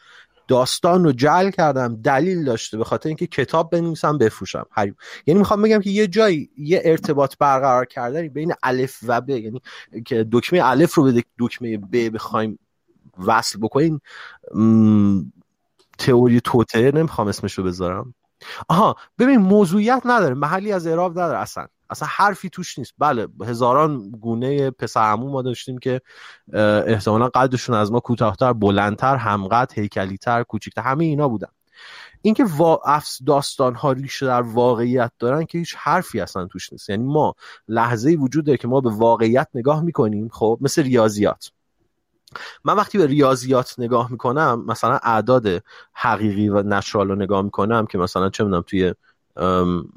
داستان 0.48 1.04
رو 1.04 1.12
جعل 1.12 1.52
کردم 1.52 1.96
دلیل 1.96 2.46
داشته 2.46 2.78
به 2.78 2.84
خاطر 2.84 3.10
اینکه 3.10 3.28
کتاب 3.28 3.70
بنویسم 3.70 4.18
بفروشم. 4.18 4.66
هر... 4.72 4.92
یعنی 5.26 5.40
می‌خوام 5.40 5.62
بگم 5.62 5.80
که 5.80 5.90
یه 5.90 6.08
جایی 6.08 6.50
یه 6.58 6.82
ارتباط 6.86 7.36
برقرار 7.40 7.86
کردنی 7.86 8.30
بین 8.30 8.54
الف 8.64 9.00
و 9.08 9.22
ب. 9.22 9.30
یعنی 9.30 9.62
که 10.06 10.28
دکمه 10.32 10.60
الف 10.64 10.94
رو 10.94 11.04
به 11.04 11.24
دکمه 11.40 11.78
ب 11.78 12.14
بخوایم 12.14 12.60
وصل 13.18 13.60
بکنیم 13.60 14.02
تئوری 15.98 16.42
توته 16.42 16.92
نمی‌خوام 16.92 17.28
اسمش 17.28 17.54
رو 17.54 17.64
بذارم. 17.64 18.14
آها 18.68 18.96
ببین 19.20 19.38
موضوعیت 19.38 20.02
نداره 20.06 20.34
محلی 20.34 20.72
از 20.72 20.88
اعراب 20.88 21.12
نداره 21.20 21.38
اصلا. 21.38 21.68
اصلا 21.90 22.08
حرفی 22.12 22.50
توش 22.50 22.80
نیست. 22.80 22.94
بله 23.00 23.28
هزاران 23.42 24.12
گونه 24.12 24.72
پسر 24.72 25.16
ما 25.16 25.42
داشتیم 25.42 25.78
که 25.78 26.02
احتمالا 26.88 27.30
قدشون 27.30 27.76
از 27.76 27.92
ما 27.92 28.00
کوتاهتر 28.00 28.54
بلندتر 28.54 29.16
همقد 29.16 29.72
هیکلیتر 29.76 30.44
کوچیکتر 30.44 30.82
همه 30.82 31.06
اینا 31.06 31.28
بودن. 31.28 31.48
اینکه 32.22 32.46
داستان 33.26 33.76
ها 33.76 33.92
ریشه 33.92 34.26
در 34.26 34.42
واقعیت 34.42 35.12
دارن 35.20 35.46
که 35.46 35.58
هیچ 35.58 35.76
حرفی 35.78 36.20
اصلا 36.20 36.46
توش 36.46 36.72
نیست. 36.74 36.90
یعنی 36.90 37.04
ما 37.04 37.34
لحظه 37.68 38.12
وجود 38.12 38.46
داره 38.46 38.58
که 38.58 38.68
ما 38.68 38.82
به 38.82 38.90
واقعیت 38.90 39.48
نگاه 39.54 39.82
می‌کنیم 39.82 40.30
خب 40.30 40.58
مثل 40.62 40.84
ریاضیات. 40.84 41.52
من 42.64 42.76
وقتی 42.76 42.98
به 42.98 43.08
ریاضیات 43.08 43.76
نگاه 43.78 44.12
می‌کنم 44.12 44.64
مثلا 44.68 45.00
اعداد 45.04 45.64
حقیقی 45.94 46.50
و 46.50 46.64
نچرال 46.64 47.08
رو 47.08 47.16
نگاه 47.16 47.42
می‌کنم 47.42 47.86
که 47.86 47.98
مثلا 47.98 48.30
چه 48.30 48.44
می‌دونم 48.44 48.64
توی 48.68 48.94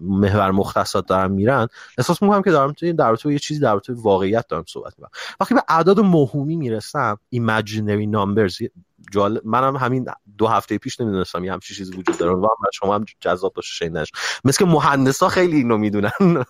محور 0.01 0.51
مختصات 0.51 1.07
دارن 1.07 1.33
میرن. 1.33 1.69
احساس 1.99 2.23
می‌کنم 2.23 2.43
که 2.43 2.51
دارم 2.51 2.73
توی 2.73 2.93
در 2.93 3.17
یه 3.25 3.39
چیزی 3.39 3.61
در 3.61 3.81
واقعیت 3.89 4.49
دارم 4.49 4.65
صحبت 4.67 4.95
می‌کنم. 4.99 5.11
وقتی 5.41 5.55
به 5.55 5.63
اعداد 5.69 6.01
موهومی 6.01 6.57
می‌رسم 6.57 7.19
imaginary 7.35 8.15
numbers 8.15 8.69
جال 9.13 9.41
منم 9.45 9.77
همین 9.77 10.07
دو 10.39 10.47
هفته 10.47 10.79
پیش 10.79 11.01
نمی‌دونستم 11.01 11.45
یه 11.45 11.53
همچین 11.53 11.77
چیزی 11.77 11.97
وجود 11.97 12.19
داره. 12.19 12.33
و 12.33 12.49
شما 12.73 12.95
هم 12.95 13.05
جذاب 13.21 13.53
باشه 13.53 13.75
شنیدنش. 13.75 14.13
مثل 14.45 14.59
که 14.59 14.65
مهندسا 14.65 15.29
خیلی 15.29 15.57
اینو 15.57 15.77
می‌دونن. 15.79 16.11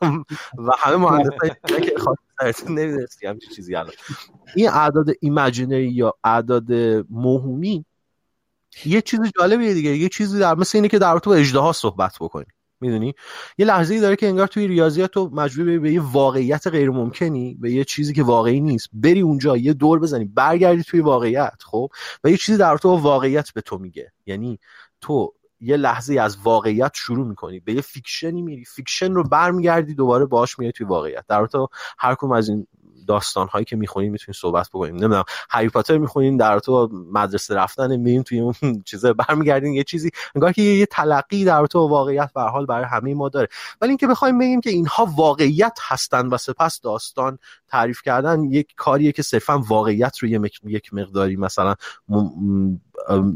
و 0.66 0.70
همه 0.78 0.97
مهندسا 0.97 1.48
که 1.66 1.94
خاطر 1.98 2.70
نمی‌دونستی 2.70 3.27
همچین 3.27 3.51
چیزی 3.56 3.74
الان. 3.74 3.93
این 4.55 4.69
اعداد 4.69 5.06
ایمجینری 5.20 5.93
یا 5.93 6.15
اعداد 6.24 6.73
موهومی 7.10 7.85
یه 8.85 9.01
چیز 9.01 9.20
جالبیه 9.40 9.74
دیگه. 9.74 9.97
یه 9.97 10.09
چیزی 10.09 10.39
در 10.39 10.55
مثل 10.55 10.78
اینه 10.78 10.89
که 10.89 10.98
در 10.98 11.19
تو 11.19 11.31
اجدها 11.31 11.73
صحبت 11.73 12.16
بکنی 12.20 12.47
می‌دونی؟ 12.81 13.15
یه 13.59 13.67
لحظه 13.67 13.95
ای 13.95 14.01
داره 14.01 14.17
که 14.17 14.27
انگار 14.27 14.47
توی 14.47 14.69
ریاضیات 14.69 15.11
تو 15.11 15.31
مجبور 15.33 15.79
به 15.79 15.93
یه 15.93 16.01
واقعیت 16.01 16.67
غیر 16.67 16.91
ممکنی 16.91 17.55
به 17.55 17.73
یه 17.73 17.85
چیزی 17.85 18.13
که 18.13 18.23
واقعی 18.23 18.61
نیست. 18.61 18.89
بری 18.93 19.21
اونجا 19.21 19.57
یه 19.57 19.73
دور 19.73 19.99
بزنی 19.99 20.25
برگردی 20.25 20.83
توی 20.83 21.01
واقعیت 21.01 21.63
خب؟ 21.65 21.91
و 22.25 22.31
یه 22.31 22.37
چیزی 22.37 22.59
در 22.59 22.77
تو 22.77 22.89
واقعیت 22.89 23.51
به 23.51 23.61
تو 23.61 23.79
میگه. 23.79 24.13
یعنی 24.27 24.59
تو 25.01 25.35
یه 25.61 25.77
لحظه 25.77 26.21
از 26.21 26.39
واقعیت 26.45 26.93
شروع 26.95 27.27
می‌کنی. 27.27 27.61
به 27.61 27.73
یه 27.73 27.81
fiction 27.81 28.35
ی 28.35 28.43
میری. 28.43 28.65
fiction 28.65 29.12
رو 29.13 29.23
برمیگردی 29.23 29.95
دوباره 29.95 30.25
باش 30.25 30.59
میای 30.59 30.73
توی 30.73 30.87
واقعیت. 30.87 31.25
در 31.29 31.47
تو 31.47 31.69
هر 31.99 32.15
کدوم 32.15 32.33
از 32.33 32.49
این 32.49 32.67
داستان 33.09 33.49
هایی 33.49 33.65
که 33.65 33.77
می‌خونیم 33.77 34.13
می‌تونیم 34.13 34.37
صحبت 34.41 34.69
بکنیم. 34.69 34.95
نمی‌دونم 34.95 35.25
هری 35.51 35.69
پاتر 35.69 35.99
می‌خونین 35.99 36.37
در 36.37 36.59
تو 36.59 36.89
مدرسه 37.13 37.55
رفتن 37.55 37.97
میرین 37.97 38.23
توی 38.23 38.41
اون 38.41 38.55
چیزا 38.91 39.13
برمیگردین 39.13 39.73
یه 39.73 39.85
چیزی 39.85 40.11
انگار 40.35 40.53
که 40.53 40.63
یه 40.63 40.87
تلقی 40.87 41.45
در 41.45 41.67
تو 41.67 41.79
واقعیت 41.79 42.31
به 42.35 42.41
حال 42.43 42.67
برای 42.67 42.85
همه 42.85 43.15
ما 43.15 43.29
داره. 43.29 43.49
ولی 43.81 43.89
اینکه 43.89 44.07
بخوایم 44.07 44.39
بگیم 44.39 44.61
که 44.61 44.71
اینها 44.71 45.13
واقعیت 45.17 45.79
هستن 45.83 46.27
و 46.27 46.37
سپس 46.37 46.81
داستان 46.81 47.39
تعریف 47.69 48.03
کردن 48.03 48.45
یک 48.45 48.75
کاریه 48.77 49.13
که 49.13 49.23
صرفا 49.23 49.59
واقعیت 49.59 50.19
رو 50.19 50.29
یک 50.65 50.95
مقداری 50.95 51.37
مثلا 51.37 51.75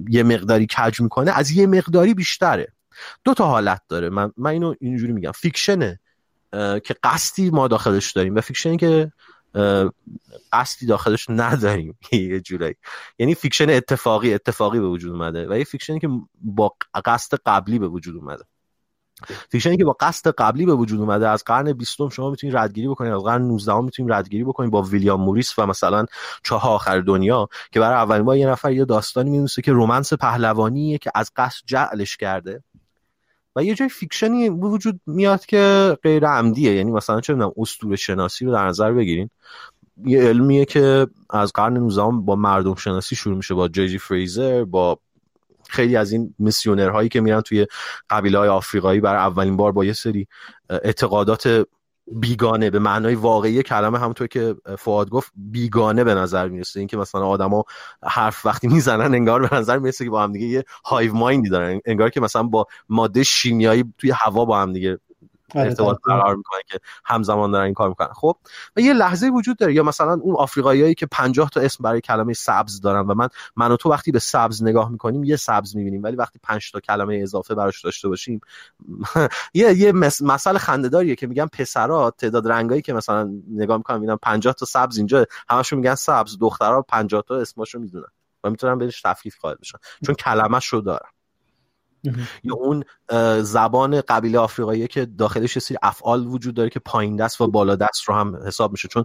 یه 0.08 0.22
مقداری 0.22 0.66
کج 0.66 1.00
می‌کنه 1.00 1.30
از 1.30 1.50
یه 1.50 1.66
مقداری 1.66 2.14
بیشتره. 2.14 2.72
دو 3.24 3.34
تا 3.34 3.46
حالت 3.46 3.82
داره. 3.88 4.08
من, 4.08 4.32
من 4.36 4.50
اینو 4.50 4.74
اینجوری 4.80 5.12
میگم. 5.12 5.32
fiction 5.32 5.92
ه 5.92 6.00
که 6.84 6.94
قصدی 7.02 7.50
ما 7.50 7.68
داخلش 7.68 8.12
داریم 8.12 8.34
و 8.34 8.40
fiction 8.40 8.72
ی 8.72 8.76
که 8.76 9.12
قصدی 10.52 10.86
داخلش 10.86 11.26
نداریم 11.28 11.98
یه 12.12 12.40
جورایی. 12.40 12.74
یعنی 13.18 13.34
fiction 13.34 13.70
اتفاقی 13.70 14.34
اتفاقی 14.34 14.80
به 14.80 14.88
وجود 14.88 15.12
اومده 15.12 15.46
و 15.50 15.58
یه 15.58 15.64
fiction 15.64 15.96
ی 15.96 16.00
که 16.00 16.08
با 16.40 16.74
قصد 17.04 17.38
قبلی 17.46 17.78
به 17.78 17.88
وجود 17.88 18.16
اومده. 18.16 18.44
fiction 19.50 19.73
ی 19.73 19.76
که 19.76 19.84
با 19.84 19.96
قصد 20.00 20.30
قبلی 20.30 20.66
به 20.66 20.74
وجود 20.74 21.00
اومده 21.00 21.28
از 21.28 21.44
قرن 21.44 21.72
20 21.72 22.08
شما 22.10 22.30
می‌تونید 22.30 22.56
ردگیری 22.56 22.88
بکنید 22.88 23.12
از 23.12 23.22
قرن 23.22 23.42
19 23.42 23.80
می‌تونید 23.80 24.12
ردگیری 24.12 24.44
بکنید 24.44 24.70
با 24.70 24.82
ویلیام 24.82 25.20
موریس 25.20 25.58
و 25.58 25.66
مثلا 25.66 26.06
چاه 26.42 26.68
آخر 26.68 27.00
دنیا 27.00 27.48
که 27.72 27.80
برای 27.80 27.96
اولین 27.96 28.24
بار 28.24 28.36
یه 28.36 28.48
نفر 28.48 28.72
یه 28.72 28.84
داستانی 28.84 29.30
می‌نویسه 29.30 29.62
که 29.62 29.72
رمانس 29.72 30.12
پهلوانیه 30.12 30.98
که 30.98 31.10
از 31.14 31.30
قصد 31.36 31.62
جعلش 31.66 32.16
کرده. 32.16 32.62
و 33.56 33.64
یه 33.64 33.74
جای 33.74 33.88
فیکشنی 33.88 34.48
وجود 34.48 35.00
میاد 35.06 35.46
که 35.46 35.96
غیر 36.02 36.26
عمدیه. 36.26 36.74
یعنی 36.74 36.90
مثلا 36.90 37.20
چه 37.20 37.32
می‌دونم 37.32 37.52
اسطوره 37.56 37.96
شناسی 37.96 38.44
رو 38.44 38.52
در 38.52 38.66
نظر 38.66 38.92
بگیرین. 38.92 39.30
یه 40.04 40.22
علمیه 40.22 40.64
که 40.64 41.06
از 41.30 41.52
قرن 41.52 41.76
19 41.76 42.02
با 42.24 42.36
مردم 42.36 42.74
شناسی 42.74 43.16
شروع 43.16 43.36
میشه 43.36 43.54
با 43.54 43.68
جی 43.68 43.98
فریزر 43.98 44.64
با 44.64 44.98
خیلی 45.68 45.96
از 45.96 46.12
این 46.12 46.34
میسیونرهایی 46.38 47.08
که 47.08 47.20
میرن 47.20 47.40
توی 47.40 47.66
قبیله 48.10 48.38
های 48.38 48.48
آفریقایی. 48.48 49.00
برای 49.00 49.20
اولین 49.20 49.56
بار 49.56 49.72
با 49.72 49.84
یه 49.84 49.92
سری 49.92 50.26
اعتقادات 50.70 51.66
بیگانه 52.06 52.70
به 52.70 52.78
معنای 52.78 53.14
واقعی 53.14 53.62
کلمه 53.62 53.98
همونطور 53.98 54.26
که 54.26 54.54
فواد 54.78 55.10
گفت 55.10 55.32
بیگانه 55.36 56.04
به 56.04 56.14
نظر 56.14 56.48
می‌رسه. 56.48 56.80
اینکه 56.80 56.96
مثلا 56.96 57.26
آدما 57.26 57.64
حرف 58.02 58.46
وقتی 58.46 58.68
می‌زنن 58.68 59.14
انگار 59.14 59.46
به 59.46 59.56
نظر 59.56 59.78
می‌رسه 59.78 60.04
که 60.04 60.10
با 60.10 60.22
هم 60.22 60.32
دیگه 60.32 60.46
یه 60.46 60.64
هایو 60.84 61.14
مایندی 61.14 61.48
دارن. 61.48 61.80
انگار 61.84 62.10
که 62.10 62.20
مثلا 62.20 62.42
با 62.42 62.66
ماده 62.88 63.22
شیمیایی 63.22 63.84
توی 63.98 64.10
هوا 64.10 64.44
با 64.44 64.60
هم 64.60 64.72
دیگه 64.72 64.98
ارتباط 65.54 65.98
برقرار 66.06 66.36
می‌کنن 66.36 66.60
که 66.66 66.80
همزمان 67.04 67.50
دارن 67.50 67.64
این 67.64 67.74
کار 67.74 67.88
می‌کنن. 67.88 68.12
خب 68.14 68.36
و 68.76 68.80
یه 68.80 68.92
لحظه 68.92 69.28
وجود 69.28 69.56
داره. 69.56 69.74
یا 69.74 69.82
مثلا 69.82 70.12
اون 70.22 70.36
آفریقاییایی 70.36 70.94
که 70.94 71.06
50 71.06 71.48
تا 71.50 71.60
اسم 71.60 71.84
برای 71.84 72.00
کلمه 72.00 72.32
سبز 72.32 72.80
دارن 72.80 73.06
و 73.06 73.14
من 73.14 73.28
من 73.56 73.72
و 73.72 73.76
تو 73.76 73.90
وقتی 73.90 74.12
به 74.12 74.18
سبز 74.18 74.62
نگاه 74.62 74.90
می‌کنیم 74.90 75.24
یه 75.24 75.36
سبز 75.36 75.76
می‌بینیم. 75.76 76.02
ولی 76.02 76.16
وقتی 76.16 76.38
5 76.42 76.70
تا 76.70 76.80
کلمه 76.80 77.20
اضافه 77.22 77.54
براش 77.54 77.84
داشته 77.84 78.08
باشیم 78.08 78.40
یه 79.54 79.74
یه 79.78 79.92
مسئله 80.20 80.58
خنده‌داریه 80.58 81.14
که 81.14 81.26
میگن 81.26 81.46
پسرا 81.46 82.10
تعداد 82.18 82.48
رنگایی 82.48 82.82
که 82.82 82.92
مثلا 82.92 83.30
نگاه 83.50 83.76
می‌کنم 83.76 84.00
می‌بینم 84.00 84.18
50 84.22 84.54
تا 84.54 84.66
سبز 84.66 84.96
اینجا 84.96 85.26
همشون 85.48 85.78
میگن 85.78 85.94
سبز. 85.94 86.38
دخترها 86.38 86.82
50 86.82 87.22
تا 87.28 87.36
اسمشو 87.36 87.78
می‌دونن 87.78 88.06
و 88.44 88.50
می‌تونن 88.50 88.78
بهش 88.78 89.02
تفکیک 89.02 89.34
قائل 89.42 89.56
بشن. 89.62 89.78
چون 90.06 90.14
کلمه 90.14 90.60
شو 90.60 90.82
دارن. 90.86 91.08
یا 92.44 92.54
اون 92.54 92.84
زبان 93.42 94.00
قبیله 94.00 94.38
آفریقایی 94.38 94.88
که 94.88 95.06
داخلش 95.06 95.58
سری 95.58 95.76
افعال 95.82 96.26
وجود 96.26 96.54
داره 96.54 96.70
که 96.70 96.80
پایین 96.80 97.16
دست 97.16 97.40
و 97.40 97.46
بالا 97.46 97.76
دست 97.76 98.02
رو 98.06 98.14
هم 98.14 98.36
حساب 98.46 98.72
میشه. 98.72 98.88
چون 98.88 99.04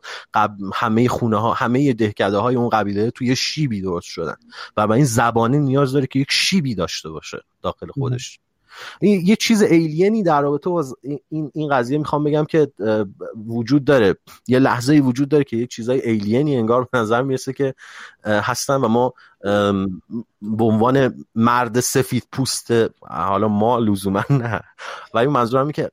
همه 0.74 1.08
خونه 1.08 1.38
ها 1.38 1.54
همه 1.54 1.94
دهکده 1.94 2.38
های 2.38 2.56
اون 2.56 2.70
قبیله 2.70 3.12
توی 3.12 3.36
شیبی 3.36 3.82
درست 3.82 4.08
شدن. 4.08 4.36
و 4.78 4.92
این 4.92 5.06
زبانه 5.06 5.58
نیاز 5.58 5.92
داره 5.92 6.08
که 6.08 6.20
یک 6.20 6.32
شیبی 6.32 6.76
داشته 6.76 7.10
باشه 7.10 7.44
داخل 7.62 7.88
خودش. 7.88 8.40
یه 9.02 9.36
چیز 9.36 9.62
ایلینی 9.62 10.24
در 10.24 10.42
رابطه 10.42 10.70
با 10.70 10.86
این 11.30 11.52
این 11.54 11.70
قضیه 11.70 11.98
می‌خوام 11.98 12.24
بگم 12.24 12.46
که 12.46 12.72
وجود 13.48 13.86
داره. 13.86 14.16
یه 14.48 14.60
لحظه 14.60 14.94
وجود 14.94 15.30
داره 15.30 15.44
که 15.44 15.58
یه 15.58 15.68
چیزای 15.68 16.02
ایلینی 16.02 16.58
انگار 16.58 16.88
به 16.92 16.98
نظر 16.98 17.22
می‌رسه 17.22 17.54
که 17.54 17.74
هستن 18.24 18.76
و 18.76 18.88
ما 18.88 19.14
به 20.42 20.64
عنوان 20.64 21.26
مرد 21.36 21.80
سفید 21.80 22.28
پوست 22.32 22.72
حالا 23.02 23.48
ما 23.48 23.80
لزوما 23.80 24.24
نه. 24.30 24.62
ولی 25.14 25.28
منظورم 25.28 25.72
که 25.72 25.92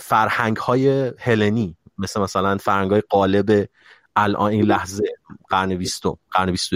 فرهنگ 0.00 0.56
های 0.56 1.12
هلنی 1.18 1.76
مثل 1.98 2.20
مثلا 2.20 2.56
فرهنگ 2.56 2.90
های 2.90 3.02
قالب 3.08 3.68
الان 4.16 4.50
این 4.50 4.64
لحظه 4.64 5.04
قرن 5.48 5.74
بیستم 5.74 6.18
قرن 6.30 6.50
بیست 6.50 6.70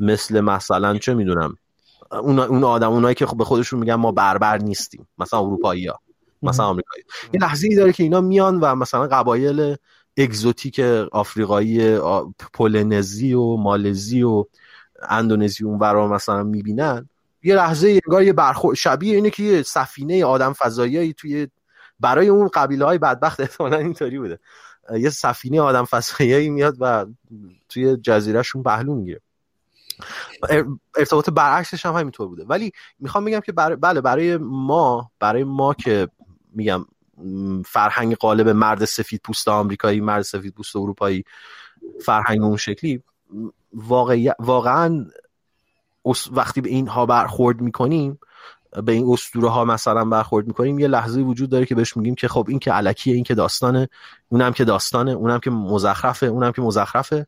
مثل 0.00 0.40
مثلا 0.40 0.98
چه 0.98 1.14
می‌دونم 1.14 1.56
اون 2.12 2.38
اون 2.38 2.64
آدم 2.64 2.90
اونایی 2.90 3.14
که 3.14 3.26
خب 3.26 3.36
به 3.36 3.44
خودشون 3.44 3.80
میگن 3.80 3.94
ما 3.94 4.12
بربر 4.12 4.58
نیستیم. 4.58 5.08
مثلا 5.18 5.40
اروپایی 5.40 5.86
ها 5.86 6.00
مثلا 6.42 6.66
آمریکایی. 6.66 7.04
یه 7.34 7.40
لحظه 7.40 7.68
ای 7.68 7.76
داره 7.76 7.92
که 7.92 8.02
اینا 8.02 8.20
میان 8.20 8.60
و 8.60 8.74
مثلا 8.74 9.06
قبایل 9.06 9.76
اگزوتیک 10.16 10.80
آفریقایی 11.12 11.98
پولنزی 12.52 13.32
و 13.32 13.56
مالزی 13.56 14.22
و 14.22 14.44
اندونزی 15.08 15.64
اون 15.64 15.78
برا 15.78 16.08
مثلا 16.08 16.42
می‌بینن. 16.42 17.08
یه 17.42 17.54
لحظه 17.54 18.00
انگار 18.06 18.22
یه 18.22 18.32
برخورد 18.32 18.76
شبیه 18.76 19.14
اینه 19.14 19.30
که 19.30 19.42
یه 19.42 19.62
سفینه 19.62 20.24
آدم 20.24 20.52
فضایی 20.52 21.12
توی 21.12 21.48
برای 22.00 22.28
اون 22.28 22.48
قبیله 22.54 22.84
های 22.84 22.98
بدبخت 22.98 23.40
احتمالا 23.40 23.76
اینطوری 23.76 24.18
بوده. 24.18 24.38
یه 24.98 25.10
سفینه 25.10 25.60
آدم 25.60 25.84
فضایی 25.84 26.50
میاد 26.50 26.76
و 26.80 27.06
توی 27.68 27.96
جزیرهشون 27.96 28.62
پهلو 28.62 28.94
می‌گیره 28.94 29.20
ارتباط 30.96 31.30
برعکسش 31.30 31.86
هم 31.86 31.94
همینطور 31.94 32.28
بوده. 32.28 32.44
ولی 32.44 32.72
می‌خوام 32.98 33.24
بگم 33.24 33.40
که 33.40 33.52
بله 33.52 34.00
برای 34.00 34.36
ما 34.36 35.10
برای 35.20 35.44
ما 35.44 35.74
که 35.74 36.08
میگم 36.54 36.84
فرهنگ 37.66 38.16
قالب 38.16 38.48
مرد 38.48 38.84
سفید 38.84 39.20
پوست 39.24 39.48
آمریکایی 39.48 40.00
مرد 40.00 40.22
سفید 40.22 40.54
پوست 40.54 40.76
اروپایی 40.76 41.24
فرهنگ 42.04 42.42
اون 42.42 42.56
شکلی 42.56 43.02
واقعا 44.38 45.06
وقتی 46.32 46.60
به 46.60 46.68
اینها 46.68 47.06
برخورد 47.06 47.60
می‌کنیم 47.60 48.18
به 48.84 48.92
این 48.92 49.12
اسطوره 49.12 49.48
ها 49.48 49.64
مثلا 49.64 50.04
برخورد 50.04 50.46
می‌کنیم 50.46 50.78
یه 50.78 50.88
لحظه 50.88 51.20
وجود 51.20 51.50
داره 51.50 51.66
که 51.66 51.74
بهش 51.74 51.96
میگیم 51.96 52.14
که 52.14 52.28
خب 52.28 52.46
این 52.48 52.58
که 52.58 52.72
علکیه 52.72 53.14
این 53.14 53.24
که 53.24 53.34
داستانه 53.34 53.88
اونم 54.28 54.52
که 54.52 54.64
داستانه 54.64 55.10
اونم 55.10 55.38
که 55.38 55.50
مزخرفه 55.50 56.26
اونم 56.26 56.52
که 56.52 56.62
مزخرفه. 56.62 57.26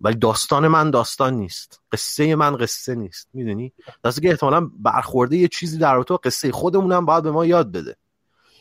ولی 0.00 0.16
داستان 0.16 0.68
من 0.68 0.90
داستان 0.90 1.34
نیست. 1.34 1.80
قصه 1.92 2.36
من 2.36 2.56
قصه 2.56 2.94
نیست. 2.94 3.28
می‌دونی؟ 3.34 3.72
دسته 4.04 4.20
که 4.20 4.30
احتمالا 4.30 4.70
برخورده 4.78 5.36
یه 5.36 5.48
چیزی 5.48 5.78
در 5.78 6.02
تو 6.02 6.18
قصه 6.24 6.52
خودمونم 6.52 7.06
باید 7.06 7.22
به 7.24 7.30
ما 7.30 7.46
یاد 7.46 7.72
بده. 7.72 7.96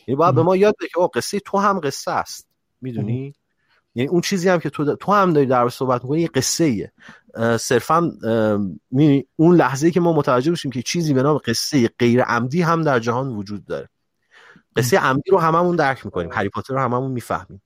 یعنی 0.07 0.16
باید 0.16 0.36
به 0.36 0.44
ما 0.44 0.56
یاد 0.56 0.76
بده 0.80 0.88
که 0.88 1.10
قصه 1.14 1.40
تو 1.40 1.57
هم 1.57 1.80
قصه 1.80 2.11
است. 2.11 2.48
می‌دونی؟ 2.82 3.36
یعنی 3.95 4.10
اون 4.10 4.22
چیزی 4.22 4.49
هم 4.49 4.60
که 4.60 4.70
تو, 4.70 4.95
تو 4.95 5.11
هم 5.11 5.34
داری 5.34 5.45
در 5.45 5.70
صحبت 5.70 6.03
می‌کنی 6.03 6.22
یه 6.22 6.28
قصه 6.28 6.64
ایه 6.64 6.91
صرفا 7.57 8.11
اون 9.36 9.56
لحظه 9.56 9.91
که 9.91 9.99
ما 9.99 10.14
متوجه 10.14 10.52
بشیم 10.52 10.72
که 10.72 10.82
چیزی 10.82 11.14
به 11.14 11.24
نام 11.24 11.38
قصه 11.38 11.88
غیر 11.99 12.22
عمدی 12.24 12.61
هم 12.61 12.82
در 12.82 12.99
جهان 12.99 13.28
وجود 13.28 13.66
داره. 13.66 13.90
قصه 14.76 14.98
عمدی 14.98 15.32
رو 15.32 15.38
هممون 15.38 15.76
درک 15.76 16.06
می‌کنیم. 16.06 16.30
هری 16.34 16.49
پاتر 16.49 16.74
رو 16.74 16.80
هممون 16.80 17.11
می‌فهمیم. 17.11 17.61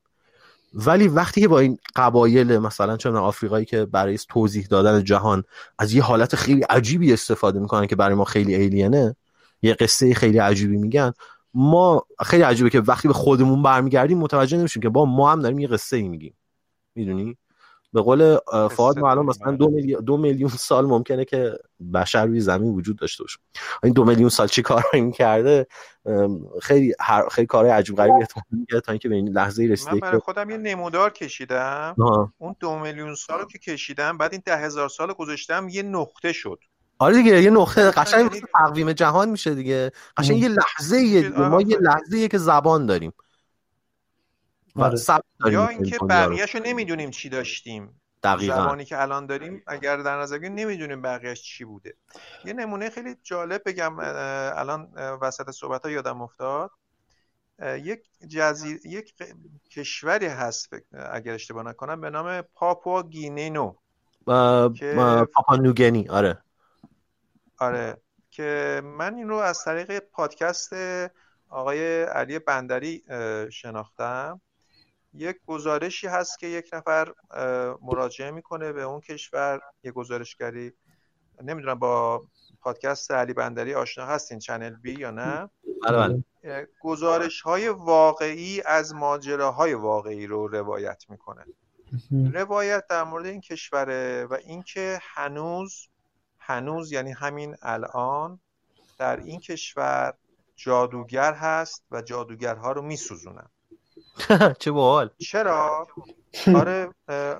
ولی 0.73 1.07
وقتی 1.07 1.41
که 1.41 1.47
با 1.47 1.59
این 1.59 1.77
قبایل 1.95 2.57
مثلا 2.57 2.97
چون 2.97 3.15
آفریقایی 3.15 3.65
که 3.65 3.85
برای 3.85 4.17
توضیح 4.29 4.67
دادن 4.69 5.03
جهان 5.03 5.43
از 5.79 5.93
یه 5.93 6.03
حالت 6.03 6.35
خیلی 6.35 6.61
عجیبی 6.61 7.13
استفاده 7.13 7.59
می‌کنن 7.59 7.87
که 7.87 7.95
برای 7.95 8.15
ما 8.15 8.23
خیلی 8.23 8.55
ایلینه 8.55 9.15
یه 9.61 9.73
قصه 9.73 10.13
خیلی 10.13 10.37
عجیبی 10.37 10.77
میگن 10.77 11.13
ما 11.53 12.05
خیلی 12.25 12.43
عجیبه 12.43 12.69
که 12.69 12.79
وقتی 12.79 13.07
به 13.07 13.13
خودمون 13.13 13.63
برمیگردیم 13.63 14.17
متوجه 14.17 14.57
نمیشیم 14.57 14.81
که 14.81 14.89
با 14.89 15.05
ما 15.05 15.31
هم 15.31 15.39
داریم 15.39 15.59
یه 15.59 15.67
قصه 15.67 15.97
ای 15.97 16.07
میگیم. 16.09 16.35
می‌دونی؟ 16.95 17.37
به 17.93 18.01
قول 18.01 18.37
فاد 18.71 18.99
ما 18.99 19.11
الان 19.11 19.25
مثلا 19.25 19.51
دو 19.51 19.69
میلیون, 19.69 20.03
دو 20.03 20.17
میلیون 20.17 20.49
سال 20.49 20.85
ممکنه 20.85 21.25
که 21.25 21.57
بشر 21.93 22.25
روی 22.25 22.39
زمین 22.39 22.73
وجود 22.73 22.97
داشته 22.97 23.23
باشه. 23.23 23.39
این 23.83 23.93
دو 23.93 24.05
میلیون 24.05 24.29
سال 24.29 24.47
چی 24.47 24.61
کار 24.61 24.83
این 24.93 25.11
کرده؟ 25.11 25.67
خیلی 26.61 26.93
هر 26.99 27.29
خیلی 27.29 27.47
کارهای 27.47 27.71
عجیب 27.71 27.95
غریبی 27.95 28.21
احتمال 28.21 28.43
میگه 28.51 28.79
تا 28.79 28.91
اینکه 28.91 29.09
به 29.09 29.15
این 29.15 29.29
لحظه 29.29 29.63
رسیده 29.63 29.93
من 29.93 29.99
برای 29.99 30.19
خودم 30.19 30.49
یه 30.49 30.57
نمودار 30.57 31.09
کشیدم. 31.09 31.95
آه. 31.99 32.33
اون 32.37 32.55
دو 32.59 32.79
میلیون 32.79 33.15
سال 33.15 33.45
که 33.45 33.59
کشیدم 33.59 34.17
بعد 34.17 34.31
این 34.31 34.41
ده 34.45 34.57
هزار 34.57 34.89
سال 34.89 35.13
گذاشتم 35.13 35.67
یه 35.69 35.83
نقطه 35.83 36.33
شد. 36.33 36.59
آره 36.99 37.15
دیگه 37.15 37.41
یه 37.41 37.49
نقطه 37.49 37.91
قشنگ 37.91 38.43
تقویم 38.53 38.91
جهان 38.93 39.29
میشه 39.29 39.55
دیگه. 39.55 39.91
قشنگ 40.17 40.37
یه 40.37 40.47
لحظه 40.47 41.01
یه 41.01 41.29
ما 41.29 41.61
یه 41.61 41.77
لحظه 41.77 42.27
که 42.27 42.37
زبان 42.37 42.85
داریم. 42.85 43.13
آره. 44.75 44.97
یا 45.51 45.67
اینکه 45.67 45.97
بقیه‌شو 46.09 46.59
نمی‌دونیم 46.59 47.11
چی 47.11 47.29
داشتیم. 47.29 48.01
دقیقا. 48.23 48.55
زبانی 48.55 48.85
که 48.85 49.01
الان 49.01 49.25
داریم 49.25 49.63
اگر 49.67 49.97
در 49.97 50.17
نظر 50.17 50.37
بگیریم 50.37 50.55
نمی‌دونیم 50.55 51.01
بقیهش 51.01 51.41
چی 51.41 51.65
بوده. 51.65 51.97
یه 52.45 52.53
نمونه 52.53 52.89
خیلی 52.89 53.15
جالب 53.23 53.61
بگم 53.65 53.95
الان 53.99 54.93
وسط 55.21 55.51
صحبت 55.51 55.85
ها 55.85 55.91
یادم 55.91 56.21
افتاد. 56.21 56.71
یک 57.61 57.99
جزیر 58.27 58.79
یک 58.85 59.13
کشوری 59.71 60.25
هست 60.25 60.69
اگر 61.11 61.33
اشتباه 61.33 61.63
نکنم 61.63 62.01
به 62.01 62.09
نام 62.09 62.41
پاپوا 62.41 63.03
گینینو. 63.03 63.75
پاپا 64.25 65.55
نوگنی 65.55 66.07
آره. 66.09 66.43
آره. 67.59 67.97
که 68.31 68.81
من 68.83 69.15
این 69.15 69.29
رو 69.29 69.35
از 69.35 69.63
طریق 69.63 69.99
پادکست 69.99 70.73
آقای 71.49 72.03
علی 72.03 72.39
بندری 72.39 73.03
شناختم. 73.51 74.41
یک 75.14 75.38
گزارشی 75.48 76.07
هست 76.07 76.40
که 76.40 76.48
یک 76.48 76.69
نفر 76.73 77.14
مراجعه 77.81 78.31
می‌کنه 78.31 78.72
به 78.72 78.84
اون 78.84 78.99
کشور. 78.99 79.61
یه 79.84 79.91
گزارشگری 79.91 80.73
نمی‌دونم 81.41 81.80
با 81.80 82.23
پادکست 82.61 83.11
علی 83.11 83.34
بندری 83.34 83.73
آشنا 83.73 84.06
هستین 84.06 84.40
چنل 84.40 84.76
بی 84.76 84.94
یا 84.99 85.11
نه؟ 85.11 85.49
بله, 85.84 86.23
بله. 86.44 86.68
گزارش 86.81 87.41
های 87.41 87.69
واقعی 87.69 88.61
از 88.65 88.95
ماجراهای 88.95 89.73
واقعی 89.73 90.27
رو 90.27 90.48
روایت 90.48 91.03
می‌کنه. 91.10 91.45
روایت 92.34 92.88
در 92.90 93.03
مورد 93.03 93.26
این 93.26 93.41
کشوره 93.41 94.26
و 94.26 94.34
اینکه 94.34 94.99
هنوز 95.02 95.88
هنوز 96.40 96.91
یعنی 96.91 97.11
همین 97.11 97.56
الان 97.61 98.40
در 98.99 99.18
این 99.18 99.40
کشور 99.40 100.14
جادوگر 100.56 101.34
هست 101.34 101.84
و 101.91 102.02
جادوگرها 102.02 102.72
رو 102.72 102.81
میسوزونن. 102.81 103.49
چه 104.60 104.72
باحال. 104.72 105.10
چرا؟ 105.18 105.88
آره 106.56 106.90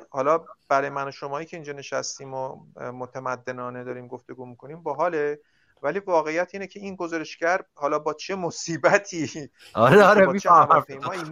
حالا 0.10 0.45
برای 0.70 0.90
من 0.90 1.08
و 1.08 1.12
شمایی 1.12 1.45
که 1.45 1.58
اینجا 1.58 1.74
نشستیم 1.74 2.34
و 2.34 2.66
متمدنانه 2.78 3.84
داریم 3.84 4.08
گفتگو 4.08 4.45
می‌کنیم 4.45 4.84
باحاله. 4.84 5.40
ولی 5.82 6.00
واقعیت 6.00 6.50
اینه 6.54 6.68
که 6.68 6.80
این 6.80 6.95
گزارشگر 6.95 7.62
حالا 7.76 8.00
با 8.00 8.14
چه 8.14 8.36
مصیبتی 8.36 9.50
آره 9.74 10.04
آره 10.04 10.26
می‌فهمم 10.26 10.86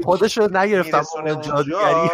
خودش 0.04 0.38
رو 0.38 0.58
نگرفتم 0.58 1.04
جادوگری. 1.42 2.10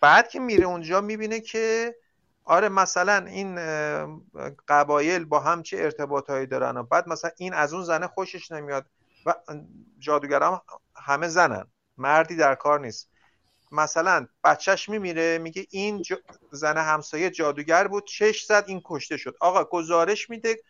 بعد 0.00 0.28
که 0.28 0.40
میره 0.40 0.64
اونجا 0.64 1.00
می‌بینه 1.00 1.40
که 1.40 1.94
آره 2.44 2.68
مثلا 2.68 3.26
این 3.26 3.54
قبایل 4.68 5.24
با 5.24 5.40
هم 5.40 5.62
چه 5.62 5.76
ارتباطهایی 5.76 6.46
دارن 6.46 6.76
و 6.76 6.82
بعد 6.82 7.08
مثلا 7.08 7.30
این 7.36 7.54
از 7.54 7.72
اون 7.72 7.84
زنه 7.84 8.06
خوشش 8.06 8.52
نمیاد 8.52 8.86
و 9.26 9.34
جادوگرام 9.98 10.60
همه 11.02 11.28
زنن. 11.28 11.66
مردی 11.98 12.36
در 12.36 12.54
کار 12.54 12.80
نیست. 12.80 13.08
مثلا 13.72 14.26
بچهش 14.44 14.88
میمیره 14.88 15.38
میگه 15.38 15.66
این 15.70 16.02
زن 16.50 16.76
همسایه 16.76 17.30
جادوگر 17.30 17.88
بود 17.88 18.06
چش 18.06 18.44
زد 18.44 18.64
این 18.66 18.80
کشته 18.84 19.16
شد. 19.16 19.36
آقا 19.40 19.64
گزارش 19.64 20.30
میده 20.30 20.62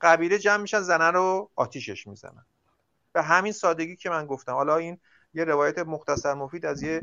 قبیله 0.00 0.38
جمع 0.38 0.62
میشن 0.62 0.80
زنه 0.80 1.10
رو 1.10 1.50
آتیشش 1.56 2.06
می‌زنن. 2.06 2.46
به 3.12 3.22
همین 3.22 3.52
سادگی 3.52 3.96
که 3.96 4.10
من 4.10 4.26
گفتم. 4.26 4.52
حالا 4.52 4.76
این 4.76 4.98
یه 5.36 5.44
روایت 5.44 5.78
مختصر 5.78 6.34
مفید 6.34 6.66
از 6.66 6.82
یه 6.82 7.02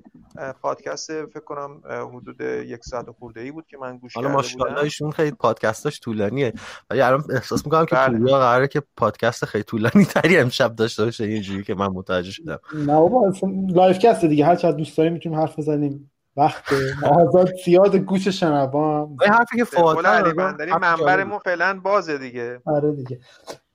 پادکست 0.61 1.25
فکر 1.25 1.39
کنم 1.39 1.81
حدود 2.15 2.41
یک 2.41 2.83
ساعت 2.83 3.05
خورده 3.19 3.41
ای 3.41 3.51
بود 3.51 3.67
که 3.67 3.77
من 3.77 3.97
گوش 3.97 4.13
کرده 4.13 4.27
بودم. 4.27 4.43
حالا 4.59 5.11
خیلی 5.11 5.31
پادکستاش 5.31 5.99
طولانیه. 5.99 6.53
ولی 6.89 7.01
الان 7.01 7.23
احساس 7.29 7.65
می‌کنم 7.65 7.85
که 7.85 7.95
بله. 7.95 8.17
پوریا 8.17 8.39
قراره 8.39 8.67
که 8.67 8.81
پادکست 8.97 9.45
خیلی 9.45 9.63
طولانی 9.63 10.05
تری 10.05 10.37
امشب 10.37 10.75
داشته 10.75 11.05
باشه 11.05 11.23
اینجوری 11.23 11.63
که 11.63 11.75
من 11.75 11.87
متوجه 11.87 12.31
شدم. 12.31 12.59
نه 12.73 12.93
بابا 12.93 13.33
live 13.67 13.99
cast 13.99 14.25
دیگه. 14.25 14.45
هر 14.45 14.55
چقدر 14.55 14.77
دوست 14.77 14.97
داریم 14.97 15.13
می‌تونیم 15.13 15.39
حرف 15.39 15.59
بزنیم. 15.59 16.11
وقت 16.37 16.63
آزاد 17.03 17.49
زیاد 17.65 17.95
گوش 17.95 18.27
شنوام 18.27 19.17
این 19.21 19.33
حرفی 19.33 19.57
که 19.57 19.63
فاطمه 19.63 20.09
علی 20.09 20.33
بندری 20.33 20.71
منبرمون 20.71 21.39
فعلا 21.39 21.79
بازه 21.83 22.17
دیگه. 22.17 22.61
آره 22.65 22.91
دیگه. 22.91 23.19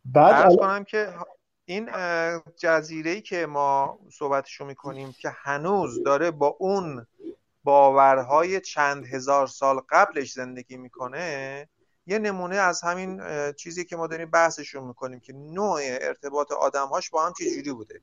بعد 0.04 0.56
کنم 0.56 0.84
که 0.84 1.06
این 1.68 1.90
جزیره 2.56 3.20
که 3.20 3.46
ما 3.46 3.98
صحبتشو 4.12 4.64
می‌کنیم 4.64 5.12
که 5.12 5.30
هنوز 5.30 6.02
داره 6.02 6.30
با 6.30 6.46
اون 6.46 7.06
باورهای 7.64 8.60
چند 8.60 9.06
هزار 9.06 9.46
سال 9.46 9.80
قبلش 9.90 10.32
زندگی 10.32 10.76
می‌کنه 10.76 11.68
یه 12.06 12.18
نمونه 12.18 12.56
از 12.56 12.82
همین 12.82 13.22
چیزی 13.52 13.84
که 13.84 13.96
ما 13.96 14.06
داریم 14.06 14.30
بحثشون 14.30 14.84
می‌کنیم 14.84 15.20
که 15.20 15.32
نوع 15.32 15.80
ارتباط 15.82 16.52
آدمهاش 16.52 17.10
با 17.10 17.26
هم 17.26 17.32
چجوری 17.32 17.72
بوده. 17.72 18.00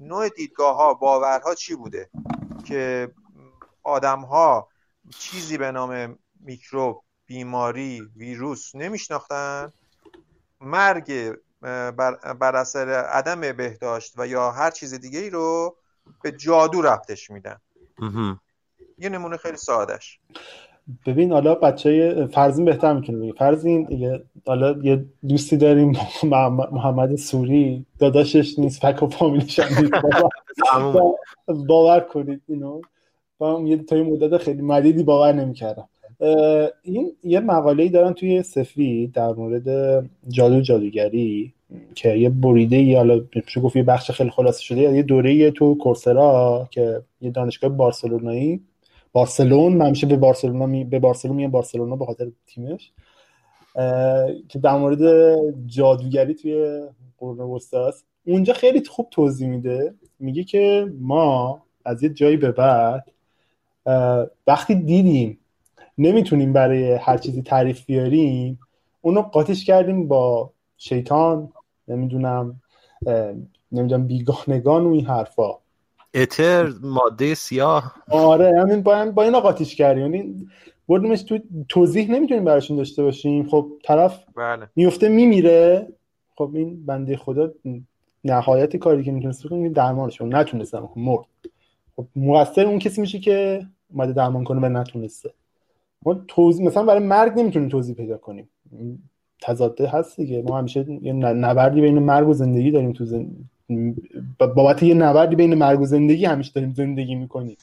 نوع 0.00 0.28
دیدگاه 0.28 0.76
ها 0.76 0.94
باورها 0.94 1.54
چی 1.54 1.74
بوده 1.74 2.10
که 2.64 3.10
آدمها 3.82 4.68
چیزی 5.18 5.58
به 5.58 5.72
نام 5.72 6.18
میکروب 6.40 7.02
بیماری 7.26 8.00
ویروس 8.16 8.74
نمیشناختن؟ 8.74 9.72
مرگ 10.60 11.36
بر, 11.66 12.34
بر 12.40 12.56
اثر 12.56 12.88
عدم 12.88 13.40
بهداشت 13.40 14.14
و 14.18 14.26
یا 14.26 14.50
هر 14.50 14.70
چیز 14.70 14.94
دیگه 14.94 15.18
ای 15.18 15.30
رو 15.30 15.76
به 16.22 16.32
جادو 16.32 16.82
رفتش 16.82 17.30
میدن. 17.30 17.56
یه 18.98 19.08
نمونه 19.08 19.36
خیلی 19.36 19.56
سادش 19.56 20.20
ببین 21.06 21.32
حالا 21.32 21.54
بچه 21.54 22.26
فرزین 22.32 22.64
بهتر 22.64 22.92
می‌تونه 22.92 23.18
بگی 23.18 23.32
فرزین 23.32 23.88
حالا 24.46 24.78
یه 24.82 25.04
دوستی 25.28 25.56
داریم 25.56 25.92
محمد 26.72 27.16
سوری. 27.16 27.86
داداشش 27.98 28.58
نیست 28.58 28.86
فک 28.86 29.02
و 29.02 29.06
فامیلش 29.06 29.60
هم 29.60 30.92
باور 31.68 32.00
کنید 32.00 32.42
اینو. 32.48 32.80
با 33.38 33.62
یه 33.64 33.76
تا 33.76 33.96
مدت 33.96 34.36
خیلی 34.36 34.62
مدیدی 34.62 35.02
باور 35.02 35.32
نمی‌کردم. 35.32 35.88
این 36.82 37.12
یه 37.22 37.40
مقاله 37.40 37.88
دارن 37.88 38.12
توی 38.12 38.42
سفید 38.42 39.12
در 39.12 39.32
مورد 39.32 39.68
جادو 40.28 40.60
جادوگری. 40.60 41.54
که 41.94 42.08
یه 42.08 42.30
بریده 42.30 42.76
ای 42.76 42.94
حالا 42.94 43.20
میشه 43.34 43.60
گفت 43.60 43.76
یه 43.76 43.82
بخش 43.82 44.10
خیلی 44.10 44.30
خلاصه 44.30 44.62
شده 44.62 44.80
یه 44.80 45.02
دوره 45.02 45.50
تو 45.50 45.74
کورسرا 45.74 46.68
که 46.70 47.02
یه 47.20 47.30
دانشگاه 47.30 47.70
بارسلونایی. 47.70 48.60
بارسلون 49.12 49.72
من 49.72 49.90
میشه 49.90 50.06
به 50.06 50.16
بارسلونا 50.16 50.66
می... 50.66 50.84
به 50.84 50.98
بارسلون 50.98 51.36
میگم 51.36 51.50
بارسلونا 51.50 51.96
به 51.96 52.06
خاطر 52.06 52.26
تیمش. 52.46 52.92
که 54.48 54.58
در 54.62 54.76
مورد 54.76 55.36
جادوگری 55.66 56.34
توی 56.34 56.80
قرون 57.18 57.40
وسطا 57.40 57.92
اونجا 58.26 58.52
خیلی 58.52 58.84
خوب 58.84 59.06
توضیح 59.10 59.48
میده. 59.48 59.94
میگه 60.18 60.44
که 60.44 60.92
ما 61.00 61.62
از 61.84 62.02
یه 62.02 62.08
جایی 62.08 62.36
به 62.36 62.52
بعد 62.52 63.04
وقتی 64.46 64.74
دیدیم 64.74 65.38
نمی‌تونیم 65.98 66.52
برای 66.52 66.92
هر 66.92 67.18
چیزی 67.18 67.42
تعریف 67.42 67.86
بیاریم 67.86 68.58
اونو 69.00 69.22
قاطش 69.22 69.64
کردیم 69.64 70.08
با 70.08 70.50
شیطان 70.76 71.52
نمی‌دونم 71.88 72.60
نمی‌دونم 73.72 74.06
بیگانگان 74.06 74.86
و 74.86 74.92
این 74.92 75.06
حرفا. 75.06 75.50
اتر 76.14 76.72
ماده 76.82 77.34
سیاه. 77.34 77.94
آره 78.10 78.60
همین 78.60 78.82
با 78.82 79.10
با 79.10 79.22
اینا 79.22 79.40
قاطیش 79.40 79.74
کردیم 79.76 80.14
یعنی 80.14 80.48
بردیمش 80.88 81.22
تو 81.22 81.38
توضیح 81.68 82.10
نمی‌تونیم 82.10 82.44
براشون 82.44 82.76
داشته 82.76 83.02
باشیم. 83.02 83.48
خب 83.48 83.72
طرف 83.84 84.24
بله. 84.36 84.68
میفته 84.76 85.08
میمیره. 85.08 85.88
خب 86.34 86.50
این 86.54 86.86
بنده 86.86 87.16
خدا 87.16 87.52
نهایت 88.24 88.76
کاری 88.76 89.04
که 89.04 89.12
می‌تونست 89.12 89.46
بکنه 89.46 89.68
درمانش 89.68 90.22
نتونستم 90.22 90.86
خب 90.86 90.98
مرد. 90.98 91.26
خب 91.96 92.06
مقصر 92.16 92.66
اون 92.66 92.78
کسی 92.78 93.00
میشه 93.00 93.18
که 93.18 93.66
اومده 93.90 94.12
درمان 94.12 94.44
کنه 94.44 94.60
و 94.60 94.68
نتونسته. 94.68 95.34
ما 96.06 96.14
توضیح 96.28 96.66
مثلا 96.66 96.82
برای 96.82 97.00
مرگ 97.06 97.38
نمی‌تونیم 97.38 97.68
توضیح 97.68 97.94
پیدا 97.94 98.16
کنیم. 98.16 98.48
تضاده 99.40 99.88
هست 99.88 100.16
دیگه. 100.16 100.42
ما 100.42 100.58
همیشه 100.58 100.86
یه 101.02 101.12
نبردی 101.12 101.80
بین 101.80 101.98
مرگ 101.98 102.28
و 102.28 102.32
زندگی 102.32 102.70
داریم 102.70 102.92
تو 102.92 103.04
زن... 103.04 103.26
بابت 104.38 104.82
یه 104.82 104.94
نبردی 104.94 105.36
بین 105.36 105.54
مرگ 105.54 105.80
و 105.80 105.84
زندگی 105.84 106.24
همیشه 106.24 106.52
داریم 106.54 106.72
زندگی 106.72 107.14
می‌کنیم. 107.14 107.56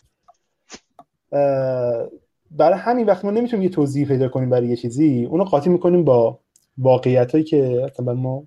برای 2.52 2.80
همین 2.80 3.06
وقت 3.06 3.26
ما 3.26 3.32
نمی‌تونیم 3.32 3.64
یه 3.64 3.70
توضیح 3.70 4.08
پیدا 4.08 4.30
کنیم 4.30 4.50
برای 4.50 4.68
یه 4.68 4.76
چیزی. 4.76 5.26
اونو 5.26 5.44
قاطی 5.44 5.70
می‌کنیم 5.70 6.04
با 6.04 6.40
واقعیت 6.78 7.32
هایی 7.32 7.44
که 7.44 7.84
اصلا 7.84 8.14
ما 8.14 8.44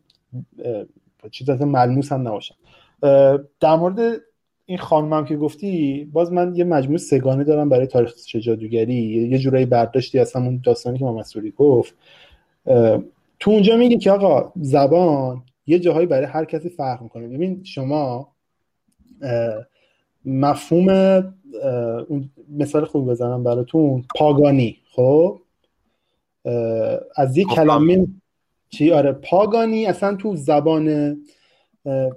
چیز 1.31 1.51
اصلا 1.51 1.66
ملموس 1.66 2.12
هم 2.12 2.28
نباشن. 2.28 2.55
در 3.61 3.77
مورد 3.77 4.20
این 4.66 4.78
خانم 4.78 5.24
که 5.24 5.36
گفتی 5.36 6.05
باز 6.12 6.32
من 6.32 6.57
یه 6.57 6.65
مجموع 6.65 6.97
سگانه 6.97 7.44
دارم 7.44 7.69
برای 7.69 7.86
تاریخ 7.86 8.12
جادوگری 8.27 9.28
یه 9.31 9.39
جورایی 9.39 9.66
برداشتی 9.66 10.19
از 10.19 10.32
همون 10.32 10.61
داستانی 10.65 10.98
که 10.98 11.05
ما 11.05 11.12
مسئولی 11.12 11.51
گفت. 11.51 11.94
تو 13.40 13.50
اونجا 13.50 13.76
میگه 13.76 13.98
که 13.98 14.10
آقا 14.10 14.52
زبان 14.56 15.42
یه 15.66 15.78
جاهایی 15.78 16.06
برای 16.06 16.26
هر 16.26 16.44
کسی 16.44 16.68
فرق 16.68 17.02
می‌کنه. 17.02 17.28
ببین 17.28 17.64
شما 17.64 18.32
مفهوم 20.24 20.88
مثال 22.50 22.84
خوب 22.84 23.10
بزنم 23.10 23.44
براتون. 23.44 24.04
پاگانی 24.16 24.76
خب؟ 24.90 25.40
از 27.16 27.36
یک 27.36 27.46
کلمه 27.46 28.06
چی؟ 28.68 28.92
آره 28.92 29.12
پاگانی 29.12 29.86
اصلا 29.86 30.16
تو 30.16 30.36
زبان 30.36 31.16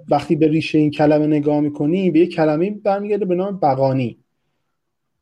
وقتی 0.08 0.36
به 0.36 0.48
ریشه 0.48 0.78
این 0.78 0.90
کلمه 0.90 1.26
نگاه 1.26 1.60
می‌کنی 1.60 2.10
به 2.10 2.18
یک 2.18 2.34
کلمه 2.34 2.70
برمیگرده 2.70 3.24
به 3.24 3.34
نام 3.34 3.60
بقانی 3.62 4.18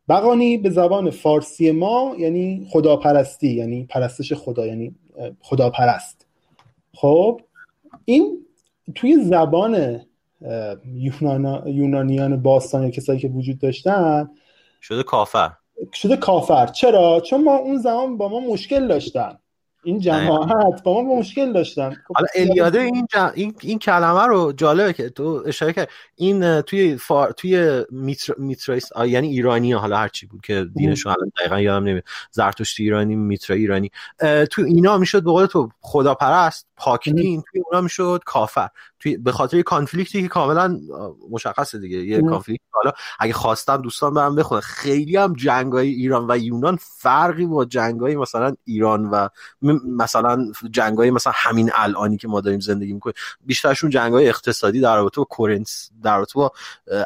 بقانی 0.08 0.58
به 0.58 0.70
زبان 0.70 1.10
فارسی 1.10 1.70
ما 1.70 2.14
یعنی 2.18 2.66
خداپرستی 2.70 3.48
یعنی 3.48 3.86
پرستش 3.90 4.32
خدا 4.32 4.66
یعنی 4.66 4.94
خداپرست. 5.40 6.26
خب 6.94 7.40
این 8.04 8.46
توی 8.94 9.24
زبان 9.24 10.00
یونانیان 11.66 12.42
باستان 12.42 12.90
کسایی 12.90 13.20
که 13.20 13.28
وجود 13.28 13.58
داشتن 13.58 14.30
شده 14.82 15.02
کافر. 15.02 15.50
شده 15.92 16.16
کافر. 16.16 16.66
چرا؟ 16.66 17.20
چون 17.20 17.44
ما 17.44 17.56
اون 17.56 17.78
زمان 17.78 18.16
با 18.18 18.28
ما 18.28 18.40
مشکل 18.40 18.88
داشتن. 18.88 19.38
این 19.89 20.01
جماعت 20.01 20.82
با 20.82 21.02
ما 21.02 21.15
مشکل 21.15 21.52
داشتن. 21.52 21.90
خب 21.90 22.15
حالا 22.15 22.28
الیاده 22.35 22.81
این, 22.81 23.06
این 23.35 23.55
این 23.60 23.78
کلمه 23.78 24.27
رو 24.27 24.52
جالبه 24.52 24.93
که 24.93 25.09
تو 25.09 25.43
اشاره 25.47 25.73
کرد. 25.73 25.89
این 26.16 26.60
توی 26.60 26.97
فار... 26.97 27.32
توی 27.32 27.85
میتر... 27.90 28.35
میتریس 28.39 28.90
یعنی 29.06 29.28
ایرانی 29.28 29.73
حالا 29.73 29.97
هر 29.97 30.09
چی 30.09 30.27
بود 30.27 30.40
که 30.40 30.66
دینشون 30.77 31.12
الان 31.12 31.32
دقیقا 31.40 31.60
یادم 31.60 31.85
نمیاد. 31.85 32.05
زرتشتی 32.31 32.82
ایرانی 32.82 33.16
میترا 33.16 33.56
ایرانی. 33.56 33.90
تو 34.51 34.62
اینا 34.62 34.98
می‌شد 34.98 35.24
به 35.24 35.31
قول 35.31 35.47
تو 35.47 35.69
خداپرست 35.81 36.66
پاک 36.77 37.09
دین 37.09 37.43
توی 37.52 37.62
اونا 37.66 37.81
می‌شد 37.81 38.23
کافر. 38.27 38.69
توی 39.00 39.16
به 39.16 39.32
خاطر 39.32 39.62
کانفلیکتی 39.62 40.22
که 40.22 40.28
کاملا 40.28 40.80
مشخصه 41.30 41.78
دیگه. 41.78 41.96
یه 41.96 42.22
کانفلیکت 42.22 42.62
حالا 42.70 42.92
اگه 43.18 43.32
خواستم 43.32 43.76
دوستان 43.76 44.14
برم 44.14 44.34
بخونن. 44.34 44.60
خیلی 44.60 45.16
هم 45.16 45.32
جنگای 45.32 45.88
ایران 45.88 46.26
و 46.30 46.38
یونان 46.38 46.78
فرقی 46.80 47.46
با 47.46 47.64
جنگای 47.64 48.16
مثلا 48.16 48.54
ایران 48.64 49.04
و 49.04 49.28
مثلا 49.98 50.52
جنگای 50.70 51.10
مثلا 51.10 51.32
همین 51.36 51.70
الانی 51.74 52.16
که 52.16 52.28
ما 52.28 52.40
داریم 52.40 52.60
زندگی 52.60 52.92
می‌کنیم. 52.92 53.14
بیشترشون 53.46 53.90
جنگای 53.90 54.28
اقتصادی 54.28 54.80
در 54.80 54.96
رابطه 54.96 55.20
با 55.20 55.24
کورنس 55.24 55.90
در 56.02 56.16
رابطه 56.16 56.32
با 56.34 56.52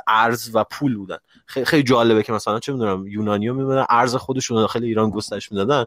ارز 0.07 0.51
و 0.55 0.65
پول 0.65 0.97
بودن. 0.97 1.19
خیلی 1.47 1.83
جالبه 1.83 2.23
که 2.23 2.33
مثلا 2.33 2.61
چه 2.61 2.73
می‌دونم 2.73 3.07
یونانیا 3.07 3.53
میمونن 3.53 3.87
ارز 3.89 4.15
خودشون 4.15 4.57
داخل 4.57 4.85
ایران 4.85 5.11
گسترش 5.11 5.53
می‌دادن. 5.53 5.85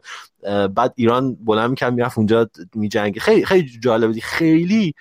بعد 0.66 0.92
ایران 0.96 1.34
بلند 1.34 1.70
می‌کرد 1.70 1.92
می‌رفت 1.92 2.18
اونجا 2.18 2.48
میجنگه 2.74 3.20
خیلی 3.20 3.44
خیلی 3.44 3.78
جالبه. 3.80 4.20
خیلی 4.20 4.94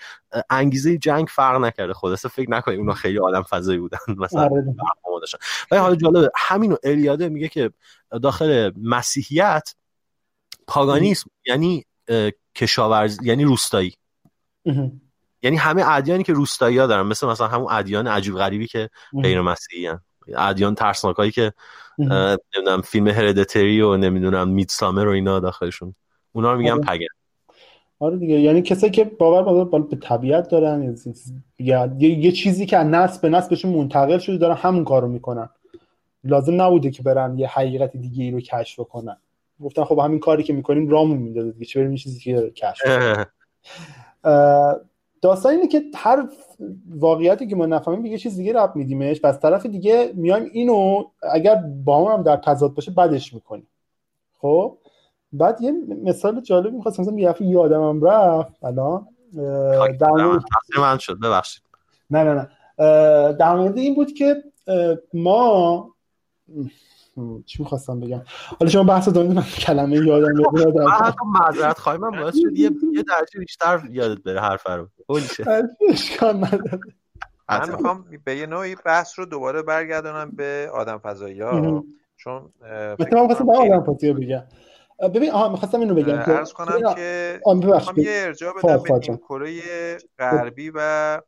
انگیزه 0.50 0.98
جنگ 0.98 1.28
فرق 1.28 1.62
نکرده. 1.62 1.94
خلاصه 1.94 2.30
فکر 2.30 2.52
نکنید 2.52 2.80
اونا 2.80 2.94
خیلی 2.94 3.20
آدم 3.20 3.44
فضایی 3.44 3.80
بودن. 3.80 3.98
مثلا 4.18 4.42
آره. 4.42 4.66
ولی 5.72 5.80
حالا 5.82 5.96
جالبه 5.96 6.32
همینو 6.36 6.76
الیاده 6.84 7.30
میگه 7.30 7.48
که 7.48 7.72
داخل 8.24 8.72
مسیحیت 8.78 9.76
پاگانیسم 10.68 11.30
یعنی 11.46 11.86
کشاورز 12.56 13.18
یعنی 13.24 13.44
روستایی. 13.44 13.94
یعنی 15.42 15.58
همه 15.58 15.84
ادیانی 15.92 16.24
که 16.24 16.34
روستایی 16.34 16.78
ها 16.78 16.88
دارن 16.88 17.08
مثل 17.08 17.28
مثلا 17.28 17.48
همون 17.48 17.68
ادیان 17.72 18.08
عجیب 18.08 18.36
غریبی 18.36 18.68
که 18.68 18.90
غیر 19.22 19.42
مسیحی 19.42 19.88
هن. 19.88 20.02
ادیان 20.38 20.76
ترسناک 20.76 21.30
که 21.30 21.54
نمی‌دونم 21.98 22.82
فیلم 22.82 23.08
هردتری 23.08 23.82
و 23.82 23.98
نمی‌دونم 23.98 24.48
میدسامر 24.48 25.08
و 25.08 25.12
اینا 25.12 25.40
داخلشون. 25.40 25.96
اونا 26.32 26.52
رو 26.54 26.58
میگن 26.58 26.72
آره. 26.72 26.82
پگن. 26.82 27.08
آره 28.00 28.18
دیگه. 28.18 28.40
یعنی 28.40 28.62
کسایی 28.62 28.92
که 28.92 29.04
باور 29.04 29.80
به 29.80 29.96
طبیعت 29.96 30.50
دارن 30.50 30.96
یا 31.60 31.92
یه 32.00 32.32
چیزی 32.32 32.66
که 32.66 32.78
نسل 32.78 33.22
به 33.22 33.30
نسل 33.30 33.50
بهشون 33.50 33.72
منتقل 33.72 34.18
شده 34.18 34.38
دارن 34.38 34.56
همون 34.56 34.84
کارو 34.84 35.08
می‌کنن. 35.08 35.50
لازم 36.24 36.62
نبوده 36.62 36.92
که 36.92 37.04
برن 37.04 37.40
یه 37.40 37.48
حقیقت 37.48 37.98
دیگه 37.98 38.24
ای 38.24 38.32
رو 38.32 38.40
کشف 38.40 38.80
کنن. 38.80 39.18
گفتن 39.64 39.84
خب 39.84 40.00
همین 40.00 40.20
کاری 40.20 40.44
که 40.44 40.54
می‌کنیم 40.54 40.90
رامون 40.90 41.18
می‌داده 41.18 41.52
دیگه 41.52 41.66
چه 41.66 41.80
بریم 41.80 41.92
یه 41.92 41.98
چیزی 41.98 42.20
که 42.20 42.52
کشف 42.52 42.86
داستان 45.22 45.52
اینه 45.52 45.68
که 45.68 45.82
هر 45.96 46.28
واقعیتی 46.90 47.48
که 47.48 47.56
ما 47.56 47.66
نفهمیم 47.66 48.04
به 48.04 48.10
یه 48.10 48.18
چیز 48.18 48.38
دیگه 48.38 48.54
رب 48.54 48.76
میدیمش. 48.76 49.20
و 49.24 49.28
از 49.28 49.40
طرف 49.40 49.66
دیگه 49.66 50.12
میایم 50.14 50.50
اینو 50.54 51.04
اگر 51.34 51.56
با 51.86 52.14
هم 52.14 52.24
در 52.24 52.38
تضاد 52.38 52.74
باشه 52.74 52.92
بدش 52.92 53.34
می‌کنیم. 53.34 53.68
خب؟ 54.42 54.78
بعد 55.38 55.62
یه 55.62 55.74
مثال 56.04 56.42
جالب 56.42 56.74
می‌خواستم 56.74 57.04
مثلا 57.04 57.20
یه 57.20 57.30
دفعه 57.30 57.48
یادمم 57.48 58.04
رفت. 58.04 58.64
الان 58.64 59.08
در 60.00 60.12
مورد 60.12 60.44
من 60.78 60.98
شد 60.98 61.20
ببخشید. 61.20 61.64
نه 62.10 62.24
نه 62.24 62.34
نه. 62.34 62.48
در 63.34 63.56
مورد 63.56 63.78
این 63.78 63.96
بود 63.96 64.14
که 64.14 64.44
ما 65.14 65.92
چی 67.46 67.64
می‌خواستم 67.64 68.00
بگم؟ 68.00 68.22
حالا 68.60 68.72
شما 68.72 68.84
بحث 68.84 69.10
دارید 69.10 69.32
من 69.32 69.42
کلمه 69.42 69.96
یادم 69.96 70.32
میاد 70.54 70.78
من 70.78 70.92
حتی 70.92 71.26
معذرت 71.26 71.80
خواهی 71.80 71.98
من 71.98 72.12
باعث 72.12 72.36
شد 72.36 72.58
یه 72.58 72.72
یه 72.94 73.04
درجه 73.04 73.40
بیشتر 73.40 73.82
یادت 73.92 74.24
بره 74.24 74.42
حرف 74.42 74.68
رو. 74.68 74.88
اشکال 75.90 76.36
نداره. 76.36 76.80
من 77.50 77.70
می‌خوام 77.70 78.06
به 78.26 78.36
یه 78.38 78.46
نوعی 78.46 78.76
بحث 78.86 79.20
رو 79.20 79.26
دوباره 79.26 79.62
برگردونم 79.62 80.32
به 80.32 80.70
آدم 80.74 80.98
فضایی 80.98 81.42
ها. 81.42 81.84
چون 82.18 82.50
مثلا 83.00 83.22
من 83.22 83.28
خواستم 83.28 83.46
به 83.46 83.58
آدم 83.58 83.84
فضایی 83.94 84.14
بگم. 84.14 84.44
ببین 85.00 85.32
آها 85.32 85.50
می‌خواستم 85.50 85.80
اینو 85.80 85.96
بگم 85.96 86.24
که 86.26 86.30
ارز 86.32 86.54
کنم 86.54 86.94
که 86.96 87.40
می‌خوام 87.46 87.98
یه 87.98 88.06
ارجاع 88.08 88.54
بدم 88.64 88.78
به 88.78 89.18
کره 89.18 89.62
غربی 90.20 90.72
و 90.76 91.22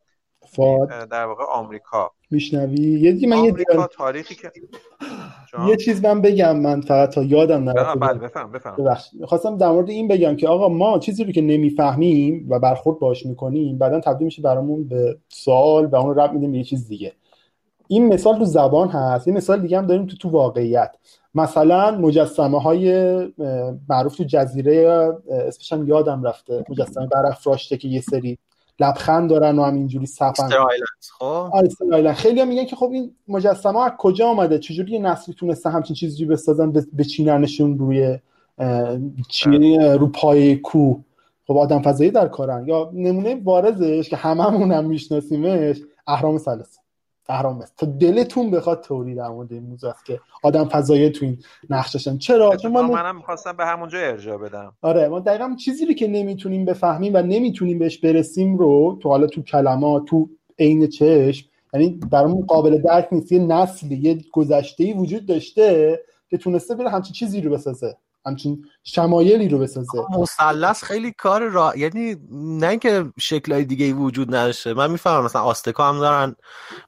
فاد. 0.49 1.09
در 1.09 1.25
واقع 1.25 1.43
آمریکا. 1.43 2.11
میشنوی؟ 2.31 2.99
یه 2.99 3.11
دیگه 3.11 3.27
من 3.27 3.37
آمریکا 3.37 3.81
یه 3.81 3.87
تاریخی 3.87 4.35
که 4.35 4.51
یه 5.67 5.75
چیز 5.75 6.05
من 6.05 6.21
بگم 6.21 6.57
من 6.57 6.81
فقط 6.81 7.09
تا 7.09 7.23
یادم 7.23 7.63
نرفته 7.63 7.99
بله 7.99 8.19
بفهم 8.19 8.51
بفهم. 8.51 8.95
خواستم 9.25 9.57
در 9.57 9.69
مورد 9.69 9.89
این 9.89 10.07
بگم 10.07 10.35
که 10.35 10.47
آقا 10.47 10.69
ما 10.69 10.99
چیزی 10.99 11.23
رو 11.23 11.31
که 11.31 11.41
نمی‌فهمیم 11.41 12.47
و 12.49 12.59
برخورد 12.59 12.99
باش 12.99 13.25
می‌کنیم 13.25 13.77
بعدا 13.77 13.99
تبدیل 13.99 14.25
میشه 14.25 14.41
برامون 14.41 14.87
به 14.87 15.17
سوال 15.29 15.85
و 15.85 15.95
اون 15.95 16.15
رو 16.15 16.21
رب 16.21 16.33
میدیم 16.33 16.51
به 16.51 16.57
یه 16.57 16.63
چیز 16.63 16.87
دیگه. 16.87 17.13
این 17.87 18.13
مثال 18.13 18.37
تو 18.37 18.45
زبان 18.45 18.89
هست 18.89 19.27
یه 19.27 19.33
مثال 19.33 19.61
دیگه 19.61 19.77
هم 19.77 19.87
داریم 19.87 20.05
تو 20.05 20.17
تو 20.17 20.29
واقعیت. 20.29 20.95
مثلا 21.35 21.91
مجسمه 21.91 22.61
های 22.61 22.93
معروف 23.89 24.15
تو 24.15 24.23
جزیره 24.23 24.89
اسمش 25.29 25.73
هم 25.73 25.87
یادم 25.87 26.23
رفته 26.23 26.65
مجسمه 26.69 27.07
برافراشته 27.07 27.77
که 27.77 27.87
یه 27.87 28.01
سری 28.01 28.37
لبخند 28.79 29.29
دارن 29.29 29.59
و 29.59 29.63
همینجوری 29.63 30.05
صفن 30.05 30.49
خب؟ 31.19 32.11
خیلی 32.13 32.41
هم 32.41 32.47
میگن 32.47 32.65
که 32.65 32.75
خب 32.75 32.89
این 32.91 33.15
مجسمه 33.27 33.79
از 33.79 33.91
کجا 33.97 34.27
آمده 34.27 34.59
چجوری 34.59 34.91
یه 34.91 34.99
نسلی 34.99 35.35
تونسته 35.35 35.69
همچین 35.69 35.95
چیزی 35.95 36.25
بسازن 36.25 36.71
بچیننشون 36.97 37.77
روی 37.77 38.19
چی 39.29 39.77
رو 39.77 40.07
پای 40.07 40.55
کو 40.55 40.95
خب 41.47 41.57
آدم 41.57 41.81
فضایی 41.81 42.11
در 42.11 42.27
کارن. 42.27 42.67
یا 42.67 42.91
نمونه 42.93 43.35
بارزش 43.35 44.09
که 44.09 44.15
هممون 44.15 44.71
هم 44.71 44.85
میشناسیمش 44.85 45.81
اهرام 46.07 46.37
سلسه 46.37 46.79
اهرام 47.29 47.61
است 47.61 47.77
تا 47.77 47.85
دلتون 47.85 48.51
بخواد 48.51 48.81
توری 48.81 49.15
در 49.15 49.29
مورد 49.29 49.53
این 49.53 49.63
موضوع 49.63 49.89
است 49.89 50.05
که 50.05 50.19
آدم 50.43 50.65
فضایی 50.65 51.09
تو 51.09 51.25
این 51.25 51.37
نقششن 51.69 52.17
چرا؟ 52.17 52.55
چون 52.55 52.71
من 52.71 52.85
منم 52.85 53.15
می‌خواستم 53.15 53.57
به 53.57 53.65
همونجا 53.65 53.99
ارجاع 53.99 54.37
بدم. 54.37 54.73
آره 54.81 55.07
ما 55.07 55.19
دقیقا 55.19 55.55
چیزی 55.59 55.85
رو 55.85 55.93
که 55.93 56.07
نمی‌تونیم 56.07 56.65
بفهمیم 56.65 57.13
و 57.15 57.21
نمی‌تونیم 57.21 57.79
بهش 57.79 57.97
برسیم 57.97 58.57
رو 58.57 58.99
تو 59.01 59.09
حالا 59.09 59.27
تو 59.27 59.41
کلمات 59.41 60.05
تو 60.05 60.29
عین 60.59 60.87
چشم 60.87 61.47
یعنی 61.73 61.99
برامون 62.11 62.45
قابل 62.45 62.77
درک 62.77 63.07
نیست. 63.11 63.31
یه 63.31 63.39
نسلی 63.39 63.95
یه 63.95 64.17
گذشته 64.33 64.93
وجود 64.93 65.25
داشته 65.25 65.99
که 66.29 66.37
تونسته 66.37 66.75
بره 66.75 66.89
همچین 66.89 67.13
چیزی 67.13 67.41
رو 67.41 67.51
بسازه. 67.51 67.97
همچین 68.27 68.65
شمایلی 68.83 69.49
رو 69.49 69.59
بسازه. 69.59 70.05
مثلث 70.19 70.83
خیلی 70.83 71.11
کار 71.11 71.41
را 71.41 71.73
یعنی 71.75 72.15
نه 72.31 72.67
اینکه 72.67 73.05
شکلهای 73.19 73.65
دیگه 73.65 73.85
ای 73.85 73.93
وجود 73.93 74.35
نداشته. 74.35 74.73
من 74.73 74.91
می‌فهمم 74.91 75.25
مثلا 75.25 75.41
آستکا 75.41 75.89
هم 75.89 75.99
دارن 75.99 76.35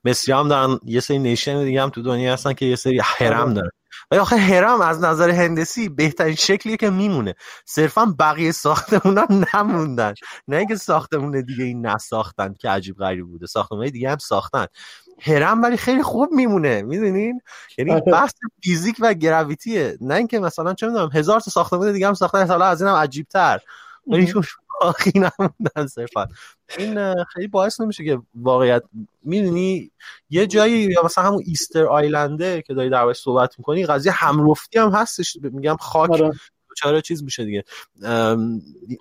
مصری 0.04 0.34
هم 0.34 0.48
دارن 0.48 0.80
یه 0.86 1.00
سری 1.00 1.20
نیشن 1.20 1.64
دیگه 1.64 1.82
هم 1.82 1.90
تو 1.90 2.02
دنیا 2.02 2.34
هستن 2.34 2.54
که 2.54 2.66
یه 2.66 2.76
سری 2.76 3.00
هرم. 3.04 3.54
دارن. 3.54 3.70
ولی 4.12 4.20
آخه 4.20 4.38
هرم 4.38 4.82
از 4.82 5.02
نظر 5.02 5.30
هندسی 5.30 5.90
بهترین 5.90 6.36
شکلیه 6.36 6.78
که 6.78 6.90
میمونه. 6.90 7.36
صرفا 7.66 8.16
بقیه 8.20 8.52
ساختمون 8.52 9.18
ها 9.18 9.28
نموندن. 9.54 10.14
نه 10.48 10.58
اینکه 10.58 10.76
ساختمون 10.76 11.42
دیگه 11.42 11.64
این 11.64 11.86
نساختن 11.86 12.56
که 12.60 12.70
عجیب 12.70 12.98
غریب 12.98 13.26
بوده. 13.26 13.46
ساختمون 13.46 13.86
دیگه 13.86 14.12
هم 14.12 14.18
ساختن. 14.18 14.66
هرم 15.22 15.62
ولی 15.62 15.78
خیلی 15.78 16.04
خوب 16.04 16.32
میمونه 16.32 16.82
می‌دونین؟ 16.82 17.42
یعنی 17.78 17.92
آره. 17.92 18.02
بحث 18.02 18.32
فیزیک 18.64 18.96
و 19.00 19.14
گراویتیه. 19.14 19.98
نه 20.02 20.16
اینکه 20.16 20.40
مثلا 20.40 20.74
چه 20.74 20.88
می‌دونم 20.88 21.10
هزار 21.14 21.40
تا 21.40 21.52
ساختمان 21.52 21.94
دیگه 21.94 22.08
هم 22.08 22.14
ساختن 22.14 22.48
حالا 22.48 22.66
از 22.66 22.82
اینم 22.82 22.96
عجیب 22.96 23.28
تر 23.28 23.60
ولی 24.08 24.34
شاخی 24.82 25.12
نموندن 25.16 25.88
صرفا. 25.88 26.28
این 26.78 27.24
خیلی 27.24 27.48
باعث 27.48 27.82
نمیشه 27.82 28.06
که 28.06 28.20
واقعیت 28.36 28.84
می‌دونی؟ 29.24 29.92
یه 30.30 30.48
جایی 30.48 30.80
یا 30.80 31.02
مثلا 31.06 31.24
همون 31.24 31.44
ایستر 31.46 31.86
آیلنده 31.86 32.62
که 32.62 32.74
داری 32.74 32.90
در 32.90 33.14
صحبت 33.14 33.56
می‌کنی 33.58 33.86
قضیه 33.86 34.12
همرفتی 34.12 34.80
هم 34.80 34.90
هستش. 34.90 35.38
میگم 35.42 35.76
خاک 35.76 36.12
آره. 36.12 36.32
چرا 36.78 37.02
چیز 37.02 37.24
میشه 37.24 37.46
دیگه. 37.46 37.64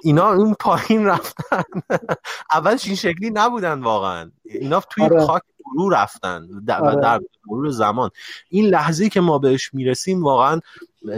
اینا 0.02 0.32
اون 0.32 0.54
پایین 0.54 1.06
رفتن. 1.06 1.62
اولش 2.52 2.86
این 2.86 2.96
شکلی 2.96 3.30
نبودن 3.30 3.80
واقعا. 3.80 4.30
اینا 4.44 4.80
توی 4.80 5.04
آره. 5.04 5.26
خاک 5.26 5.42
فرو 5.72 5.88
رفتن 5.88 6.48
در, 6.66 6.80
آره. 6.80 7.00
در 7.00 7.20
مرور 7.46 7.70
زمان. 7.70 8.10
این 8.48 8.66
لحظه 8.66 9.08
که 9.08 9.20
ما 9.20 9.38
بهش 9.38 9.74
می‌رسیم 9.74 10.24
واقعا 10.24 10.60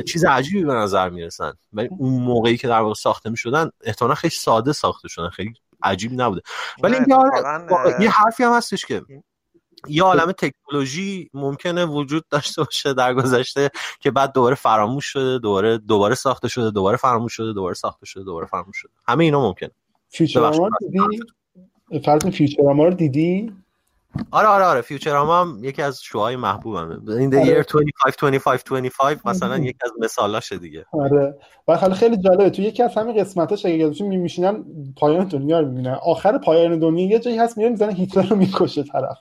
چیز 0.07 0.25
عجیبی 0.25 0.65
به 0.65 0.75
نظر 0.75 1.09
می‌رسن. 1.09 1.53
ولی 1.73 1.89
اون 1.99 2.23
موقعی 2.23 2.57
که 2.57 2.69
در 2.69 2.81
واقع 2.81 2.95
ساخته 2.95 3.31
می‌شدن 3.31 3.71
احتمالا 3.85 4.15
خیلی 4.15 4.35
ساده 4.35 4.73
ساخته 4.73 5.09
شدن 5.09 5.29
خیلی 5.29 5.55
عجیب 5.83 6.21
نبوده. 6.21 6.43
ولی 6.83 6.97
یه 8.01 8.11
حرفی 8.11 8.43
هم 8.43 8.53
هستش 8.53 8.87
که 8.87 9.03
یه 9.89 10.03
عالم 10.03 10.33
تکنولوژی 10.33 11.31
ممکنه 11.35 11.85
وجود 11.85 12.25
داشته 12.31 12.63
باشه 12.63 12.95
در 12.95 13.15
گذشته 13.15 13.71
که 14.01 14.11
بعد 14.11 14.33
دوباره 14.33 14.55
فراموش 14.55 15.07
شده 15.07 15.39
دوباره 15.39 15.79
دوباره 15.79 16.15
ساخته 16.15 16.49
شده 16.49 16.71
دوباره 16.71 16.97
فراموش 16.97 17.33
شده 17.33 17.53
دوباره 17.53 17.75
ساخته 17.75 18.07
شده 18.07 18.25
دوباره 18.25 18.47
فراموش 18.47 18.77
شده. 18.77 18.91
همه 19.09 19.25
اینا 19.25 19.41
ممکنه. 19.41 19.71
فیوچراما 20.09 20.71
دیدی؟ 20.81 21.21
فرض 22.05 22.27
فیوچراما 22.27 22.85
رو 22.85 22.95
دیدی؟ 22.95 23.53
آره 24.31 24.49
آره 24.49 24.65
آره 24.65 24.81
فیوچراما 24.81 25.41
هم 25.41 25.65
یکی 25.65 25.83
از 25.83 26.03
شوهای 26.03 26.37
محبوبمه. 26.37 27.11
این 27.11 27.31
the 27.31 27.47
year 27.47 27.73
25 27.75 28.15
25 28.31 28.61
25 28.65 29.19
مثلا 29.25 29.59
یکی 29.59 29.79
از 29.85 29.91
مثالاشه 30.01 30.59
دیگه. 30.59 30.85
آره. 30.93 31.37
و 31.69 31.77
خیلی 31.77 31.95
خیلی 31.95 32.17
جالبه. 32.17 32.51
تو 32.51 32.63
یکی 32.63 32.83
از 32.83 32.95
همین 32.95 33.21
قسمتاش 33.21 33.67
اگه 33.67 33.75
یادتون 33.75 34.09
میشینن 34.09 34.65
پایان 34.97 35.25
دنیا 35.25 35.61
رو 35.61 35.69
می‌بینن. 35.69 35.99
آخر 36.03 36.39
پایان 36.39 36.79
دنیا 36.79 37.09
یه 37.09 37.19
جایی 37.19 37.39
هست 37.39 37.59
میره 37.59 37.71
می‌زنه 37.71 37.93
هیتلر 37.93 38.29
رو 38.29 38.37
می‌کشه 38.37 38.83
طرف. 38.83 39.19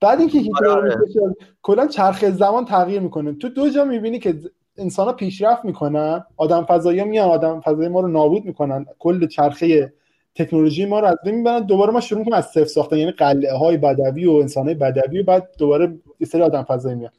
بعد 0.00 0.20
اینکه 0.20 0.38
هیتلر 0.38 0.76
رو 0.76 0.82
می‌کشه 0.82 1.20
کلا 1.62 1.86
چرخ 1.86 2.24
زمان 2.24 2.64
تغییر 2.64 3.00
می‌کنه. 3.00 3.32
تو 3.32 3.48
دو 3.48 3.70
جا 3.70 3.84
می‌بینی 3.84 4.18
که 4.18 4.38
انسان 4.76 5.06
ها 5.06 5.12
پیشرفت 5.12 5.64
می‌کنن 5.64 6.24
آدم 6.36 6.64
فضایی 6.64 7.04
میان 7.04 7.28
آدم 7.28 7.60
فضایی 7.60 7.88
ما 7.88 8.00
رو 8.00 8.08
نابود 8.08 8.44
می‌کنن. 8.44 8.86
کل 8.98 9.26
چرخه 9.26 9.92
تکنولوژی 10.34 10.86
ما 10.86 11.00
رو 11.00 11.06
از 11.06 11.16
بین 11.24 11.34
می‌برن 11.34 11.66
دوباره 11.66 11.92
ما 11.92 12.00
شروع 12.00 12.18
می‌کنیم 12.18 12.38
از 12.38 12.46
صفر 12.46 12.64
ساختن. 12.64 12.96
یعنی 12.96 13.12
قلعه 13.12 13.56
های 13.56 13.76
بدوی 13.76 14.26
و 14.26 14.32
انسان 14.32 14.64
های 14.64 14.74
بدوی 14.74 15.20
و 15.20 15.24
بعد 15.24 15.48
دوباره 15.58 15.98
یه 16.20 16.26
سری 16.26 16.42
آدم 16.42 16.62
فضایی 16.62 16.96
میان 16.96 17.12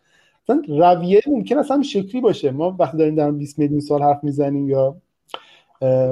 مثلا 0.44 0.62
رویه 0.68 1.22
ممکن 1.28 1.58
اصلا 1.58 1.84
شکلی 1.84 2.22
باشه. 2.22 2.52
ما 2.52 2.76
وقتی 2.80 2.98
داریم 2.98 3.16
در 3.16 3.32
20 3.32 3.60
میلیون 3.60 3.80
سال 3.80 4.04
حرف 4.04 4.24
می‌زنیم 4.24 4.70
یا 4.70 4.96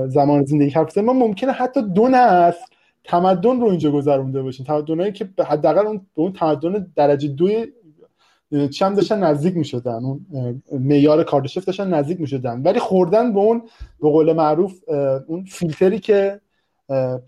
زمان 0.08 0.46
زندگی 0.46 0.70
حرف 0.70 0.88
می‌زنیم 0.88 1.06
ما 1.06 1.14
ممکنه 1.28 1.52
حتی 1.52 1.82
دو 1.82 2.08
نسل 2.08 2.66
تمدن 3.04 3.60
رو 3.60 3.68
اینجا 3.68 3.92
گذرونده 3.92 4.42
باشیم. 4.42 4.66
تمدنایی 4.66 5.12
که 5.12 5.30
حداقل 5.40 5.88
اون 5.88 5.98
به 5.98 6.22
اون 6.22 6.34
تمدن 6.34 6.88
درجه 6.96 7.28
دوی 7.28 7.68
چم 8.72 8.94
داشتن؟ 8.94 9.24
نزدیک 9.24 9.58
می‌شدن. 9.58 10.06
اون 10.06 10.26
معیار 10.72 11.24
کاردشف 11.24 11.66
داشتن 11.66 11.94
نزدیک 11.94 12.22
می‌شدن. 12.22 12.62
ولی 12.62 12.80
خوردن 12.80 13.34
به 13.34 13.40
اون 13.40 13.62
به 14.02 14.10
قول 14.10 14.34
معروف 14.34 14.90
اون 15.28 15.44
فیلتری 15.44 16.00
که 16.00 16.40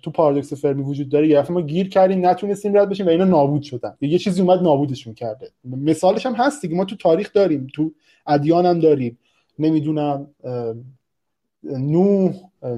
تو 0.01 0.11
پارادوکس 0.13 0.53
فرمی 0.53 0.83
وجود 0.83 1.09
داره 1.09 1.27
یه 1.27 1.51
ما 1.51 1.61
گیر 1.61 1.89
کردیم 1.89 2.25
نتونستیم 2.25 2.77
رد 2.77 2.89
بشیم 2.89 3.05
و 3.05 3.09
اینا 3.09 3.25
نابود 3.25 3.61
شدن. 3.61 3.97
یه 4.01 4.17
چیزی 4.17 4.41
اومد 4.41 4.61
نابودشون 4.61 5.13
کرده. 5.13 5.51
مثالش 5.63 6.25
هم 6.25 6.33
هست 6.33 6.61
دیگه 6.61 6.75
ما 6.75 6.85
تو 6.85 6.95
تاریخ 6.95 7.33
داریم 7.33 7.67
تو 7.73 7.91
ادیان 8.27 8.65
هم 8.65 8.79
داریم. 8.79 9.17
نمی‌دونم 9.59 10.27
نوح 11.63 12.33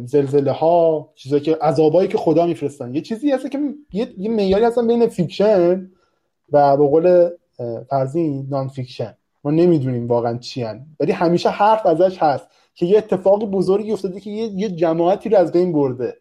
زلزله 0.05 0.51
ها 0.51 1.09
چیزایی 1.15 1.41
که 1.41 1.55
عذابایی 1.55 2.07
که 2.07 2.17
خدا 2.17 2.45
میفرستن. 2.45 2.95
یه 2.95 3.01
چیزی 3.01 3.31
هست 3.31 3.51
که 3.51 3.59
یه, 3.93 4.29
معیاری 4.29 4.65
هستن 4.65 4.87
بین 4.87 5.07
fiction 5.07 5.91
و 6.51 6.77
به 6.77 6.87
قول 6.87 7.29
فرزین 7.89 8.45
non-fiction 8.49 9.13
ما 9.43 9.51
نمی‌دونیم 9.51 10.07
واقعا 10.07 10.37
چی 10.37 10.63
هن. 10.63 10.85
ولی 10.99 11.11
همیشه 11.11 11.49
حرف 11.49 11.85
ازش 11.85 12.17
هست 12.17 12.47
که 12.75 12.85
یه 12.85 12.97
اتفاق 12.97 13.45
بزرگی 13.45 13.91
افتاده 13.91 14.19
که 14.19 14.29
یه, 14.29 14.47
یه 14.47 14.69
جماعتی 14.69 15.29
رو 15.29 15.37
از 15.37 15.51
بین 15.51 15.73
برده. 15.73 16.17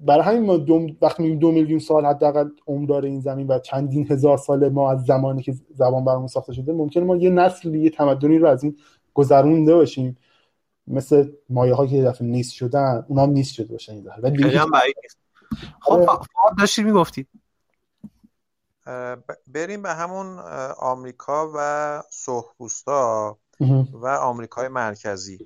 برای 0.00 0.22
همین 0.22 0.46
ما 0.46 0.56
دو 0.56 0.86
وقتی 1.02 1.22
میگیم 1.22 1.38
دو 1.38 1.52
میلیون 1.52 1.78
سال 1.78 2.06
حداقل 2.06 2.48
عمر 2.66 2.86
داره 2.86 3.08
این 3.08 3.20
زمین 3.20 3.46
و 3.46 3.58
چندین 3.58 4.12
هزار 4.12 4.38
سال 4.38 4.68
ما 4.68 4.92
از 4.92 5.04
زمانی 5.04 5.42
که 5.42 5.54
زبان 5.74 6.04
برامون 6.04 6.28
ساخته 6.28 6.52
شده 6.52 6.72
ممکنه 6.72 7.04
ما 7.04 7.16
یه 7.16 7.30
نسل 7.30 7.74
یه 7.74 7.90
تمدنی 7.90 8.38
رو 8.38 8.48
از 8.48 8.64
این 8.64 8.76
گذرونده 9.14 9.74
باشیم. 9.74 10.16
مثل 10.86 11.32
مایه 11.50 11.74
ها 11.74 11.86
که 11.86 12.02
دفعه 12.02 12.28
نیست 12.28 12.52
شدن 12.52 13.04
اونا 13.08 13.22
هم 13.22 13.30
نیست 13.30 13.54
شده 13.54 13.72
باشن 13.72 13.92
این 13.92 14.10
خب 15.80 16.06
داشتی 16.58 16.82
می‌گفتی. 16.82 17.26
بریم 19.54 19.82
به 19.82 19.88
همون 19.88 20.38
آمریکا 20.78 21.52
و 21.56 22.02
سرخپوستا 22.10 23.38
و 23.92 24.06
آمریکای 24.06 24.68
مرکزی. 24.68 25.38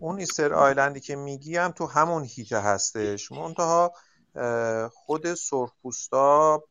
اون 0.00 0.18
ایستر 0.18 0.54
آیلندی 0.54 1.00
که 1.00 1.16
میگی 1.16 1.58
تو 1.76 1.86
همون 1.86 2.24
هیته 2.24 2.60
هستش. 2.60 3.32
منتها 3.32 3.92
خود 4.92 5.34
سرخپوستا 5.34 6.62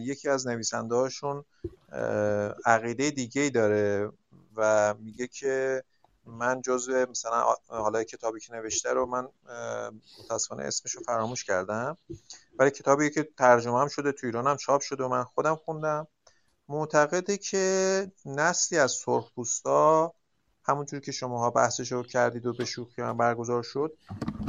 یکی 0.00 0.28
از 0.28 0.46
نویسنده 0.46 0.94
هاشون 0.94 1.44
عقیده 2.64 3.10
دیگه 3.10 3.42
ای 3.42 3.50
داره 3.50 4.12
و 4.56 4.94
میگه 4.94 5.26
که 5.26 5.84
من 6.26 6.62
جزو 6.62 7.06
مثلا 7.10 7.54
حالا 7.66 8.04
کتابی 8.04 8.40
که 8.40 8.52
نوشته 8.52 8.92
رو 8.92 9.06
من 9.06 9.28
متاسفانه 10.18 10.62
اسمش 10.62 10.92
رو 10.92 11.02
فراموش 11.02 11.44
کردم. 11.44 11.98
ولی 12.58 12.70
کتابی 12.70 13.10
که 13.10 13.28
ترجمه 13.38 13.80
هم 13.80 13.88
شده 13.88 14.12
تو 14.12 14.26
ایران 14.26 14.46
هم 14.46 14.56
چاپ 14.56 14.80
شده 14.80 15.04
و 15.04 15.08
من 15.08 15.24
خودم 15.24 15.56
خوندم. 15.56 16.06
معتقده 16.68 17.36
که 17.36 18.06
نسلی 18.26 18.78
از 18.78 18.92
سرخپوستا 18.92 20.14
همونجور 20.68 21.00
که 21.00 21.12
شماها 21.12 21.50
بحثش 21.50 21.92
رو 21.92 22.02
کردید 22.02 22.46
و 22.46 22.52
به 22.52 22.64
شوخی 22.64 23.02
هم 23.02 23.16
برگزار 23.16 23.62
شد 23.62 23.92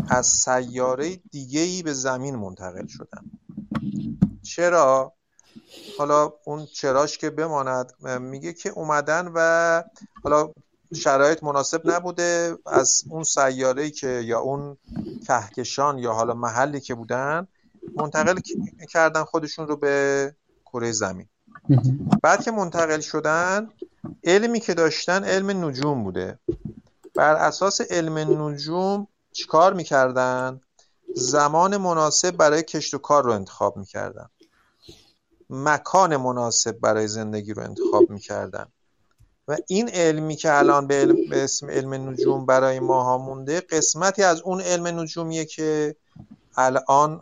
از 0.10 0.28
سیاره 0.28 1.16
دیگه 1.16 1.62
ای 1.62 1.84
به 1.84 1.94
زمین 1.94 2.36
منتقل 2.36 2.88
شدن 2.88 3.22
چرا؟ 4.44 5.14
حالا 5.98 6.34
اون 6.46 6.66
چراش 6.66 7.18
که 7.18 7.30
بماند 7.30 7.94
میگه 8.20 8.54
که 8.54 8.70
اومدن 8.70 9.32
و 9.36 9.84
حالا 10.24 10.54
شرایط 10.96 11.44
مناسب 11.44 11.82
نبوده. 11.92 12.58
از 12.66 13.04
اون 13.10 13.24
سیاره 13.24 13.90
که 13.90 14.08
یا 14.08 14.40
اون 14.40 14.78
کهکشان 15.28 15.98
یا 15.98 16.14
حالا 16.14 16.34
محلی 16.34 16.80
که 16.80 16.96
بودن 16.96 17.48
منتقل 17.96 18.40
کردن 18.90 19.24
خودشون 19.24 19.68
رو 19.68 19.78
به 19.78 20.36
کره 20.66 20.92
زمین. 20.92 21.28
بعد 22.24 22.44
که 22.44 22.52
منتقل 22.52 23.00
شدن 23.00 23.70
علمی 24.24 24.60
که 24.60 24.74
داشتن 24.74 25.24
علم 25.24 25.66
نجوم 25.66 26.04
بوده. 26.04 26.40
بر 27.16 27.36
اساس 27.36 27.82
علم 27.82 28.18
نجوم 28.18 29.08
چیکار 29.32 29.74
می‌کردن؟ 29.74 30.62
زمان 31.16 31.78
مناسب 31.78 32.32
برای 32.32 32.64
کشت 32.64 32.94
و 32.94 32.98
کار 32.98 33.24
رو 33.24 33.32
انتخاب 33.32 33.78
می‌کردن. 33.78 34.30
مکان 35.50 36.18
مناسب 36.18 36.72
برای 36.72 37.08
زندگی 37.08 37.54
رو 37.54 37.64
انتخاب 37.64 38.10
می‌کردن. 38.10 38.66
و 39.48 39.58
این 39.68 39.90
علمی 39.90 40.36
که 40.36 40.58
الان 40.58 40.88
به, 40.88 40.96
علم، 40.96 41.30
به 41.30 41.44
اسم 41.44 41.70
علم 41.70 41.94
نجوم 42.10 42.46
برای 42.46 42.80
ماها 42.80 43.18
مونده 43.18 43.62
قسمتی 43.62 44.24
از 44.24 44.42
اون 44.42 44.62
علم 44.62 45.00
نجومیه 45.00 45.46
که 45.46 45.96
الان 46.58 47.22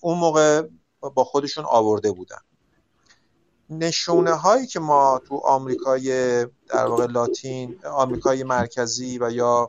اون 0.00 0.18
موقع 0.18 0.62
با 1.00 1.24
خودشون 1.24 1.64
آورده 1.64 2.12
بودن. 2.12 2.40
نشونه 3.78 4.32
هایی 4.32 4.66
که 4.66 4.80
ما 4.80 5.20
تو 5.28 5.36
آمریکای 5.36 6.08
در 6.44 6.86
واقع 6.86 7.06
لاتین 7.06 7.78
آمریکای 7.84 8.44
مرکزی 8.44 9.18
و 9.18 9.30
یا 9.30 9.68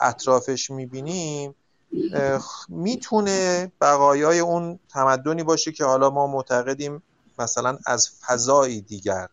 اطرافش 0.00 0.70
می‌بینیم 0.70 1.54
می‌تونه 2.68 3.72
بقایای 3.80 4.38
اون 4.38 4.78
تمدنی 4.88 5.42
باشه 5.42 5.72
که 5.72 5.84
حالا 5.84 6.10
ما 6.10 6.26
معتقدیم 6.26 7.02
مثلا 7.38 7.78
از 7.86 8.10
فضایی 8.26 8.80
دیگر 8.80 9.28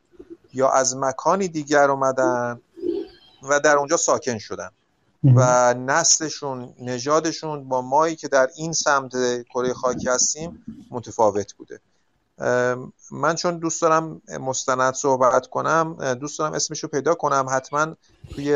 یا 0.53 0.69
از 0.69 0.97
مکانی 0.97 1.47
دیگر 1.47 1.91
اومدن 1.91 2.61
و 3.49 3.59
در 3.59 3.77
اونجا 3.77 3.97
ساکن 3.97 4.37
شدن. 4.37 4.69
و 5.35 5.73
نسلشون 5.73 6.73
نژادشون 6.79 7.69
با 7.69 7.81
مایی 7.81 8.15
که 8.15 8.27
در 8.27 8.49
این 8.55 8.73
سمت 8.73 9.11
کره 9.43 9.73
خاکی 9.73 10.09
هستیم 10.09 10.65
متفاوت 10.91 11.53
بوده. 11.53 11.79
من 13.11 13.35
چون 13.35 13.57
دوست 13.57 13.81
دارم 13.81 14.21
مستند 14.39 14.93
صحبت 14.93 15.47
کنم 15.47 16.13
دوست 16.13 16.39
دارم 16.39 16.53
اسمشو 16.53 16.87
پیدا 16.87 17.13
کنم. 17.13 17.45
حتما 17.49 17.95
توی 18.35 18.53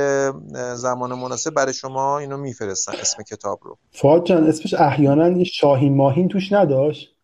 زمان 0.75 1.13
مناسب 1.13 1.53
برای 1.53 1.73
شما 1.73 2.19
اینو 2.19 2.37
میفرستم 2.37 2.93
اسم 3.01 3.23
کتاب 3.23 3.59
رو. 3.63 3.77
فاد 3.91 4.25
جان 4.25 4.47
اسمش 4.47 4.73
احیانا 4.73 5.29
یه 5.29 5.43
شاهین 5.43 5.95
ماهین 5.95 6.27
توش 6.27 6.53
نداشت؟ 6.53 7.15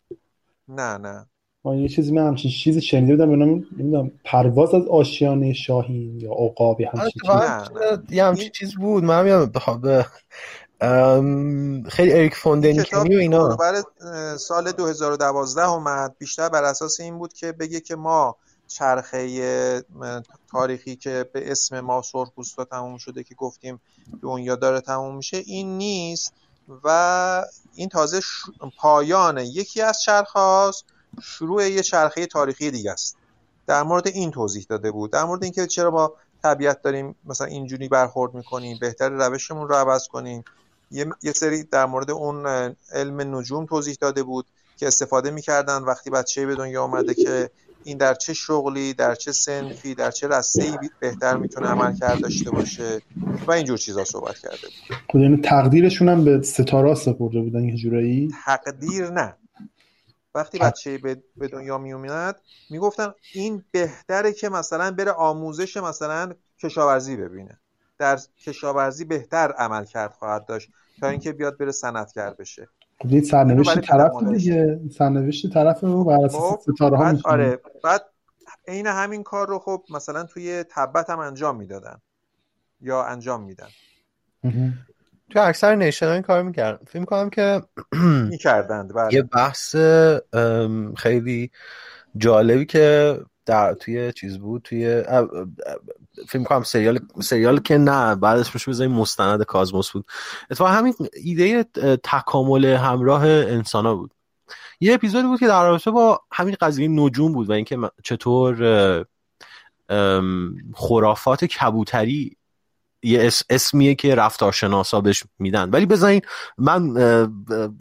نه 0.68 0.98
نه. 0.98 1.26
من 1.64 1.78
یه 1.78 1.88
چیزی 1.88 2.12
من 2.12 2.26
همچین 2.26 2.50
چیزی 2.50 2.80
شنیده 2.80 3.16
بودم 3.16 3.30
بنام 3.30 3.48
نمی‌دونم 3.78 4.10
پرواز 4.24 4.74
از 4.74 4.86
آشیانه 4.86 5.52
شاهین 5.52 6.20
یا 6.20 6.30
عقابی 6.32 6.84
همچین 6.84 7.10
چیزی. 7.22 8.16
یه 8.16 8.24
همچین 8.24 8.50
چیز 8.50 8.74
بود. 8.74 9.04
من 9.04 9.28
هم 9.28 9.80
به 9.80 10.06
خیلی 11.88 12.12
اریک 12.12 12.34
فوندنکنی 12.34 13.16
و 13.16 13.18
اینا. 13.18 13.56
سال 14.36 14.72
2012 14.72 15.68
اومد. 15.68 16.14
بیشتر 16.18 16.48
بر 16.48 16.64
اساس 16.64 17.00
این 17.00 17.18
بود 17.18 17.32
که 17.32 17.52
بگه 17.52 17.80
که 17.80 17.96
ما 17.96 18.36
چرخه 18.68 19.84
تاریخی 20.50 20.96
که 20.96 21.30
به 21.32 21.50
اسم 21.52 21.80
ما 21.80 22.02
سرخپوستا 22.02 22.64
تموم 22.64 22.98
شده 22.98 23.24
که 23.24 23.34
گفتیم 23.34 23.80
دنیا 24.22 24.56
داره 24.56 24.80
تموم 24.80 25.16
میشه 25.16 25.36
این 25.36 25.78
نیست. 25.78 26.32
و 26.84 27.44
این 27.74 27.88
تازه 27.88 28.20
پایان 28.78 29.38
یکی 29.38 29.82
از 29.82 30.02
چرخه 30.02 30.40
هاست 30.40 30.84
شروع 31.22 31.68
یه 31.68 31.82
چرخه 31.82 32.26
تاریخی 32.26 32.70
دیگه 32.70 32.90
است. 32.90 33.16
در 33.66 33.82
مورد 33.82 34.06
این 34.06 34.30
توضیح 34.30 34.66
داده 34.68 34.90
بود. 34.90 35.12
در 35.12 35.24
مورد 35.24 35.42
اینکه 35.42 35.66
چرا 35.66 35.90
ما 35.90 36.12
طبیعت 36.42 36.82
داریم 36.82 37.14
مثلا 37.24 37.46
اینجوری 37.46 37.88
برخورد 37.88 38.34
می‌کنیم 38.34 38.78
بهتر 38.80 39.08
روشمون 39.08 39.68
رو 39.68 39.74
عوض 39.74 40.08
کنیم. 40.08 40.44
یه, 40.92 41.06
یه 41.22 41.32
سری 41.32 41.62
در 41.62 41.86
مورد 41.86 42.10
اون 42.10 42.46
علم 42.92 43.36
نجوم 43.36 43.66
توضیح 43.66 43.96
داده 44.00 44.22
بود 44.22 44.46
که 44.76 44.86
استفاده 44.86 45.30
می‌کردن 45.30 45.82
وقتی 45.82 46.10
بچه 46.10 46.46
به 46.46 46.54
دنیا 46.54 46.82
آمده 46.82 47.14
که 47.14 47.50
این 47.84 47.98
در 47.98 48.14
چه 48.14 48.34
شغلی 48.34 48.94
در 48.94 49.14
چه 49.14 49.32
سنفی 49.32 49.94
در 49.94 50.10
چه 50.10 50.28
رسته 50.28 50.78
بهتر 51.00 51.36
می‌تونه 51.36 51.66
عمل 51.66 51.96
کرد 51.96 52.20
داشته 52.20 52.50
باشه 52.50 53.00
و 53.46 53.52
اینجور 53.52 53.78
چیزا 53.78 54.04
صحبت 54.04 54.38
کرده 54.38 54.56
بود. 54.56 54.96
خب 55.12 55.18
یعنی 55.18 55.36
تقدیرشون 55.36 56.08
هم 56.08 56.24
به 56.24 56.42
ستاره 56.42 56.94
سپرده 56.94 57.40
بودن 57.40 57.64
یه 57.64 57.76
جورایی؟ 57.76 58.34
تقدیر 58.44 59.10
نه. 59.10 59.36
وقتی 60.34 60.58
بچه 60.58 60.98
به 61.36 61.48
دنیا 61.48 61.78
می 61.78 61.92
اومد 61.92 62.40
می‌گفتن 62.70 63.12
این 63.34 63.64
بهتره 63.70 64.32
که 64.32 64.48
مثلا 64.48 64.90
بره 64.90 65.12
آموزش 65.12 65.76
مثلا 65.76 66.32
کشاورزی 66.62 67.16
ببینه. 67.16 67.58
در 67.98 68.18
کشاورزی 68.46 69.04
بهتر 69.04 69.52
عمل 69.52 69.84
کرد 69.84 70.12
خواهد 70.12 70.46
داشت. 70.46 70.70
تا 71.02 71.08
اینکه 71.08 71.32
بیاد 71.32 71.58
بره 71.58 71.72
صنعتگر 71.72 72.30
بشه. 72.30 72.68
خب 73.02 73.08
این 73.08 73.24
سرنوشت 73.24 73.80
طرف 73.80 74.12
دیگه. 74.22 74.80
سرنوشت 74.98 75.54
طرف 75.54 75.80
رو 75.80 76.04
بر 76.04 76.24
اساس 76.24 76.40
خب، 76.40 76.72
ستاره 76.74 76.96
ها 76.96 77.14
آره 77.24 77.58
بعد 77.84 78.02
عین 78.68 78.86
همین 78.86 79.22
کار 79.22 79.48
رو 79.48 79.58
خب 79.58 79.84
مثلا 79.90 80.24
توی 80.24 80.64
تبت 80.70 81.10
هم 81.10 81.18
انجام 81.18 81.56
می‌دادن 81.56 81.96
یا 82.80 83.04
انجام 83.04 83.42
میدن. 83.42 83.68
تو 85.30 85.40
اکثر 85.40 85.74
نیشن 85.74 86.06
این 86.06 86.22
کار 86.22 86.42
می‌کرد 86.42 86.80
فکر 86.86 86.98
می‌کنم 86.98 87.30
که 87.30 87.62
می‌کردند 88.30 88.94
بله. 88.94 89.14
یه 89.14 89.22
بحث 89.22 89.76
خیلی 90.96 91.50
جالبی 92.16 92.66
که 92.66 93.18
در 93.46 93.74
توی 93.74 94.12
چیز 94.12 94.38
بود 94.38 94.62
توی 94.62 95.04
فیلم 96.28 96.44
کنم 96.44 96.62
سریال 96.62 96.98
سریال 97.20 97.60
که 97.60 97.78
نه 97.78 98.14
بعد 98.14 98.38
اسمش 98.38 98.68
بزنیم 98.68 98.92
مستند 98.92 99.42
Cosmos 99.42 99.90
بود. 99.90 100.06
اتفاقا 100.50 100.70
همین 100.70 100.94
ایده 101.22 101.64
تکامل 102.04 102.64
همراه 102.64 103.26
انسان 103.26 103.86
ها 103.86 103.94
بود. 103.94 104.14
یه 104.80 104.94
اپیزودی 104.94 105.26
بود 105.26 105.40
که 105.40 105.46
در 105.46 105.64
رابطه 105.64 105.90
با 105.90 106.20
همین 106.32 106.56
قضیه 106.60 106.88
نجوم 106.88 107.32
بود 107.32 107.50
و 107.50 107.52
اینکه 107.52 107.78
چطور 108.04 109.06
خرافات 110.74 111.44
کبوتری 111.44 112.36
یه 113.02 113.30
اسمیه 113.50 113.94
که 113.94 114.14
رفتارشناسا 114.14 115.00
بهش 115.00 115.24
میدن. 115.38 115.70
ولی 115.70 115.86
فرزین 115.86 116.20
من 116.58 116.96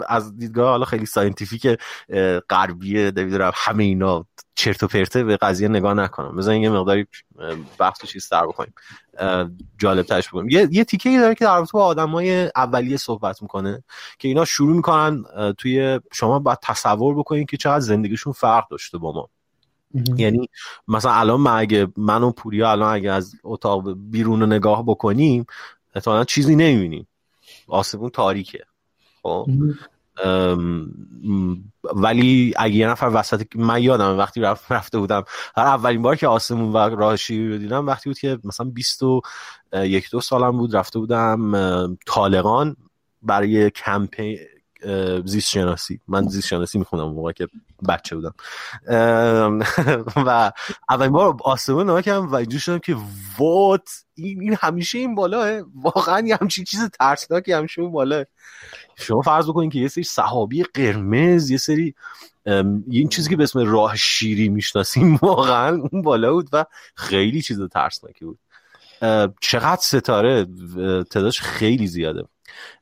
از 0.07 0.37
دیدگاه 0.37 0.69
حالا 0.69 0.85
خیلی 0.85 1.05
scientific 1.05 1.67
غربی 2.49 2.93
نمی‌دونم 2.93 3.51
همه 3.55 3.83
اینا 3.83 4.25
چرت 4.55 4.83
و 4.83 4.87
پرته 4.87 5.23
به 5.23 5.37
قضیه 5.37 5.67
نگاه 5.67 5.93
نکنم. 5.93 6.35
بزنین 6.35 6.63
یه 6.63 6.69
مقداری 6.69 7.07
بحث 7.77 8.05
چیز 8.05 8.29
در 8.29 8.47
بکنیم. 8.47 8.73
جالب 9.77 10.05
ترش 10.05 10.29
بکنیم 10.29 10.49
یه, 10.49 10.67
یه 10.71 10.83
تیکه 10.83 11.09
ای 11.09 11.19
داره 11.19 11.35
که 11.35 11.45
در 11.45 11.55
رابطه 11.55 11.71
با 11.73 11.85
آدمای 11.85 12.51
اولیه 12.55 12.97
صحبت 12.97 13.41
می‌کنه 13.41 13.83
که 14.19 14.27
اینا 14.27 14.45
شروع 14.45 14.75
می‌کنن 14.75 15.23
توی 15.57 15.99
شما 16.13 16.39
باید 16.39 16.59
تصور 16.63 17.15
بکنین 17.15 17.45
که 17.45 17.57
چقدر 17.57 17.79
زندگیشون 17.79 18.33
فرق 18.33 18.67
داشته 18.69 18.97
با 18.97 19.11
ما. 19.11 19.29
یعنی 20.17 20.49
مثلا 20.87 21.13
الان 21.13 21.39
من 21.41 21.59
اگه 21.59 21.87
من 21.97 22.23
و 22.23 22.31
پوریا 22.31 22.71
الان 22.71 22.93
اگه 22.93 23.11
از 23.11 23.35
اتاق 23.43 23.93
بیرون 23.97 24.39
رو 24.39 24.45
نگاه 24.45 24.85
بکنیم 24.85 25.45
احتمالا 25.95 26.23
چیزی 26.23 26.55
نمی‌بینیم. 26.55 27.07
آسمون 27.67 28.09
تاریکه. 28.09 28.65
خب؟ 29.23 29.47
ولی 31.95 32.53
اگه 32.57 32.75
یه 32.75 32.87
نفر 32.87 33.11
وسط 33.13 33.55
من 33.55 33.83
یادم 33.83 34.17
وقتی 34.17 34.41
رفت 34.41 34.71
رفته 34.71 34.99
بودم 34.99 35.23
هر 35.55 35.63
اولین 35.63 36.01
بار 36.01 36.15
که 36.15 36.27
آسمون 36.27 36.73
و 36.73 36.77
راه 36.77 37.15
شیری 37.15 37.49
رو 37.49 37.57
دیدم 37.57 37.87
وقتی 37.87 38.09
بود 38.09 38.19
که 38.19 38.39
مثلا 38.43 38.65
20 38.69 39.03
و 39.03 39.21
یک 39.73 40.11
دو 40.11 40.21
سالم 40.21 40.57
بود 40.57 40.75
رفته 40.75 40.99
بودم 40.99 41.97
طالقان 42.05 42.75
برای 43.21 43.69
کمپین 43.69 44.37
زیست 45.25 45.49
شناسی 45.49 45.99
من 46.07 46.27
زیست 46.27 46.47
شناسی 46.47 46.79
می‌خونم 46.79 47.13
موقع 47.13 47.31
که 47.31 47.47
بچه 47.89 48.15
بودم. 48.15 48.33
و 50.27 50.51
اولین 50.89 51.11
بار 51.11 51.37
آسمون 51.43 51.83
نگاه 51.83 52.01
کردم 52.01 52.27
و 52.27 52.35
اینجور 52.35 52.59
شدم 52.59 52.79
که 52.79 52.95
وات؟ 53.37 53.89
این, 54.15 54.57
همیشه 54.61 54.97
این 54.97 55.15
بالاه 55.15 55.61
واقعا 55.75 56.27
یه 56.27 56.37
همچین 56.41 56.65
چیز 56.65 56.89
ترسناکی 56.99 57.51
همیشه 57.51 57.81
اون 57.81 57.91
بالاه 57.91 58.25
شما 58.95 59.21
فرض 59.21 59.49
بکنین 59.49 59.69
که 59.69 59.79
یه 59.79 59.87
سری 59.87 60.03
سحابی 60.03 60.63
قرمز 60.63 61.49
یه 61.49 61.57
سری 61.57 61.95
این 62.89 63.09
چیزی 63.09 63.29
که 63.29 63.35
به 63.35 63.43
اسم 63.43 63.59
راه 63.59 63.95
شیری 63.95 64.49
می‌شناسیم 64.49 65.15
واقعا 65.21 65.87
اون 65.91 66.01
بالا 66.01 66.33
بود 66.33 66.49
و 66.53 66.65
خیلی 66.95 67.41
چیز 67.41 67.61
ترسناکی 67.61 68.25
بود. 68.25 68.39
چقدر 69.41 69.81
ستاره 69.81 70.45
تعدادش 71.03 71.41
خیلی 71.41 71.87
زیاده. 71.87 72.23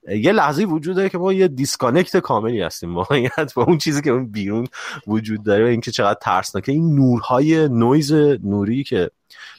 یه 0.07 0.31
لحظه 0.31 0.63
وجود 0.63 0.95
داره 0.95 1.09
که 1.09 1.17
ما 1.17 1.33
یه 1.33 1.47
disconnect 1.47 2.17
کاملی 2.17 2.61
هستیم 2.61 2.95
واقعیت 2.95 3.53
با 3.55 3.63
اون 3.63 3.77
چیزی 3.77 4.01
که 4.01 4.09
اون 4.09 4.31
بیرون 4.31 4.67
وجود 5.07 5.43
داره 5.43 5.63
و 5.63 5.67
اینکه 5.67 5.91
چقدر 5.91 6.19
ترسناکه. 6.21 6.71
این 6.71 6.95
نورهای 6.95 7.69
نویز 7.69 8.13
نوری 8.43 8.83
که 8.83 9.11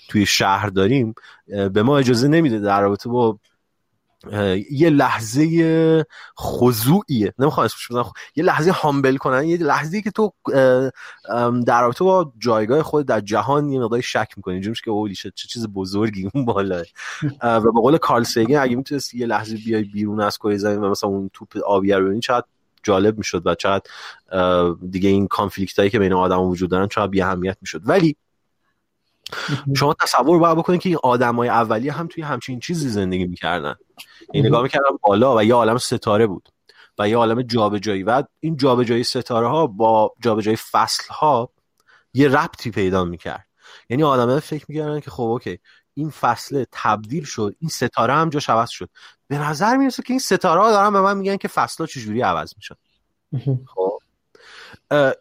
توی 0.08 0.26
شهر 0.26 0.68
داریم 0.68 1.14
به 1.46 1.82
ما 1.82 1.98
اجازه 1.98 2.28
نمیده 2.28 2.58
در 2.58 2.80
رابطه 2.80 3.08
با 3.08 3.38
یه 4.70 4.90
لحظه 4.90 6.06
خضوعیه. 6.40 7.34
نمی‌خوام 7.38 7.64
اسمش 7.64 7.88
بزنم. 7.90 8.12
یه 8.36 8.44
لحظه 8.44 8.70
هامبل 8.70 9.16
کنن. 9.16 9.44
یه 9.44 9.56
لحظه 9.56 10.02
که 10.02 10.10
تو 10.10 10.32
در 11.66 11.80
رابطه 11.80 12.04
با 12.04 12.32
جایگاه 12.38 12.82
خود 12.82 13.06
در 13.06 13.20
جهان 13.20 13.70
یه 13.70 13.80
مقدار 13.80 14.00
شک 14.00 14.28
می‌کنی. 14.36 14.54
اینجوریه 14.54 14.76
که 14.84 14.90
اولی 14.90 15.14
چه 15.14 15.30
چیز 15.34 15.66
بزرگی 15.66 16.30
اون 16.34 16.44
بالا 16.44 16.82
و 17.42 17.60
به 17.60 17.80
قول 17.80 17.98
کارل 17.98 18.22
سیگن 18.22 18.56
اگه 18.56 18.76
می‌تونستی 18.76 19.18
یه 19.18 19.26
لحظه 19.26 19.56
بیای 19.56 19.84
بیرون 19.84 20.20
از 20.20 20.38
کره 20.38 20.56
زمین 20.56 20.78
و 20.78 20.90
مثلا 20.90 21.10
اون 21.10 21.30
توپ 21.32 21.56
آبی 21.66 21.92
رو 21.92 22.04
ببینی 22.04 22.20
چقدر 22.20 22.46
جالب 22.82 23.18
می‌شد 23.18 23.46
و 23.46 23.54
چقدر 23.54 23.90
دیگه 24.90 25.08
این 25.08 25.26
کانفلیکت 25.26 25.78
هایی 25.78 25.90
که 25.90 25.98
بین 25.98 26.12
آدم 26.12 26.40
وجود 26.40 26.70
دارن 26.70 26.88
چقدر 26.88 27.10
بی 27.10 27.22
اهمیت 27.22 27.56
می‌شد. 27.60 27.80
ولی 27.84 28.16
شما 29.76 29.94
تصور 29.94 30.38
باید 30.38 30.56
بکنید 30.58 30.80
که 30.80 30.88
این 30.88 30.98
آدمای 31.02 31.48
اولیه 31.48 31.92
هم 31.92 32.06
توی 32.06 32.22
همچین 32.22 32.60
چیزی 32.60 32.88
زندگی 32.88 33.26
می‌کردن. 33.26 33.74
این 34.32 34.46
نگاه 34.46 34.62
می‌کردم 34.62 34.98
بالا 35.02 35.36
و 35.36 35.42
یه 35.42 35.54
عالم 35.54 35.78
ستاره 35.78 36.26
بود 36.26 36.48
و 36.98 37.08
یه 37.08 37.16
عالم 37.16 37.42
جابجایی. 37.42 38.02
و 38.02 38.22
این 38.40 38.56
جابجایی 38.56 39.04
ستاره 39.04 39.48
ها 39.48 39.66
با 39.66 40.14
جابجایی 40.20 40.56
فصل 40.56 41.12
ها 41.12 41.50
یه 42.14 42.28
ربطی 42.28 42.70
پیدا 42.70 43.04
می‌کرد. 43.04 43.46
یعنی 43.90 44.02
آدمه 44.02 44.40
فکر 44.40 44.64
می‌کردن 44.68 45.00
که 45.00 45.10
خب 45.10 45.22
اوکی 45.22 45.58
این 45.94 46.10
فصل 46.10 46.64
تبدیل 46.72 47.24
شد 47.24 47.54
این 47.58 47.68
ستاره 47.68 48.14
هم 48.14 48.30
جاش 48.30 48.50
عوض 48.50 48.70
شد. 48.70 48.90
به 49.28 49.38
نظر 49.38 49.76
می‌رسه 49.76 50.02
که 50.02 50.12
این 50.12 50.20
ستاره 50.20 50.60
ها 50.60 50.70
دارن 50.70 50.92
به 50.92 51.00
من 51.00 51.16
میگن 51.16 51.36
که 51.36 51.48
فصل 51.48 51.84
ها 51.84 51.86
چجوری 51.86 52.20
عوض 52.20 52.54
میشن. 52.56 52.74
خب. 53.66 53.98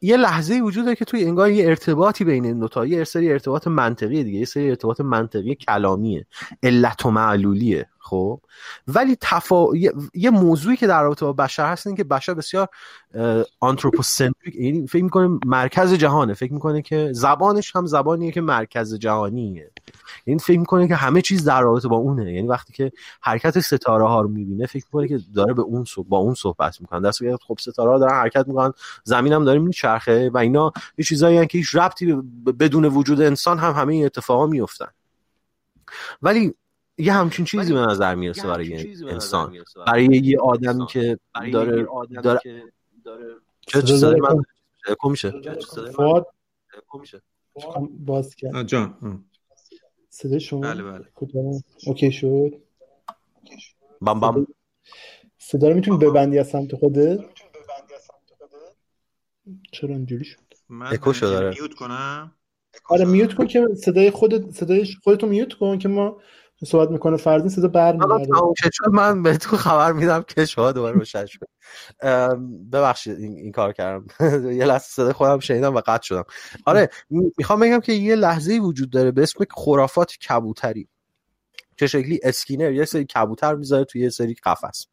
یه 0.01 0.17
لحظه 0.17 0.59
وجود 0.59 0.83
داره 0.85 0.95
که 0.95 1.05
توی 1.05 1.25
انگار 1.25 1.49
یه 1.49 1.67
ارتباطی 1.67 2.23
بین 2.23 2.45
این 2.45 2.59
دوتا 2.59 2.85
یه 2.85 3.03
سری 3.03 3.31
ارتباط 3.31 3.67
منطقی 3.67 4.23
دیگه 4.23 4.39
یه 4.39 4.45
سری 4.45 4.69
ارتباط 4.69 5.01
منطقی 5.01 5.55
کلامیه 5.55 6.25
علت 6.63 7.05
و 7.05 7.11
معلولیه. 7.11 7.89
خب. 8.09 8.41
ولی 8.87 9.17
تفا... 9.21 9.65
یه... 10.13 10.29
موضوعی 10.29 10.77
که 10.77 10.87
در 10.87 11.03
رابطه 11.03 11.25
با 11.25 11.33
بشر 11.33 11.71
هست 11.71 11.87
این 11.87 11.95
که 11.95 12.03
بشر 12.03 12.33
بسیار 12.33 12.67
آنتروپوسنتریک 13.59 14.55
یعنی 14.55 14.87
فکر 14.87 15.03
می‌کنه 15.03 15.39
مرکز 15.45 15.93
جهانه. 15.93 16.33
فکر 16.33 16.53
می‌کنه 16.53 16.81
که 16.81 17.09
زبانش 17.13 17.75
هم 17.75 17.85
زبانیه 17.85 18.31
که 18.31 18.41
مرکز 18.41 18.95
جهانیه. 18.95 19.71
یعنی 20.25 20.39
فکر 20.39 20.59
می‌کنه 20.59 20.87
که 20.87 20.95
همه 20.95 21.21
چیز 21.21 21.45
در 21.45 21.61
رابطه 21.61 21.87
با 21.87 21.95
اونه. 21.95 22.33
یعنی 22.33 22.47
وقتی 22.47 22.73
که 22.73 22.91
حرکت 23.21 23.59
ستاره 23.59 24.07
ها 24.07 24.21
رو 24.21 24.29
می‌بینه 24.29 24.65
فکر 24.65 24.85
می‌کنه 24.85 25.07
که 25.07 25.19
داره 25.35 25.53
به 25.53 25.61
اون 25.61 25.85
با 26.07 26.17
اون 26.17 26.33
صحبت 26.33 26.81
می‌کنه. 26.81 26.99
در 26.99 27.11
صورتی 27.11 27.43
خب 27.47 27.57
ستاره 27.59 27.91
ها 27.91 27.99
دارن 27.99 28.13
حرکت 28.13 28.47
می‌کنن 28.47 28.73
زمین 29.03 29.33
هم 29.33 29.45
داره 29.45 29.59
میچرخه 29.59 30.29
و 30.29 30.37
اینا 30.37 30.71
یه 30.97 31.05
چیزایی 31.05 31.47
که 31.47 31.57
هیچ 31.57 31.75
ربطی 31.75 32.13
بدون 32.59 32.85
وجود 32.85 33.21
انسان 33.21 33.57
هم 33.57 33.71
همه 33.71 33.93
این 33.93 34.05
اتفاقا 34.05 34.47
میفتن 34.47 34.87
ولی 36.21 36.53
یه 36.99 37.13
همچین 37.13 37.45
چیزی 37.45 37.73
به 37.73 37.79
نظر 37.79 38.15
می‌رسه 38.15 38.47
برای 38.47 38.95
انسان. 39.09 39.53
برای 39.87 40.05
یه 40.05 40.39
آدمی 40.39 40.85
که 40.87 41.19
داره 41.53 41.87
داره 42.23 42.41
چه 43.61 43.81
چیزی 43.81 44.05
میشه؟ 45.03 45.33
فواد 45.95 46.27
باز 47.89 48.35
کرد. 48.35 48.67
جان 48.67 49.23
صدای 50.09 50.39
شما؟ 50.39 50.61
بله 50.61 50.83
بله. 50.83 51.05
اوکی 51.87 52.11
شد. 52.11 52.51
بام 54.01 54.19
بام 54.19 54.47
صدا 55.37 55.69
رو 55.69 55.75
می‌تونی 55.75 55.97
ببندی 55.97 56.39
از 56.39 56.47
سمت 56.47 56.75
خودت؟ 56.75 57.19
چرا 59.71 59.89
اینجوری 59.89 60.25
شد؟ 60.25 60.39
اکو 60.81 61.13
شد 61.13 61.25
داره 61.25 61.49
میوت 61.49 61.73
کنم. 61.73 62.35
آره 62.89 63.05
میوت 63.05 63.33
کن 63.33 63.47
که 63.47 63.67
صدای 63.75 64.11
خودت 64.11 64.51
صدای 64.51 64.87
خودتو 65.03 65.27
میوت 65.27 65.53
کن 65.53 65.77
که 65.77 65.87
ما 65.87 66.21
صحبت 66.65 66.89
می‌کنه 66.89 67.17
فرزین 67.17 67.49
صدا 67.49 67.67
برمیگرده 67.67 68.29
من 68.91 69.23
به 69.23 69.37
تو 69.37 69.57
خبر 69.57 69.91
میدم 69.91 70.23
که 70.23 70.45
شما 70.45 70.71
دوباره 70.71 70.95
روشن 70.95 71.25
شد. 71.25 71.47
ببخشید 72.71 73.19
این, 73.19 73.37
این 73.37 73.51
کار 73.51 73.73
کردم. 73.73 74.05
یه 74.59 74.65
لحظه 74.65 74.85
صدا 74.85 75.13
خودم 75.13 75.39
شنیدم 75.39 75.75
و 75.75 75.81
قطع 75.85 76.03
شدم. 76.03 76.23
آره 76.65 76.89
می‌خوام 77.09 77.59
بگم 77.59 77.79
که 77.79 77.93
یه 77.93 78.15
لحظه 78.15 78.53
وجود 78.53 78.89
داره 78.89 79.11
به 79.11 79.23
اسم 79.23 79.45
خرافات 79.51 80.17
کبوتری. 80.17 80.87
چه 81.77 81.87
شکلی؟ 81.87 82.19
اسکینر 82.23 82.71
یه 82.71 82.85
سری 82.85 83.05
کبوتر 83.05 83.55
می‌ذاره 83.55 83.83
توی 83.83 84.01
یه 84.01 84.09
سری 84.09 84.35
قفس. 84.43 84.87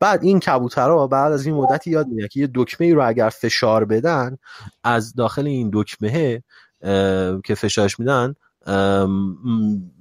بعد 0.00 0.24
این 0.24 0.40
کبوترها 0.40 1.06
بعد 1.06 1.32
از 1.32 1.46
این 1.46 1.54
مدتی 1.54 1.90
یاد 1.90 2.06
می‌گیرن 2.06 2.28
که 2.28 2.40
یه 2.40 2.48
دکمه 2.54 2.86
ای 2.86 2.92
رو 2.92 3.08
اگر 3.08 3.28
فشار 3.28 3.84
بدن 3.84 4.38
از 4.84 5.14
داخل 5.14 5.46
این 5.46 5.70
دکمه 5.72 6.42
که 7.44 7.54
فشارش 7.54 8.00
میدن 8.00 8.34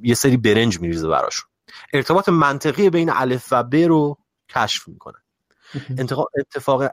یه 0.03 0.15
سری 0.15 0.37
برنج 0.37 0.79
میریزه 0.79 1.07
براشون. 1.07 1.49
ارتباط 1.93 2.29
منطقی 2.29 2.89
بین 2.89 3.09
الف 3.13 3.47
و 3.51 3.63
ب 3.63 3.75
رو 3.75 4.17
کشف 4.49 4.87
می‌کنن 4.87 5.19
اتفاق 6.39 6.83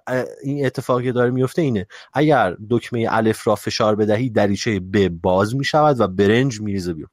این 0.43 0.67
اتفاقی 0.67 1.05
که 1.05 1.13
داره 1.13 1.31
میفته 1.31 1.63
اینه. 1.63 1.87
اگر 2.13 2.57
دکمه 2.71 3.07
الف 3.11 3.47
را 3.47 3.55
فشار 3.55 3.97
بدهی 3.97 4.31
دریچه 4.31 4.81
ب 4.81 5.09
باز 5.09 5.57
می‌شود 5.57 6.01
و 6.01 6.09
برنج 6.09 6.61
میریزه 6.61 6.95
بیرون. 6.95 7.11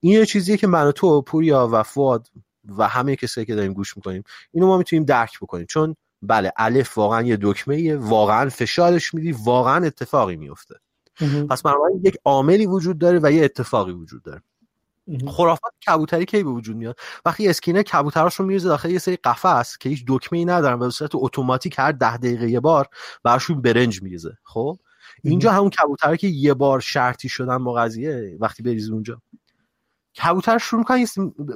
این 0.00 0.12
یه 0.12 0.26
چیزیه 0.26 0.56
که 0.56 0.66
من 0.66 0.86
و 0.86 0.92
تو 0.92 1.22
پوریا 1.22 1.68
و 1.72 1.82
فواد 1.82 2.28
و 2.78 2.88
همه 2.88 3.16
کسایی 3.16 3.46
که 3.46 3.54
داریم 3.54 3.72
گوش 3.72 3.96
می‌کنیم 3.96 4.22
اینو 4.52 4.66
ما 4.66 4.78
می‌تونیم 4.78 5.04
درک 5.04 5.40
بکنیم. 5.40 5.66
چون 5.66 5.96
بله 6.22 6.52
الف 6.56 6.98
واقعا 6.98 7.22
یه 7.22 7.38
دکمه 7.40 7.96
واقعا 7.96 8.48
فشارش 8.48 9.14
میدی 9.14 9.32
واقعا 9.32 9.86
اتفاقی 9.86 10.36
میفته 10.36 10.74
پس 11.50 11.62
بنابراین 11.62 12.00
یک 12.04 12.16
عاملی 12.24 12.66
وجود 12.66 12.98
داره 12.98 13.20
و 13.22 13.32
یه 13.32 13.44
اتفاقی 13.44 13.92
وجود 13.92 14.22
داره. 14.22 14.42
خرافات 15.28 15.72
کبوتری 15.86 16.24
کی 16.24 16.42
به 16.42 16.50
وجود 16.50 16.76
میاد؟ 16.76 16.96
وقتی 17.24 17.48
اسکینر 17.48 17.82
کبوتراش 17.82 18.34
رو 18.34 18.46
میریزه 18.46 18.68
داخل 18.68 18.90
یه 18.90 18.98
سری 18.98 19.16
قفس 19.16 19.78
که 19.78 19.88
هیچ 19.88 20.04
دکمه 20.08 20.38
ای 20.38 20.44
ندارن 20.44 20.74
و 20.74 20.78
به 20.78 20.90
صورت 20.90 21.10
اتوماتیک 21.14 21.74
هر 21.78 21.92
ده 21.92 22.16
دقیقه 22.16 22.50
یه 22.50 22.60
بار 22.60 22.86
براشون 23.22 23.62
برنج 23.62 24.02
میریزه. 24.02 24.38
خب؟ 24.42 24.76
اینجا 25.24 25.52
همون 25.52 25.70
کبوتره 25.70 26.16
که 26.16 26.26
یه 26.26 26.54
بار 26.54 26.80
شرطی 26.80 27.28
شدن 27.28 27.64
با 27.64 27.72
قضیه 27.72 28.36
وقتی 28.40 28.62
بریزی 28.62 28.92
اونجا. 28.92 29.22
کبوتر 30.22 30.58
شروع 30.58 30.78
می‌کنن 30.78 31.06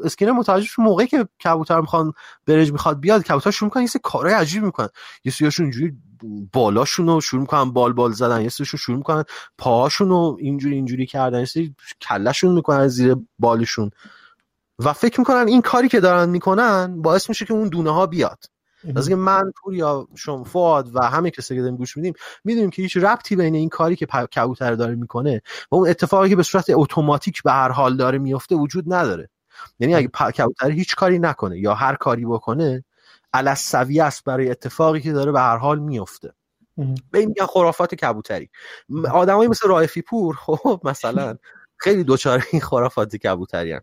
اسکینر 0.04 0.32
متوجه 0.32 0.68
موقعی 0.78 1.06
که 1.06 1.28
کبوتر 1.44 1.80
می‌خوان 1.80 2.12
برنج 2.46 2.72
می‌خواد 2.72 3.00
بیاد 3.00 3.22
کبوتر 3.22 3.50
شروع 3.50 3.66
می‌کنن 3.66 3.82
یه 3.82 3.88
کارهای 4.02 4.34
عجیب 4.34 4.62
می‌کنن 4.62 4.88
یه 5.24 5.32
سریاشون 5.32 5.66
اینجوری 5.66 5.96
بالاشون 6.52 7.06
رو 7.06 7.20
شروع 7.20 7.40
می‌کنن 7.40 7.72
بال 7.72 7.92
بال 7.92 8.12
زدن 8.12 8.42
یه 8.42 8.48
سریشون 8.48 8.78
شروع 8.78 8.96
می‌کنن 8.96 9.24
پاهاشون 9.58 10.08
رو 10.08 10.36
اینجوری 10.40 10.74
اینجوری 10.74 11.06
کردن 11.06 11.38
یه 11.38 11.44
سری 11.44 11.74
کلشون 12.00 12.54
می‌کنن 12.54 12.88
زیر 12.88 13.16
بالشون 13.38 13.90
و 14.78 14.92
فکر 14.92 15.20
می‌کنن 15.20 15.48
این 15.48 15.62
کاری 15.62 15.88
که 15.88 16.00
دارن 16.00 16.28
می‌کنن 16.28 17.02
باعث 17.02 17.28
میشه 17.28 17.44
که 17.44 17.54
اون 17.54 17.68
دونه 17.68 17.90
ها 17.90 18.06
بیاد 18.06 18.44
از 18.96 19.08
اینکه 19.08 19.22
من 19.22 19.52
پور 19.56 19.74
یا 19.74 20.08
شما 20.14 20.44
فاد 20.44 20.90
و 20.94 21.00
همه 21.00 21.30
کسی 21.30 21.54
که 21.54 21.60
داریم 21.60 21.76
گوش 21.76 21.96
میدیم 21.96 22.14
می‌دونیم 22.44 22.70
که 22.70 22.82
هیچ 22.82 22.96
ربطی 22.96 23.36
بین 23.36 23.54
این 23.54 23.68
کاری 23.68 23.96
که 23.96 24.06
کبوتر 24.06 24.74
داره 24.74 24.94
می‌کنه 24.94 25.42
و 25.70 25.74
اون 25.74 25.88
اتفاقی 25.88 26.28
که 26.28 26.36
به 26.36 26.42
صورت 26.42 26.66
اتوماتیک 26.70 27.42
به 27.42 27.52
هر 27.52 27.68
حال 27.68 27.96
داره 27.96 28.18
میفته 28.18 28.54
وجود 28.54 28.92
نداره. 28.92 29.28
یعنی 29.78 29.94
اگه 29.94 30.08
کبوتر 30.08 30.70
هیچ 30.70 30.96
کاری 30.96 31.18
نکنه 31.18 31.58
یا 31.58 31.74
هر 31.74 31.94
کاری 31.94 32.24
بکنه 32.24 32.84
علسوی 33.36 34.00
است 34.00 34.24
برای 34.24 34.50
اتفاقی 34.50 35.00
که 35.00 35.12
داره 35.12 35.32
به 35.32 35.40
هر 35.40 35.56
حال 35.56 35.78
میفته. 35.78 36.32
به 37.10 37.18
این 37.18 37.28
میگن 37.28 37.46
خرافات 37.46 37.94
کبوتری. 37.94 38.50
آدمایی 39.12 39.48
مثل 39.48 39.68
رائفی 39.68 40.02
پور 40.02 40.34
خب 40.46 40.80
مثلا 40.84 41.36
خیلی 41.76 42.04
دوچاره 42.04 42.44
این 42.52 42.62
خرافات 42.62 43.16
کبوتری 43.16 43.72
هم. 43.72 43.82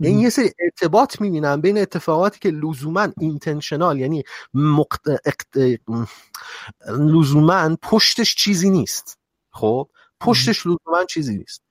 یعنی 0.00 0.22
یه 0.22 0.30
سری 0.30 0.50
ارتباط 0.58 1.20
می‌بینن 1.20 1.60
بین 1.60 1.78
اتفاقاتی 1.78 2.38
که 2.38 2.50
لزوما 2.50 3.08
اینتنشنال 3.20 3.98
یعنی 4.00 4.22
مقت... 4.54 5.00
لزوما 6.88 7.76
پشتش 7.82 8.34
چیزی 8.34 8.70
نیست. 8.70 9.18
خب 9.52 9.88
پشتش 10.20 10.66
لزوما 10.66 11.04
چیزی 11.08 11.38
نیست. 11.38 11.65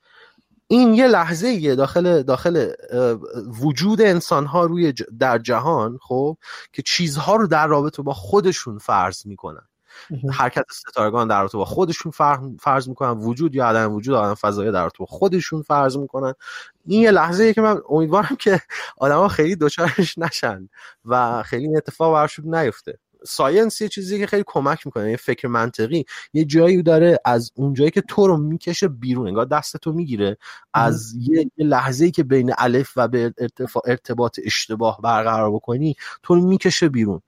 این 0.67 0.93
یه 0.93 1.07
لحظه 1.07 1.47
یه 1.47 1.75
داخل 1.75 2.21
داخل 2.21 2.71
وجود 3.61 4.01
انسان 4.01 4.45
ها 4.45 4.65
روی 4.65 4.93
در 5.19 5.37
جهان 5.37 5.99
خب 6.01 6.37
که 6.73 6.81
چیزها 6.81 7.35
رو 7.35 7.47
در 7.47 7.67
رابطه 7.67 8.01
با 8.01 8.13
خودشون 8.13 8.77
فرض 8.77 9.25
می‌کنن. 9.25 9.67
حرکت 10.33 10.65
ستارگان 10.71 11.27
در 11.27 11.39
رابطه 11.39 11.57
با 11.57 11.65
خودشون 11.65 12.11
فرض 12.59 12.87
می‌کنن. 12.87 13.11
وجود 13.11 13.55
یا 13.55 13.67
عدم 13.67 13.93
وجود 13.93 14.15
آدم 14.15 14.33
فضایی 14.33 14.71
در 14.71 14.81
رابطه 14.81 14.97
با 14.99 15.05
خودشون 15.05 15.61
فرض 15.61 15.97
می‌کنن. 15.97 16.33
این 16.85 17.01
یه 17.01 17.11
لحظه 17.11 17.53
که 17.53 17.61
من 17.61 17.81
امیدوارم 17.89 18.35
که 18.39 18.61
آدما 18.97 19.27
خیلی 19.27 19.55
دوچارش 19.55 20.17
نشن 20.17 20.69
و 21.05 21.43
خیلی 21.43 21.63
این 21.63 21.77
اتفاق 21.77 22.13
براشون 22.13 22.55
نیفته. 22.55 22.99
ساینس 23.27 23.81
یه 23.81 23.89
چیزی 23.89 24.19
که 24.19 24.27
خیلی 24.27 24.43
کمک 24.47 24.85
می‌کنه 24.85 25.11
یه 25.11 25.18
فکر 25.18 25.47
منطقی. 25.47 26.06
یه 26.34 26.45
جایی 26.45 26.84
داره 26.84 27.19
از 27.26 27.52
اون 27.56 27.73
جایی 27.73 27.91
که 27.91 28.02
تو 28.02 28.27
رو 28.27 28.38
می‌کشه 28.38 28.88
بیرون 28.88 29.27
انگار 29.27 29.45
دست 29.45 29.77
تو 29.77 29.93
می‌گیره. 29.93 30.38
از 30.73 31.14
یه 31.19 31.52
لحظه 31.57 32.06
ای 32.06 32.11
که 32.11 32.23
بین 32.23 32.53
الف 32.57 32.91
و 32.95 33.07
به 33.07 33.34
ارتباط 33.85 34.39
اشتباه 34.45 34.99
برقرار 35.03 35.52
بکنی 35.52 35.95
تو 36.23 36.35
رو 36.35 36.41
می‌کشه 36.41 36.89
بیرون. 36.89 37.22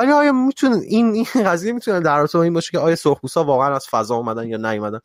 ولی 0.00 0.12
آیا 0.12 0.32
می‌تونه 0.32 0.76
این 0.76 1.12
این 1.14 1.26
قضیه 1.44 1.72
می‌تونه 1.72 2.00
در 2.00 2.18
رابطه 2.18 2.38
این 2.38 2.54
باشه 2.54 2.70
که 2.70 2.78
آیا 2.78 2.96
سرخپوستا 2.96 3.44
واقعا 3.44 3.76
از 3.76 3.86
فضا 3.88 4.14
اومدن 4.16 4.48
یا 4.48 4.56
نیومدن؟ 4.56 5.00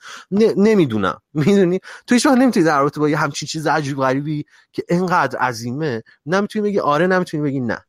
نمی‌دونم. 0.58 1.18
می‌دونی؟ 1.34 1.80
تو 2.08 2.16
هیچ 2.16 2.26
نمی‌تونی 2.28 2.66
در 2.66 2.80
رابطه 2.80 3.00
با 3.00 3.10
یه 3.10 3.18
همچین 3.18 3.48
چیز 3.48 3.68
عجیب 3.68 3.98
غریبی 3.98 4.46
که 4.72 4.84
اینقدر 4.90 5.40
عظیمه 5.40 6.04
نمی‌تونی 6.26 6.70
بگی 6.70 6.80
آره 6.80 7.08
نمی‌تونی 7.08 7.44
بگی 7.44 7.60
نه. 7.60 7.80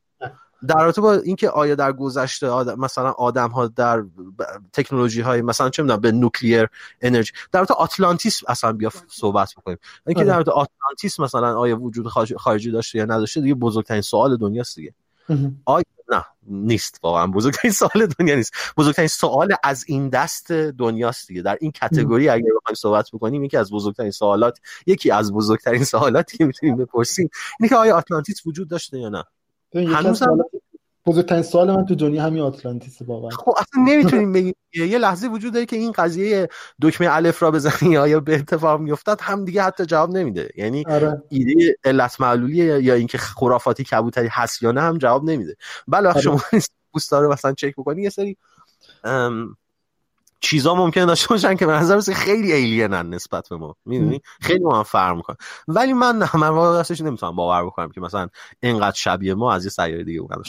در 0.69 0.83
رابطه 0.83 1.01
با 1.01 1.13
اینکه 1.13 1.49
آیا 1.51 1.75
در 1.75 1.93
گذشته 1.93 2.49
آدم 2.49 2.81
مثلا 2.81 3.11
آدم 3.11 3.51
ها 3.51 3.67
در 3.67 4.05
تکنولوژی 4.73 5.21
های 5.21 5.43
مثلا 5.43 5.71
چه 5.71 5.83
می‌دونم 5.83 6.01
به 6.01 6.13
نوکلیر 6.13 6.69
انرژی 7.01 7.33
در 7.53 7.61
رابطه 7.61 7.75
آتلانتیس 7.75 8.41
اصلا 8.49 8.73
بیا 8.73 8.91
صحبت 9.09 9.55
بکنیم. 9.55 9.79
اینکه 10.07 10.21
آره. 10.21 10.29
در 10.29 10.37
رابطه 10.37 10.51
آتلانتیس 10.51 11.21
مثلا 11.21 11.59
آیا 11.59 11.83
وجود 11.83 12.09
خارجی 12.37 12.71
داشته 12.71 12.99
یا 12.99 13.05
نداشته 13.05 13.41
دیگه 13.41 13.55
بزرگترین 13.55 14.01
سوال 14.03 14.37
دنیاست 14.37 14.77
دیگه. 14.77 14.95
آیا 15.65 15.85
نه 16.09 16.25
نیست. 16.47 17.01
واقعا 17.03 17.27
بزرگترین 17.27 17.73
سوال 17.73 18.07
دنیا 18.19 18.35
نیست. 18.35 18.55
بزرگترین 18.77 19.09
سوال 19.09 19.55
از 19.63 19.85
این 19.89 20.09
دست 20.09 20.53
دنیاست 20.53 21.29
دیگه. 21.29 21.43
در 21.43 21.59
این 21.61 21.73
کتگوری 21.73 22.29
اگر 22.29 22.51
بخوایم 22.61 22.75
صحبت 22.75 23.11
بکنیم 23.13 23.45
یکی 23.45 23.57
از 23.57 23.71
بزرگترین 23.73 24.11
سوالات 24.11 24.59
یکی 24.87 25.11
از 25.11 25.33
بزرگترین 25.33 25.85
سوالاتی 25.85 26.39
که 26.39 26.45
می‌تونیم 26.45 26.77
بپرسیم 26.77 27.29
اینه 27.61 27.69
که 27.69 27.77
آیا 27.77 27.97
آتلانتیس 27.97 28.47
وجود 28.47 28.69
داشته 28.69 28.99
یا 28.99 29.09
نه؟ 29.09 29.25
هنوز 29.75 30.23
بزرگترین 31.07 31.43
سوال 31.43 31.77
من 31.77 31.87
تو 31.87 31.95
دنیا 31.95 32.23
همین 32.23 32.43
آتلانتیس 32.43 33.03
واقعا 33.03 33.31
خب 33.31 33.55
اصلا 33.59 33.83
نمی‌تونیم 33.83 34.33
بگیم 34.33 34.55
یه 34.75 34.99
لحظه 34.99 35.29
وجود 35.29 35.53
داره 35.53 35.67
که 35.67 35.77
این 35.77 35.93
قضیه 35.93 36.49
دکمه 36.83 37.09
الف 37.11 37.43
را 37.43 37.51
بزنی 37.51 37.91
یا 37.91 38.21
به 38.21 38.35
اتفاق 38.35 38.81
میافتاد 38.81 39.21
هم 39.21 39.45
دیگه 39.45 39.63
حتی 39.63 39.87
جواب 39.87 40.11
نمیده 40.11 40.49
یعنی 40.57 40.85
آره. 40.89 41.23
ایده 41.29 41.77
علت 41.85 42.21
معلولی 42.21 42.83
یا 42.83 42.95
اینکه 42.95 43.19
خرافاتی 43.19 43.85
کبوتری 43.85 44.29
هست 44.31 44.63
یا 44.63 44.73
نه 44.73 44.81
هم 44.81 44.99
جواب 44.99 45.25
نمیده 45.25 45.57
بله 45.89 46.09
آره. 46.09 46.21
شما 46.21 46.41
دوست 46.95 47.11
داره 47.11 47.29
مثلا 47.29 47.53
چک 47.53 47.75
بکنی 47.77 48.03
یه 48.03 48.11
سری 48.11 48.37
چیزا 50.45 50.75
ممکنه 50.75 51.07
داشته 51.07 51.29
باشن 51.29 51.55
که 51.55 51.67
به 51.67 51.73
نظر 51.73 52.13
خیلی 52.15 52.53
alien 52.53 53.04
ن 53.04 53.15
نسبت 53.15 53.49
به 53.49 53.57
ما. 53.57 53.77
می‌دونی؟ 53.85 54.21
خیلی 54.41 54.65
ما 54.65 54.77
هم 54.77 54.83
فرق 54.83 55.17
می‌کنن 55.17 55.37
ولی 55.69 55.93
من 55.93 56.19
نه 56.19 56.37
من 56.37 56.49
راستش 56.49 57.01
نمی‌تونم 57.01 57.37
باور 57.37 57.67
بکنم 57.67 57.91
که 57.91 58.01
مثلا 58.01 58.29
اینقدر 58.61 58.97
شبیه 58.97 59.35
ما 59.35 59.53
از 59.53 59.65
یه 59.65 59.71
سیاره 59.71 60.05
دیگه 60.05 60.21
اومدن 60.21 60.43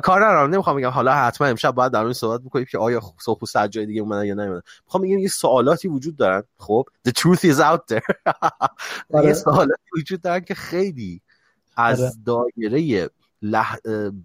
کار 0.00 0.24
ندارم 0.24 0.50
نمی‌خوام 0.50 0.76
بگم. 0.76 0.88
حالا 0.88 1.14
حتما 1.14 1.46
امشب 1.46 1.70
باید 1.70 1.92
در 1.92 2.02
اون 2.02 2.12
صحبت 2.12 2.40
بکنیم 2.40 2.66
که 2.70 2.78
آیا 2.78 3.00
سرخپوست 3.20 3.56
از 3.56 3.70
جای 3.70 3.86
دیگه 3.86 4.00
اومدن 4.00 4.24
یا 4.24 4.34
نیومدن. 4.34 4.62
می‌خوام 4.84 5.02
بگم 5.02 5.18
یه 5.18 5.28
سوالاتی 5.28 5.88
وجود 5.88 6.16
دارن. 6.16 6.42
خب؟ 6.58 6.84
The 7.08 7.12
truth 7.12 7.40
is 7.40 7.58
out 7.58 7.94
there. 7.94 8.14
آره. 9.14 9.26
یه 9.26 9.32
سوالاتی 9.32 9.90
وجود 9.96 10.20
دارن 10.20 10.40
که 10.40 10.54
خیلی 10.54 11.20
از 11.76 12.00
آره. 12.00 12.12
دایره 12.26 13.10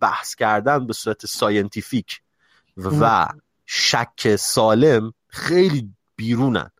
بحث 0.02 0.35
کردن 0.35 0.88
به 0.88 0.94
صورت 0.94 1.26
scientific 1.25 2.21
و 2.77 3.27
شک 3.68 4.35
سالم 4.35 5.14
خیلی 5.27 5.89
بیرونن. 6.15 6.72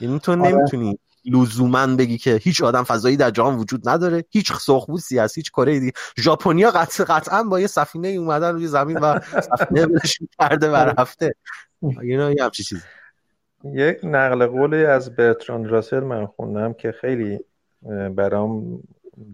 یعنی 0.00 0.18
تو 0.18 0.32
آره. 0.32 0.52
نمی‌تونی 0.52 0.98
لزوما 1.24 1.86
بگی 1.86 2.18
که 2.18 2.34
هیچ 2.34 2.62
آدم 2.62 2.82
فضایی 2.82 3.16
در 3.16 3.30
جهان 3.30 3.56
وجود 3.56 3.88
نداره 3.88 4.24
هیچ 4.30 4.52
سرخپوستی 4.52 5.18
هست 5.18 5.38
هیچ 5.38 5.50
کره 5.50 5.80
دیگه. 5.80 5.92
ژاپنیا 6.18 6.70
قطع 6.70 7.04
قطعا 7.04 7.42
با 7.42 7.60
یه 7.60 7.66
سفینه 7.66 8.08
اومدن 8.08 8.52
روی 8.52 8.66
زمین 8.66 8.98
و 8.98 9.20
سفینه 9.20 9.86
بلشون 9.86 10.28
کرده 10.38 10.70
و 10.70 10.74
رفته. 10.74 11.34
یه 12.02 12.36
همچی 12.40 12.62
چیز 12.62 12.84
یک 13.64 13.98
نقل 14.02 14.46
قولی 14.46 14.84
از 14.84 15.16
برتران 15.16 15.68
راسل 15.68 16.00
من 16.00 16.26
خوندم 16.26 16.72
که 16.72 16.92
خیلی 16.92 17.38
برام 18.16 18.82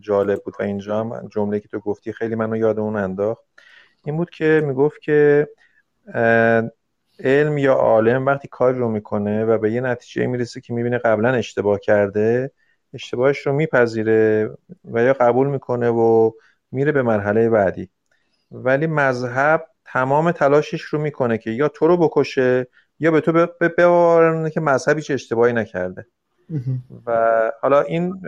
جالب 0.00 0.42
بود 0.44 0.54
و 0.60 0.62
اینجا 0.62 1.00
هم 1.00 1.28
جمله 1.28 1.60
که 1.60 1.68
تو 1.68 1.78
گفتی 1.78 2.12
خیلی 2.12 2.34
منو 2.34 2.56
یاد 2.56 2.78
اون 2.78 2.96
انداخت. 2.96 3.42
این 4.04 4.16
بود 4.16 4.30
که 4.30 4.62
می‌گفت 4.66 5.02
که 5.02 5.48
علم 7.22 7.58
یا 7.58 7.74
عالم 7.74 8.26
وقتی 8.26 8.48
کاری 8.48 8.78
رو 8.78 8.88
می‌کنه 8.88 9.44
و 9.44 9.58
به 9.58 9.72
یه 9.72 9.80
نتیجه 9.80 10.26
می‌رسه 10.26 10.60
که 10.60 10.72
می‌بینه 10.72 10.98
قبلا 10.98 11.28
اشتباه 11.28 11.78
کرده 11.80 12.50
اشتباهش 12.94 13.46
رو 13.46 13.52
میپذیره 13.52 14.50
و 14.84 15.02
یا 15.02 15.12
قبول 15.12 15.46
می‌کنه 15.46 15.88
و 15.88 16.30
میره 16.72 16.92
به 16.92 17.02
مرحله 17.02 17.50
بعدی. 17.50 17.88
ولی 18.52 18.86
مذهب 18.86 19.66
تمام 19.84 20.30
تلاشش 20.32 20.82
رو 20.82 20.98
می‌کنه 20.98 21.38
که 21.38 21.50
یا 21.50 21.68
تو 21.68 21.86
رو 21.86 21.96
بکشه 21.96 22.66
یا 23.00 23.10
به 23.10 23.20
تو 23.20 23.32
ببارونه 23.60 24.50
که 24.50 24.60
مذهبی 24.60 25.02
چه 25.02 25.14
اشتباهی 25.14 25.52
نکرده. 25.52 26.06
و 27.06 27.52
حالا 27.60 27.80
این 27.80 28.20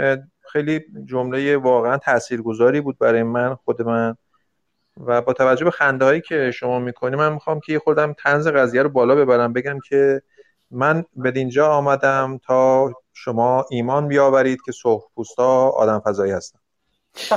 خیلی 0.52 0.80
جمله 1.04 1.56
واقعا 1.56 1.98
تاثیرگذاری 1.98 2.80
بود 2.80 2.98
برای 2.98 3.22
من 3.22 3.54
خود 3.54 3.82
من. 3.82 4.16
و 5.00 5.22
با 5.22 5.32
توجه 5.32 5.64
به 5.64 5.70
خنده 5.70 6.04
هایی 6.04 6.20
که 6.20 6.50
شما 6.50 6.78
می‌کنی 6.78 7.16
من 7.16 7.32
می‌خوام 7.32 7.60
که 7.60 7.72
یه 7.72 7.78
خودم 7.78 8.12
تنز 8.12 8.48
قضیه 8.48 8.82
رو 8.82 8.88
بالا 8.88 9.14
ببرم 9.14 9.52
بگم 9.52 9.78
که 9.88 10.22
من 10.70 11.04
به 11.16 11.32
اینجا 11.34 11.68
آمدم 11.68 12.40
تا 12.46 12.92
شما 13.12 13.66
ایمان 13.70 14.08
بیاورید 14.08 14.58
که 14.66 14.72
سرخ 14.72 15.02
پوستا 15.14 15.68
آدم 15.68 16.00
فضایی 16.00 16.32
هستن. 16.32 16.58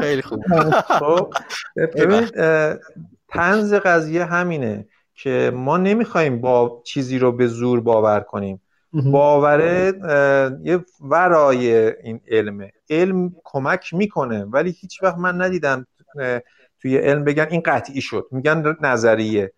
خیلی 0.00 0.22
خوب. 0.22 0.44
خب 0.98 1.32
ببین 1.76 2.28
تنز 3.28 3.74
قضیه 3.74 4.24
همینه 4.24 4.86
که 5.14 5.52
ما 5.54 5.76
نمی‌خوایم 5.76 6.40
با 6.40 6.82
چیزی 6.84 7.18
رو 7.18 7.32
به 7.32 7.46
زور 7.46 7.80
باور 7.80 8.20
کنیم. 8.20 8.60
باوره 8.92 9.92
یه 10.62 10.84
ورای 11.00 11.92
این 12.02 12.20
علمه. 12.28 12.72
علم 12.90 13.34
کمک 13.44 13.94
می‌کنه 13.94 14.44
ولی 14.44 14.70
هیچ 14.70 15.02
وقت 15.02 15.18
من 15.18 15.42
ندیدم 15.42 15.86
توی 16.82 16.96
علم 16.96 17.24
بگن 17.24 17.46
این 17.50 17.62
قطعی 17.64 18.00
شد. 18.00 18.26
میگن 18.30 18.76
نظریه 18.80 19.52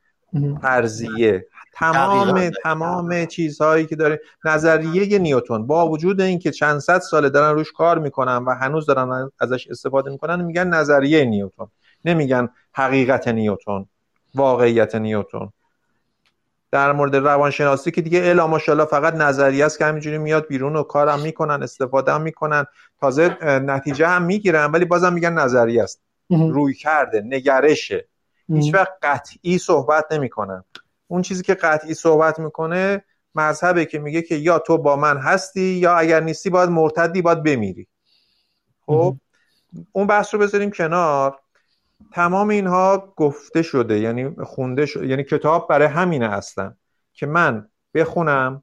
فرضیه. 0.63 1.47
تمام 1.73 2.51
تمام 2.63 3.27
چیزهایی 3.27 3.87
که 3.87 3.97
داره. 3.97 4.21
نظریه 4.45 5.19
نیوتون 5.19 5.67
با 5.67 5.89
وجود 5.89 6.21
اینکه 6.21 6.51
چند 6.51 6.79
صد 6.79 6.99
ساله 6.99 7.31
دارن 7.31 7.55
روش 7.55 7.73
کار 7.73 7.99
می‌کنن 7.99 8.37
و 8.37 8.55
هنوز 8.55 8.87
دارن 8.87 9.31
ازش 9.41 9.69
استفاده 9.69 10.11
می‌کنن 10.11 10.45
میگن 10.45 10.69
نظریه 10.69 11.25
نیوتون 11.25 11.69
نمیگن 12.05 12.49
حقیقت 12.73 13.29
نیوتون 13.29 13.87
واقعیت 14.35 14.95
نیوتون 14.95 15.53
در 16.75 16.93
مورد 16.93 17.17
روانشناسی 17.17 17.91
که 17.91 18.03
دیگه 18.03 18.23
الا 18.25 18.47
ماشاءالله 18.47 18.87
فقط 18.87 19.15
نظریه 19.15 19.65
است 19.65 19.79
که 19.79 19.85
همینجوری 19.85 20.19
میاد 20.19 20.47
بیرون 20.47 20.77
و 20.77 20.83
کارم 20.83 21.21
می‌کنن 21.21 21.63
استفاده 21.63 22.13
هم 22.13 22.23
می‌کنن. 22.23 22.67
تازه 23.01 23.37
نتیجه 23.45 24.07
هم 24.07 24.23
می‌گیرن 24.23 24.71
ولی 24.71 24.85
بازم 24.85 25.13
میگن 25.13 25.33
نظریه 25.33 25.83
است. 25.83 26.03
روی 26.31 26.75
کرده 26.75 27.21
نگرشه. 27.21 28.09
هیچ 28.49 28.75
وقت 28.75 28.93
قطعی 29.03 29.59
صحبت 29.59 30.13
نمی‌کنن. 30.13 30.65
اون 31.07 31.23
چیزی 31.23 31.43
که 31.43 31.55
قطعی 31.55 31.95
صحبت 31.95 32.39
می‌کنه 32.39 33.05
مذهبه 33.35 33.85
که 33.85 33.99
میگه 33.99 34.23
که 34.23 34.35
یا 34.35 34.59
تو 34.59 34.79
با 34.79 34.97
من 34.97 35.19
هستی 35.19 35.61
یا 35.61 35.97
اگر 35.97 36.21
نیستی 36.21 36.51
باید 36.51 36.71
مرتدی 36.71 37.23
باید 37.23 37.43
بمیری. 37.43 37.87
خب؟ 38.87 39.17
اون 39.93 40.07
بحث 40.07 40.35
رو 40.35 40.41
بذاریم 40.41 40.71
کنار. 40.71 41.39
تمام 42.13 42.49
اینها 42.49 43.15
گفته 43.17 43.63
شده 43.63 43.99
یعنی 43.99 44.31
خونده 44.45 44.87
شده 44.87 45.07
یعنی 45.07 45.25
کتاب 45.25 45.69
برای 45.69 45.89
همینه 45.89 46.33
اصلا 46.33 46.75
که 47.13 47.27
من 47.27 47.69
بخونم 47.95 48.63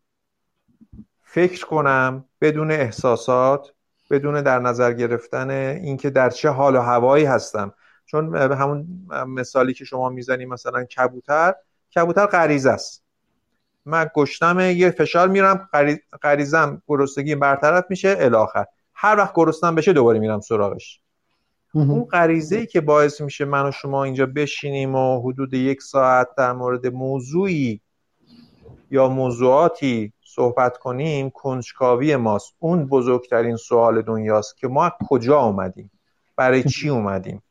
فکر 1.22 1.66
کنم 1.66 2.26
بدون 2.41 2.72
احساسات 2.72 3.74
بدون 4.10 4.41
در 4.41 4.60
نظر 4.60 4.94
گرفتن 4.94 5.49
اینکه 5.49 6.10
در 6.10 6.30
چه 6.30 6.49
حال 6.49 6.76
و 6.76 6.80
هوایی 6.80 7.26
هستم. 7.26 7.74
چون 8.06 8.36
همون 8.36 8.88
مثالی 9.28 9.74
که 9.74 9.86
شما 9.86 10.10
می‌زنی 10.10 10.45
مثلا 10.45 10.84
کبوتر 10.84 11.53
کبوتر 11.95 12.26
غریزه 12.26 12.70
است. 12.70 13.03
من 13.86 14.10
گشتم 14.16 14.60
یه 14.60 14.91
فشار 14.91 15.28
میرم 15.28 15.70
غریزم 16.24 16.82
گرسنگی 16.88 17.36
برطرف 17.36 17.86
میشه 17.90 18.16
الاخر 18.20 18.66
هر 18.94 19.18
وقت 19.18 19.34
گرسنم 19.36 19.76
بشه 19.76 19.94
دوباره 19.94 20.20
میرم 20.20 20.40
سراغش. 20.40 21.02
اون 21.73 22.03
غریزه 22.03 22.56
ای 22.56 22.65
که 22.65 22.81
باعث 22.81 23.22
میشه 23.22 23.45
من 23.45 23.68
و 23.68 23.72
شما 23.72 24.03
اینجا 24.03 24.26
بشینیم 24.26 24.95
و 24.95 25.22
حدود 25.22 25.53
یک 25.53 25.81
ساعت 25.81 26.27
در 26.38 26.53
مورد 26.53 26.88
موضوعی 26.88 27.81
یا 28.91 29.07
موضوعاتی 29.07 30.14
صحبت 30.23 30.77
کنیم 30.77 31.30
کنجکاوی 31.30 32.15
ماست. 32.15 32.53
اون 32.60 32.85
بزرگترین 32.85 33.56
سوال 33.56 34.02
دنیاست 34.02 34.57
که 34.57 34.68
ما 34.68 34.91
کجا 35.10 35.39
اومدیم؟ 35.39 35.91
برای 36.35 36.64
چی 36.64 36.89
اومدیم؟ 36.89 37.43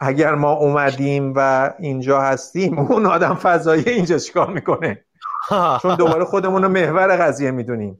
اگر 0.00 0.34
ما 0.34 0.52
اومدیم 0.52 1.32
و 1.36 1.72
اینجا 1.78 2.20
هستیم 2.20 2.78
اون 2.78 3.06
آدم 3.06 3.34
فضایی 3.34 3.84
اینجا 3.86 4.18
چیکار 4.18 4.50
می‌کنه؟ 4.52 5.04
چون 5.82 5.96
دوباره 5.96 6.24
خودمون 6.24 6.62
رو 6.62 6.68
محور 6.68 7.16
قضیه 7.16 7.50
می‌دونیم. 7.50 7.98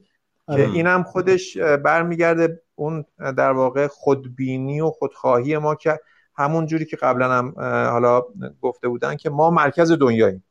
که 0.55 0.65
اینم 0.65 1.03
خودش 1.03 1.57
برمیگرده 1.57 2.61
اون 2.81 3.05
در 3.37 3.51
واقع 3.51 3.87
خودبینی 3.87 4.81
و 4.81 4.89
خودخواهی 4.89 5.57
ما 5.57 5.75
که 5.75 5.99
همون 6.35 6.65
جوری 6.65 6.85
که 6.85 6.95
قبلا 6.95 7.31
هم 7.31 7.53
حالا 7.91 8.21
گفته 8.61 8.87
بودن 8.87 9.15
که 9.15 9.29
ما 9.29 9.49
مرکز 9.49 9.91
دنیاییم. 9.91 10.43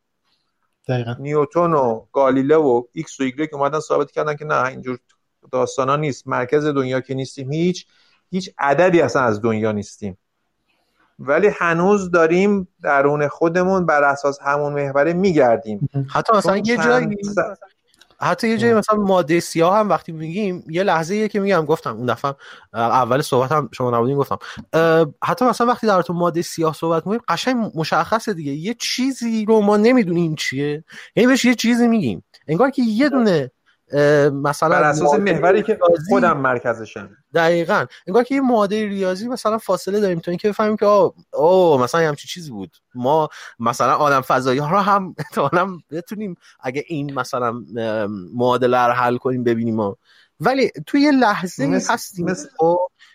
دقیقا. 0.88 1.16
نیوتون 1.18 1.74
و 1.74 2.04
گالیله 2.12 2.56
و 2.56 2.82
ایکس 2.92 3.20
و 3.20 3.22
ایگرگ 3.22 3.54
اومدن 3.54 3.80
ثابت 3.80 4.10
کردن 4.10 4.36
که 4.36 4.44
نه 4.44 4.64
اینجور 4.64 4.98
داستانا 5.52 5.96
نیست. 5.96 6.28
مرکز 6.28 6.66
دنیا 6.66 7.00
که 7.00 7.14
نیستیم 7.14 7.52
هیچ 7.52 7.86
هیچ 8.30 8.50
عددی 8.58 9.00
اصلا 9.00 9.22
از 9.22 9.42
دنیا 9.42 9.72
نیستیم. 9.72 10.18
ولی 11.18 11.48
هنوز 11.48 12.10
داریم 12.10 12.68
درون 12.82 13.28
خودمون 13.28 13.86
بر 13.86 14.04
اساس 14.04 14.38
همون 14.42 14.72
محوره 14.72 15.12
میگردیم. 15.12 15.88
حتی 16.10 16.36
مثلا 16.36 16.56
یه 16.56 16.76
جایی 16.76 17.16
حتی 18.22 18.48
یه 18.48 18.58
جایی 18.58 18.74
مثلا 18.74 18.98
ماده 18.98 19.40
سیاه 19.40 19.76
هم 19.76 19.88
وقتی 19.88 20.12
میگیم 20.12 20.64
یه 20.68 20.82
لحظه 20.82 21.16
یه 21.16 21.28
که 21.28 21.40
میگم 21.40 21.64
گفتم 21.64 21.96
اون 21.96 22.06
دفعه 22.06 22.34
اول 22.74 23.22
صحبت 23.22 23.52
هم 23.52 23.68
شما 23.72 23.90
نبودین 23.90 24.16
گفتم. 24.16 24.38
حتی 25.24 25.44
مثلا 25.44 25.66
وقتی 25.66 25.86
در 25.86 26.02
تو 26.02 26.12
ماده 26.12 26.42
سیاه 26.42 26.74
صحبت 26.74 27.06
میگیم 27.06 27.20
قشنگ 27.28 27.72
مشخصه 27.74 28.34
دیگه. 28.34 28.52
یه 28.52 28.74
چیزی 28.74 29.44
رو 29.44 29.60
ما 29.60 29.76
نمی‌دونیم 29.76 30.34
چیه. 30.34 30.84
یعنی 31.16 31.26
بهش 31.26 31.44
یه 31.44 31.54
چیزی 31.54 31.88
میگیم. 31.88 32.24
انگار 32.48 32.70
که 32.70 32.82
یه 32.82 33.08
دونه 33.08 33.50
مثلا 34.32 34.68
بر 34.68 34.82
اساس 34.82 35.14
محوری 35.14 35.62
که 35.62 35.78
خودم 36.08 36.36
مرکزشم. 36.36 37.10
دقیقا. 37.34 37.86
انگار 38.06 38.24
که 38.24 38.34
یه 38.34 38.40
معادله 38.40 38.88
ریاضی 38.88 39.28
مثلا 39.28 39.58
فاصله 39.58 40.00
داریم 40.00 40.18
تا 40.18 40.30
اینکه 40.30 40.48
بفهمیم 40.48 40.76
که 40.76 40.86
اوه 40.86 41.82
مثلا 41.82 42.08
همچین 42.08 42.28
چیزی 42.28 42.50
بود. 42.50 42.76
ما 42.94 43.28
مثلا 43.58 43.94
آدم 43.94 44.20
فضایی 44.20 44.58
ها 44.58 44.70
رو 44.70 44.78
هم 44.78 45.14
احتمالاً 45.18 45.78
بتونیم 45.90 46.36
اگه 46.60 46.84
این 46.86 47.14
مثلا 47.14 47.52
معادله 48.34 48.86
رو 48.86 48.92
حل 48.92 49.16
کنیم 49.16 49.44
ببینیم 49.44 49.74
ما 49.74 49.96
ولی 50.40 50.70
توی 50.86 51.00
یه 51.00 51.10
لحظه 51.10 51.66
مثل، 51.66 51.92
هستیم 51.92 52.26
مثل... 52.26 52.48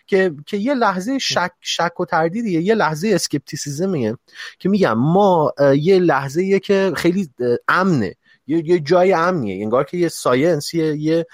که 0.06 0.34
که 0.46 0.56
یه 0.56 0.74
لحظه 0.74 1.18
شک 1.18 1.52
شک 1.60 2.00
و 2.00 2.04
تردیدیه 2.04 2.60
یه 2.60 2.74
لحظه 2.74 3.08
skepticism 3.08 3.98
یه 3.98 4.16
که 4.58 4.68
میگم 4.68 4.92
ما 4.92 5.52
یه 5.80 5.98
لحظه 5.98 6.60
که 6.60 6.92
خیلی 6.96 7.30
امنه. 7.68 8.14
یه, 8.46 8.68
یه 8.68 8.80
جای 8.80 9.12
امنیه. 9.12 9.62
انگار 9.62 9.84
که 9.84 9.96
یه 9.96 10.08
science 10.08 10.74
یه, 10.74 10.96
یه 10.96 11.26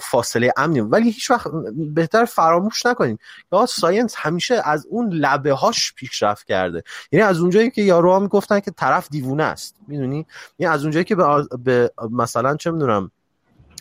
فاصله 0.00 0.52
امنیه 0.56 0.82
ولی 0.82 1.10
هیچ 1.10 1.30
وقت 1.30 1.50
بهتر 1.94 2.24
فراموش 2.24 2.86
نکنیم. 2.86 3.18
یا 3.52 3.66
science 3.66 4.14
همیشه 4.18 4.62
از 4.64 4.86
اون 4.90 5.12
لبه 5.12 5.52
هاش 5.52 5.92
پیشرفت 5.96 6.46
کرده. 6.46 6.82
یعنی 7.12 7.24
از 7.24 7.40
اونجایی 7.40 7.70
که 7.70 7.82
یارو 7.82 8.12
ها 8.12 8.18
می‌گفتن 8.18 8.60
که 8.60 8.70
طرف 8.70 9.08
دیوونه 9.10 9.44
است. 9.44 9.76
می‌دونی؟ 9.88 10.26
یعنی 10.58 10.74
از 10.74 10.82
اونجایی 10.82 11.04
که 11.04 11.14
به, 11.14 11.24
به 11.64 11.92
مثلا 12.10 12.56
چه 12.56 12.70
می‌دونم 12.70 13.10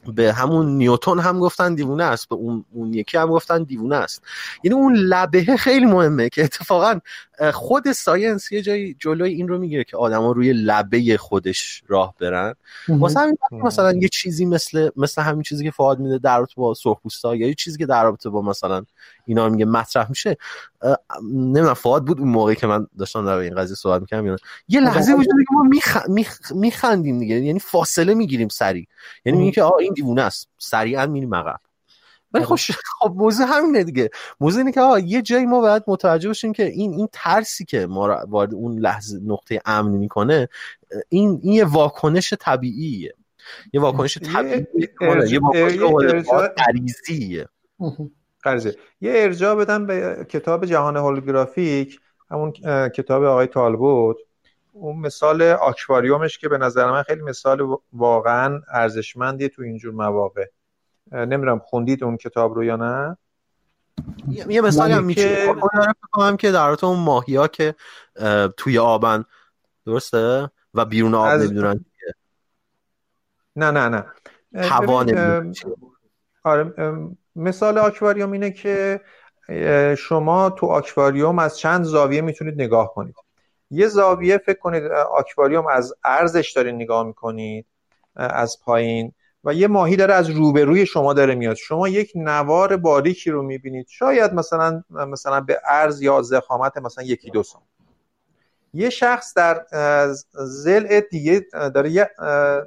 به 0.05 0.33
همون 0.33 0.65
نیوتون 0.65 1.19
هم 1.19 1.39
گفتن 1.39 1.75
دیوونه 1.75 2.03
است 2.03 2.29
به 2.29 2.35
اون, 2.35 2.65
اون 2.73 2.93
یکی 2.93 3.17
هم 3.17 3.27
گفتن 3.27 3.63
دیوونه 3.63 3.95
است. 3.95 4.23
یعنی 4.63 4.77
اون 4.77 4.95
لبه 4.95 5.57
خیلی 5.57 5.85
مهمه 5.85 6.29
که 6.29 6.43
اتفاقا 6.43 6.99
خود 7.53 7.91
science 7.91 8.51
یه 8.51 8.61
جایی 8.61 8.95
جلوی 8.99 9.33
این 9.33 9.47
رو 9.47 9.57
می‌گیره 9.57 9.83
که 9.83 9.97
آدما 9.97 10.31
روی 10.31 10.53
لبه 10.53 11.17
خودش 11.17 11.83
راه 11.87 12.13
برن. 12.19 12.53
واسه 12.89 13.19
همین 13.19 13.37
مثلا 13.51 13.93
یه 13.93 14.07
چیزی 14.07 14.45
مثل 14.45 14.89
مثل 14.95 15.21
همین 15.21 15.43
چیزی 15.43 15.63
که 15.63 15.71
فواد 15.71 15.99
میده 15.99 16.17
در 16.17 16.37
رابطه 16.37 16.53
با 16.57 16.73
سرخپوستا 16.73 17.35
یا 17.35 17.47
یه 17.47 17.53
چیزی 17.53 17.77
که 17.77 17.85
در 17.85 18.03
رابطه 18.03 18.29
با 18.29 18.41
مثلا 18.41 18.83
اینا 19.25 19.49
میگه 19.49 19.65
مطرح 19.65 20.09
میشه 20.09 20.37
نمی‌دونم 21.23 21.73
فعاد 21.73 22.05
بود 22.05 22.19
اون 22.19 22.29
موقعی 22.29 22.55
که 22.55 22.67
من 22.67 22.87
داشتم 22.99 23.25
در 23.25 23.31
این 23.31 23.55
قضیه 23.55 23.75
صحبت 23.75 24.01
می‌کردم 24.01 24.25
یعنی 24.25 24.37
یه 24.67 24.79
لحظه 24.79 25.13
وجود 25.13 25.25
که 25.49 25.55
ما 25.55 25.63
میخ... 25.63 25.97
میخ... 26.07 26.51
میخندیم 26.51 27.19
دیگه. 27.19 27.35
یعنی 27.35 27.59
فاصله 27.59 28.13
می‌گیریم 28.13 28.47
سری 28.47 28.87
یعنی 29.25 29.37
میگه 29.37 29.51
که 29.51 29.63
این 29.89 29.93
دیوونه 29.93 30.21
است. 30.21 30.49
سریعا 30.57 31.05
میریم 31.05 31.35
عقب. 31.35 31.59
ولی 32.33 32.45
خب. 32.45 32.55
خب 32.99 33.13
موضوع 33.15 33.45
همینه 33.49 33.83
دیگه. 33.83 34.09
موضوع 34.39 34.59
اینه 34.59 34.71
که 34.71 34.81
آه 34.81 35.03
یه 35.03 35.21
جایی 35.21 35.45
ما 35.45 35.61
باید 35.61 35.83
متوجه 35.87 36.29
باشیم 36.29 36.53
که 36.53 36.63
این 36.65 36.93
این 36.93 37.09
ترسی 37.13 37.65
که 37.65 37.87
ما 37.87 38.25
وارد 38.27 38.53
اون 38.53 38.79
لحظه 38.79 39.19
نقطه 39.25 39.61
امن 39.65 39.91
می‌کنه 39.91 40.49
این 41.09 41.39
این 41.43 41.53
یه 41.53 41.65
واکنش 41.65 42.33
طبیعیه. 42.39 43.13
یه 43.73 43.81
واکنش 43.81 44.17
طبیعی 44.17 44.65
یه 45.29 45.39
واکنش 45.39 46.25
غریزه 48.43 48.75
یه 49.01 49.11
ارجاع 49.15 49.55
بدم 49.55 49.85
به 49.85 50.25
کتاب 50.29 50.65
جهان 50.65 50.97
هولوگرافیک 50.97 51.99
همون 52.31 52.51
کتاب 52.89 53.23
آقای 53.23 53.47
تالبوت. 53.47 54.17
اون 54.71 54.97
مثال 54.97 55.41
آکواریومش 55.41 56.37
که 56.37 56.49
به 56.49 56.57
نظر 56.57 56.91
من 56.91 57.03
خیلی 57.03 57.21
مثال 57.21 57.77
واقعا 57.93 58.61
ارزشمندیه 58.73 59.49
تو 59.49 59.61
اینجور 59.61 59.93
مواقع. 59.93 60.45
نمی‌دونم 61.11 61.59
خوندید 61.59 62.03
اون 62.03 62.17
کتاب 62.17 62.53
رو 62.53 62.63
یا 62.63 62.75
نه؟ 62.75 63.17
یه 64.27 64.61
مثالی 64.61 64.93
هم 64.93 65.03
میشه 65.03 65.53
کنم 66.11 66.37
که 66.37 66.51
در 66.51 66.85
اون 66.85 66.99
ماهی 66.99 67.35
ها 67.35 67.47
که 67.47 67.75
توی 68.57 68.79
آبن. 68.79 69.25
درسته؟ 69.85 70.51
و 70.73 70.85
بیرون 70.85 71.15
آب 71.15 71.25
از... 71.25 71.45
نمی‌دونن 71.45 71.85
نه 73.55 73.71
نه 73.71 73.89
نه. 73.89 74.05
هوا 74.65 75.05
آره 76.43 76.73
مثال 77.35 77.77
آکواریوم 77.77 78.31
اینه 78.31 78.51
که 78.51 79.01
شما 79.97 80.49
تو 80.49 80.65
آکواریوم 80.65 81.39
از 81.39 81.57
چند 81.57 81.83
زاویه 81.83 82.21
می‌تونید 82.21 82.61
نگاه 82.61 82.93
کنید. 82.93 83.15
یه 83.71 83.87
زاویه 83.87 84.37
فکر 84.37 84.59
کنید 84.59 84.83
آکواریوم 84.91 85.67
از 85.67 85.93
ارزش 86.03 86.51
دارید 86.51 86.75
نگاه 86.75 87.03
می‌کنید 87.03 87.65
از 88.15 88.59
پایین 88.63 89.11
و 89.43 89.53
یه 89.53 89.67
ماهی 89.67 89.95
داره 89.95 90.13
از 90.13 90.29
روبروی 90.29 90.85
شما 90.85 91.13
داره 91.13 91.35
میاد. 91.35 91.55
شما 91.55 91.87
یک 91.87 92.11
نوار 92.15 92.77
باریکی 92.77 93.31
رو 93.31 93.43
می‌بینید. 93.43 93.87
شاید 93.89 94.33
مثلا 94.33 94.83
مثلا 94.89 95.41
به 95.41 95.59
ارز 95.69 96.01
یا 96.01 96.21
زخامت 96.21 96.77
مثلا 96.77 97.03
یکی 97.03 97.31
دو 97.31 97.43
سم. 97.43 97.61
یه 98.73 98.89
شخص 98.89 99.33
در 99.33 99.65
زل 100.33 100.99
دیگه 100.99 101.45
داره 101.51 101.89
یه 101.89 102.09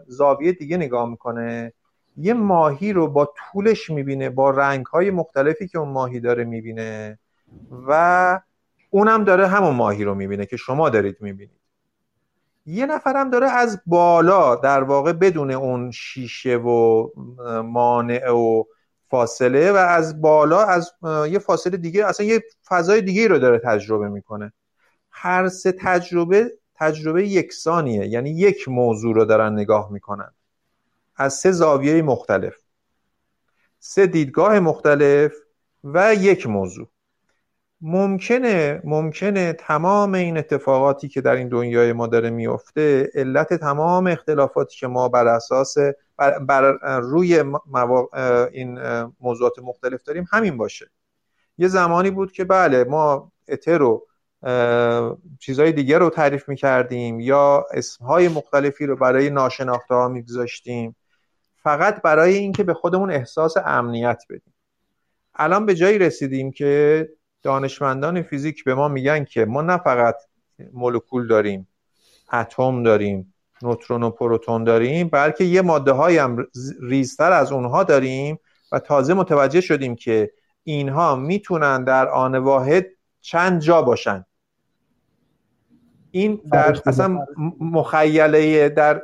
زاویه 0.07 0.53
دیگه 0.53 0.77
نگاه 0.77 1.09
می‌کنه. 1.11 1.73
یه 2.17 2.35
ماهی 2.35 2.93
رو 2.93 3.09
با 3.09 3.33
طولش 3.37 3.91
می‌بینه 3.91 4.31
با 4.31 4.51
رنگ 4.51 4.87
های 4.87 5.11
مختلفی 5.11 5.69
که 5.69 5.79
اون 5.79 5.89
ماهی 5.89 6.21
داره 6.21 6.45
می‌بینه 6.45 7.19
و 7.89 8.41
اونم 8.95 9.25
داره 9.25 9.47
همون 9.47 9.75
ماهی 9.75 10.05
رو 10.05 10.15
می‌بینه 10.15 10.47
که 10.47 10.57
شما 10.57 10.91
دارید 10.91 11.17
می‌بینید. 11.21 11.61
یه 12.67 12.87
نفرم 12.87 13.31
داره 13.31 13.51
از 13.51 13.81
بالا 13.87 14.57
در 14.57 14.83
واقع 14.83 15.13
بدون 15.13 15.51
اون 15.51 15.91
شیشه 15.91 16.57
و 16.57 17.09
مانع 17.63 18.31
و 18.31 18.65
فاصله 19.11 19.73
و 19.73 19.77
از 19.77 20.21
بالا 20.21 20.65
از 20.65 20.93
یه 21.29 21.39
فاصله 21.39 21.77
دیگه 21.77 22.07
اصلا 22.07 22.27
یه 22.27 22.43
فضای 22.69 23.03
دیگه 23.03 23.29
رو 23.29 23.39
داره 23.39 23.59
تجربه 23.59 24.09
می‌کنه. 24.09 24.53
هر 25.11 25.49
سه 25.49 25.73
تجربه 25.73 26.53
تجربه 26.75 27.29
یکسانیه 27.29 28.07
یعنی 28.07 28.31
یک 28.31 28.69
موضوع 28.69 29.15
رو 29.15 29.25
دارن 29.25 29.53
نگاه 29.53 29.93
می‌کنن. 29.93 30.33
از 31.17 31.35
سه 31.35 31.53
زاویه 31.53 32.03
مختلف 32.03 32.55
سه 33.79 34.07
دیدگاه 34.07 34.61
مختلف 34.61 35.33
و 35.85 36.15
یک 36.15 36.47
موضوع. 36.47 36.89
ممکنه 37.85 38.81
ممکنه 38.85 39.53
تمام 39.53 40.15
این 40.15 40.39
اتفاقاتی 40.39 41.09
که 41.09 41.21
در 41.21 41.37
این 41.37 41.49
دنیای 41.49 41.93
ما 41.93 42.07
داره 42.07 42.31
میفته 42.31 43.11
علت 43.15 43.55
تمام 43.55 44.07
اختلافاتی 44.07 44.77
که 44.77 44.87
ما 44.87 45.09
بر 45.09 45.27
اساس 45.27 45.75
بر, 46.17 46.39
بر 46.39 46.63
روی 46.99 47.45
این 48.53 48.79
موضوعات 49.21 49.59
مختلف 49.59 50.03
داریم 50.03 50.27
همین 50.33 50.57
باشه. 50.57 50.91
یه 51.59 51.69
زمانی 51.69 52.11
بود 52.11 52.33
که 52.33 52.45
بله 52.45 52.85
ما 52.85 53.33
اتر 53.49 53.79
رو 53.79 54.07
چیزهای 55.41 55.73
دیگر 55.73 55.99
رو 55.99 56.11
تعریف 56.11 56.49
می‌کردیم 56.49 57.21
یا 57.21 57.67
اسمهای 57.75 58.29
مختلفی 58.29 58.87
رو 58.87 58.97
برای 58.97 59.31
ناشناخته 59.31 59.95
ها 59.95 60.09
میگذاشتیم. 60.09 60.97
فقط 61.63 62.03
برای 62.03 62.35
اینکه 62.35 62.63
به 62.63 62.75
خودمون 62.75 63.11
احساس 63.11 63.55
امنیت 63.65 64.23
بدیم. 64.31 64.55
الان 65.35 65.67
به 65.67 65.75
جایی 65.75 65.99
رسیدیم 65.99 66.53
که 66.53 67.09
دانشمندان 67.43 68.23
فیزیک 68.23 68.65
به 68.65 68.75
ما 68.75 68.89
میگن 68.89 69.25
که 69.25 69.45
ما 69.45 69.63
نه 69.63 69.77
فقط 69.77 70.17
مولکول 70.73 71.29
داریم 71.29 71.69
اتم 72.33 72.83
داریم 72.83 73.35
نوترون 73.63 74.03
و 74.03 74.11
پروتون 74.11 74.65
داریم 74.65 75.09
بلکه 75.09 75.45
یه 75.45 75.63
ماده 75.63 75.93
های 75.93 76.19
هم 76.19 76.47
ریزتر 76.83 77.33
از 77.33 77.53
اونها 77.53 77.85
داریم 77.85 78.39
و 78.73 78.79
تازه 78.79 79.15
متوجه 79.15 79.61
شدیم 79.61 79.97
که 79.97 80.33
اینها 80.65 81.17
می‌تونن 81.17 81.85
در 81.85 82.09
آن 82.09 82.37
واحد 82.37 82.87
چند 83.21 83.61
جا 83.61 83.83
باشن. 83.83 84.25
این 86.11 86.41
در 86.53 86.81
اصلا 86.87 87.19
مخیله 87.61 88.69
در 88.69 89.03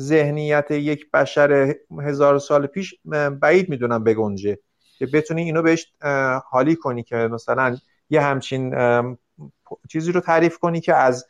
ذهنیت 0.00 0.70
یک 0.70 1.10
بشر 1.10 1.74
هزار 1.98 2.38
سال 2.38 2.66
پیش 2.66 2.94
بعید 3.40 3.68
می‌دونم 3.68 4.04
بگنجه 4.04 4.58
که 5.02 5.06
بتونی 5.06 5.42
اینو 5.42 5.62
بهش 5.62 5.92
حالی 6.50 6.76
کنی 6.76 7.02
که 7.02 7.16
مثلا 7.16 7.76
یه 8.10 8.20
همچین 8.20 8.74
چیزی 9.88 10.12
رو 10.12 10.20
تعریف 10.20 10.58
کنی 10.58 10.80
که 10.80 10.94
از 10.94 11.26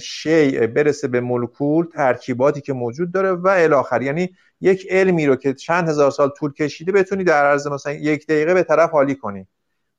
شیء 0.00 0.66
برسه 0.66 1.08
به 1.08 1.20
مولکول 1.20 1.86
ترکیباتی 1.86 2.60
که 2.60 2.72
موجود 2.72 3.12
داره 3.12 3.32
و 3.32 3.48
الاخر 3.48 4.02
یعنی 4.02 4.30
یک 4.60 4.86
علمی 4.90 5.26
رو 5.26 5.36
که 5.36 5.54
چند 5.54 5.88
هزار 5.88 6.10
سال 6.10 6.30
طول 6.38 6.52
کشیده 6.52 6.92
بتونی 6.92 7.24
در 7.24 7.46
عرض 7.46 7.66
مثلا 7.66 7.92
یک 7.92 8.26
دقیقه 8.26 8.54
به 8.54 8.62
طرف 8.62 8.90
حالی 8.90 9.14
کنی. 9.14 9.46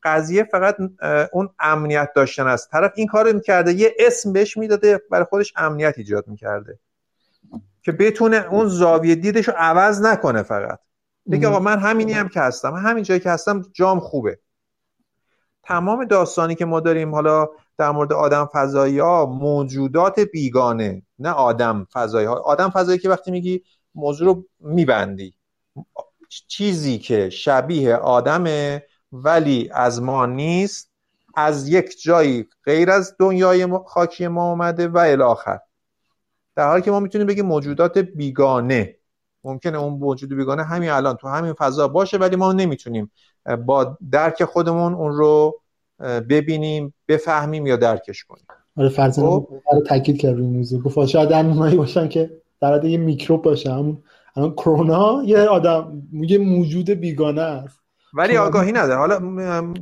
قضیه 0.03 0.43
فقط 0.43 0.77
اون 1.31 1.49
امنیت 1.59 2.09
داشتن 2.15 2.47
است. 2.47 2.71
طرف 2.71 2.91
این 2.95 3.07
کار 3.07 3.31
می‌کرده 3.31 3.73
یه 3.73 3.95
اسم 3.99 4.33
بهش 4.33 4.57
می‌داده 4.57 5.01
برای 5.11 5.25
خودش 5.25 5.53
امنیت 5.55 5.93
ایجاد 5.97 6.27
می‌کرده. 6.27 6.79
که 7.83 7.91
بتونه 7.91 8.47
اون 8.51 8.67
زاویه 8.67 9.15
دیدش 9.15 9.47
رو 9.47 9.53
عوض 9.57 10.01
نکنه 10.01 10.43
فقط. 10.43 10.79
بگه 11.31 11.47
آقا 11.47 11.59
من 11.59 11.79
همینی 11.79 12.13
هم 12.13 12.29
که 12.29 12.39
هستم. 12.39 12.73
همین 12.73 13.03
جایی 13.03 13.19
که 13.19 13.29
هستم 13.29 13.61
جام 13.73 13.99
خوبه. 13.99 14.39
تمام 15.63 16.05
داستانی 16.05 16.55
که 16.55 16.65
ما 16.65 16.79
داریم 16.79 17.15
حالا 17.15 17.49
در 17.77 17.91
مورد 17.91 18.13
آدم 18.13 18.49
فضایی 18.53 18.99
ها 18.99 19.25
موجودات 19.25 20.19
بیگانه 20.19 21.01
نه 21.19 21.29
آدم 21.29 21.87
فضایی 21.93 22.27
ها. 22.27 22.33
آدم 22.33 22.69
فضایی 22.69 22.99
که 22.99 23.09
وقتی 23.09 23.31
میگی 23.31 23.63
موضوع 23.95 24.27
رو 24.27 24.45
میبندی. 24.59 25.33
چیزی 26.47 26.97
که 26.97 27.29
شبیه 27.29 27.95
آدمه 27.95 28.83
ولی 29.11 29.69
از 29.73 30.01
ما 30.01 30.25
نیست 30.25 30.91
از 31.35 31.69
یک 31.69 32.01
جایی 32.01 32.47
غیر 32.63 32.91
از 32.91 33.15
دنیای 33.19 33.67
خاکی 33.85 34.27
ما 34.27 34.49
اومده 34.49 34.87
و 34.87 34.97
الاخر 34.97 35.59
در 36.55 36.67
حالی 36.67 36.81
که 36.81 36.91
ما 36.91 36.99
می‌تونیم 36.99 37.27
بگیم 37.27 37.45
موجودات 37.45 37.97
بیگانه. 37.97 38.94
ممکنه 39.45 39.77
اون 39.77 39.93
موجود 39.93 40.35
بیگانه 40.35 40.63
همین 40.63 40.89
الان 40.89 41.15
تو 41.15 41.27
همین 41.27 41.53
فضا 41.53 41.87
باشه 41.87 42.17
ولی 42.17 42.35
ما 42.35 42.53
نمی‌تونیم 42.53 43.11
با 43.65 43.97
درک 44.11 44.43
خودمون 44.43 44.93
اون 44.93 45.11
رو 45.11 45.59
ببینیم 46.29 46.93
بفهمیم 47.07 47.67
یا 47.67 47.75
درکش 47.75 48.23
کنیم. 48.23 48.45
آره 48.77 48.89
فرضاً 48.89 49.21
خب؟ 49.21 49.47
رو 49.71 49.81
تاکید 49.81 50.17
کرد 50.17 50.35
روی 50.35 50.47
موضوع. 50.47 50.81
گفت 50.81 51.05
شاید 51.05 51.31
انیمایی 51.31 51.75
باشن 51.75 52.07
که 52.07 52.31
در 52.61 52.73
حد 52.73 52.85
یه 52.85 52.97
میکروب 52.97 53.41
باشه. 53.41 53.73
همون 53.73 54.03
الان 54.35 54.51
کرونا 54.51 55.21
یه 55.25 55.39
آدم 55.39 56.03
یه 56.13 56.37
موجود 56.37 56.89
بیگانه 56.89 57.41
است. 57.41 57.79
ولی 58.13 58.37
آگاهی 58.37 58.71
نداره. 58.71 58.99
حالا 58.99 59.19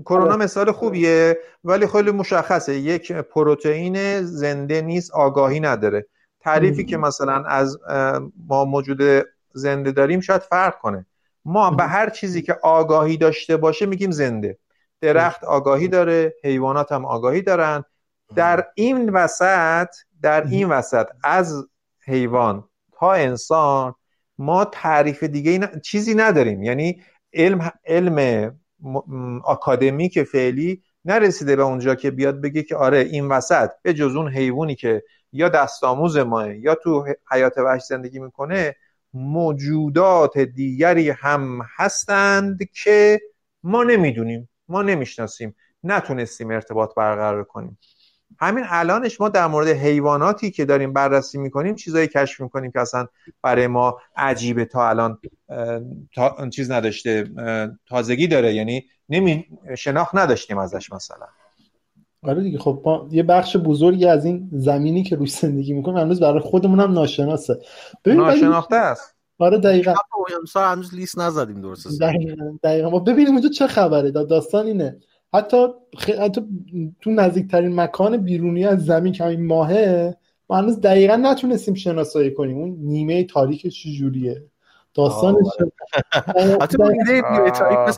کرونا 0.05 0.33
آره. 0.33 0.35
مثال 0.35 0.71
خوبیه 0.71 1.37
ولی 1.63 1.87
خیلی 1.87 2.11
مشخصه. 2.11 2.75
یک 2.75 3.11
پروتئین 3.11 4.21
زنده 4.21 4.81
نیست 4.81 5.11
آگاهی 5.11 5.59
نداره. 5.59 6.07
تعریفی 6.41 6.85
که 6.85 6.97
مثلا 6.97 7.43
از 7.43 7.77
ما 8.47 8.65
موجود 8.65 9.25
زنده 9.53 9.91
داریم 9.91 10.19
شاید 10.19 10.41
فرق 10.41 10.79
کنه. 10.79 11.05
ما 11.45 11.71
به 11.71 11.83
هر 11.83 12.09
چیزی 12.09 12.41
که 12.41 12.53
آگاهی 12.63 13.17
داشته 13.17 13.57
باشه 13.57 13.85
میگیم 13.85 14.11
زنده. 14.11 14.57
درخت 15.01 15.43
آگاهی 15.43 15.87
داره 15.87 16.33
حیوانات 16.43 16.91
هم 16.91 17.05
آگاهی 17.05 17.41
دارن. 17.41 17.83
در 18.35 18.67
این 18.75 19.09
وسط 19.09 19.87
در 20.21 20.47
این 20.47 20.69
وسط 20.69 21.07
از 21.23 21.67
حیوان 22.05 22.63
تا 22.93 23.13
انسان 23.13 23.95
ما 24.37 24.65
تعریف 24.65 25.23
دیگه 25.23 25.71
چیزی 25.83 26.15
نداریم. 26.15 26.63
یعنی 26.63 27.01
علم 27.33 27.71
علم 27.85 28.51
آکادمیک 29.43 30.23
فعلی 30.23 30.83
نرسیده 31.05 31.55
به 31.55 31.63
اونجا 31.63 31.95
که 31.95 32.11
بیاد 32.11 32.41
بگه 32.41 32.63
که 32.63 32.75
آره 32.75 32.97
این 32.97 33.27
وسط 33.27 33.69
به 33.81 33.93
جز 33.93 34.15
اون 34.15 34.29
حیوانی 34.29 34.75
که 34.75 35.03
یا 35.31 35.49
دستآموز 35.49 36.17
ماه 36.17 36.55
یا 36.55 36.75
تو 36.75 37.05
حیات 37.31 37.57
وحش 37.57 37.83
زندگی 37.83 38.19
می‌کنه 38.19 38.75
موجودات 39.13 40.37
دیگری 40.37 41.09
هم 41.09 41.61
هستند 41.75 42.59
که 42.83 43.21
ما 43.63 43.83
نمی‌دونیم 43.83 44.49
ما 44.67 44.81
نمی‌شناسیم 44.81 45.55
نتونستیم 45.83 46.51
ارتباط 46.51 46.95
برقرار 46.95 47.43
کنیم. 47.43 47.77
همین 48.39 48.63
الانش 48.67 49.21
ما 49.21 49.29
در 49.29 49.47
مورد 49.47 49.67
حیواناتی 49.67 50.51
که 50.51 50.65
داریم 50.65 50.93
بررسی 50.93 51.37
می‌کنیم 51.37 51.75
چیزایی 51.75 52.07
کشف 52.07 52.41
می‌کنیم 52.41 52.71
که 52.71 52.79
اصلا 52.79 53.07
برای 53.41 53.67
ما 53.67 53.97
عجیبه 54.15 54.65
تا 54.65 54.89
الان 54.89 55.19
تا 56.15 56.49
چیز 56.49 56.71
نداشته 56.71 57.29
تازگی 57.89 58.27
داره. 58.27 58.53
یعنی 58.53 58.85
نمی 59.09 59.45
شناخت 59.77 60.15
نداشتیم 60.15 60.57
ازش 60.57 60.91
مثلا. 60.91 61.27
آره 62.23 62.43
دیگه 62.43 62.57
خب 62.57 62.81
ما 62.85 63.07
یه 63.11 63.23
بخش 63.23 63.57
بزرگی 63.57 64.05
از 64.05 64.25
این 64.25 64.49
زمینی 64.51 65.03
که 65.03 65.15
روش 65.15 65.31
زندگی 65.31 65.73
می‌کنیم 65.73 65.97
هنوز 65.97 66.19
برای 66.19 66.39
خودمون 66.39 66.79
هم 66.79 66.91
ناشناسه. 66.91 67.59
ناشناخته 68.05 68.75
است. 68.75 69.15
آره 69.39 69.57
دقیقا. 69.57 69.93
هنوز 70.55 70.95
لیست 70.95 71.19
نزدیم 71.19 71.61
درست 71.61 72.01
دقیقا, 72.01 72.57
دقیقا. 72.63 72.89
ما 72.89 72.99
ببینیم 72.99 73.31
اونجا 73.31 73.49
چه 73.49 73.67
خبره. 73.67 74.11
داستان 74.11 74.65
اینه. 74.65 74.97
حتی, 75.33 75.67
خ... 75.97 76.09
حتی 76.09 76.41
تو 77.01 77.11
نزدیکترین 77.11 77.75
مکان 77.75 78.17
بیرونی 78.17 78.65
از 78.65 78.85
زمین 78.85 79.13
که 79.13 79.25
این 79.25 79.45
ماهه 79.45 80.17
ما 80.49 80.57
هنوز 80.57 80.81
دقیقا 80.81 81.15
نتونستیم 81.15 81.73
شناسایی 81.73 82.33
کنیم. 82.33 82.57
اون 82.57 82.77
نیمه 82.79 83.23
تاریک 83.23 83.67
چجوریه؟ 83.67 84.43
داستانش 84.95 85.47
حتی 86.61 86.77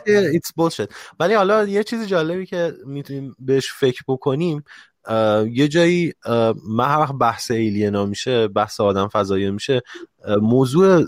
ایتس 0.10 0.54
بولشت 0.56 0.82
ولی 1.20 1.34
حالا 1.34 1.64
یه 1.64 1.84
چیز 1.84 2.08
جالبی 2.08 2.46
که 2.46 2.74
می‌تونیم 2.86 3.36
بهش 3.40 3.74
فکر 3.74 4.04
بکنیم 4.08 4.64
یه 5.52 5.68
جایی 5.68 6.14
من 6.70 6.86
هر 6.86 7.00
وقت 7.00 7.16
بحث 7.16 7.52
ایلینا 7.52 8.06
میشه 8.06 8.48
بحث 8.48 8.80
آدم 8.80 9.08
فضایی 9.08 9.52
میشه 9.52 9.82
موضوع 10.42 11.04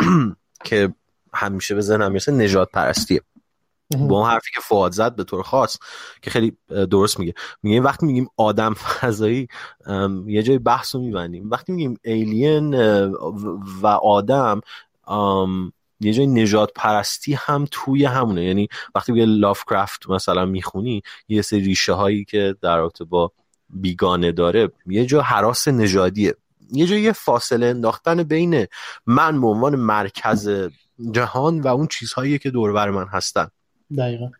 که 0.64 0.94
همیشه 1.34 1.74
به 1.74 1.80
ذهنم 1.80 2.10
می‌رسه 2.10 2.32
نجات 2.32 2.70
پرستیه. 2.70 3.20
با 4.08 4.18
اون 4.20 4.30
حرفی 4.30 4.50
که 4.54 4.60
فواد 4.60 4.92
زد 4.92 5.16
به 5.16 5.24
طور 5.24 5.42
خاص 5.42 5.78
که 6.22 6.30
خیلی 6.30 6.56
درست 6.90 7.20
میگه. 7.20 7.34
میگه 7.62 7.80
وقتی 7.80 8.06
میگیم 8.06 8.28
آدم 8.36 8.74
فضایی 9.00 9.48
یه 10.26 10.42
جای 10.42 10.58
بحث 10.58 10.94
رو 10.94 11.00
میبندیم. 11.00 11.50
وقتی 11.50 11.72
میگیم 11.72 11.98
ایلین 12.04 12.74
و 13.82 13.86
آدم 13.86 14.60
یه 16.00 16.12
جای 16.12 16.26
نجات 16.26 16.70
پرستی 16.74 17.34
هم 17.34 17.66
توی 17.70 18.04
همونه. 18.04 18.44
یعنی 18.44 18.68
وقتی 18.94 19.12
به 19.12 19.26
لافکرافت 19.26 20.10
مثلا 20.10 20.44
می‌خونی 20.46 21.02
یه 21.28 21.42
سری 21.42 21.60
ریشه 21.60 21.92
هایی 21.92 22.24
که 22.24 22.56
در 22.62 22.76
رابطه 22.76 23.04
با 23.04 23.32
بیگانه 23.70 24.32
داره 24.32 24.68
یه 24.86 25.06
جا 25.06 25.22
حراس 25.22 25.68
نژادیه. 25.68 26.34
یه 26.72 26.86
جا 26.86 26.96
یه 26.96 27.12
فاصله 27.12 27.66
انداختن 27.66 28.22
بین 28.22 28.66
من 29.06 29.40
به 29.40 29.46
عنوان 29.46 29.76
مرکز 29.76 30.68
جهان 31.10 31.60
و 31.60 31.68
اون 31.68 31.86
چیزهایی 31.86 32.38
که 32.38 32.50
دور 32.50 32.72
بر 32.72 32.90
من 32.90 33.06
هستن. 33.06 33.48
دقیقا. 33.98 34.30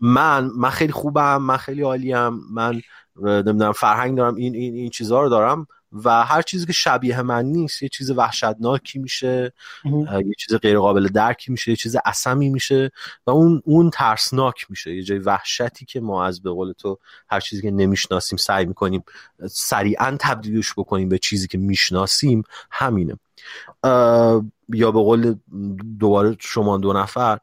من 0.00 0.50
من 0.56 0.70
خیلی 0.70 0.92
خوبم 0.92 1.42
من 1.42 1.56
خیلی 1.56 1.82
عالیم 1.82 2.28
من 2.28 2.82
نمی‌دونم 3.22 3.72
فرهنگ 3.72 4.16
دارم 4.16 4.34
این 4.34 4.54
این 4.54 4.74
این 4.74 4.90
چیزها 4.90 5.22
رو 5.22 5.28
دارم. 5.28 5.66
و 5.92 6.24
هر 6.24 6.42
چیزی 6.42 6.66
که 6.66 6.72
شبیه 6.72 7.22
من 7.22 7.44
نیست 7.44 7.82
یه 7.82 7.88
چیز 7.88 8.10
وحشتناکی 8.10 8.98
میشه 8.98 9.52
یه 9.84 10.34
چیز 10.38 10.54
غیر 10.56 10.78
قابل 10.78 11.08
درکی 11.08 11.52
میشه 11.52 11.70
یه 11.70 11.76
چیز 11.76 11.96
اسمی 12.04 12.48
میشه 12.48 12.90
و 13.26 13.30
اون 13.30 13.62
اون 13.64 13.90
ترسناک 13.90 14.66
میشه. 14.70 14.94
یه 14.94 15.02
جای 15.02 15.18
وحشتی 15.18 15.84
که 15.84 16.00
ما 16.00 16.24
از 16.24 16.42
به 16.42 16.50
قول 16.50 16.72
تو 16.72 16.98
هر 17.30 17.40
چیزی 17.40 17.62
که 17.62 17.70
نمی‌شناسیم 17.70 18.36
سعی 18.36 18.66
می‌کنیم 18.66 19.04
سریعا 19.50 20.16
تبدیلش 20.20 20.72
بکنیم 20.72 21.08
به 21.08 21.18
چیزی 21.18 21.48
که 21.48 21.58
می‌شناسیم 21.58 22.42
همینه. 22.70 23.18
یا 24.68 24.90
به 24.90 25.00
قول 25.00 25.34
دوباره 25.98 26.36
شما 26.40 26.78
دو 26.78 26.92
نفر 26.92 27.38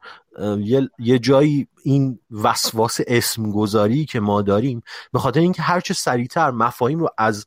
یه, 0.58 0.90
یه 0.98 1.18
جایی 1.18 1.68
این 1.84 2.18
وسواس 2.30 3.00
اسم 3.06 3.50
گذاری 3.50 4.04
که 4.04 4.20
ما 4.20 4.42
داریم 4.42 4.82
به 5.12 5.18
خاطر 5.18 5.40
اینکه 5.40 5.62
هرچه 5.62 5.94
سریعتر 5.94 6.50
مفاهیم 6.50 6.98
رو 6.98 7.08
از 7.18 7.46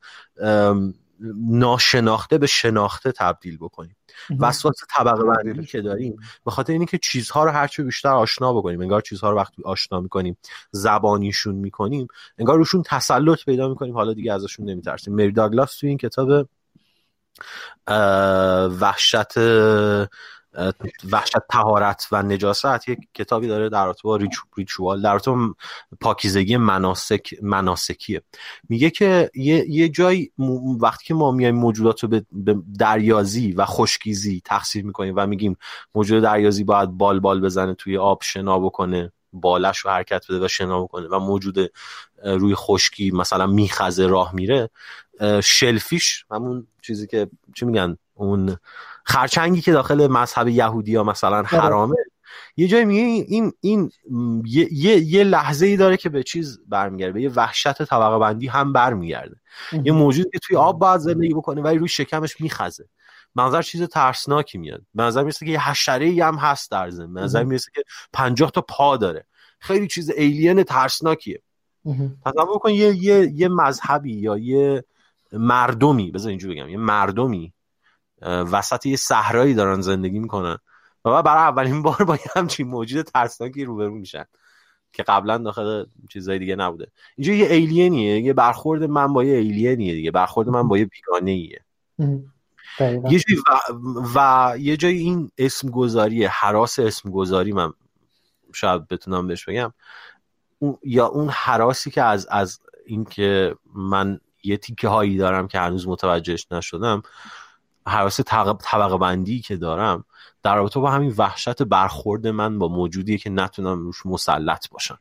ناشناخته 1.50 2.38
به 2.38 2.48
شناخته 2.48 3.12
تبدیل 3.12 3.58
بکنیم. 3.58 3.96
وسواس 4.40 4.76
طبقه 4.98 5.24
بندی 5.24 5.66
که 5.66 5.82
داریم 5.82 6.18
به 6.46 6.52
خاطر 6.52 6.74
اینکه 6.74 6.98
چیزها 6.98 7.44
رو 7.44 7.52
هرچه 7.52 7.84
بیشتر 7.84 8.10
آشنا 8.10 8.54
بکنیم 8.54 8.82
انگار 8.82 9.02
چیزها 9.02 9.30
رو 9.30 9.38
وقتی 9.38 9.64
آشنا 9.66 10.00
می‌کنیم 10.00 10.38
زبانیشون 10.72 11.56
می‌کنیم 11.56 12.08
انگار 12.38 12.58
روشون 12.58 12.84
تسلط 12.86 13.46
پیدا 13.46 13.70
می‌کنیم. 13.70 13.94
حالا 13.94 14.14
دیگه 14.14 14.34
ازشون 14.34 14.70
نمیترسیم. 14.70 15.16
مری 15.16 15.32
داگلاس 15.32 15.78
توی 15.78 15.90
این 15.90 15.98
کتاب 15.98 16.50
وحشت 18.82 19.40
وحشت 21.12 21.38
تهارت 21.50 22.08
و 22.12 22.24
نجاست 22.24 22.90
یک 22.90 23.00
کتابی 23.14 23.48
داره 23.48 23.70
در 23.70 23.86
رابطه 23.86 24.02
با 24.04 24.20
ریچوال 24.58 25.02
در 25.02 25.12
رابطه 25.12 25.56
پاکیزگی 26.02 26.58
مناسک 26.58 27.30
مناسکیه. 27.42 28.22
میگه 28.70 28.90
که 28.90 29.32
یه, 29.36 29.90
جای 29.90 30.30
وقتی 30.82 31.06
که 31.06 31.14
ما 31.14 31.32
میایم 31.32 31.56
موجودات 31.56 32.04
رو 32.04 32.10
به 32.32 32.56
دریازی 32.80 33.52
و 33.52 33.66
خشکیزی 33.66 34.42
تقسیم 34.46 34.88
می‌کنیم 34.88 35.14
و 35.18 35.28
میگیم 35.28 35.58
موجود 35.96 36.24
دریازی 36.24 36.64
باید 36.64 36.90
بال 36.90 37.20
بال 37.20 37.42
بزنه 37.42 37.74
توی 37.74 37.98
آب 37.98 38.24
شنا 38.24 38.60
بکنه 38.60 39.12
بالش 39.34 39.78
رو 39.78 39.92
حرکت 39.92 40.26
بده 40.30 40.46
و 40.46 40.48
شنا 40.48 40.84
بکنه 40.84 41.08
و 41.08 41.20
موجود 41.20 41.72
روی 42.24 42.56
خشکی 42.56 43.12
مثلا 43.12 43.48
میخزه 43.48 44.08
راه 44.08 44.36
میره 44.36 44.70
شلفیش 45.44 46.26
همون 46.32 46.68
چیزی 46.82 47.08
که 47.08 47.30
چی 47.56 47.66
میگن؟ 47.66 47.98
اون 48.14 48.58
خرچنگی 49.08 49.62
که 49.62 49.72
داخل 49.72 50.08
مذهب 50.08 50.48
یهودی 50.48 50.96
ها 50.96 51.04
مثلا 51.04 51.38
آره. 51.38 51.48
حرامه. 51.48 51.96
یه 52.58 52.68
جایی 52.68 52.86
میگه 52.86 53.02
این 53.02 53.54
این 53.62 53.92
یه, 54.46 54.68
یه،, 54.72 54.98
یه 54.98 55.24
لحظه 55.24 55.66
ای 55.66 55.78
داره 55.78 55.98
که 55.98 56.10
به 56.10 56.24
چیز 56.24 56.60
برمیگرده 56.68 57.14
به 57.14 57.22
یه 57.22 57.30
وحشت 57.30 57.84
طبقه 57.84 58.20
بندی 58.20 58.48
هم 58.48 58.74
برمیگرده. 58.74 59.36
یه 59.84 59.92
موجود 59.92 60.26
که 60.32 60.40
توی 60.40 60.58
آب 60.58 60.80
باید 60.80 61.02
زندگی 61.02 61.34
بکنه 61.34 61.62
ولی 61.62 61.78
روی 61.78 61.88
شکمش 61.88 62.42
میخزه. 62.42 62.86
منظر 63.36 63.62
چیز 63.62 63.84
ترسناکی 63.84 64.58
میاد. 64.58 64.82
به 64.94 65.04
نظر 65.04 65.22
می‌رسه 65.22 65.46
که 65.46 65.52
یه 65.52 65.70
حشره 65.70 66.26
هم 66.26 66.36
هست 66.36 66.72
در 66.72 66.90
زمین 66.90 67.14
به 67.14 67.22
نظر 67.22 67.44
می‌رسه 67.44 67.72
که 67.76 67.84
50 68.14 68.52
تا 68.52 68.62
پا 68.62 68.98
داره. 68.98 69.26
خیلی 69.60 69.88
چیز 69.88 70.10
ایلین 70.10 70.64
ترسناکیه. 70.64 71.42
تصور 72.26 72.56
بکن 72.56 72.70
یه 72.70 72.96
یه 72.96 73.32
یه 73.34 73.48
مذهبی 73.48 74.14
یا 74.14 74.38
یه 74.38 74.84
مردمی 75.34 76.12
بذار 76.12 76.30
اینجوری 76.30 76.56
بگم 76.56 76.70
یه 76.70 76.78
مردمی 76.78 77.54
وسط 78.22 78.86
یه 78.86 78.96
صحرایی 78.96 79.54
دارن 79.54 79.82
زندگی 79.82 80.20
می‌کنن. 80.20 80.58
و 81.06 81.22
برای 81.22 81.44
اولین 81.44 81.82
بار 81.82 82.04
با 82.04 82.16
یه 82.16 82.32
همچین 82.36 82.68
موجود 82.68 83.06
ترسناکی 83.06 83.66
روبرو 83.66 83.94
میشن 83.94 84.26
که 84.94 85.04
قبلا 85.04 85.38
داخل 85.38 85.86
چیزای 86.10 86.40
دیگه 86.40 86.56
نبوده. 86.56 86.92
اینجا 87.16 87.34
یه 87.34 87.48
ایلینیه 87.48 88.22
یه 88.22 88.34
برخورد 88.34 88.84
من 88.84 89.14
با 89.14 89.24
یه 89.24 89.38
ایلینیه 89.38 89.94
دیگه 89.94 90.12
برخورد 90.12 90.50
من 90.50 90.68
با 90.68 90.78
یه 90.78 90.86
بیگانه 90.86 91.32
ایه 91.32 91.62
یه 93.10 93.20
و, 93.48 93.74
و, 94.16 94.58
یه 94.60 94.78
جای 94.78 94.98
این 94.98 95.32
اسم 95.38 95.70
گذاری 95.70 96.26
حراس 96.26 96.80
اسم 96.80 97.12
گذاری 97.12 97.54
من 97.54 97.74
شاید 98.54 98.88
بتونم 98.88 99.28
بهش 99.28 99.46
بگم 99.46 99.74
یا 100.84 101.06
اون 101.08 101.30
حراسی 101.30 101.92
که 101.92 102.04
از 102.04 102.28
از 102.32 102.60
اینکه 102.86 103.56
من 103.76 104.20
یه 104.44 104.58
تیکه 104.58 104.88
هایی 104.88 105.18
دارم 105.18 105.48
که 105.48 105.60
هنوز 105.60 105.88
متوجهش 105.88 106.48
نشدم 106.52 107.02
حراس 107.88 108.20
طبقه 108.64 108.98
بندی 108.98 109.40
که 109.40 109.58
دارم 109.58 110.06
در 110.44 110.56
رابطه 110.56 110.80
با 110.80 110.92
همین 110.92 111.14
وحشت 111.18 111.64
برخورد 111.64 112.28
من 112.28 112.60
با 112.60 112.68
موجودی 112.68 113.18
که 113.18 113.30
نتونم 113.30 113.80
روش 113.80 114.06
مسلط 114.06 114.70
باشم. 114.70 115.00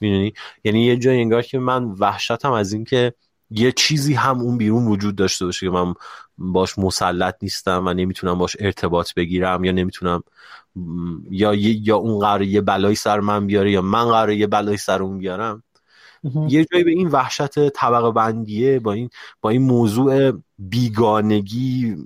می‌دونی؟ 0.00 0.32
یعنی 0.64 0.84
یه 0.84 0.96
جای 0.96 1.20
انگار 1.20 1.42
که 1.42 1.58
من 1.58 1.84
وحشتم 1.84 2.52
از 2.52 2.72
اینکه 2.72 3.12
یه 3.50 3.72
چیزی 3.72 4.14
هم 4.14 4.40
اون 4.40 4.58
بیرون 4.58 4.86
وجود 4.86 5.16
داشته 5.16 5.44
باشه 5.44 5.66
که 5.66 5.70
من 5.70 5.94
باش 6.38 6.78
مسلط 6.78 7.36
نیستم 7.42 7.86
و 7.86 7.92
نمی‌تونم 7.92 8.38
باش 8.38 8.56
ارتباط 8.60 9.14
بگیرم 9.14 9.64
یا 9.64 9.72
نمی‌تونم 9.72 10.22
یا 11.30 11.54
یا 11.54 11.96
اون 11.96 12.18
قرار 12.18 12.42
یه 12.42 12.60
بلایی 12.60 12.94
سر 12.94 13.20
من 13.20 13.46
بیاره 13.46 13.70
یا 13.70 13.82
من 13.82 14.04
قرار 14.04 14.30
یه 14.30 14.46
بلایی 14.46 14.76
سر 14.76 15.02
اون 15.02 15.18
بیارم. 15.18 15.62
یه 16.48 16.64
جایی 16.64 16.84
به 16.84 16.90
این 16.90 17.08
وحشت 17.08 17.68
طبقه 17.68 18.10
بندیه 18.10 18.78
با 18.78 18.92
این 18.92 19.10
با 19.40 19.50
این 19.50 19.62
موضوع 19.62 20.32
بیگانگی 20.58 21.96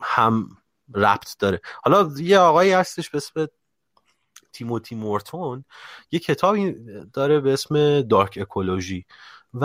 هم 0.00 0.48
ربط 0.94 1.38
داره. 1.38 1.60
حالا 1.84 2.10
یه 2.16 2.38
آقایی 2.38 2.72
هستش 2.72 3.10
به 3.10 3.16
اسم 3.16 3.46
تیموتی 4.52 4.94
مورتون. 4.94 5.64
یه 6.10 6.18
کتابی 6.18 6.74
داره 7.12 7.40
به 7.40 7.52
اسم 7.52 8.00
دارک 8.00 8.38
اکولوژی 8.42 9.04
و 9.54 9.60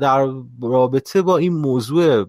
در 0.00 0.32
رابطه 0.62 1.22
با 1.22 1.36
این 1.36 1.52
موضوع 1.52 2.26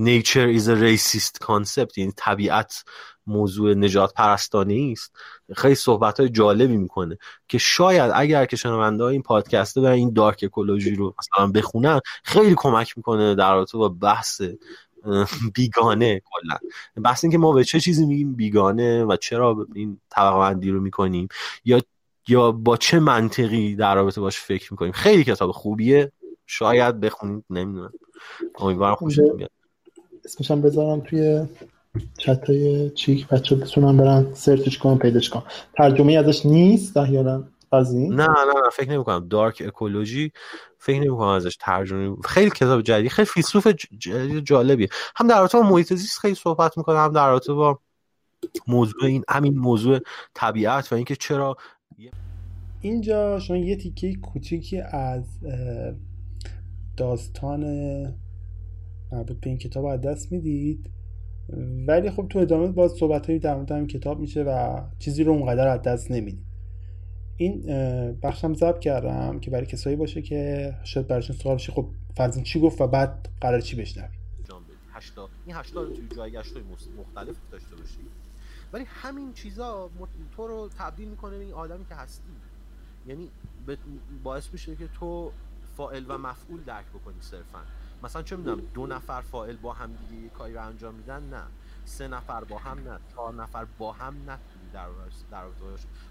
nature 0.00 0.48
is 0.58 0.68
a 0.68 0.74
racist 0.74 1.38
concept 1.44 1.98
یعنی 1.98 2.12
طبیعت 2.16 2.84
موضوع 3.26 3.74
نجات 3.74 4.14
پرستانه 4.14 4.88
است 4.92 5.16
خیلی 5.56 5.74
صحبت 5.74 6.20
های 6.20 6.28
جالبی 6.28 6.76
می‌کنه 6.76 7.18
که 7.48 7.58
شاید 7.58 8.12
اگر 8.14 8.46
که 8.46 8.56
شنونده 8.56 9.04
این 9.04 9.22
پادکسته 9.22 9.80
و 9.80 9.84
این 9.84 10.12
دارک 10.12 10.40
اکولوژی 10.42 10.94
رو 10.94 11.14
مثلا 11.18 11.46
بخونن 11.46 12.00
خیلی 12.24 12.54
کمک 12.56 12.96
می‌کنه 12.96 13.34
در 13.34 13.54
رابطه 13.54 13.78
با 13.78 13.88
بحث 13.88 14.42
بیگانه 15.54 16.20
کلا. 16.20 16.56
بحث 17.02 17.24
اینکه 17.24 17.38
ما 17.38 17.52
به 17.52 17.64
چه 17.64 17.80
چیزی 17.80 18.06
میگیم 18.06 18.32
بیگانه 18.32 19.04
و 19.04 19.16
چرا 19.16 19.66
این 19.74 19.98
طبقه 20.10 20.38
بندی 20.38 20.70
رو 20.70 20.80
می‌کنیم 20.80 21.28
یا 21.64 21.80
یا 22.28 22.52
با 22.52 22.76
چه 22.76 23.00
منطقی 23.00 23.76
در 23.76 23.94
رابطه 23.94 24.20
باش 24.20 24.38
فکر 24.38 24.72
می‌کنیم. 24.72 24.92
خیلی 24.92 25.24
کتاب 25.24 25.50
خوبیه. 25.50 26.12
شاید 26.46 27.00
بخونید 27.00 27.44
نمی‌دونم. 27.50 27.92
امیدوارم 28.58 28.94
خوشتون 28.94 29.36
بیاد 29.36 29.50
اسمشم 30.24 30.60
بذارم 30.60 31.00
توی 31.00 31.46
چت 32.18 32.50
های 32.50 32.90
چیک 32.90 33.28
بچه 33.28 33.56
بتونن 33.56 33.96
برن 33.96 34.34
سرچش 34.34 34.78
کنن 34.78 34.98
پیداش 34.98 35.30
کنن. 35.30 35.42
ترجمه 35.76 36.12
ازش 36.12 36.46
نیست 36.46 36.96
احیانا 36.96 37.44
نه 37.72 38.26
نه 38.26 38.26
نه 38.26 38.70
فکر 38.72 38.90
نمی 38.90 39.04
کنم. 39.04 39.28
دارک 39.28 39.62
اکولوژی 39.66 40.32
فکر 40.78 41.00
نمی 41.00 41.16
کنم 41.16 41.28
ازش 41.28 41.56
ترجمه 41.60 42.16
خیلی 42.24 42.50
کتاب 42.50 42.82
جدید 42.82 43.10
خیلی 43.10 43.26
فیلسوف 43.26 43.68
جالبیه. 44.44 44.88
هم 45.16 45.26
در 45.26 45.38
رابطه 45.38 45.58
با 45.58 45.64
محیط 45.68 45.94
زیست 45.94 46.18
خیلی 46.18 46.34
صحبت 46.34 46.78
می‌کنه 46.78 46.98
هم 46.98 47.12
در 47.12 47.28
رابطه 47.28 47.52
با 47.52 47.78
موضوع 48.68 49.04
این 49.04 49.24
همین 49.28 49.58
موضوع 49.58 49.98
طبیعت 50.34 50.92
و 50.92 50.94
اینکه 50.94 51.16
چرا 51.16 51.56
اینجا 52.80 53.38
شما 53.38 53.56
یه 53.56 53.76
تیکه 53.76 54.14
کوچیکی 54.14 54.80
از 54.80 55.24
داستان 56.96 57.64
مربوط 59.12 59.40
به 59.40 59.50
این 59.50 59.58
کتاب 59.58 59.84
از 59.84 60.00
دست 60.00 60.32
می‌دید. 60.32 60.90
ولی 61.88 62.10
خب 62.10 62.26
تو 62.30 62.38
ادامه 62.38 62.68
باز 62.68 62.92
صحبت 62.92 63.26
هایی 63.26 63.38
در 63.38 63.54
مورد 63.54 63.86
کتاب 63.86 64.20
میشه 64.20 64.42
و 64.42 64.80
چیزی 64.98 65.24
رو 65.24 65.32
اونقدر 65.32 65.68
از 65.68 65.82
دست 65.82 66.10
نمیدیم 66.10 66.51
این 67.42 67.62
بخشم 68.22 68.54
ضبط 68.54 68.78
کردم 68.78 69.40
که 69.40 69.50
برای 69.50 69.66
کسایی 69.66 69.96
باشه 69.96 70.22
که 70.22 70.74
شاید 70.84 71.06
براشون 71.08 71.36
سوال 71.36 71.54
بشه 71.54 71.72
خب 71.72 71.88
فرزین 72.16 72.44
چی 72.44 72.60
گفت 72.60 72.80
و 72.80 72.86
بعد 72.86 73.28
قرار 73.40 73.60
چی 73.60 73.76
بشنویم؟ 73.76 74.22
هشتا. 74.92 75.28
این 75.46 75.56
هشتا 75.56 75.82
رو 75.82 75.90
توی 75.90 76.18
های 76.18 76.42
مختلف 76.98 77.36
داشته 77.50 77.76
باشی 77.76 77.98
ولی 78.72 78.84
همین 78.88 79.32
چیزا 79.32 79.90
تو 80.36 80.46
رو 80.46 80.68
تبدیل 80.78 81.08
می‌کنه 81.08 81.38
به 81.38 81.44
این 81.44 81.52
آدمی 81.52 81.84
که 81.84 81.94
هستی. 81.94 82.22
یعنی 83.06 83.28
باعث 84.24 84.48
میشه 84.52 84.76
که 84.76 84.88
تو 84.88 85.32
فائل 85.76 86.04
و 86.08 86.18
مفعول 86.18 86.60
درک 86.62 86.86
بکنی 86.86 87.16
صرفا. 87.20 87.58
مثلا 88.02 88.22
چه 88.22 88.36
می‌دونم 88.36 88.62
دو 88.74 88.86
نفر 88.86 89.20
فائل 89.20 89.56
با 89.56 89.72
هم 89.72 89.90
دیگه 90.10 90.28
کاری 90.28 90.54
رو 90.54 90.66
انجام 90.66 90.94
میدن 90.94 91.22
نه. 91.22 91.42
سه 91.84 92.08
نفر 92.08 92.44
با 92.44 92.58
هم 92.58 92.78
نه. 92.88 92.98
چهار 93.12 93.34
نفر 93.34 93.66
با 93.78 93.92
هم 93.92 94.14
نه. 94.26 94.38
در 94.72 94.88
در 95.30 95.44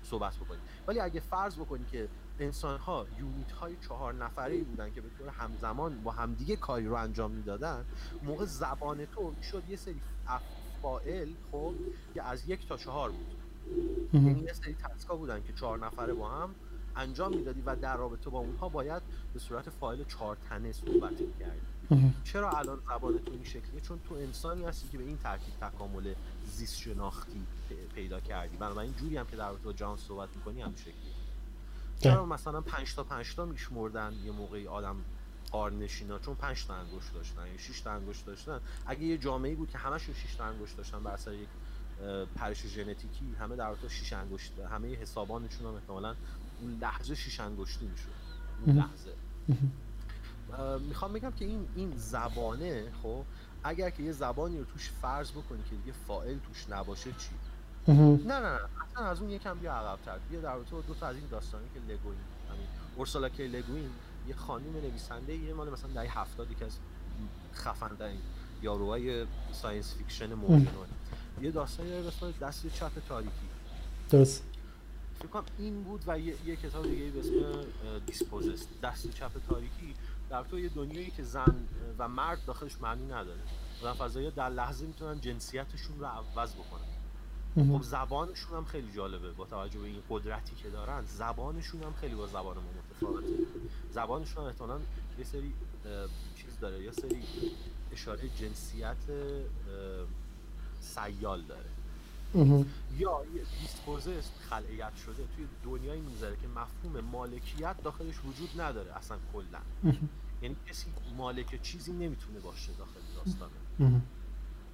صحبت 0.03 0.35
بکنی 0.35 0.59
ولی 0.87 0.99
اگه 0.99 1.19
فرض 1.19 1.55
بکنی 1.55 1.85
که 1.85 2.09
انسان 2.39 2.79
ها 2.79 3.05
یونیت 3.19 3.51
های 3.51 3.75
چهار 3.87 4.13
نفره 4.13 4.57
بودن 4.57 4.91
که 4.91 5.01
به 5.01 5.09
طور 5.17 5.29
همزمان 5.29 6.03
با 6.03 6.11
همدیگه 6.11 6.55
کاری 6.55 6.87
رو 6.87 6.95
انجام 6.95 7.31
می‌دادن 7.31 7.85
موقع 8.23 8.45
زبان 8.45 9.05
تو 9.05 9.33
شد 9.41 9.63
یه 9.69 9.75
سری 9.75 10.01
فائل 10.81 11.29
خب 11.51 11.73
که 12.13 12.23
از 12.23 12.49
یک 12.49 12.67
تا 12.67 12.77
چهار 12.77 13.11
بود. 13.11 13.35
یعنی 14.13 14.39
یه 14.39 14.53
سری 14.53 14.73
تسکا 14.73 15.15
بودن 15.15 15.43
که 15.43 15.53
چهار 15.53 15.85
نفره 15.85 16.13
با 16.13 16.29
هم 16.29 16.55
انجام 16.95 17.37
می‌دادی 17.37 17.61
و 17.61 17.75
در 17.75 17.97
رابطه 17.97 18.29
با 18.29 18.39
اونها 18.39 18.69
باید 18.69 19.01
به 19.33 19.39
صورت 19.39 19.69
فایل 19.69 20.03
چهار 20.03 20.37
تنه 20.49 20.71
صحبت 20.71 21.17
کردی 21.39 21.70
چرا 22.23 22.51
الان 22.51 22.79
زبان 22.89 23.19
تو 23.19 23.31
این 23.31 23.43
شکلیه؟ 23.43 23.81
چون 23.81 23.99
تو 24.09 24.15
انسانی 24.15 24.65
هستی 24.65 24.87
که 24.87 24.97
به 24.97 25.03
این 25.03 25.17
ترتیب 25.17 25.53
تکامل 25.61 26.13
زیست 26.51 26.77
شناختی 26.77 27.43
پیدا 27.95 28.19
کردی. 28.19 28.57
بنابراین 28.57 28.93
جوری 28.93 29.17
هم 29.17 29.27
که 29.27 29.35
در 29.35 29.47
رابطه 29.47 29.63
با 29.63 29.73
جان 29.73 29.97
صحبت 29.97 30.29
می‌کنی 30.35 30.61
هم 30.61 30.75
شکلیه. 30.75 31.13
چرا 31.99 32.25
مثلا 32.25 32.61
5 32.61 32.95
تا 32.95 33.03
5 33.03 33.35
تا 33.35 33.45
میشمردن 33.45 34.13
یه 34.25 34.31
موقعی 34.31 34.67
آدم 34.67 34.95
قارنشینا؟ 35.51 36.19
چون 36.19 36.35
5 36.35 36.65
تا 36.65 36.75
انگشت 36.75 37.13
داشتن 37.13 37.47
یا 37.47 37.57
6 37.57 37.81
تا 37.81 37.91
انگشت 37.91 38.25
داشتن. 38.25 38.59
اگه 38.85 39.03
یه 39.03 39.17
جامعه 39.17 39.55
بود 39.55 39.69
که 39.69 39.77
همشون 39.77 40.15
6 40.15 40.35
تا 40.35 40.45
انگشت 40.45 40.77
داشتن 40.77 41.03
بر 41.03 41.11
اثر 41.11 41.33
یک 41.33 41.49
پرش 42.35 42.65
ژنتیکی 42.67 43.35
همه 43.39 43.55
در 43.55 43.67
واقع 43.67 43.87
6 43.87 44.13
انگشت 44.13 44.53
همه 44.71 44.95
حسابانشون 44.95 45.67
هم 45.67 45.73
احتمالاً 45.73 46.15
اون 46.61 46.79
لحظه 46.81 47.15
6 47.15 47.39
انگشتی 47.39 47.85
می‌شد. 47.85 48.09
اون 48.65 48.75
لحظه. 48.75 49.13
می‌خوام 50.79 51.13
بگم 51.13 51.31
که 51.31 51.45
این 51.45 51.67
این 51.75 51.93
زبانه 51.97 52.91
خب 53.03 53.23
اگر 53.63 53.89
که 53.89 54.03
یه 54.03 54.11
زبانی 54.11 54.57
رو 54.57 54.65
توش 54.65 54.89
فرض 55.01 55.31
بکنی 55.31 55.63
که 55.69 55.75
دیگه 55.75 55.91
فاعل 56.07 56.37
توش 56.39 56.65
نباشه 56.69 57.11
چی؟ 57.11 57.29
نه 57.87 57.93
نه 58.25 58.39
نه 58.39 58.59
اصلا 58.89 59.05
از 59.05 59.21
اون 59.21 59.29
یکم 59.29 59.59
بیا 59.59 59.73
عقب‌تر. 59.73 60.17
بیا 60.29 60.41
در 60.41 60.53
رابطه 60.53 60.81
دو 60.87 60.93
تا 60.93 61.07
از 61.07 61.15
این 61.15 61.27
داستانی 61.31 61.65
که 61.73 61.79
لگوین 61.79 62.17
همین 62.49 62.67
اورسولا 62.95 63.29
کی 63.29 63.47
لگوین 63.47 63.89
یه 64.27 64.35
خانم 64.35 64.77
نویسنده 64.77 65.35
یه 65.35 65.53
مال 65.53 65.69
مثلا 65.69 65.91
دهه 65.93 66.19
70 66.19 66.47
که 66.59 66.65
از 66.65 66.77
خفن 67.53 67.95
ترین 67.99 68.19
یاروهای 68.61 69.25
science 69.51 69.95
fiction 69.97 70.33
مدرن. 70.33 70.67
یه 71.41 71.51
داستانی 71.51 71.89
داره 71.89 72.11
به 72.21 72.45
دست 72.45 72.67
چپ 72.67 72.91
تاریکی. 73.07 73.31
درست. 74.09 74.43
فکر 75.19 75.27
کنم 75.27 75.43
این 75.57 75.83
بود 75.83 76.03
و 76.07 76.19
یه, 76.19 76.35
یه 76.45 76.55
کتاب 76.55 76.83
دیگه 76.83 77.09
به 77.09 77.19
اسم 77.19 77.65
Dispossessed 78.05 78.67
دست 78.83 79.11
چپ 79.11 79.31
تاریکی. 79.49 79.95
در 80.31 80.43
تو 80.43 80.59
یه 80.59 80.69
دنیایی 80.69 81.11
که 81.11 81.23
زن 81.23 81.67
و 81.97 82.07
مرد 82.07 82.45
داخلش 82.45 82.81
معنی 82.81 83.05
نداره 83.05 83.39
و 83.83 83.93
فضایی 83.93 84.31
در 84.31 84.49
لحظه 84.49 84.85
می‌تونن 84.85 85.21
جنسیتشون 85.21 85.99
رو 85.99 86.05
عوض 86.05 86.53
بکنن. 86.53 86.91
خب 87.77 87.83
زبانشون 87.83 88.57
هم 88.57 88.65
خیلی 88.65 88.91
جالبه 88.91 89.31
با 89.31 89.45
توجه 89.45 89.79
به 89.79 89.85
این 89.85 90.03
قدرتی 90.09 90.55
که 90.55 90.69
دارن 90.69 91.05
زبانشون 91.05 91.83
هم 91.83 91.93
خیلی 91.93 92.15
با 92.15 92.27
زبان 92.27 92.55
ما 92.55 92.63
متفاوته. 92.91 93.27
زبانشون 93.91 94.43
هم 94.43 94.49
احتمالاً 94.49 94.79
یه 95.19 95.25
سری 95.25 95.53
چیز 96.35 96.59
داره 96.59 96.83
یه 96.83 96.91
سری 96.91 97.23
اشاره 97.91 98.29
جنسیت 98.29 98.97
سیال 100.81 101.41
داره. 101.41 101.69
یا 102.35 103.21
یه 103.35 103.41
دیسپوزس 103.61 104.31
خلعیت 104.49 104.95
شده 104.95 105.27
توی 105.35 105.47
دنیایی 105.63 106.01
می‌ذاره 106.01 106.35
که 106.35 106.47
مفهوم 106.47 107.05
مالکیت 107.11 107.83
داخلش 107.83 108.15
وجود 108.25 108.61
نداره 108.61 108.97
اصلا 108.97 109.17
کلا. 109.33 109.93
یعنی 110.41 110.55
کسی 110.67 110.87
مالک 111.17 111.61
چیزی 111.61 111.91
نمی‌تونه 111.93 112.39
باشه 112.39 112.71
داخل 112.73 112.99
داستانه. 113.15 114.01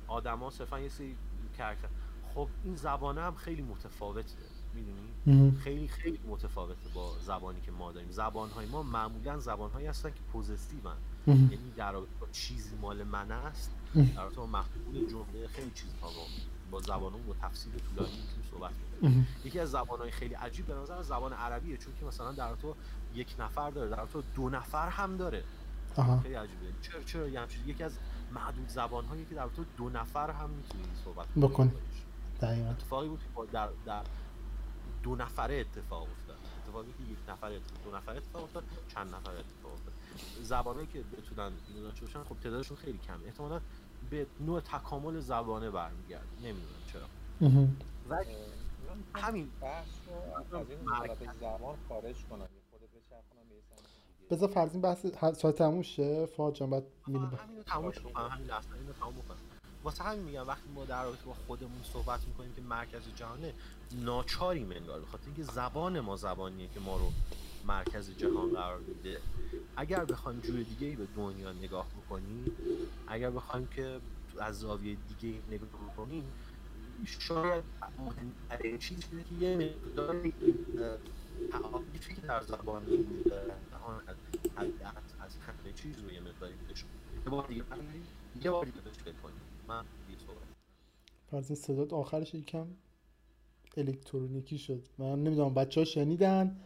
آدما 0.08 0.50
صرفا 0.50 0.80
یه 0.80 0.90
سری 0.90 1.16
کرکر 1.58 1.88
خب 2.36 2.50
این 2.64 2.76
زبانه 2.76 3.22
هم 3.22 3.36
خیلی 3.36 3.62
متفاوته 3.62 4.38
می‌دونی؟ 4.74 5.58
خیلی 5.58 5.88
خیلی 5.88 6.20
متفاوته 6.28 6.90
با 6.94 7.16
زبانی 7.26 7.62
که 7.62 7.72
ما 7.72 7.92
داریم. 7.92 8.12
زبان 8.12 8.50
های 8.50 8.66
ما 8.66 8.84
معمولا 8.84 9.40
زبان 9.40 9.72
هایی 9.72 9.88
هستن 9.88 10.10
که 10.10 10.20
پوزستیون 10.32 10.96
یعنی 11.28 11.72
در 11.78 11.92
رابطه 11.92 12.12
با 12.20 12.28
چیزی 12.32 12.76
مال 12.76 13.04
من 13.04 13.32
است. 13.32 13.72
در 13.96 14.24
رابطه 14.24 14.36
با 14.36 14.46
مفهوم 14.46 15.08
جمله 15.10 15.48
خیلی 15.48 15.72
چیزها 15.72 16.08
با 16.08 16.26
با 16.72 16.82
زبان 16.82 17.12
با 17.28 17.34
تفسیر 17.42 17.74
طولانی 17.74 18.16
می‌تونیم 18.16 18.50
صحبت 18.52 18.72
کنیم. 19.02 19.28
یکی 19.46 19.60
از 19.60 19.72
زبان 19.72 20.00
های 20.00 20.12
خیلی 20.12 20.34
عجیب 20.34 20.66
به 20.66 20.74
نظر 20.74 21.02
زبان 21.02 21.34
عربیه 21.34 21.78
چون 21.78 21.94
که 22.00 22.06
مثلا 22.06 22.32
در 22.32 22.56
تو 22.56 22.76
یک 23.14 23.36
نفر 23.40 23.70
داره 23.70 23.90
در 23.90 24.06
تو 24.06 24.24
دو 24.36 24.50
نفر 24.50 24.90
هم 24.90 25.18
داره. 25.18 25.44
آها. 25.96 26.20
خیلی 26.20 26.36
عجیبه. 26.36 26.66
چرا 26.82 27.04
چرا 27.04 27.28
یه 27.28 27.42
یکی 27.66 27.84
از 27.84 27.98
معدود 28.32 28.70
زبان 28.70 29.06
هایی 29.06 29.26
که 29.26 29.36
در 29.36 29.48
تو 29.48 29.66
دو 29.78 29.90
نفر 29.90 30.32
هم 30.32 30.50
می‌تونی 30.50 30.84
صحبت 31.06 31.28
بکن. 31.42 31.72
دقیقا 32.42 32.70
اتفاقی 32.70 33.08
بود 33.08 33.20
که 33.20 33.52
در, 33.52 33.70
در 33.86 34.04
دو 35.04 35.16
نفره 35.16 35.56
اتفاق 35.56 36.02
افتاد. 36.02 36.38
اتفاقی 36.64 36.94
که 36.98 37.12
یک 37.12 37.18
نفر 37.30 37.50
دو 37.86 37.98
نفر 37.98 38.18
اتفاق 38.18 38.44
افتاد 38.44 38.64
چند 38.88 39.08
نفر 39.08 39.32
اتفاق 39.32 39.74
افتاد. 39.74 39.94
زبانهایی 40.42 40.88
که 40.88 41.04
بتونن 41.04 41.52
اینو 41.68 41.84
داشته 41.84 42.06
باشن 42.06 42.24
خب 42.24 42.36
تعدادشون 42.44 42.78
خیلی 42.78 42.98
کمه. 42.98 43.26
احتمالاً 43.26 43.62
به 44.10 44.28
نوع 44.40 44.62
تکامل 44.62 45.20
زبانه 45.20 45.70
برمیگرد 45.70 46.28
نمی‌دونم 46.44 46.84
چرا. 46.94 47.08
و 48.10 48.24
همین 49.16 49.50
بحث 49.62 49.88
رو 50.08 50.58
از 50.58 50.70
این 50.70 50.90
حالت 50.90 51.34
زبان 51.40 51.76
خارج 51.90 52.16
کنم. 52.30 52.48
بذار 54.32 54.50
فرض 54.50 54.78
بحث 54.78 55.06
ساعت 55.38 55.56
تموم 55.56 55.82
شه. 55.82 56.26
فاجعه 56.26 56.60
جان 56.60 56.70
بعد 56.70 56.84
میریم 57.08 57.26
همین 57.26 57.64
تموم 57.64 57.92
کنم 57.92 58.28
همین 58.28 58.48
لحظه 58.48 58.74
اینو 58.74 58.94
تموم 58.94 59.16
کنم 59.28 59.38
واسه 59.84 60.04
همین 60.04 60.24
میگم 60.24 60.48
وقتی 60.48 60.70
ما 60.76 60.86
در 60.86 61.04
رابطه 61.04 61.26
با 61.26 61.34
خودمون 61.48 61.84
صحبت 61.94 62.28
می‌کنیم 62.28 62.54
که 62.54 62.62
مرکز 62.62 63.02
جهانه 63.16 63.54
ناچاریم 63.92 64.72
انگار 64.72 65.02
بخاطر 65.02 65.26
اینکه 65.26 65.44
زبان 65.44 66.00
ما 66.00 66.16
زبانیه 66.16 66.68
که 66.68 66.80
ما 66.80 66.98
رو 66.98 67.12
مرکز 67.68 68.18
جهان 68.18 68.54
قرار 68.54 68.80
میده. 68.80 69.18
اگر 69.78 70.06
بخوایم 70.06 70.40
جور 70.40 70.64
دیگه 70.64 70.88
ای 70.88 70.96
به 70.96 71.08
دنیا 71.16 71.54
نگاه 71.54 71.88
بکنیم 71.90 72.52
اگر 73.08 73.32
بخوایم 73.32 73.68
که 73.68 74.00
از 74.40 74.60
زاویه 74.60 74.98
دیگه 75.20 75.40
نگاه 75.52 75.70
بکنیم 75.94 76.24
شاید 77.06 77.64
مهمترین 78.00 78.78
چیزی 78.78 79.02
که 79.02 79.46
یه 79.46 79.58
مقدار 79.58 80.32
تعاریفی 81.52 82.16
که 82.16 82.22
در 82.22 82.42
زبان 82.42 82.86
جهان 83.72 84.02
از 84.08 84.68
از 85.20 85.38
همه 85.38 85.74
چیز 85.76 86.00
رو 86.00 86.12
یه 86.12 86.20
مقداری 86.20 86.54
بشه 86.70 86.86
یه 87.26 87.32
بار 87.32 87.48
دیگه 87.48 87.64
یه 88.44 88.52
بار 88.52 88.66
دیگه 88.66 88.82
بهش 88.82 88.98
کنیم. 89.24 89.36
من 89.68 89.84
دیگه 90.08 90.20
فرض 91.32 91.52
صدات 91.52 91.94
آخرش 91.94 92.34
یکم 92.34 92.68
الکترونیکی 93.78 94.58
شد. 94.58 94.84
من 94.98 95.24
نمی‌دونم 95.24 95.54
بچه 95.54 95.82
ها 95.82 95.86
شنیدن؟ 95.86 96.58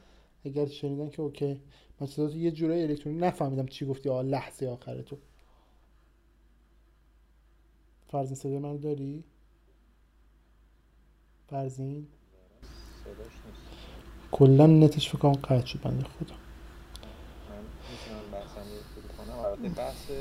اگر 0.46 0.66
شنیدن 0.66 1.10
که 1.10 1.22
اوکی. 1.22 1.62
من 2.00 2.08
صدات 2.08 2.36
یه 2.36 2.52
جورای 2.52 2.84
الکترونیک 2.84 3.24
نفهمیدم 3.24 3.66
چی 3.66 3.86
گفتی. 3.86 4.10
آ 4.10 4.22
لحظه 4.22 4.68
آخر 4.68 5.02
تو. 5.02 5.18
فرزین 8.08 8.36
صدای 8.36 8.60
من 8.60 8.78
داری؟ 8.78 9.24
فرزین؟ 11.50 12.08
کلا 14.32 14.68
نتش 14.68 15.10
فکر 15.10 15.18
کنم 15.18 15.32
قطع 15.32 15.66
شد. 15.66 15.82
بنده 15.82 16.04
خدا. 16.04 16.36
بحث 19.78 20.12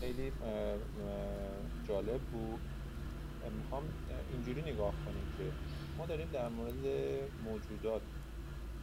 خیلی 0.00 0.32
جالب 1.88 2.20
بود. 2.20 2.60
می‌خوام 3.62 3.82
اینجوری 4.32 4.72
نگاه 4.72 4.92
کنیم 4.92 5.32
که 5.38 5.44
ما 5.98 6.06
داریم 6.06 6.28
در 6.32 6.48
مورد 6.48 6.84
موجودات 7.44 8.02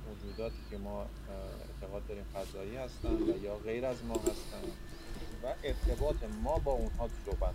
موجوداتی 0.07 0.61
که 0.71 0.77
ما 0.77 1.05
اعتقاد 1.81 2.07
داریم 2.07 2.23
فضایی 2.33 2.75
هستن 2.75 3.13
و 3.13 3.43
یا 3.43 3.55
غیر 3.55 3.85
از 3.85 3.97
ما 4.07 4.15
هستن 4.15 4.67
و 5.43 5.53
ارتباط 5.63 6.15
ما 6.43 6.57
با 6.59 6.71
اونها 6.71 7.09
صحبت 7.25 7.53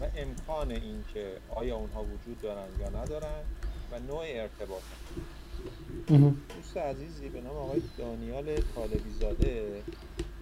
و 0.00 0.06
امکان 0.16 0.70
اینکه 0.70 1.36
آیا 1.54 1.76
اونها 1.76 2.02
وجود 2.02 2.40
دارن 2.42 2.66
یا 2.80 2.88
ندارن 2.88 3.42
و 3.92 3.98
نوع 3.98 4.24
ارتباط. 4.26 4.82
دوست 6.56 6.76
عزیزی 6.76 7.28
به 7.28 7.40
نام 7.40 7.56
آقای 7.56 7.82
دانیال 7.98 8.60
طالبی 8.74 9.10
زاده 9.20 9.82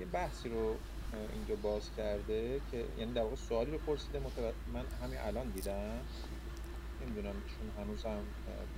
یه 0.01 0.07
بحثی 0.13 0.49
رو 0.49 0.75
اینجا 1.35 1.55
باز 1.63 1.83
کرده 1.97 2.61
که 2.71 2.85
یعنی 2.99 3.13
در 3.13 3.23
واقع 3.23 3.37
سوالی 3.49 3.71
رو 3.71 3.79
پرسیده 3.79 4.21
من 4.75 4.85
همین 5.03 5.19
الان 5.19 5.47
دیدم. 5.51 6.01
نمی‌دونم 7.03 7.35
چون 7.47 7.85
هنوز 7.85 8.05
هم 8.05 8.19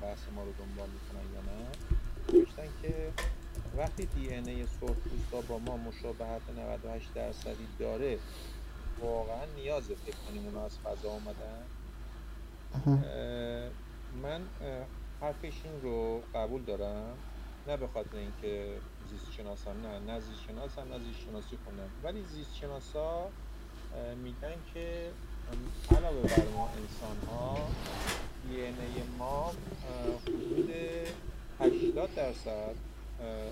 بحث 0.03 0.19
ما 0.35 0.45
رو 0.45 0.53
دنبال 0.53 0.89
می‌کنن 0.91 1.27
یا 1.35 1.41
نه. 1.41 1.69
نوشتن 2.33 2.69
که 2.83 3.13
وقتی 3.77 4.07
دی 4.07 4.35
ان 4.35 4.49
ای 4.49 4.67
سرخپوستا 4.67 5.41
با 5.49 5.59
ما 5.59 5.77
مشابهت 5.77 6.43
98 6.59 7.15
درصدی 7.15 7.69
داره 7.79 8.19
واقعا 9.01 9.45
نیاز 9.57 9.85
فکر 9.85 10.17
کنیم 10.29 10.47
اونا 10.47 10.65
از 10.65 10.79
فضا 10.79 11.11
آمدن 11.11 11.63
من 14.23 14.41
حرفشون 15.21 15.81
رو 15.83 16.23
قبول 16.35 16.63
دارم. 16.63 17.19
نه 17.67 17.77
به 17.77 17.87
خاطر 17.87 18.17
اینکه 18.17 18.81
زیست 19.11 19.33
شناسم 19.33 19.71
نه 19.83 20.13
نه 20.13 20.21
زیست 20.21 20.41
شناس 20.49 20.79
هم 20.79 20.93
نه 20.93 20.99
زیست 20.99 21.21
شناسی 21.21 21.59
خوندم 21.65 21.91
ولی 22.03 22.23
زیست 22.23 22.55
شناسا 22.55 23.29
میگن 24.25 24.55
که 24.75 25.11
علاوه 25.91 26.23
بر 26.23 26.49
ما 26.57 26.69
انسان 26.69 27.17
ها 27.31 27.57
دی 28.49 28.73
ما 29.19 29.53
حدود 30.27 30.71
80 31.61 32.15
درصد 32.15 32.75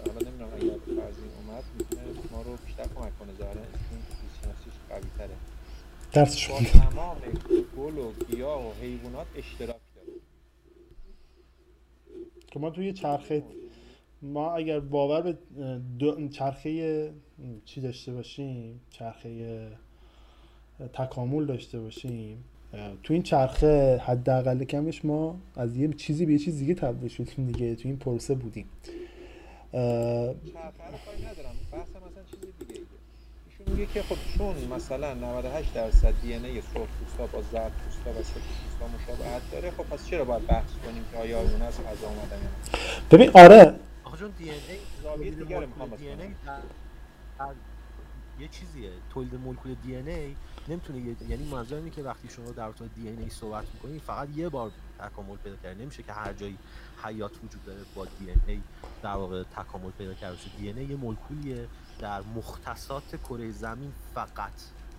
حالا 0.07 0.31
نمی‌دونم 0.31 0.51
اگر 0.55 0.79
فرضی 0.87 1.23
اومد 1.37 1.65
می‌تونه 1.79 2.03
ما 2.33 2.43
رو 2.43 2.57
بیشتر 2.67 2.83
کمک 2.83 3.19
کنه. 3.19 3.33
ظاهرا 3.39 3.55
چون 3.55 3.99
زیست 4.09 4.43
شناسیش 4.43 4.73
قوی 4.89 5.11
تره 5.19 5.37
درسش 6.13 6.51
با 6.51 6.61
تمام 6.61 7.17
گل 7.77 7.99
و 7.99 8.13
گیاه 8.31 8.69
و 8.69 8.73
حیوانات 8.73 9.27
اشتراک 9.37 9.81
داره. 9.97 10.13
که 12.47 12.59
ما 12.59 12.71
توی 12.71 12.93
چرخه 12.93 13.45
ما 14.23 14.55
اگر 14.55 14.81
باور 14.81 15.23
به 15.23 16.29
چرخه 16.33 17.15
چی 17.65 17.81
داشته 17.81 18.13
باشیم 18.13 18.81
چرخه 18.91 19.71
تکامل 20.93 21.47
داشته 21.47 21.81
باشیم. 21.81 22.45
تو 23.03 23.15
این 23.15 23.23
چرخه 23.23 23.97
حداقل 24.07 24.65
کمش 24.65 25.05
ما 25.05 25.39
از 25.57 25.77
یه 25.77 25.89
چیزی 25.89 26.27
به 26.27 26.33
یه 26.33 26.39
چیز 26.39 26.59
دیگه 26.59 26.75
تبدیل 26.75 27.09
شدیم 27.09 27.47
دیگه. 27.47 27.75
تو 27.75 27.89
این 27.89 27.97
پروسه 27.97 28.35
بودیم. 28.35 28.67
ایشون 33.51 33.67
میگه 33.67 33.87
که 33.95 34.03
خب 34.03 34.17
چون 34.39 34.55
مثلا 34.77 35.15
98 35.15 35.75
درصد 35.75 36.15
دی 36.23 36.35
ان 36.35 36.45
ای 36.45 36.61
سرخپوستا 36.61 37.27
با 37.33 37.43
زردپوستا 37.53 38.11
و 38.11 38.23
سفیدپوستا 38.23 38.89
مشابهت 38.95 39.43
داره 39.53 39.71
خب 39.71 39.83
پس 39.83 40.07
چرا 40.07 40.25
باید 40.25 40.47
بحث 40.47 40.71
کنیم 40.87 41.05
که 41.13 41.19
آیا 41.19 41.41
اون 41.41 41.63
از 41.63 41.75
غذا 41.81 42.09
اومدن 42.09 42.39
ببین 43.11 43.31
آره. 43.35 43.75
آخه 44.05 44.17
چون 44.19 44.31
دی 44.39 44.51
ان 44.51 44.57
ای 44.69 44.79
زاویه 45.03 45.31
دیگه 45.31 45.61
رو 45.61 45.67
می‌خوام 45.67 45.97
دی 45.97 46.09
ان 46.09 46.21
ای 46.21 46.29
یه 48.41 48.49
چیزیه. 48.49 48.91
تولید 49.11 49.35
مولکول 49.35 49.75
دی 49.87 49.97
ان 49.97 50.09
ای 50.09 50.35
نمی‌تونه 50.71 51.17
یعنی 51.29 51.51
منظور 51.51 51.79
اینه 51.79 51.91
که 51.91 52.03
وقتی 52.03 52.29
شما 52.29 52.51
در 52.51 52.65
مورد 52.65 52.95
دی 52.95 53.09
ان 53.09 53.19
ای 53.19 53.31
صحبت 53.31 53.65
می‌کنید 53.75 54.01
فقط 54.01 54.29
یه 54.37 54.49
بار 54.49 54.71
تکامل 54.99 55.37
پیدا 55.37 55.57
کرده 55.57 55.83
نمیشه 55.83 56.03
که 56.03 56.13
هر 56.13 56.33
جایی 56.33 56.59
حیات 57.05 57.45
وجود 57.45 57.65
داره 57.65 57.81
با 57.95 58.05
دی 58.05 58.31
ان 58.31 58.41
ای 58.47 58.61
در 59.03 59.15
واقع 59.15 59.43
تکامل 59.43 59.91
پیدا 59.91 60.15
کرده 60.15 60.37
باشه. 60.37 60.51
دی 60.59 60.71
ان 60.71 60.79
ای 60.79 60.85
یه 60.85 60.97
مولکولیه. 60.97 61.69
در 61.99 62.23
مختصات 62.37 63.17
کره 63.17 63.51
زمین 63.51 63.93
فقط 64.15 64.53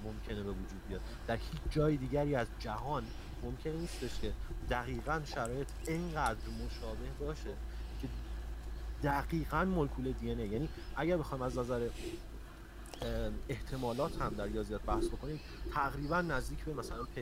ممکنه 0.03 0.43
به 0.43 0.51
وجود 0.51 0.87
بیاد. 0.87 1.01
در 1.27 1.35
هیچ 1.35 1.61
جای 1.69 1.97
دیگری 1.97 2.35
از 2.35 2.47
جهان 2.59 3.03
ممکن 3.43 3.69
نیستش 3.69 4.19
که 4.21 4.33
دقیقا 4.69 5.21
شرایط 5.25 5.67
اینقدر 5.87 6.39
مشابه 6.65 7.25
باشه 7.25 7.53
که 8.01 8.07
دقیقا 9.03 9.65
مولکول 9.65 10.11
دی 10.11 10.27
یعنی 10.27 10.69
اگر 10.95 11.17
بخوایم 11.17 11.41
از 11.41 11.57
نظر 11.57 11.89
احتمالات 13.49 14.21
هم 14.21 14.29
در 14.29 14.45
ریاضیات 14.45 14.81
بحث 14.81 15.07
بکنیم 15.07 15.39
تقریبا 15.73 16.21
نزدیک 16.21 16.59
به 16.59 16.73
مثلا 16.73 17.03
پ 17.03 17.19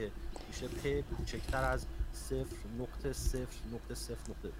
میشه 0.47 0.67
پ 0.67 1.01
کوچکتر 1.15 1.63
از 1.63 1.85
صفر 2.13 2.55
نقطه 2.79 3.13
صفر 3.13 3.57
نقطه 3.73 3.95
صفر 3.95 4.31
نقطه 4.31 4.51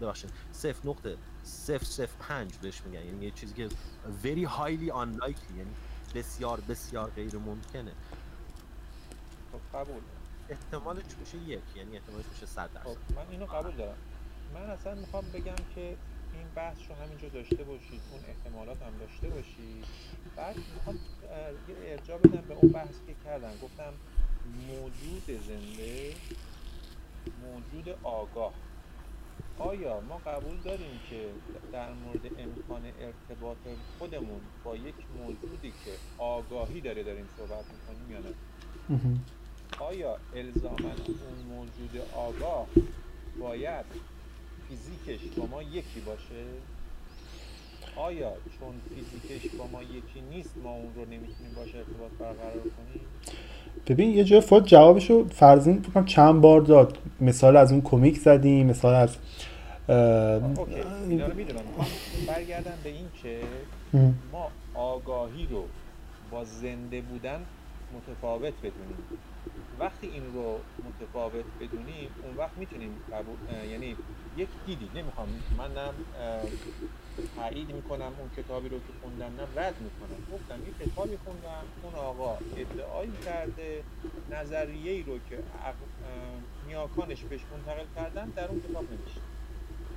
ببخشید 0.00 0.30
صفر 0.52 0.88
نقطه 0.88 1.16
صفر 1.44 1.84
صفر 1.84 2.16
پنج 2.28 2.56
بهش 2.56 2.82
میگن. 2.86 3.04
یعنی 3.04 3.24
یه 3.24 3.30
چیزی 3.30 3.54
که 3.54 3.68
very 4.22 4.48
highly 4.48 4.90
unlikely 4.92 5.56
یعنی 5.56 5.74
بسیار 6.14 6.60
بسیار 6.60 7.10
غیر 7.10 7.36
ممکنه. 7.36 7.92
خب 9.52 9.78
قبول. 9.78 10.02
احتمالش 10.48 11.04
میشه 11.20 11.38
یک 11.38 11.60
یعنی 11.76 11.96
احتمالش 11.96 12.24
میشه 12.32 12.46
100 12.46 12.72
درصد. 12.72 12.88
خب 12.88 12.96
من 13.16 13.26
اینو 13.30 13.46
قبول 13.46 13.76
دارم. 13.76 13.96
من 14.54 14.60
اصلا 14.60 14.94
می‌خوام 14.94 15.24
بگم 15.34 15.54
که 15.74 15.96
این 16.32 16.46
بحث 16.56 16.78
رو 16.88 16.94
همینجا 16.94 17.28
داشته 17.28 17.64
باشید 17.64 18.00
اون 18.12 18.20
احتمالات 18.28 18.82
هم 18.82 18.92
داشته 18.98 19.28
باشید. 19.28 19.84
بعد 20.36 20.56
می‌خوام 20.74 20.98
یه 21.68 21.74
ارجاع 21.92 22.18
بدم 22.18 22.44
به 22.48 22.54
اون 22.54 22.72
بحث 22.72 22.94
که 23.06 23.14
کردم. 23.24 23.52
گفتم 23.62 23.92
موجود 24.68 25.40
زنده 25.48 26.14
موجود 27.42 27.98
آگاه. 28.02 28.52
آیا 29.58 30.00
ما 30.00 30.20
قبول 30.26 30.56
داریم 30.64 31.00
که 31.10 31.28
در 31.72 31.92
مورد 31.92 32.26
امکان 32.38 32.82
ارتباط 33.00 33.56
خودمون 33.98 34.40
با 34.64 34.76
یک 34.76 34.94
موجودی 35.18 35.70
که 35.84 35.90
آگاهی 36.18 36.80
داره 36.80 37.02
داریم 37.02 37.28
صحبت 37.36 37.64
می‌کنیم 37.72 38.10
یا 38.10 38.18
نه؟ 38.18 38.34
آیا 39.78 40.18
الزاما 40.34 40.90
اون 41.28 41.56
موجود 41.56 42.02
آگاه 42.16 42.66
باید 43.40 43.84
فیزیکش 44.72 45.20
با 45.36 45.46
ما 45.46 45.62
یکی 45.62 46.00
باشه؟ 46.06 46.44
آیا 47.96 48.32
چون 48.58 48.74
فیزیکش 48.94 49.50
با 49.58 49.66
ما 49.66 49.82
یکی 49.82 50.20
نیست 50.30 50.54
ما 50.64 50.70
اون 50.70 50.92
رو 50.96 51.02
نمی‌تونیم 51.02 51.52
باشه 51.56 51.78
ارتباط 51.78 52.10
برقرار 52.18 52.52
کنیم؟ 52.52 53.00
ببین 53.86 54.10
یه 54.10 54.24
جای 54.24 54.40
فوت 54.40 54.66
جوابشو 54.66 55.28
فرضین 55.28 55.78
بکنم 55.78 56.04
چند 56.04 56.40
بار 56.40 56.60
داد. 56.60 56.98
مثال 57.20 57.56
از 57.56 57.72
اون 57.72 57.80
کمیک 57.80 58.18
زدیم 58.18 58.66
مثال 58.66 58.94
از 58.94 59.16
اوکی. 59.88 60.74
اینا 61.08 61.26
رو 61.26 61.34
می‌دونم. 61.34 61.62
برگردم 62.26 62.78
به 62.84 62.90
این 62.90 63.06
که 63.22 63.40
ما 64.32 64.48
آگاهی 64.74 65.46
رو 65.50 65.64
با 66.30 66.44
زنده 66.44 67.00
بودن 67.00 67.40
متفاوت 67.96 68.52
بدونیم. 68.58 68.96
وقتی 69.82 70.06
این 70.06 70.34
رو 70.34 70.58
متفاوت 70.88 71.44
بدونیم 71.60 72.10
اون 72.22 72.36
وقت 72.36 72.56
می‌تونیم 72.56 73.00
یعنی 73.70 73.96
یک 74.36 74.48
دیدی 74.66 74.90
نمی‌خوام 74.94 75.28
منم 75.58 75.94
تایید 77.36 77.70
می‌کنم 77.74 78.12
اون 78.18 78.30
کتابی 78.36 78.68
رو 78.68 78.78
که 78.78 78.92
خوندم 79.02 79.32
نه 79.36 79.62
رد 79.62 79.74
می‌کنم. 79.80 80.18
گفتم 80.32 80.58
یه 80.66 80.86
کتابی 80.86 81.18
خوندم 81.24 81.64
اون 81.82 81.94
آقا 81.94 82.38
ادعایی 82.56 83.12
کرده 83.24 83.82
نظریه 84.30 84.92
ای 84.92 85.02
رو 85.02 85.18
که 85.30 85.38
نیاکانش 86.68 87.20
بهش 87.22 87.40
منتقل 87.52 87.84
کردن 87.96 88.28
در 88.28 88.48
اون 88.48 88.60
کتاب 88.60 88.84
نمیشه 88.84 89.20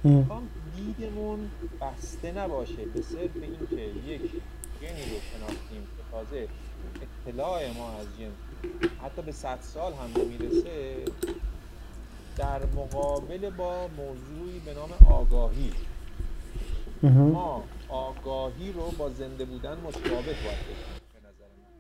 می‌خوام 0.03 0.49
دیدمون 0.75 1.51
بسته 1.81 2.31
نباشه 2.31 2.85
به 2.85 3.01
صرف 3.01 3.35
اینکه 3.41 3.81
یک 4.07 4.21
گنی 4.81 5.03
رو 5.11 5.19
شناختیم 5.31 5.81
که 5.97 6.03
تازه 6.11 6.47
اطلاع 7.27 7.71
ما 7.71 7.91
از 7.91 8.07
جن 8.19 8.31
حتی 9.03 9.21
به 9.21 9.31
صد 9.31 9.57
سال 9.61 9.93
هم 9.93 10.21
نمی‌رسه 10.21 10.95
در 12.37 12.65
مقابل 12.65 13.49
با 13.49 13.87
موضوعی 13.87 14.59
به 14.65 14.73
نام 14.73 14.89
آگاهی. 15.09 15.71
ما 17.03 17.63
آگاهی 17.89 18.71
رو 18.71 18.91
با 18.97 19.09
زنده 19.09 19.45
بودن 19.45 19.77
متفاوت 19.83 20.25
باید 20.25 20.85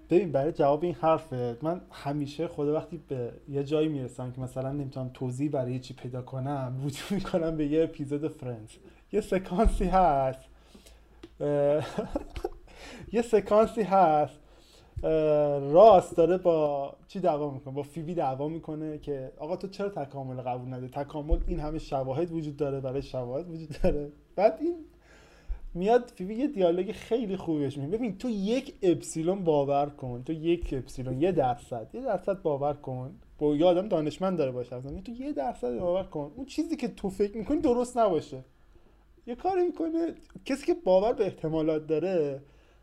ببین 0.09 0.31
برای 0.31 0.51
جواب 0.51 0.83
این 0.83 0.95
حرفت 0.95 1.33
من 1.63 1.81
همیشه 1.91 2.47
خود 2.47 2.67
وقتی 2.67 2.97
به 3.07 3.31
یه 3.49 3.63
جایی 3.63 3.87
می‌رسم 3.87 4.31
که 4.31 4.41
مثلا 4.41 4.71
نمی‌تونم 4.71 5.09
توضیح 5.13 5.51
برای 5.51 5.73
یه 5.73 5.79
چی 5.79 5.93
پیدا 5.93 6.21
کنم 6.21 6.81
رجوع 6.85 7.13
می‌کنم 7.13 7.57
به 7.57 7.67
یه 7.67 7.83
اپیزود 7.83 8.27
فرندز. 8.27 8.71
یه 9.11 9.21
سکانسی 9.21 9.85
هست. 9.85 10.39
یه 13.13 13.21
سکانسی 13.21 13.81
هست 13.81 14.39
راست 15.71 16.17
داره 16.17 16.37
با 16.37 16.93
چی 17.07 17.19
دعوا 17.19 17.49
می‌کنه؟ 17.49 17.73
با 17.73 17.83
فیبی 17.83 18.13
دعوا 18.13 18.47
می‌کنه 18.47 18.97
که 18.97 19.31
آقا 19.37 19.55
تو 19.55 19.67
چرا 19.67 19.89
تکامل 19.89 20.41
قبول 20.41 20.73
نده 20.73 20.87
تکامل 20.87 21.37
این 21.47 21.59
همه 21.59 21.79
شواهد 21.79 22.31
وجود 22.31 22.57
داره 22.57 22.79
برای 22.79 23.01
شواهد 23.01 23.49
وجود 23.49 23.69
داره. 23.83 24.11
بعد 24.35 24.57
این 24.61 24.75
میاد 25.73 26.11
فیبی 26.15 26.35
یه 26.35 26.47
دیالوگ 26.47 26.91
خیلی 26.91 27.37
خوبش 27.37 27.77
میگه 27.77 27.97
ببین 27.97 28.17
تو 28.17 28.29
یک 28.29 28.73
اپسیلون 28.81 29.43
باور 29.43 29.89
کن. 29.89 30.23
تو 30.23 30.33
یک 30.33 30.73
اپسیلون 30.73 31.21
یه 31.21 31.31
درصد. 31.31 31.87
یه 31.93 32.01
درصد 32.01 32.41
باور 32.41 32.73
کن. 32.73 33.15
با 33.39 33.55
یه 33.55 33.65
آدم 33.65 33.87
دانشمند 33.87 34.37
داره 34.37 34.51
باشه. 34.51 34.81
تو 34.81 35.11
یه 35.11 35.31
درصد 35.31 35.79
باور 35.79 36.03
کن. 36.03 36.31
اون 36.35 36.45
چیزی 36.45 36.75
که 36.75 36.87
تو 36.87 37.09
فکر 37.09 37.37
می‌کنی 37.37 37.59
درست 37.59 37.97
نباشه. 37.97 38.43
یه 39.27 39.35
کاری 39.35 39.63
می‌کنه. 39.63 40.13
کسی 40.45 40.65
که 40.65 40.73
باور 40.73 41.13
به 41.13 41.25
احتمالات 41.25 41.87
داره 41.87 42.41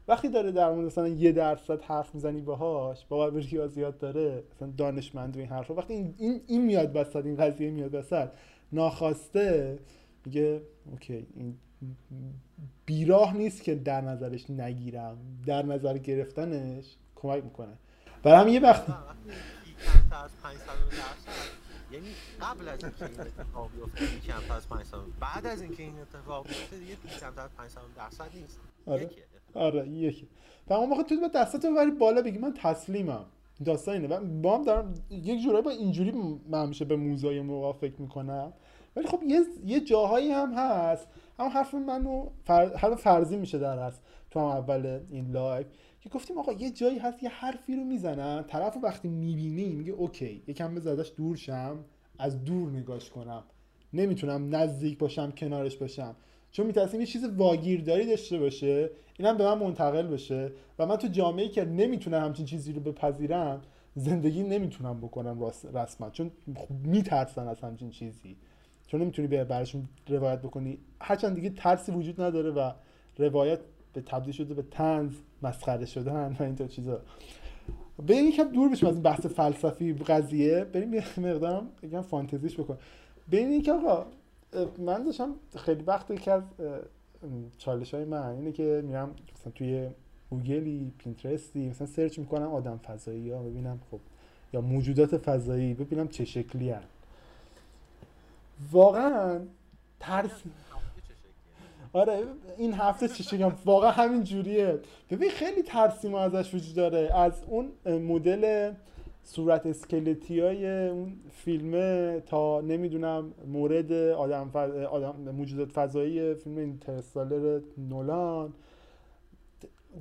وقتی 0.08 0.28
داره 0.28 0.52
در 0.52 0.70
مورد 0.70 0.86
مثلا 0.86 1.08
یه 1.08 1.32
درصد 1.32 1.82
حرف 1.82 2.14
می‌زنی 2.14 2.40
باهاش 2.40 3.04
به 3.04 3.40
ریاضیات 3.40 3.98
داره 3.98 4.42
مثلا 4.56 4.72
دانشمند 4.76 5.36
و 5.36 5.40
این 5.40 5.48
حرفا 5.48 5.74
وقتی 5.74 5.94
این, 5.94 6.14
این, 6.18 6.40
این 6.46 6.62
میاد 6.62 6.96
وسط 6.96 7.26
این 7.26 7.36
قضیه 7.36 7.70
میاد 7.70 7.94
وسط 7.94 8.28
ناخواسته 8.72 9.78
میگه 10.24 10.62
اوکی 10.90 11.26
این 11.34 11.58
بیراه 12.86 13.36
نیست 13.36 13.62
که 13.62 13.74
در 13.74 14.00
نظرش 14.00 14.50
نگیرم 14.50 15.16
در 15.46 15.62
نظر 15.62 15.98
گرفتنش 15.98 16.96
کمک 17.14 17.44
می‌کنه. 17.44 17.72
برای 18.22 18.40
هم 18.40 18.48
یه 18.48 18.60
وقت 18.60 18.86
کمتر 18.86 20.24
از 20.24 20.30
5 20.42 20.56
درصد 20.56 21.62
یعنی 21.92 22.06
قبل 22.40 22.68
از 22.68 22.84
اینکه 22.84 23.04
این 23.04 23.20
اتفاق 23.20 23.70
بیفته 23.72 24.20
کمتر 24.20 24.54
از 24.54 24.68
5 24.68 24.86
بعد 25.20 25.46
از 25.46 25.62
اینکه 25.62 25.82
این 25.82 25.98
اتفاق 26.00 26.48
بیفته 26.48 26.78
دیگه 26.78 26.96
کمتر 27.20 27.40
از 27.40 27.50
5 27.56 27.70
درصد 27.96 28.30
نیست. 28.34 28.60
آره. 28.86 29.10
آره 29.54 29.88
یکی. 29.88 30.28
و 30.68 30.72
اون 30.72 30.88
موقع 30.88 31.02
تو 31.02 31.20
به 31.20 31.28
دستت 31.28 31.66
ببری 31.66 31.90
بالا 31.90 32.22
بگی 32.22 32.38
من 32.38 32.52
تسلیمم. 32.52 33.24
داستان 33.64 33.94
اینه. 33.94 34.16
و 34.16 34.20
با 34.42 34.58
هم 34.58 34.64
دارم 34.64 34.94
یک 35.10 35.42
جورایی 35.42 35.64
با 35.64 35.70
اینجوری 35.70 36.12
من 36.48 36.62
همیشه 36.62 36.84
به 36.84 36.96
موزای 36.96 37.40
موقع 37.40 37.78
فکر 37.78 38.02
می‌کنم. 38.02 38.52
ولی 38.96 39.06
خب 39.06 39.22
یه, 39.22 39.40
یه 39.66 39.80
جاهایی 39.80 40.30
هم 40.30 40.54
هست. 40.54 41.08
اما 41.38 41.48
حرف 41.48 41.74
منو 41.74 42.26
فر... 42.44 42.76
حرف 42.76 42.94
فرضی 42.94 43.36
میشه 43.36 43.58
در 43.58 43.78
هست 43.78 44.02
تو 44.30 44.40
هم 44.40 44.46
اول 44.46 45.00
این 45.10 45.30
لایو. 45.30 45.66
که 46.00 46.08
گفتیم 46.08 46.38
آقا 46.38 46.52
یه 46.52 46.70
جایی 46.70 46.98
هست 46.98 47.22
یه 47.22 47.28
حرفی 47.28 47.76
رو 47.76 47.84
می‌زنن. 47.84 48.44
طرف 48.48 48.76
وقتی 48.82 49.08
می‌بینی 49.08 49.72
میگه 49.72 49.92
اوکی. 49.92 50.42
یکم 50.46 50.74
بذار 50.74 51.00
ازش 51.00 51.12
دور 51.16 51.36
شم. 51.36 51.78
از 52.18 52.44
دور 52.44 52.70
نگاش 52.70 53.10
کنم. 53.10 53.42
نمی‌تونم 53.92 54.56
نزدیک 54.56 54.98
باشم 54.98 55.30
کنارش 55.30 55.76
باشم. 55.76 56.16
چون 56.52 56.66
میترسیم 56.66 57.00
یه 57.00 57.06
چیز 57.06 57.24
واگیرداری 57.24 58.06
داشته 58.06 58.38
باشه 58.38 58.90
اینم 59.18 59.36
به 59.36 59.44
من 59.44 59.58
منتقل 59.58 60.06
بشه 60.06 60.52
و 60.78 60.86
من 60.86 60.96
تو 60.96 61.08
جامعه 61.08 61.48
که 61.48 61.64
نمی‌تونم 61.64 62.24
همچین 62.24 62.46
چیزی 62.46 62.72
رو 62.72 62.80
بپذیرم 62.80 63.60
زندگی 63.94 64.42
نمی‌تونم 64.42 65.00
بکنم 65.00 65.44
رسما. 65.74 66.10
چون 66.10 66.30
میترسن 66.84 67.48
از 67.48 67.60
همچین 67.60 67.90
چیزی. 67.90 68.36
چون 68.86 69.02
نمی‌تونی 69.02 69.28
به 69.28 69.44
براشون 69.44 69.88
روایت 70.08 70.38
بکنی. 70.42 70.78
هرچند 71.00 71.34
دیگه 71.34 71.50
ترسی 71.50 71.92
وجود 71.92 72.20
نداره 72.20 72.50
و 72.50 72.70
روایت 73.18 73.58
به 73.92 74.00
تبدیل 74.00 74.32
شده 74.32 74.54
به 74.54 74.62
تنز 74.62 75.12
مسخره 75.42 75.86
شدن 75.86 76.36
و 76.40 76.42
اینطور 76.42 76.66
چیزا. 76.66 77.00
بریم 78.08 78.26
یکم 78.26 78.44
دور 78.44 78.68
بشیم 78.68 78.88
از 78.88 78.94
این 78.94 79.02
بحث 79.02 79.26
فلسفی 79.26 79.92
قضیه 79.92 80.64
بریم 80.64 80.94
یه 80.94 81.04
مقدارم 81.20 81.68
یکم 81.82 82.02
فانتزیش 82.02 82.60
بکن. 82.60 82.78
بریم 83.32 83.62
که 83.62 83.72
آقا 83.72 84.06
من 84.78 85.04
داشتم 85.04 85.34
خیلی 85.56 85.82
وقت 85.82 86.10
یکی 86.10 86.30
از 86.30 86.42
چالش 87.58 87.94
های 87.94 88.04
من 88.04 88.26
اینه 88.26 88.52
که 88.52 88.82
میرم 88.86 89.14
مثلا 89.34 89.52
توی 89.54 89.88
گوگلی 90.30 90.92
پینترستی 90.98 91.68
مثلا 91.68 91.86
سرچ 91.86 92.18
می‌کنم 92.18 92.54
آدم 92.54 92.78
فضایی 92.78 93.30
ها 93.30 93.42
ببینم 93.42 93.80
خب 93.90 94.00
یا 94.52 94.60
موجودات 94.60 95.16
فضایی 95.16 95.74
ببینم 95.74 96.08
چه 96.08 96.24
شکلی 96.24 96.70
هست 96.70 96.86
واقعا 98.72 99.40
ترس 100.00 100.30
آره 101.92 102.22
این 102.56 102.74
هفته 102.74 103.08
چی 103.08 103.22
شکم 103.22 103.52
واقعا 103.64 103.90
همین 103.90 104.24
جوریه. 104.24 104.78
ببین 105.10 105.30
خیلی 105.30 105.62
ترسیم 105.62 106.14
ازش 106.14 106.54
وجود 106.54 106.74
داره. 106.74 107.10
از 107.14 107.32
اون 107.46 107.72
مدل 107.86 108.72
صورت 109.24 109.66
اسکلتی 109.66 110.40
های 110.40 110.88
اون 110.88 111.12
فیلمه 111.30 112.20
تا 112.26 112.60
نمی‌دونم 112.60 113.32
مورد 113.46 113.92
آدم, 113.92 114.50
آدم 114.90 115.14
موجودات 115.32 115.72
فضایی 115.72 116.34
فیلم 116.34 116.56
اینترستالر 116.56 117.60
نولان. 117.78 118.52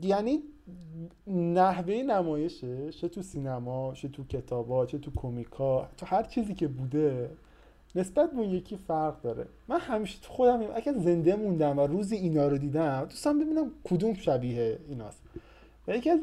یعنی 0.01 0.39
نحوه 1.27 1.93
نمایشه 1.93 2.89
چه 2.89 3.07
تو 3.07 3.21
سینما 3.21 3.93
چه 3.93 4.07
تو 4.07 4.23
کتابا 4.23 4.85
چه 4.85 4.97
تو 4.97 5.11
کومیکا 5.11 5.87
تو 5.97 6.05
هر 6.05 6.23
چیزی 6.23 6.53
که 6.53 6.67
بوده 6.67 7.29
نسبت 7.95 8.31
به 8.31 8.37
اون 8.37 8.49
یکی 8.49 8.77
فرق 8.77 9.21
داره. 9.21 9.45
من 9.67 9.79
همیشه 9.79 10.19
تو 10.21 10.33
خودم 10.33 10.61
اگه 10.75 10.93
زنده 10.93 11.35
موندم 11.35 11.79
و 11.79 11.87
روزی 11.87 12.15
اینا 12.15 12.47
رو 12.47 12.57
دیدم 12.57 13.05
دوستم 13.09 13.39
ببینم 13.39 13.71
کدوم 13.83 14.13
شبیه 14.13 14.77
ایناست. 14.89 15.21
و 15.87 15.95
یکی 15.95 16.09
از 16.09 16.19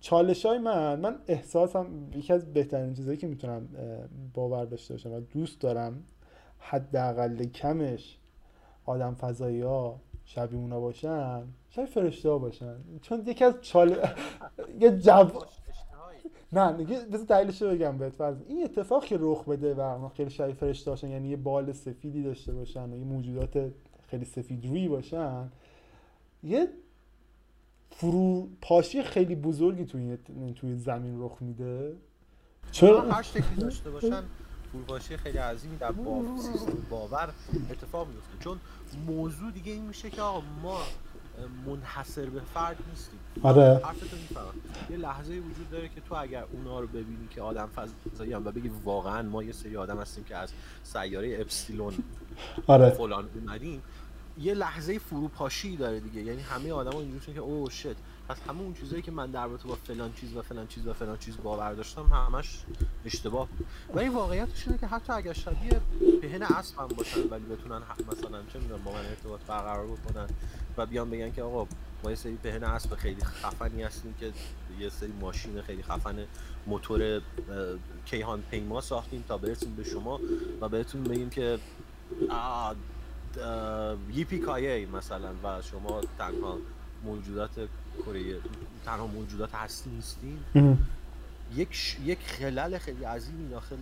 چالش 0.00 0.46
های 0.46 0.58
من 0.58 1.00
من 1.00 1.18
احساسم 1.26 1.86
یکی 2.14 2.32
از 2.32 2.52
بهترین 2.52 2.94
چیزهایی 2.94 3.18
که 3.18 3.26
می‌تونم 3.26 3.68
باور 4.34 4.64
داشته 4.64 4.94
باشم 4.94 5.12
و 5.12 5.20
دوست 5.20 5.60
دارم 5.60 6.04
حداقل 6.58 7.44
کمش 7.44 8.18
آدم 8.86 9.14
فضایی 9.14 9.60
ها 9.60 10.00
شبیه 10.24 10.58
اونا 10.58 10.80
باشن 10.80 11.42
شبیه 11.68 11.86
فرشته 11.86 12.30
ها 12.30 12.38
باشن. 12.38 12.76
چون 13.02 13.22
یکی 13.26 13.44
از 13.44 13.54
چال 13.60 13.96
یه 14.80 14.98
جو 14.98 15.28
نه 16.52 16.72
بذار 16.72 17.26
دلیلش 17.26 17.62
رو 17.62 17.70
بگم 17.70 17.98
بهت 17.98 18.12
فرض. 18.12 18.36
این 18.48 18.64
اتفاق 18.64 19.04
که 19.04 19.16
رخ 19.20 19.44
بده 19.44 19.74
و 19.74 20.08
خیلی 20.08 20.30
شبیه 20.30 20.54
فرشته 20.54 20.90
باشن 20.90 21.08
یعنی 21.08 21.28
یه 21.28 21.36
بال 21.36 21.72
سفیدی 21.72 22.22
داشته 22.22 22.52
باشن 22.52 22.92
و 22.92 22.96
یه 22.96 23.04
موجودات 23.04 23.70
خیلی 24.06 24.24
سفید 24.24 24.66
روی 24.66 24.88
باشن 24.88 25.48
یه 26.42 26.68
فروپاشی 27.96 29.02
خیلی 29.02 29.34
بزرگی 29.34 29.84
توی 29.84 30.18
توی 30.56 30.76
زمین 30.76 31.22
رخ 31.22 31.36
میده. 31.40 31.92
چرا؟ 32.70 33.02
هر 33.02 33.22
شکلی 33.22 33.56
داشته 33.58 33.90
باشن 33.90 34.22
فروپاشی 34.72 35.16
خیلی 35.16 35.38
عظیمی 35.38 35.76
در 35.76 35.92
باور 36.90 37.32
اتفاق 37.70 38.08
میفته. 38.08 38.44
چون 38.44 38.60
موضوع 39.06 39.50
دیگه 39.50 39.72
این 39.72 39.84
میشه 39.84 40.10
که 40.10 40.22
آقا 40.22 40.42
ما 40.62 40.78
منحصر 41.66 42.26
به 42.26 42.40
فرد 42.40 42.76
نیستیم. 42.90 43.18
آره. 43.42 43.80
حرفتو 43.84 44.16
می‌فهمم. 44.16 44.54
یه 44.90 44.96
لحظه 44.96 45.32
وجود 45.32 45.70
داره 45.70 45.88
که 45.88 46.00
تو 46.00 46.14
اگر 46.14 46.44
اونا 46.52 46.80
رو 46.80 46.86
ببینی 46.86 47.28
که 47.30 47.42
آدم 47.42 47.66
فضایی 47.66 48.32
هم 48.32 48.46
و 48.46 48.50
بگی 48.50 48.70
واقعا 48.84 49.22
ما 49.22 49.42
یه 49.42 49.52
سری 49.52 49.76
آدم 49.76 49.98
هستیم 49.98 50.24
که 50.24 50.36
از 50.36 50.52
سیاره 50.82 51.40
اپسیلون 51.40 51.94
آره. 52.66 52.90
فلان 52.90 53.28
اومدیم 53.34 53.82
یه 54.38 54.54
لحظه 54.54 54.98
فروپاشی 54.98 55.76
داره 55.76 56.00
دیگه. 56.00 56.22
یعنی 56.22 56.42
همه 56.42 56.72
آدما 56.72 57.00
اینجوری 57.00 57.34
که 57.34 57.40
او 57.40 57.70
شت 57.70 57.96
پس 58.28 58.36
همه 58.48 58.60
اون 58.60 58.74
چیزایی 58.74 59.02
که 59.02 59.10
من 59.10 59.30
در 59.30 59.46
رابطه 59.46 59.68
با 59.68 59.74
فلان 59.74 60.12
چیز 60.12 60.36
و 60.36 60.42
فلان 60.42 60.66
چیز 60.66 60.86
و 60.86 60.92
فلان 60.92 61.18
چیز 61.18 61.36
باور 61.42 61.72
داشتم 61.72 62.02
همش 62.02 62.64
اشتباه 63.04 63.48
بود. 63.48 63.66
ولی 63.94 64.08
واقعیتش 64.08 64.66
اینه 64.66 64.78
که 64.78 64.86
حتی 64.86 65.12
اگر 65.12 65.32
شبیه 65.32 65.80
پهن 66.22 66.42
اسب 66.42 66.78
هم 66.78 66.88
باشن 66.88 67.28
ولی 67.30 67.44
بتونن 67.44 67.82
مثلا 68.12 68.42
چه 68.52 68.58
می‌دونم 68.58 68.82
با 68.84 68.92
من 68.92 69.06
ارتباط 69.06 69.40
برقرار 69.40 69.86
بکنن 69.86 70.26
و 70.76 70.86
بیان 70.86 71.10
بگن 71.10 71.32
که 71.32 71.42
آقا 71.42 71.66
ما 72.04 72.10
یه 72.10 72.16
سری 72.16 72.36
پهن 72.36 72.64
اسب 72.64 72.94
خیلی 72.94 73.24
خفنی 73.24 73.82
هستیم 73.82 74.14
که 74.20 74.32
یه 74.80 74.88
سری 74.88 75.12
ماشین 75.20 75.62
خیلی 75.62 75.82
خفن 75.82 76.26
موتور 76.66 77.20
کیهان 78.06 78.42
پیما 78.42 78.80
ساختیم 78.80 79.24
تا 79.28 79.38
برسیم 79.38 79.74
به 79.74 79.84
شما 79.84 80.20
و 80.60 80.68
بهتون 80.68 81.04
بگیم 81.04 81.30
که 81.30 81.58
یپی 84.14 84.38
کایه 84.38 84.86
مثلا 84.86 85.30
و 85.44 85.62
شما 85.62 86.00
تنها 86.18 86.58
موجودات 87.04 87.68
کره 88.04 88.40
تنها 88.84 89.06
موجودات 89.06 89.54
هستی 89.54 89.90
نیستین؟ 89.90 90.38
یک 91.54 91.96
یک 92.04 92.18
خلل 92.18 92.78
خیلی 92.78 93.04
عظیمی 93.04 93.48
داخل 93.48 93.76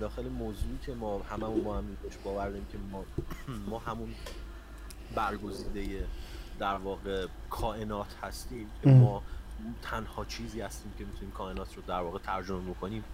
داخل 0.00 0.28
موضوعی 0.28 0.78
که 0.86 0.94
ما 0.94 1.18
هممون 1.18 1.64
با 1.64 1.76
هم 1.76 1.84
باور 2.24 2.48
داریم 2.48 2.66
که 2.72 2.78
ما 2.92 3.04
ما 3.70 3.78
همون 3.78 4.14
برگزیده 5.14 6.04
در 6.58 6.74
واقع 6.74 7.26
کائنات 7.50 8.14
هستیم 8.22 8.66
که 8.82 8.90
ما 8.90 9.22
تنها 9.82 10.24
چیزی 10.24 10.60
هستیم 10.60 10.92
که 10.98 11.04
می‌تونیم 11.04 11.30
کائنات 11.30 11.76
رو 11.76 11.82
در 11.86 12.00
واقع 12.00 12.18
ترجمه 12.18 12.70
بکنیم 12.70 13.04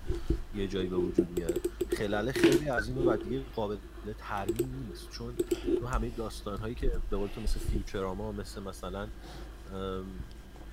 یه 0.55 0.68
جایی 0.68 0.89
به 0.89 0.97
وجود 0.97 1.28
میاره. 1.39 1.60
خلال 1.97 2.33
خیلی 2.33 2.70
از 2.70 2.89
این 2.89 2.99
و 2.99 3.17
دیگه 3.17 3.43
قابل 3.57 3.77
ترمیم 4.18 4.86
نیست 4.89 5.10
چون 5.10 5.35
تو 5.81 5.86
همه 5.86 6.09
داستان 6.09 6.59
هایی 6.59 6.75
که 6.75 6.93
به 7.10 7.17
قول 7.17 7.28
تو 7.28 7.41
مثل 7.41 7.60
فیوچراما 7.60 8.33
مثل 8.33 8.62
مثلا 8.62 9.09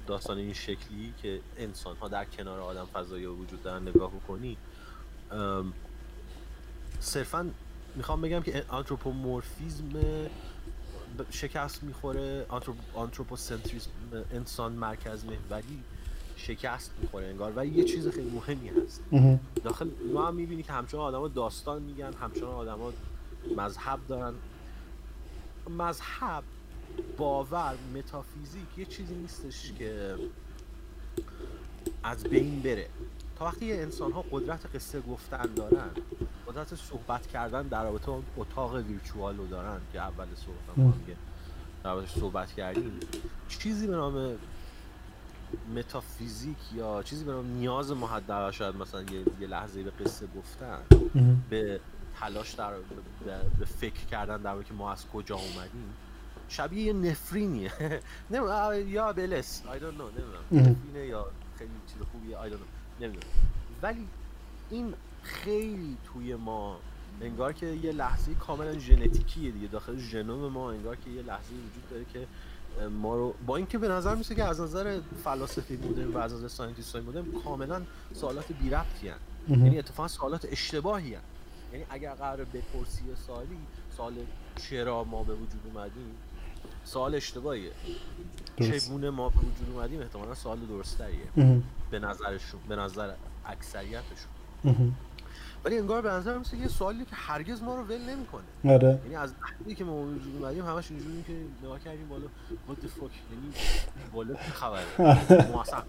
داستان 0.08 0.38
این 0.38 0.54
شکلی 0.54 1.14
که 1.22 1.42
انسان 1.58 1.96
ها 1.96 2.08
در 2.08 2.26
کنار 2.26 2.60
آدم 2.60 2.86
فضایی 2.86 3.26
وجود 3.26 3.64
دارن 3.64 3.88
نگاه 3.88 4.12
بکنی 4.12 4.58
صرفا 7.00 7.50
می‌خوام 7.96 8.22
بگم 8.22 8.42
که 8.42 8.66
آنتروپومورفیزم 8.68 9.90
شکست 11.30 11.84
می‌خوره 11.84 12.46
آنتروپوسنتریسم 12.94 13.90
انسان 14.32 14.72
مرکز 14.72 15.26
محوری 15.26 15.84
شکست 16.36 16.92
می‌خوره 17.02 17.28
انگار 17.28 17.54
و 17.56 17.66
یه 17.66 17.84
چیز 17.84 18.08
خیلی 18.08 18.30
مهمی 18.30 18.70
هست. 18.70 19.04
داخل 19.64 19.90
ما 20.14 20.28
هم 20.28 20.36
می‌بینی 20.36 20.64
که 20.64 20.74
همچنان 20.74 21.04
آدما 21.04 21.28
داستان 21.28 21.82
میگن 21.82 22.14
همچنان 22.14 22.52
آدما 22.52 22.94
مذهب 23.58 24.00
دارن. 24.08 24.34
مذهب 25.70 26.44
باور 27.18 27.76
متافیزیک 27.96 28.78
یه 28.78 28.86
چیزی 28.86 29.16
نیستش 29.16 29.74
که 29.80 30.16
از 32.04 32.24
بین 32.24 32.62
بره. 32.62 32.90
تا 33.36 33.46
وقتی 33.46 33.74
انسان 33.74 34.12
ها 34.12 34.26
قدرت 34.32 34.76
قصه 34.76 35.02
گفتن 35.02 35.54
دارن 35.56 35.90
قدرت 36.48 36.76
صحبت 36.76 37.28
کردن 37.28 37.64
در 37.68 37.84
رابطه 37.84 38.06
با 38.06 38.22
اتاق 38.38 38.76
ویرچوال 38.76 39.38
رو 39.38 39.48
دارن 39.48 39.82
که 39.94 40.02
اول 40.02 40.26
صحبت 40.36 41.18
در 41.84 42.06
صحبت 42.20 42.54
کردیم. 42.54 43.00
چیزی 43.50 43.88
به 43.88 43.96
نام 43.96 44.38
متافیزیک 45.76 46.58
یا 46.76 47.04
چیزی 47.04 47.24
به 47.24 47.32
نام 47.32 47.46
نیاز 47.46 47.92
ما 47.92 48.08
شاید 48.52 48.76
مثلا 48.76 49.02
یه, 49.02 49.24
یه 49.42 49.48
لحظه 49.48 49.84
به 49.84 49.92
قصه 49.92 50.28
گفتن 50.38 50.80
به 51.50 51.80
تلاش 52.20 52.52
در 52.52 52.74
به 53.60 53.66
فکر 53.66 54.06
کردن 54.06 54.42
در 54.42 54.64
که 54.64 54.74
ما 54.74 54.92
از 54.92 55.08
کجا 55.08 55.36
اومدیم 55.36 55.94
شبیه 56.50 56.84
یه 56.84 56.94
نفرینیه. 56.94 57.72
نمی‌دونم 58.32 58.90
یا 58.90 59.14
بلس 59.14 59.62
I 59.62 59.66
don't 59.66 59.70
know 59.70 60.20
نمی‌دونم. 60.20 60.72
نفرینه 60.72 61.06
یا 61.08 61.28
خیلی 61.58 61.72
چیز 61.88 62.02
خوبیه 62.12 62.38
I 62.38 62.50
don't 62.50 62.54
know. 62.54 62.75
نمی‌دونم. 63.00 63.26
ولی 63.82 64.08
این 64.70 64.94
خیلی 65.24 65.98
توی 66.06 66.36
ما 66.36 66.78
انگار 67.22 67.54
که 67.54 67.66
یه 67.66 67.92
لحظه 67.92 68.34
کاملا 68.34 68.80
ژنتیکیه 68.80 69.52
دیگه. 69.52 69.68
داخل 69.68 69.98
ژنوم 69.98 70.52
ما 70.52 70.72
انگار 70.72 70.96
که 70.96 71.10
یه 71.10 71.22
لحظه 71.22 71.54
وجود 71.54 71.90
داره 71.90 72.06
که 72.14 72.28
ما 72.90 73.16
رو 73.16 73.34
با 73.46 73.56
اینکه 73.56 73.78
به 73.78 73.88
نظر 73.88 74.16
میرسه 74.16 74.36
که 74.36 74.44
از 74.44 74.62
نظر 74.62 75.00
فلاسفه 75.24 75.74
مدرن 75.74 76.08
و 76.08 76.18
از 76.18 76.34
نظر 76.34 76.48
scientist 76.48 76.96
مدرن 76.96 77.26
کاملا 77.44 77.82
سوالات 78.14 78.52
بی 78.52 78.70
ربطی 78.70 79.12
یعنی 79.50 79.80
اتفاقا 79.80 80.08
سوالات 80.08 80.48
اشتباهی 80.52 81.14
هن. 81.14 81.22
یعنی 81.74 81.86
اگر 81.90 82.14
قرار 82.14 82.46
بپرسی 82.46 83.04
سالی 83.28 83.58
سال 83.98 84.14
چرا 84.56 85.04
ما 85.04 85.24
به 85.24 85.34
وجود 85.34 85.62
اومدیم؟ 85.74 86.16
سوال 86.86 87.16
اشتباهیه. 87.16 87.72
چگونه 88.60 89.10
ما 89.10 89.30
به 89.30 89.36
وجود 89.36 89.76
اومدیم؟ 89.76 90.02
احتمالا 90.02 90.36
سوال 90.36 90.60
درستریه 90.60 91.54
به 91.92 92.00
نظرشون 92.00 92.60
به 92.70 92.76
نظر 92.76 93.14
اکثریتشون. 93.46 94.32
ولی 95.66 95.78
انگار 95.78 96.02
به 96.02 96.10
نظر 96.10 96.38
میسه 96.38 96.58
یه 96.58 96.68
سوالی 96.68 97.06
که 97.06 97.16
هرگز 97.16 97.62
ما 97.62 97.76
رو 97.76 97.84
ول 97.84 98.02
نمی‌کنه. 98.02 98.74
آره. 98.74 99.00
یعنی 99.04 99.16
از 99.16 99.34
وقتی 99.42 99.76
که 99.76 99.84
ما 99.84 100.02
وجود 100.02 100.36
اومدیم 100.36 100.66
همش 100.66 100.92
اینجوری 100.92 101.24
که 101.28 101.34
نگاه 101.64 101.80
کردیم 101.80 102.08
بالا 102.08 102.26
what 102.70 102.84
the 102.84 102.88
fuck 102.88 103.02
یعنی 103.32 103.54
بالا 104.14 104.34
چه 104.34 104.40
خبره؟ 104.40 104.84
ما 105.54 105.62
اصلا 105.62 105.84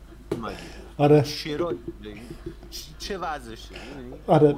آره. 0.98 1.22
چرا 1.22 1.74
چه 2.98 3.18
وضعشه؟ 3.18 3.74
آره. 4.26 4.56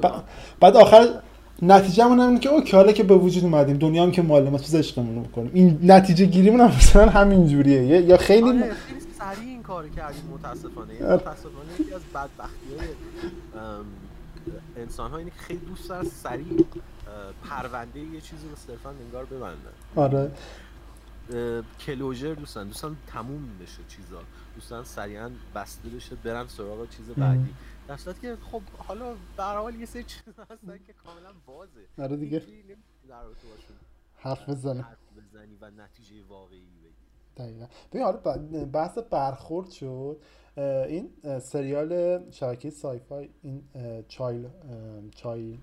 بعد 0.60 0.76
آخر 0.76 1.22
نتیجه 1.62 2.04
همون 2.04 2.20
اینه 2.20 2.38
که 2.38 2.48
اوکی 2.48 2.76
حالا 2.76 2.92
که 2.92 3.02
به 3.02 3.14
وجود 3.14 3.44
اومدیم 3.44 3.76
دنیا 3.76 4.02
هم 4.02 4.10
که 4.10 4.22
مال 4.22 4.48
ما 4.50 4.58
تو 4.58 4.78
عشقمون 4.78 5.14
رو 5.14 5.20
می‌کنیم 5.20 5.50
این 5.54 5.78
نتیجه 5.82 6.24
گیریمون 6.26 6.60
هم 6.60 6.66
مثلا 6.66 7.08
همین 7.08 7.46
جوریه 7.46 7.82
یا 7.82 8.16
خیلی 8.16 8.48
آره 8.48 8.72
سریع 9.18 9.48
این 9.48 9.62
کار 9.62 9.88
کردیم 9.88 10.24
متاسفانه. 10.34 10.92
متاسفانه 10.94 11.80
یکی 11.80 11.94
از 11.94 12.00
بدبختی 12.14 12.66
های 12.78 12.88
انسان 14.76 15.10
ها 15.10 15.16
اینه 15.16 15.30
که 15.30 15.36
خیلی 15.38 15.60
دوست 15.60 15.88
دارن 15.88 16.04
سریع 16.04 16.64
پرونده 17.44 18.00
یه 18.00 18.20
چیزی 18.20 18.48
رو 18.48 18.56
صرفا 18.66 18.90
انگار 18.90 19.24
ببندن. 19.24 19.56
آره. 19.96 20.30
کلوجر 21.86 22.34
دوستان 22.34 22.66
دوستان 22.66 22.96
تموم 23.06 23.42
بشه 23.62 23.78
چیزا. 23.88 24.20
دوستان 24.54 24.84
سریعا 24.84 25.30
بسته 25.54 25.88
بشه 25.88 26.16
برن 26.24 26.44
سراغ 26.48 26.88
چیز 26.96 27.06
بعدی. 27.16 27.48
در 27.88 27.96
صورتی 27.96 28.20
که 28.20 28.36
خب 28.36 28.62
حالا 28.78 29.14
به 29.36 29.42
حال 29.42 29.74
یه 29.74 29.86
سری 29.86 30.04
چیزا 30.04 30.42
هستن 30.42 30.78
که 30.86 30.92
کاملا 30.92 31.32
بازه. 31.46 31.86
آره 31.98 32.16
دیگه. 32.16 32.42
در 33.08 33.22
حرف 34.16 34.48
بزنی. 34.48 34.80
حرف 34.80 34.98
بزنی 35.16 35.56
و 35.60 35.70
نتیجه 35.70 36.14
واقعی 36.28 36.60
بگیری 36.60 36.94
دقیقا. 37.36 37.66
ببین 37.92 38.02
حالا 38.02 38.18
بحث 38.72 38.98
برخورد 38.98 39.70
شد. 39.70 40.20
این 40.56 41.10
سریال 41.40 42.20
شبکه 42.30 42.70
سایفای 42.70 43.28
این 43.42 43.62
چایل 44.08 44.48
چایل 45.14 45.58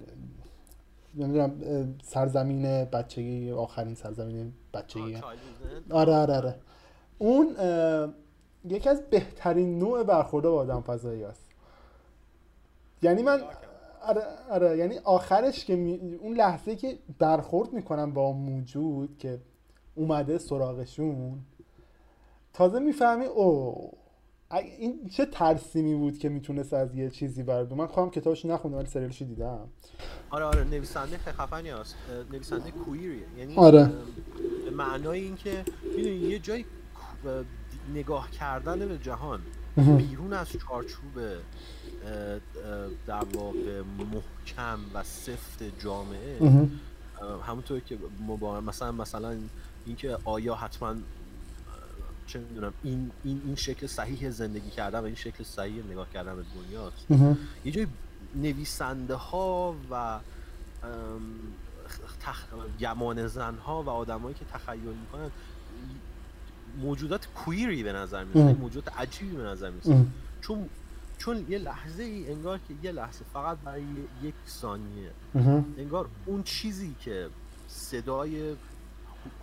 نمی‌دونم 1.15 1.95
سرزمین 2.03 2.85
بچگی 2.85 3.51
آخرین 3.51 3.95
سرزمین 3.95 4.53
بچگی. 4.73 5.15
آره 5.91 6.13
آره 6.13 6.33
آره. 6.33 6.59
اون 7.17 7.55
یکی 8.65 8.89
از 8.89 9.09
بهترین 9.09 9.79
نوع 9.79 10.03
برخورده 10.03 10.49
با 10.49 10.55
آدم 10.55 10.81
فضایی 10.81 11.23
است. 11.23 11.44
یعنی 13.05 13.23
من 13.23 13.41
آره, 14.01 14.21
آره 14.49 14.77
یعنی 14.77 14.97
آخرش 14.97 15.65
که 15.65 15.75
می... 15.75 16.15
اون 16.15 16.33
لحظه 16.33 16.75
که 16.75 16.99
برخورد 17.19 17.73
می‌کنم 17.73 18.13
با 18.13 18.31
موجود 18.31 19.17
که 19.17 19.39
اومده 19.95 20.37
سراغشون 20.37 21.39
تازه 22.53 22.79
می‌فهمی 22.79 23.25
او 23.25 23.91
این 24.51 25.09
چه 25.09 25.25
ترسیمی 25.25 25.95
بود 25.95 26.17
که 26.17 26.29
می‌تونست 26.29 26.73
از 26.73 26.95
یه 26.95 27.09
چیزی 27.09 27.43
برد. 27.43 27.73
من 27.73 27.87
خواهم 27.87 28.09
کتابش 28.09 28.45
نخوندم 28.45 28.77
ولی 28.77 28.87
سریالش 28.87 29.21
دیدم. 29.21 29.69
آره 30.29 30.45
آره 30.45 30.63
نویسنده 30.63 31.17
خیلی 31.17 31.37
خفنی 31.37 31.69
هست. 31.69 31.95
نویسنده 32.31 32.71
کویریه 32.71 33.25
یعنی 33.37 33.55
آره. 33.55 33.89
معنای 34.71 35.19
اینکه 35.19 35.65
می‌دونی 35.97 36.15
یه 36.15 36.39
جای 36.39 36.65
نگاه 37.93 38.31
کردن 38.31 38.79
به 38.79 38.97
جهان. 38.97 39.41
بیرون 39.75 40.33
از 40.33 40.47
چارچوب 40.51 41.19
در 43.07 43.23
واقع 43.33 43.81
محکم 43.81 44.79
و 44.93 45.03
سفت 45.03 45.63
جامعه 45.83 46.39
همونطور 47.47 47.79
که 47.79 47.97
مثلا 48.67 48.91
مثلا 48.91 49.37
اینکه 49.85 50.17
آیا 50.25 50.55
حتما 50.55 50.95
چه 52.27 52.39
می‌دونم 52.39 52.73
این 52.83 53.11
این 53.23 53.41
این 53.45 53.55
شکل 53.55 53.87
صحیح 53.87 54.29
زندگی 54.29 54.69
کردن 54.69 54.99
و 54.99 55.03
این 55.03 55.15
شکل 55.15 55.43
صحیح 55.43 55.83
نگاه 55.91 56.09
کردن 56.13 56.35
به 56.35 56.43
دنیاست. 56.55 57.11
یه 57.65 57.71
جای 57.71 57.87
نویسنده 58.35 59.15
ها 59.15 59.75
و 59.91 60.19
تخ... 62.19 62.45
گمان 62.79 63.27
زن 63.27 63.55
ها 63.55 63.83
و 63.83 63.89
آدمایی 63.89 64.35
که 64.35 64.45
تخیل 64.53 64.79
می‌کنن 64.79 65.31
موجودات 66.81 67.27
کویری 67.27 67.83
به 67.83 67.93
نظر 67.93 68.23
میاد 68.23 68.59
موجودات 68.59 68.97
عجیبی 68.97 69.35
به 69.35 69.43
نظر 69.43 69.69
میاد. 69.69 70.07
چون 70.41 70.69
چون 71.17 71.45
یه 71.49 71.57
لحظه 71.57 72.03
ای 72.03 72.31
انگار 72.31 72.57
که 72.57 72.73
یه 72.83 72.91
لحظه 72.91 73.25
فقط 73.33 73.57
برای 73.57 73.83
یک 74.23 74.33
ثانیه. 74.47 75.11
انگار 75.77 76.09
اون 76.25 76.43
چیزی 76.43 76.95
که 76.99 77.29
صدای 77.67 78.55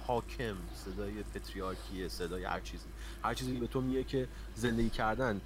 حاکم 0.07 0.55
صدای 0.85 1.13
پتریارکی 1.35 2.09
صدای 2.09 2.45
هر 2.45 2.61
چیزی 2.61 2.85
هر 3.25 3.35
چیزی 3.35 3.53
به 3.53 3.67
تو 3.67 3.81
میگه 3.81 4.05
که 4.05 4.29
زندگی 4.57 4.91
کردن 4.91 5.41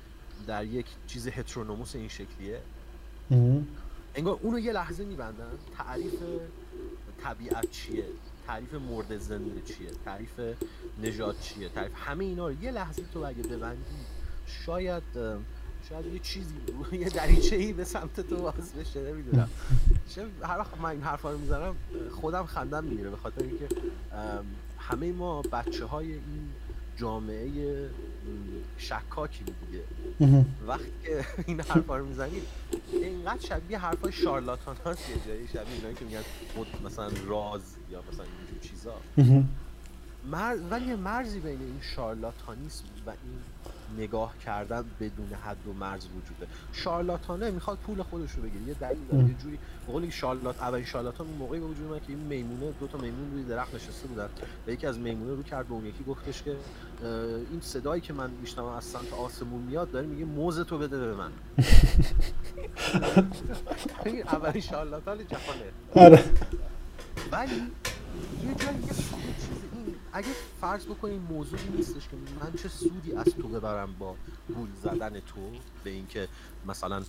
در 0.47 0.65
یک 0.65 0.87
چیز 1.07 1.29
هترونوموس 1.29 1.95
این 1.95 2.09
شکلیه. 2.09 2.61
انگار 4.15 4.39
اونو 4.43 4.59
یه 4.59 4.73
لحظه 4.73 5.05
میبندن. 5.05 5.51
تعریف 5.79 6.15
طبیعت 7.23 7.71
چیه؟ 7.71 8.05
تعریف 8.47 8.75
مرد 8.75 9.19
زنده 9.19 9.63
چیه؟ 9.63 9.91
تعریف 10.05 10.41
نجات 11.03 11.41
چیه؟ 11.41 11.69
تعریف 11.69 11.93
همه 11.97 12.25
اینا 12.25 12.49
رو. 12.49 12.63
یه 12.63 12.71
لحظه 12.71 13.03
تو 13.15 13.21
اگه 13.21 13.43
ببندی 13.43 13.81
شاید 14.47 15.03
شاید 15.89 16.07
یه 16.07 16.19
چیزی 16.19 16.55
یه 16.93 17.09
دریچه 17.09 17.57
ای 17.57 17.73
به 17.73 17.85
سمت 17.85 18.21
تو 18.21 18.37
باز 18.37 18.73
بشه 18.73 19.13
نمی‌دونم. 19.13 19.49
هر 20.43 20.59
وقت 20.59 20.79
من 20.81 20.91
این 20.91 21.03
حرفا 21.03 21.31
رو 21.33 21.39
می‌زنم 21.39 21.77
خودم 22.11 22.47
خندم 22.47 22.85
می‌گیره 22.85 23.11
به 23.11 23.17
خاطر 23.17 23.43
اینکه 23.43 23.69
همه 24.79 25.13
ما 25.13 25.43
بچه 25.43 25.85
های 25.85 26.13
این 26.13 26.49
جامعه 26.97 27.49
شکاکی 28.79 29.45
دیگه. 29.45 29.85
وقتی 30.67 30.93
که 31.03 31.25
این 31.47 31.61
حرفا 31.61 31.97
رو 31.97 32.07
می‌زنید 32.07 32.43
اینقدر 32.93 33.47
شبیه 33.47 33.79
حرفای 33.79 34.13
شارلاتان 34.13 34.77
هست 34.87 35.11
یه 35.11 35.17
جایی 35.27 35.49
شبیه 35.49 35.75
اینایی 35.75 35.95
که 35.95 36.05
میگن 36.05 36.23
مثلا 36.85 37.09
راز 37.27 37.63
یا 37.91 38.03
مثلا 38.13 38.25
اینجور 38.25 38.59
چیزا. 38.61 38.95
مر... 40.31 40.57
ولی 40.71 40.95
مرزی 40.95 41.41
بین 41.41 41.61
این 41.61 41.81
شارلاتانیسم 41.97 42.85
و 43.07 43.11
این 43.11 43.39
نگاه 43.99 44.39
کردن 44.39 44.85
بدون 45.01 45.33
حد 45.45 45.69
و 45.69 45.73
مرز 45.73 46.07
وجوده. 46.07 46.47
شارلاتانه 46.73 47.51
می‌خواد 47.51 47.79
پول 47.79 48.03
خودش 48.03 48.33
رو 48.33 48.43
بگیره. 48.43 48.69
یه 48.69 48.75
دلیل 48.75 49.05
داره 49.13 49.25
یه 49.25 49.35
جوری 49.35 49.59
قولی 49.87 50.11
شارلات 50.11 50.63
اولین 50.63 50.85
شارلاتان 50.85 51.27
اون 51.27 51.37
موقعی 51.37 51.61
به 51.61 51.67
وجود 51.67 51.87
اومد 51.87 52.03
که 52.03 52.09
این 52.09 52.19
میمونه 52.19 52.73
دو 52.81 52.87
تا 52.87 52.99
میمون 52.99 53.33
روی 53.33 53.45
درخت 53.45 53.75
نشسته 53.75 54.09
بودن. 54.09 54.29
و 54.67 54.71
یکی 54.71 54.87
از 54.87 54.99
میمونه 54.99 55.35
رو 55.35 55.43
کرد 55.43 55.67
به 55.67 55.75
اون 55.75 55.87
یکی 55.87 56.05
گفتش 56.05 56.43
که 56.43 56.57
این 57.51 57.61
صدایی 57.61 58.01
که 58.01 58.13
من 58.13 58.31
میشنوم 58.31 58.73
از 58.73 58.85
سمت 58.85 59.13
آسمون 59.13 59.63
میاد 59.63 59.91
داره 59.91 60.07
میگه 60.07 60.25
موزه 60.25 60.65
تو 60.65 60.79
بده 60.79 60.99
به 60.99 61.15
من. 61.15 61.31
این 64.05 64.23
اولین 64.23 64.63
شارلاتان 64.63 65.19
جهانه. 65.29 65.71
آره. 65.95 66.25
ولی 67.33 67.55
یه 67.55 68.55
جایی 68.55 68.79
اگه 70.17 70.29
فرض 70.61 70.87
بکنیم 70.87 71.21
موضوعی 71.21 71.69
نیستش 71.69 72.09
که 72.09 72.17
من 72.17 72.53
چه 72.53 72.69
سودی 72.69 73.13
از 73.13 73.25
تو 73.25 73.49
ببرم 73.49 73.95
با 73.99 74.17
گول 74.55 74.69
زدن 74.83 75.21
تو 75.21 75.53
به 75.85 75.91
اینکه 75.91 76.29
مثلا 76.67 77.03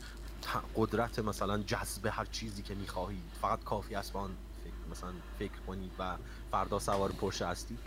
قدرت 0.76 1.20
مثلا 1.20 1.58
جذب 1.58 2.06
هر 2.06 2.26
چیزی 2.26 2.62
که 2.62 2.76
می‌خواهی 2.76 3.22
فقط 3.42 3.64
کافی 3.64 3.96
است 3.96 4.16
آن 4.16 4.30
فکر 4.64 4.74
مثلا 4.92 5.10
فکر 5.40 5.60
کنی 5.68 5.92
و 6.00 6.16
فردا 6.52 6.80
سوار 6.80 7.12
پرشه 7.12 7.48
هستی؟ 7.48 7.78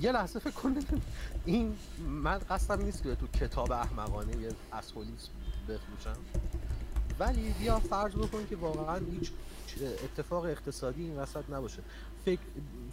یه 0.00 0.12
لحظه 0.12 0.38
فکر 0.38 0.50
کنید 0.50 1.02
این 1.44 1.76
من 2.06 2.38
قصدم 2.38 2.84
نیست 2.84 3.02
که 3.02 3.14
تو 3.14 3.26
کتاب 3.26 3.72
احمقانه 3.72 4.36
یه 4.36 4.48
اسهولیس 4.72 5.28
بفروشم. 5.68 6.20
ولی 7.18 7.54
بیا 7.58 7.80
فرض 7.80 8.12
بکن 8.12 8.46
که 8.50 8.56
واقعا 8.56 9.00
هیچ 9.10 9.30
اتفاق 10.04 10.44
اقتصادی 10.44 11.02
این 11.02 11.16
وسط 11.16 11.50
نباشه. 11.50 11.82
فکر, 12.28 12.40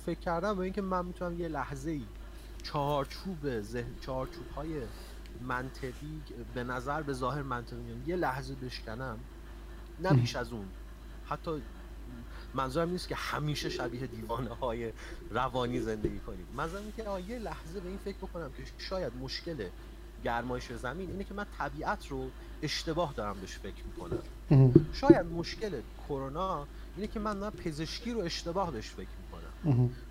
فکر 0.06 0.20
کردم 0.20 0.56
به 0.56 0.64
اینکه 0.64 0.82
من 0.82 1.06
می‌تونم 1.06 1.40
یه 1.40 1.48
لحظه 1.48 1.92
ای 1.92 2.06
چهارچوب 2.64 3.62
ذهن 3.62 3.96
چهارچوب 4.02 4.50
های 4.56 4.82
منطقی 5.42 6.22
به 6.54 6.64
نظر 6.64 7.02
به 7.02 7.14
ظاهر 7.14 7.42
منطقی 7.42 8.02
یه 8.08 8.16
لحظه 8.16 8.56
بشکنم 8.56 9.20
نه 10.00 10.14
بیش 10.14 10.36
از 10.36 10.54
اون. 10.54 10.66
حتی 11.26 11.62
منظورم 12.54 12.90
نیست 12.90 13.08
که 13.08 13.16
همیشه 13.16 13.70
شبیه 13.70 14.08
دیوانه 14.08 14.50
های 14.50 14.92
روانی 15.30 15.82
زندگی 15.82 16.20
کنیم. 16.20 16.48
منظورم 16.58 16.84
اینه 16.84 17.22
که 17.24 17.34
یه 17.34 17.40
لحظه 17.40 17.80
به 17.80 17.90
این 17.90 17.98
فکر 17.98 18.18
بکنم 18.18 18.52
که 18.52 18.64
شاید 18.78 19.14
مشکل 19.16 19.70
گرمایش 20.24 20.72
زمین 20.72 21.10
اینه 21.10 21.24
که 21.24 21.34
من 21.34 21.46
طبیعت 21.58 22.08
رو 22.08 22.30
اشتباه 22.62 23.14
دارم 23.14 23.40
بهش 23.42 23.58
فکر 23.58 23.84
می‌کنم. 23.86 24.24
شاید 24.94 25.26
مشکل 25.26 25.82
کرونا 26.08 26.68
اینه 26.96 27.08
که 27.08 27.20
من 27.20 27.50
پزشکی 27.50 28.12
رو 28.12 28.20
اشتباه 28.20 28.72
بهش 28.72 28.90
فکر 28.90 29.00
می‌کنم. 29.00 29.25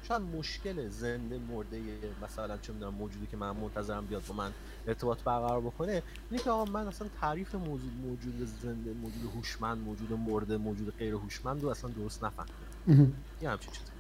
شاید 0.03 0.23
مشکل 0.23 0.89
زنده 0.89 1.39
مرده 1.39 1.81
مثلا 2.23 2.59
چه 2.59 2.73
می‌دونم 2.73 2.95
موجودی 2.95 3.27
که 3.27 3.37
من 3.37 3.51
منتظرم 3.57 4.07
بیاد 4.07 4.23
با 4.29 4.35
من 4.35 4.53
ارتباط 4.87 5.23
برقرار 5.23 5.61
بکنه. 5.61 6.03
اینه 6.31 6.43
که 6.43 6.51
آقا 6.51 6.65
من 6.65 6.87
اصلا 6.87 7.09
تعریف 7.21 7.55
موجود 7.55 7.93
موجود 8.05 8.49
زنده 8.63 8.93
موجود 8.93 9.35
هوشمند 9.37 9.79
موجود 9.79 10.13
مرده 10.13 10.57
موجود 10.57 10.97
غیر 10.97 11.15
هوشمند 11.15 11.63
رو 11.63 11.69
اصلا 11.69 11.91
درست 11.91 12.25
نفهمیدم. 12.25 13.13
یه 13.43 13.51
همچین 13.51 13.73
چیزی. 13.73 13.93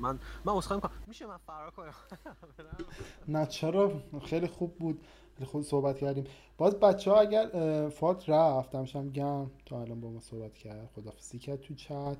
من 0.00 0.18
من 0.44 0.54
می‌کنم. 0.54 0.90
میشه 1.06 1.26
من 1.26 1.36
فرار 1.36 1.70
کنم؟ 1.70 1.94
نه 3.28 3.46
چرا؟ 3.46 4.02
خیلی 4.24 4.46
خوب 4.46 4.74
بود. 4.78 5.00
خیلی 5.34 5.46
خوب 5.46 5.62
صحبت 5.62 5.98
کردیم. 5.98 6.24
باز 6.58 6.74
بچه 6.74 7.10
ها 7.10 7.20
اگر 7.20 7.88
فات 7.88 8.28
رفت 8.28 8.74
همشم 8.74 9.08
گم 9.08 9.50
تا 9.66 9.80
الان 9.80 10.00
با 10.00 10.10
ما 10.10 10.20
صحبت 10.20 10.54
کرد. 10.54 10.90
خدافزی 10.94 11.38
کرد 11.38 11.60
تو 11.60 11.74
چت. 11.74 12.16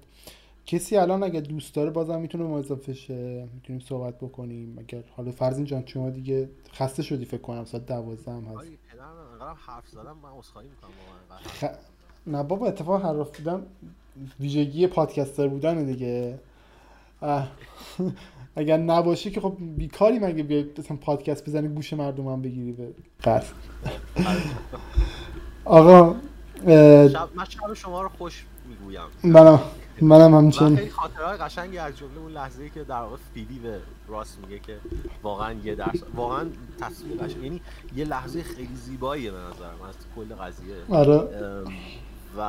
کسی 0.69 0.97
الان 0.97 1.23
اگه 1.23 1.41
دوست 1.41 1.75
داره 1.75 1.91
بازم 1.91 2.21
می‌تونه 2.21 2.45
ما 2.45 2.59
اضافه 2.59 2.95
شه. 2.95 3.49
می‌تونیم 3.55 3.83
صحبت 3.89 4.17
بکنیم. 4.17 4.79
اگر 4.79 5.03
حالا 5.17 5.33
فرض 5.33 5.61
جان 5.61 5.87
شما 5.87 6.11
دیگه 6.11 6.49
خسته 6.75 7.03
شدی 7.03 7.25
فکر 7.25 7.41
کنم 7.41 7.65
ساعت 7.65 7.87
12 7.87 8.33
هم 8.33 8.45
هست. 8.45 8.69
حرف 9.67 9.89
زدم 9.89 10.17
من 10.23 10.29
عذرخواهی 10.39 10.69
می‌کنم 10.69 10.91
خ... 11.47 11.65
نه 12.27 12.43
بابا 12.43 12.67
اتفاق 12.67 13.05
حرف 13.05 13.39
بودم 13.39 13.63
ویژگی 14.41 14.87
پادکستر 14.87 15.49
بودن 15.49 15.85
دیگه. 15.85 16.39
اگر 18.57 18.77
نباشی 18.77 19.31
که 19.31 19.41
خب 19.41 19.57
بیکاری 19.77 20.19
مگه 20.19 20.43
بیای 20.43 20.67
مثلا 20.79 20.97
پادکست 20.97 21.49
بزنی 21.49 21.69
گوش 21.69 21.93
مردم 21.93 22.29
هم 22.29 22.43
بگیری 22.43 22.73
به 22.73 22.89
قصد 23.25 23.55
آقا 25.65 26.15
شب 26.65 27.29
من 27.35 27.45
شب 27.45 27.75
شما 27.75 28.03
رو 28.03 28.09
خوش 28.09 28.45
می‌گویم. 28.69 29.07
منم 29.25 29.61
منم 30.01 30.35
همچنین. 30.35 30.77
خیلی 30.77 30.91
خاطرهای 30.91 31.37
قشنگی 31.37 31.79
از 31.79 31.97
جمله 31.97 32.19
اون 32.19 32.33
لحظه 32.33 32.63
ای 32.63 32.71
که 32.71 32.85
در 32.85 33.01
واقع 33.01 33.17
فیلی 33.35 33.59
به 33.59 33.81
راست 34.09 34.39
میگه 34.39 34.59
که 34.59 34.79
واقعا 35.23 35.53
یه 35.53 35.75
درس 35.75 36.03
واقعا 36.15 36.47
تصویر 36.81 37.17
قشنگ. 37.17 37.43
یعنی 37.43 37.61
یه 37.97 38.05
لحظه 38.05 38.43
خیلی 38.43 38.75
زیباییه 38.75 39.31
به 39.31 39.39
نظرم 39.39 39.83
از 39.89 39.95
کل 40.17 40.35
قضیه. 40.35 40.75
آره. 40.89 41.29
و 42.39 42.43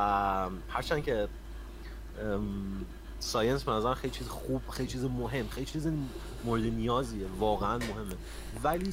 هرچند 0.68 1.04
که 1.04 1.28
science 3.18 3.62
به 3.62 3.72
نظر 3.72 3.94
خیلی 3.94 4.12
چیز 4.12 4.28
خوب 4.28 4.62
خیلی 4.70 4.88
چیز 4.88 5.04
مهم 5.04 5.48
خیلی 5.48 5.66
چیز 5.66 5.88
مورد 6.44 6.62
نیازیه 6.62 7.26
واقعا 7.38 7.78
مهمه. 7.78 8.14
ولی 8.62 8.92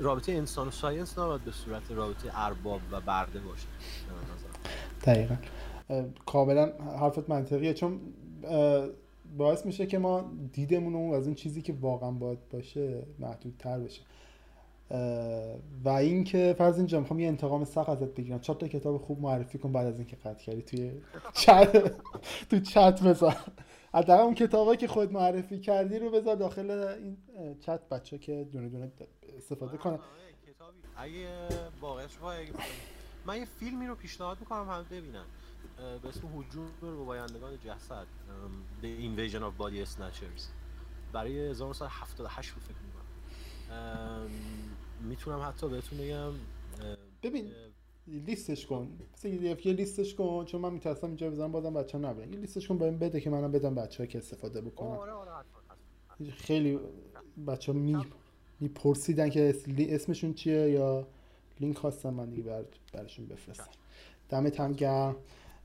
رابطه 0.00 0.32
انسان 0.32 0.68
و 0.68 0.70
science 0.70 1.18
نباید 1.18 1.44
به 1.44 1.52
صورت 1.52 1.82
رابطه 1.90 2.30
ارباب 2.34 2.80
و 2.90 3.00
برده 3.00 3.38
باشه 3.38 3.66
دقیقا. 5.04 5.34
کاملا 6.26 6.72
حرفت 7.00 7.30
منطقیه. 7.30 7.74
چون 7.74 8.00
باعث 9.36 9.66
میشه 9.66 9.86
که 9.86 9.98
ما 9.98 10.30
دیدمون 10.52 11.14
از 11.14 11.26
اون 11.26 11.34
چیزی 11.34 11.62
که 11.62 11.74
واقعا 11.80 12.10
باید 12.10 12.48
باشه 12.48 13.02
محدودتر 13.18 13.78
بشه. 13.78 14.02
و 15.84 15.88
اینکه 15.88 16.54
فرض 16.58 16.76
اینجا 16.76 17.00
می‌خوام 17.00 17.20
یه 17.20 17.28
انتقام 17.28 17.64
سخت 17.64 17.88
ازت 17.88 18.14
بگیرم. 18.14 18.38
چهار 18.38 18.58
تا 18.58 18.68
کتاب 18.68 18.98
خوب 18.98 19.20
معرفی 19.20 19.58
کن 19.58 19.72
بعد 19.72 19.86
از 19.86 19.98
اینکه 19.98 20.16
قطع 20.16 20.44
کردی 20.44 20.62
توی 20.62 20.92
چت 21.32 21.92
تو 22.50 22.60
چت 22.60 23.02
بذار. 23.02 23.36
حداقل 23.94 24.22
اون 24.22 24.34
کتابایی 24.34 24.78
که 24.78 24.88
خود 24.88 25.12
معرفی 25.12 25.60
کردی 25.60 25.98
رو 25.98 26.10
بذار 26.10 26.36
داخل 26.36 26.70
این 26.70 27.16
چت 27.60 27.88
بچه 27.88 28.18
که 28.18 28.46
دونه 28.52 28.68
دونه 28.68 28.92
استفاده 29.36 29.76
کنن. 29.76 29.98
اگه 30.96 31.28
واقعا 31.80 32.06
من 33.26 33.38
یه 33.38 33.44
فیلمی 33.44 33.86
رو 33.86 33.94
پیشنهاد 33.94 34.40
می‌کنم 34.40 34.68
همه 34.68 34.84
ببینن. 34.84 35.24
به 36.02 36.08
اسم 36.08 36.28
هجوم 36.38 36.68
ربایندگان 36.82 37.58
جسد. 37.58 38.06
The 38.82 38.84
Invasion 38.84 39.40
of 39.40 39.62
Body 39.62 39.96
Snatchers. 39.96 40.42
برای 41.12 41.38
1978 41.38 42.50
رو 42.54 42.60
فکر 42.60 42.74
می‌کنم. 42.86 44.30
می‌تونم 45.00 45.40
حتی 45.48 45.68
بهتون 45.68 45.98
بگم 45.98 46.32
ببین 47.22 47.52
لیستش 48.06 48.66
کن. 48.66 48.98
یه 49.24 49.54
لیستش 49.64 50.14
کن 50.14 50.44
چون 50.44 50.60
من 50.60 50.72
میترسم 50.72 51.06
اینجا 51.06 51.30
بزنم 51.30 51.52
بازم 51.52 51.74
بچه 51.74 51.98
ها 51.98 52.12
لیستش 52.12 52.68
کن 52.68 52.78
بهم 52.78 52.98
بده 52.98 53.20
که 53.20 53.30
منم 53.30 53.52
بدم 53.52 53.74
بچه 53.74 54.02
ها 54.02 54.06
که 54.06 54.18
استفاده 54.18 54.60
بکنم 54.60 54.88
آره 54.88 55.12
آره 55.12 55.44
خیلی 56.30 56.80
بچه 57.46 57.72
ها 57.72 57.78
می 57.78 58.06
میپرسیدن 58.60 59.30
که 59.30 59.54
اسمشون 59.78 60.34
چیه 60.34 60.70
یا 60.70 61.06
لینک 61.60 61.78
خواستم 61.78 62.14
من 62.14 62.30
دیگه 62.30 62.42
بر 62.42 62.64
برشون 62.92 63.26
بفرستم. 63.26 63.70
دمت 64.28 64.60
هم 64.60 64.72
گرم. 64.72 65.16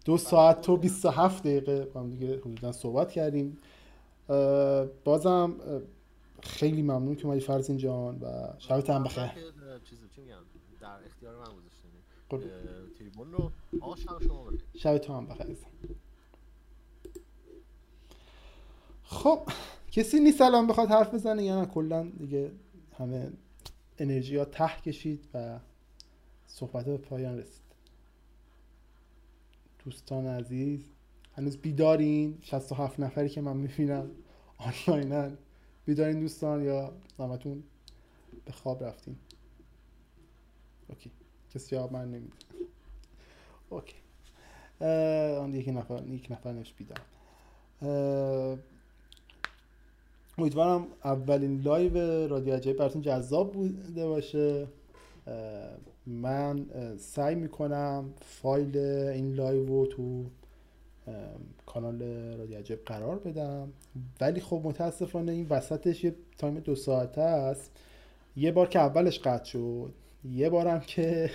دو 0.05 0.17
ساعت 0.17 0.61
تو 0.61 0.77
27 0.77 1.43
دقیقه 1.43 1.85
با 1.85 1.99
هم 1.99 2.09
دیگه 2.09 2.37
حدودا 2.37 2.71
صحبت 2.71 3.11
کردیم. 3.11 3.57
بازم 5.03 5.55
خیلی 6.43 6.81
ممنون 6.81 7.15
که 7.15 7.25
اومدی 7.25 7.39
فرزین 7.39 7.77
جان 7.77 8.19
و 8.19 8.53
شبت 8.57 8.89
هم 8.89 9.03
بخیر. 9.03 9.29
چیزی 9.83 10.07
چی 10.15 10.21
میگم 10.21 10.37
در 10.81 10.99
اختیار 11.05 11.35
من 11.35 11.43
گذاشتین 11.43 11.91
تریبون 12.97 13.31
رو 13.31 13.51
آقا 13.81 13.95
شب 13.95 14.23
شما 14.27 14.43
بخیر. 14.43 14.61
شب 14.75 14.97
تو 14.97 15.13
هم 15.13 15.25
بخیر 15.25 15.57
خب 19.03 19.49
کسی 19.91 20.19
نیست 20.19 20.41
الان 20.41 20.67
بخواد 20.67 20.89
حرف 20.89 21.13
بزنه 21.13 21.43
یا 21.43 21.61
نه؟ 21.61 21.65
کلا 21.65 22.11
دیگه 22.19 22.51
همه 22.97 23.31
انرژی 23.97 24.35
ها 24.37 24.45
ته 24.45 24.81
کشید 24.85 25.27
و 25.33 25.59
صحبت 26.47 26.85
به 26.85 26.97
پایان 26.97 27.37
رسید. 27.37 27.60
دوستان 29.85 30.25
عزیز 30.27 30.79
هنوز 31.35 31.57
بیدارین؟ 31.57 32.37
67 32.41 32.99
نفری 32.99 33.29
که 33.29 33.41
من 33.41 33.57
می‌بینم 33.57 34.11
آنلاینن. 34.57 35.37
بیدارین 35.85 36.19
دوستان 36.19 36.63
یا 36.63 36.93
همتون 37.19 37.63
به 38.45 38.51
خواب 38.51 38.83
رفتین؟ 38.83 39.15
اوکی. 40.89 41.11
کسی 41.53 41.75
جواب 41.75 41.93
من 41.93 42.11
نمیده. 42.11 42.33
اوکی. 43.69 43.95
آن 45.39 45.53
یک 45.53 45.69
نفر 45.69 46.07
یک 46.07 46.31
نفر 46.31 46.53
نش 46.53 46.73
بیدار. 46.73 46.99
امیدوارم 50.37 50.87
اولین 51.03 51.61
لایو 51.61 52.27
رادیو 52.27 52.55
عجیب 52.55 52.77
براتون 52.77 53.01
جذاب 53.01 53.53
بوده 53.53 54.07
باشه. 54.07 54.67
من 56.07 56.65
سعی 56.99 57.35
می‌کنم 57.35 58.13
فایل 58.21 58.77
این 58.77 59.33
لایو 59.33 59.65
رو 59.65 59.85
تو 59.85 60.25
کانال 61.65 62.01
رادیو 62.37 62.57
عجیب 62.57 62.79
قرار 62.85 63.19
بدم. 63.19 63.67
ولی 64.21 64.39
خب 64.39 64.61
متاسفانه 64.63 65.31
این 65.31 65.47
وسطش 65.49 66.03
یه 66.03 66.15
تایم 66.37 66.59
دو 66.59 66.75
ساعته 66.75 67.21
است. 67.21 67.71
یه 68.35 68.51
بار 68.51 68.67
که 68.67 68.79
اولش 68.79 69.19
قطع 69.19 69.43
شد 69.43 69.93
یه 70.31 70.49
بارم 70.49 70.79
که 70.79 71.29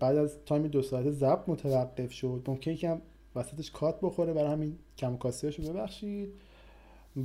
بعد 0.00 0.16
از 0.16 0.36
تایم 0.46 0.68
دو 0.68 0.82
ساعته 0.82 1.10
ضبط 1.10 1.48
متوقف 1.48 2.12
شد. 2.12 2.42
ممکنه 2.46 2.76
که 2.76 2.98
وسطش 3.36 3.70
کات 3.70 3.98
بخوره 4.02 4.32
برای 4.32 4.52
همین 4.52 4.78
کم 4.98 5.16
کاسیاشو 5.16 5.62
ببخشید. 5.72 6.32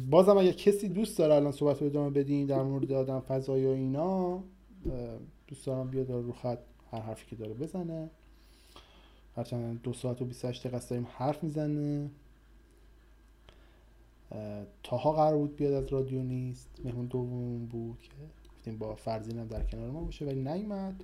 بازم 0.10 0.38
اگه 0.38 0.54
کسی 0.54 0.90
دوست 0.90 1.18
داره 1.18 1.34
الان 1.34 1.52
صحبت 1.52 1.82
رو 1.82 1.88
ادامه 1.88 2.10
بدین 2.10 2.46
در 2.46 2.64
مورد 2.64 2.92
آدم 2.92 3.20
فضایی 3.20 3.66
و 3.66 3.70
اینا 3.70 4.44
دوست 5.48 5.66
دارم 5.66 5.88
بیاد 5.88 6.12
رو 6.12 6.32
خط 6.32 6.60
هر 6.92 7.00
حرفی 7.00 7.26
که 7.26 7.36
داره 7.36 7.54
بزنه. 7.54 8.10
هرچند 9.36 9.82
دو 9.82 9.94
ساعت 9.94 10.22
و 10.22 10.26
28 10.26 10.68
دقیقه 10.68 10.86
داریم 10.90 11.08
حرف 11.18 11.44
می‌زنه. 11.44 12.10
تاها 14.84 15.12
قرار 15.12 15.38
بود 15.38 15.56
بیاد 15.56 15.74
از 15.74 15.94
رادیو 15.94 16.24
نیست. 16.24 16.70
مهمون 16.86 17.06
دوم 17.06 17.66
بود 17.66 17.98
که 18.02 18.10
گفتیم 18.58 18.78
با 18.78 18.96
فرزین 18.96 19.40
هم 19.40 19.48
در 19.48 19.64
کنار 19.64 19.92
ما 19.92 20.04
باشه 20.04 20.26
ولی 20.26 20.42
نیومد. 20.42 21.04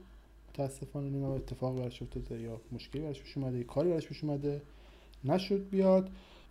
متاسفانه 0.50 1.10
نیما 1.10 1.36
اتفاق 1.36 1.76
براش 1.78 2.02
افتاده 2.02 2.42
یا 2.42 2.62
مشکلی 2.72 3.02
براش 3.02 3.22
پیش 3.22 3.38
اومده 3.38 3.58
یا 3.58 3.64
کاری 3.64 3.90
براش 3.90 4.08
پیش 4.08 4.24
اومده 4.24 4.62
نشد 5.24 5.70
بیاد. 5.70 6.10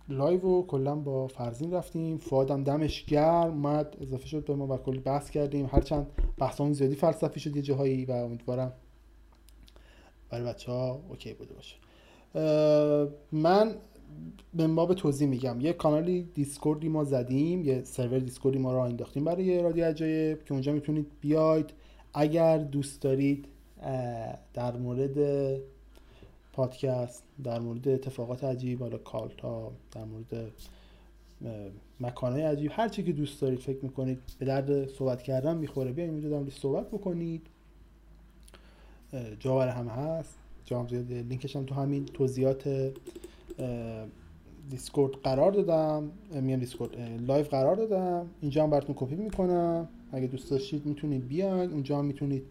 لایو 0.09 0.41
و 0.41 0.65
کلا 0.65 0.95
با 0.95 1.27
فرزین 1.27 1.73
رفتیم. 1.73 2.17
فرزین 2.17 2.63
دمش 2.63 3.05
گرم 3.05 3.65
اومد 3.65 3.97
اضافه 4.01 4.27
شد 4.27 4.45
به 4.45 4.55
ما 4.55 4.67
و 4.67 4.77
کلی 4.77 4.99
بحث 4.99 5.29
کردیم. 5.29 5.69
هرچند 5.71 6.07
بحثمون 6.37 6.73
زیادی 6.73 6.95
فلسفی 6.95 7.39
شد 7.39 7.55
یه 7.55 7.61
جاهایی 7.61 8.05
و 8.05 8.11
امیدوارم 8.11 8.73
برای 10.29 10.45
بچه 10.45 10.71
ها 10.71 11.01
اوکی 11.09 11.33
بوده 11.33 11.53
باشه. 11.53 11.75
من 13.31 13.75
به 14.53 14.67
باب 14.67 14.93
توضیح 14.93 15.27
میگم. 15.27 15.61
یه 15.61 15.73
کانالی 15.73 16.29
دیسکوردی 16.33 16.89
ما 16.89 17.03
زدیم 17.03 17.63
یه 17.63 17.83
سرور 17.83 18.19
دیسکوردی 18.19 18.59
ما 18.59 18.73
رو 18.73 18.79
انداختیم 18.79 19.23
برای 19.23 19.61
رادیو 19.61 19.85
عجایب 19.85 20.43
که 20.43 20.53
اونجا 20.53 20.71
می‌تونید 20.71 21.07
بیاید. 21.21 21.73
اگر 22.13 22.57
دوست 22.57 23.01
دارید 23.01 23.45
در 24.53 24.77
مورد 24.77 25.17
پادکست 26.53 27.23
در 27.43 27.59
مورد 27.59 27.87
اتفاقات 27.87 28.43
عجیب 28.43 28.79
حالا 28.79 28.97
کالتا 28.97 29.71
در 29.91 30.03
مورد 30.03 30.51
مکانهای 31.99 32.43
عجیب 32.43 32.71
هر 32.73 32.89
چی 32.89 33.03
که 33.03 33.11
دوست 33.11 33.41
دارید 33.41 33.59
فکر 33.59 33.79
می‌کنید 33.81 34.19
به 34.39 34.45
درد 34.45 34.89
صحبت 34.89 35.23
کردن 35.23 35.57
می‌خوره. 35.57 35.91
بیاین 35.91 36.11
اینجا 36.11 36.29
در 36.29 36.49
صحبت 36.49 36.87
بکنید. 36.87 37.47
برای 39.43 39.69
همه 39.69 39.91
هست. 39.91 40.37
جام 40.65 40.87
زیاد 40.87 41.11
لینکش 41.11 41.55
هم 41.55 41.65
تو 41.65 41.75
همین 41.75 42.05
توضیحات 42.05 42.93
دیسکورد 44.69 45.13
قرار 45.13 45.51
دادم. 45.51 46.11
میام 46.41 46.59
دیسکورد 46.59 46.99
لایو 47.27 47.45
قرار 47.45 47.75
دادم. 47.75 48.27
اینجا 48.41 48.63
هم 48.63 48.69
براتون 48.69 48.95
کپی 48.97 49.15
می‌کنم. 49.15 49.87
اگه 50.11 50.27
دوست 50.27 50.51
داشتید 50.51 50.85
می‌تونید 50.85 51.27
بیاین. 51.27 51.71
اونجا 51.71 51.99
هم 51.99 52.05
می‌تونید 52.05 52.43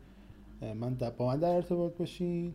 من 0.61 0.95
با 1.19 1.27
من 1.27 1.39
در 1.39 1.55
ارتباط 1.55 1.93
باشین. 1.97 2.55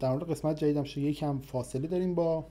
در 0.00 0.10
مورد 0.10 0.30
قسمت 0.30 0.56
جدیدم 0.56 0.84
شده 0.84 1.00
یکم 1.00 1.38
فاصله 1.38 1.86
داریم 1.88 2.14
با 2.14 2.46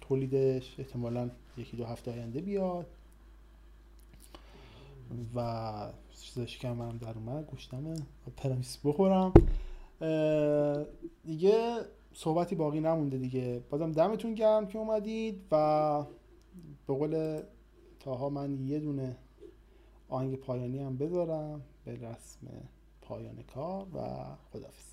تولیدش. 0.00 0.74
احتمالا 0.78 1.30
یکی 1.56 1.76
دو 1.76 1.84
هفته 1.84 2.12
آینده 2.12 2.40
بیاد. 2.40 2.86
و 5.34 5.92
چیزش 6.20 6.58
کم 6.58 6.82
هم 6.82 6.98
در 6.98 7.14
اومد 7.14 7.46
گوشتمه 7.46 7.96
پرمیس 8.36 8.78
بخورم. 8.84 9.32
دیگه 11.24 11.76
صحبتی 12.12 12.54
باقی 12.54 12.80
نمونده 12.80 13.18
دیگه. 13.18 13.60
بازم 13.70 13.92
دمتون 13.92 14.34
گرم 14.34 14.66
که 14.66 14.78
اومدید 14.78 15.40
و 15.52 16.04
به 16.86 16.94
قول 16.94 17.42
تاها 18.00 18.28
من 18.28 18.66
یه 18.66 18.78
دونه 18.78 19.16
آهنگ 20.08 20.34
پایانی 20.34 20.78
هم 20.78 20.96
بذارم 20.96 21.62
به 21.84 21.92
رسم 21.92 22.46
پایان 23.02 23.42
کار 23.54 23.86
و 23.94 24.00
خدافز 24.52 24.92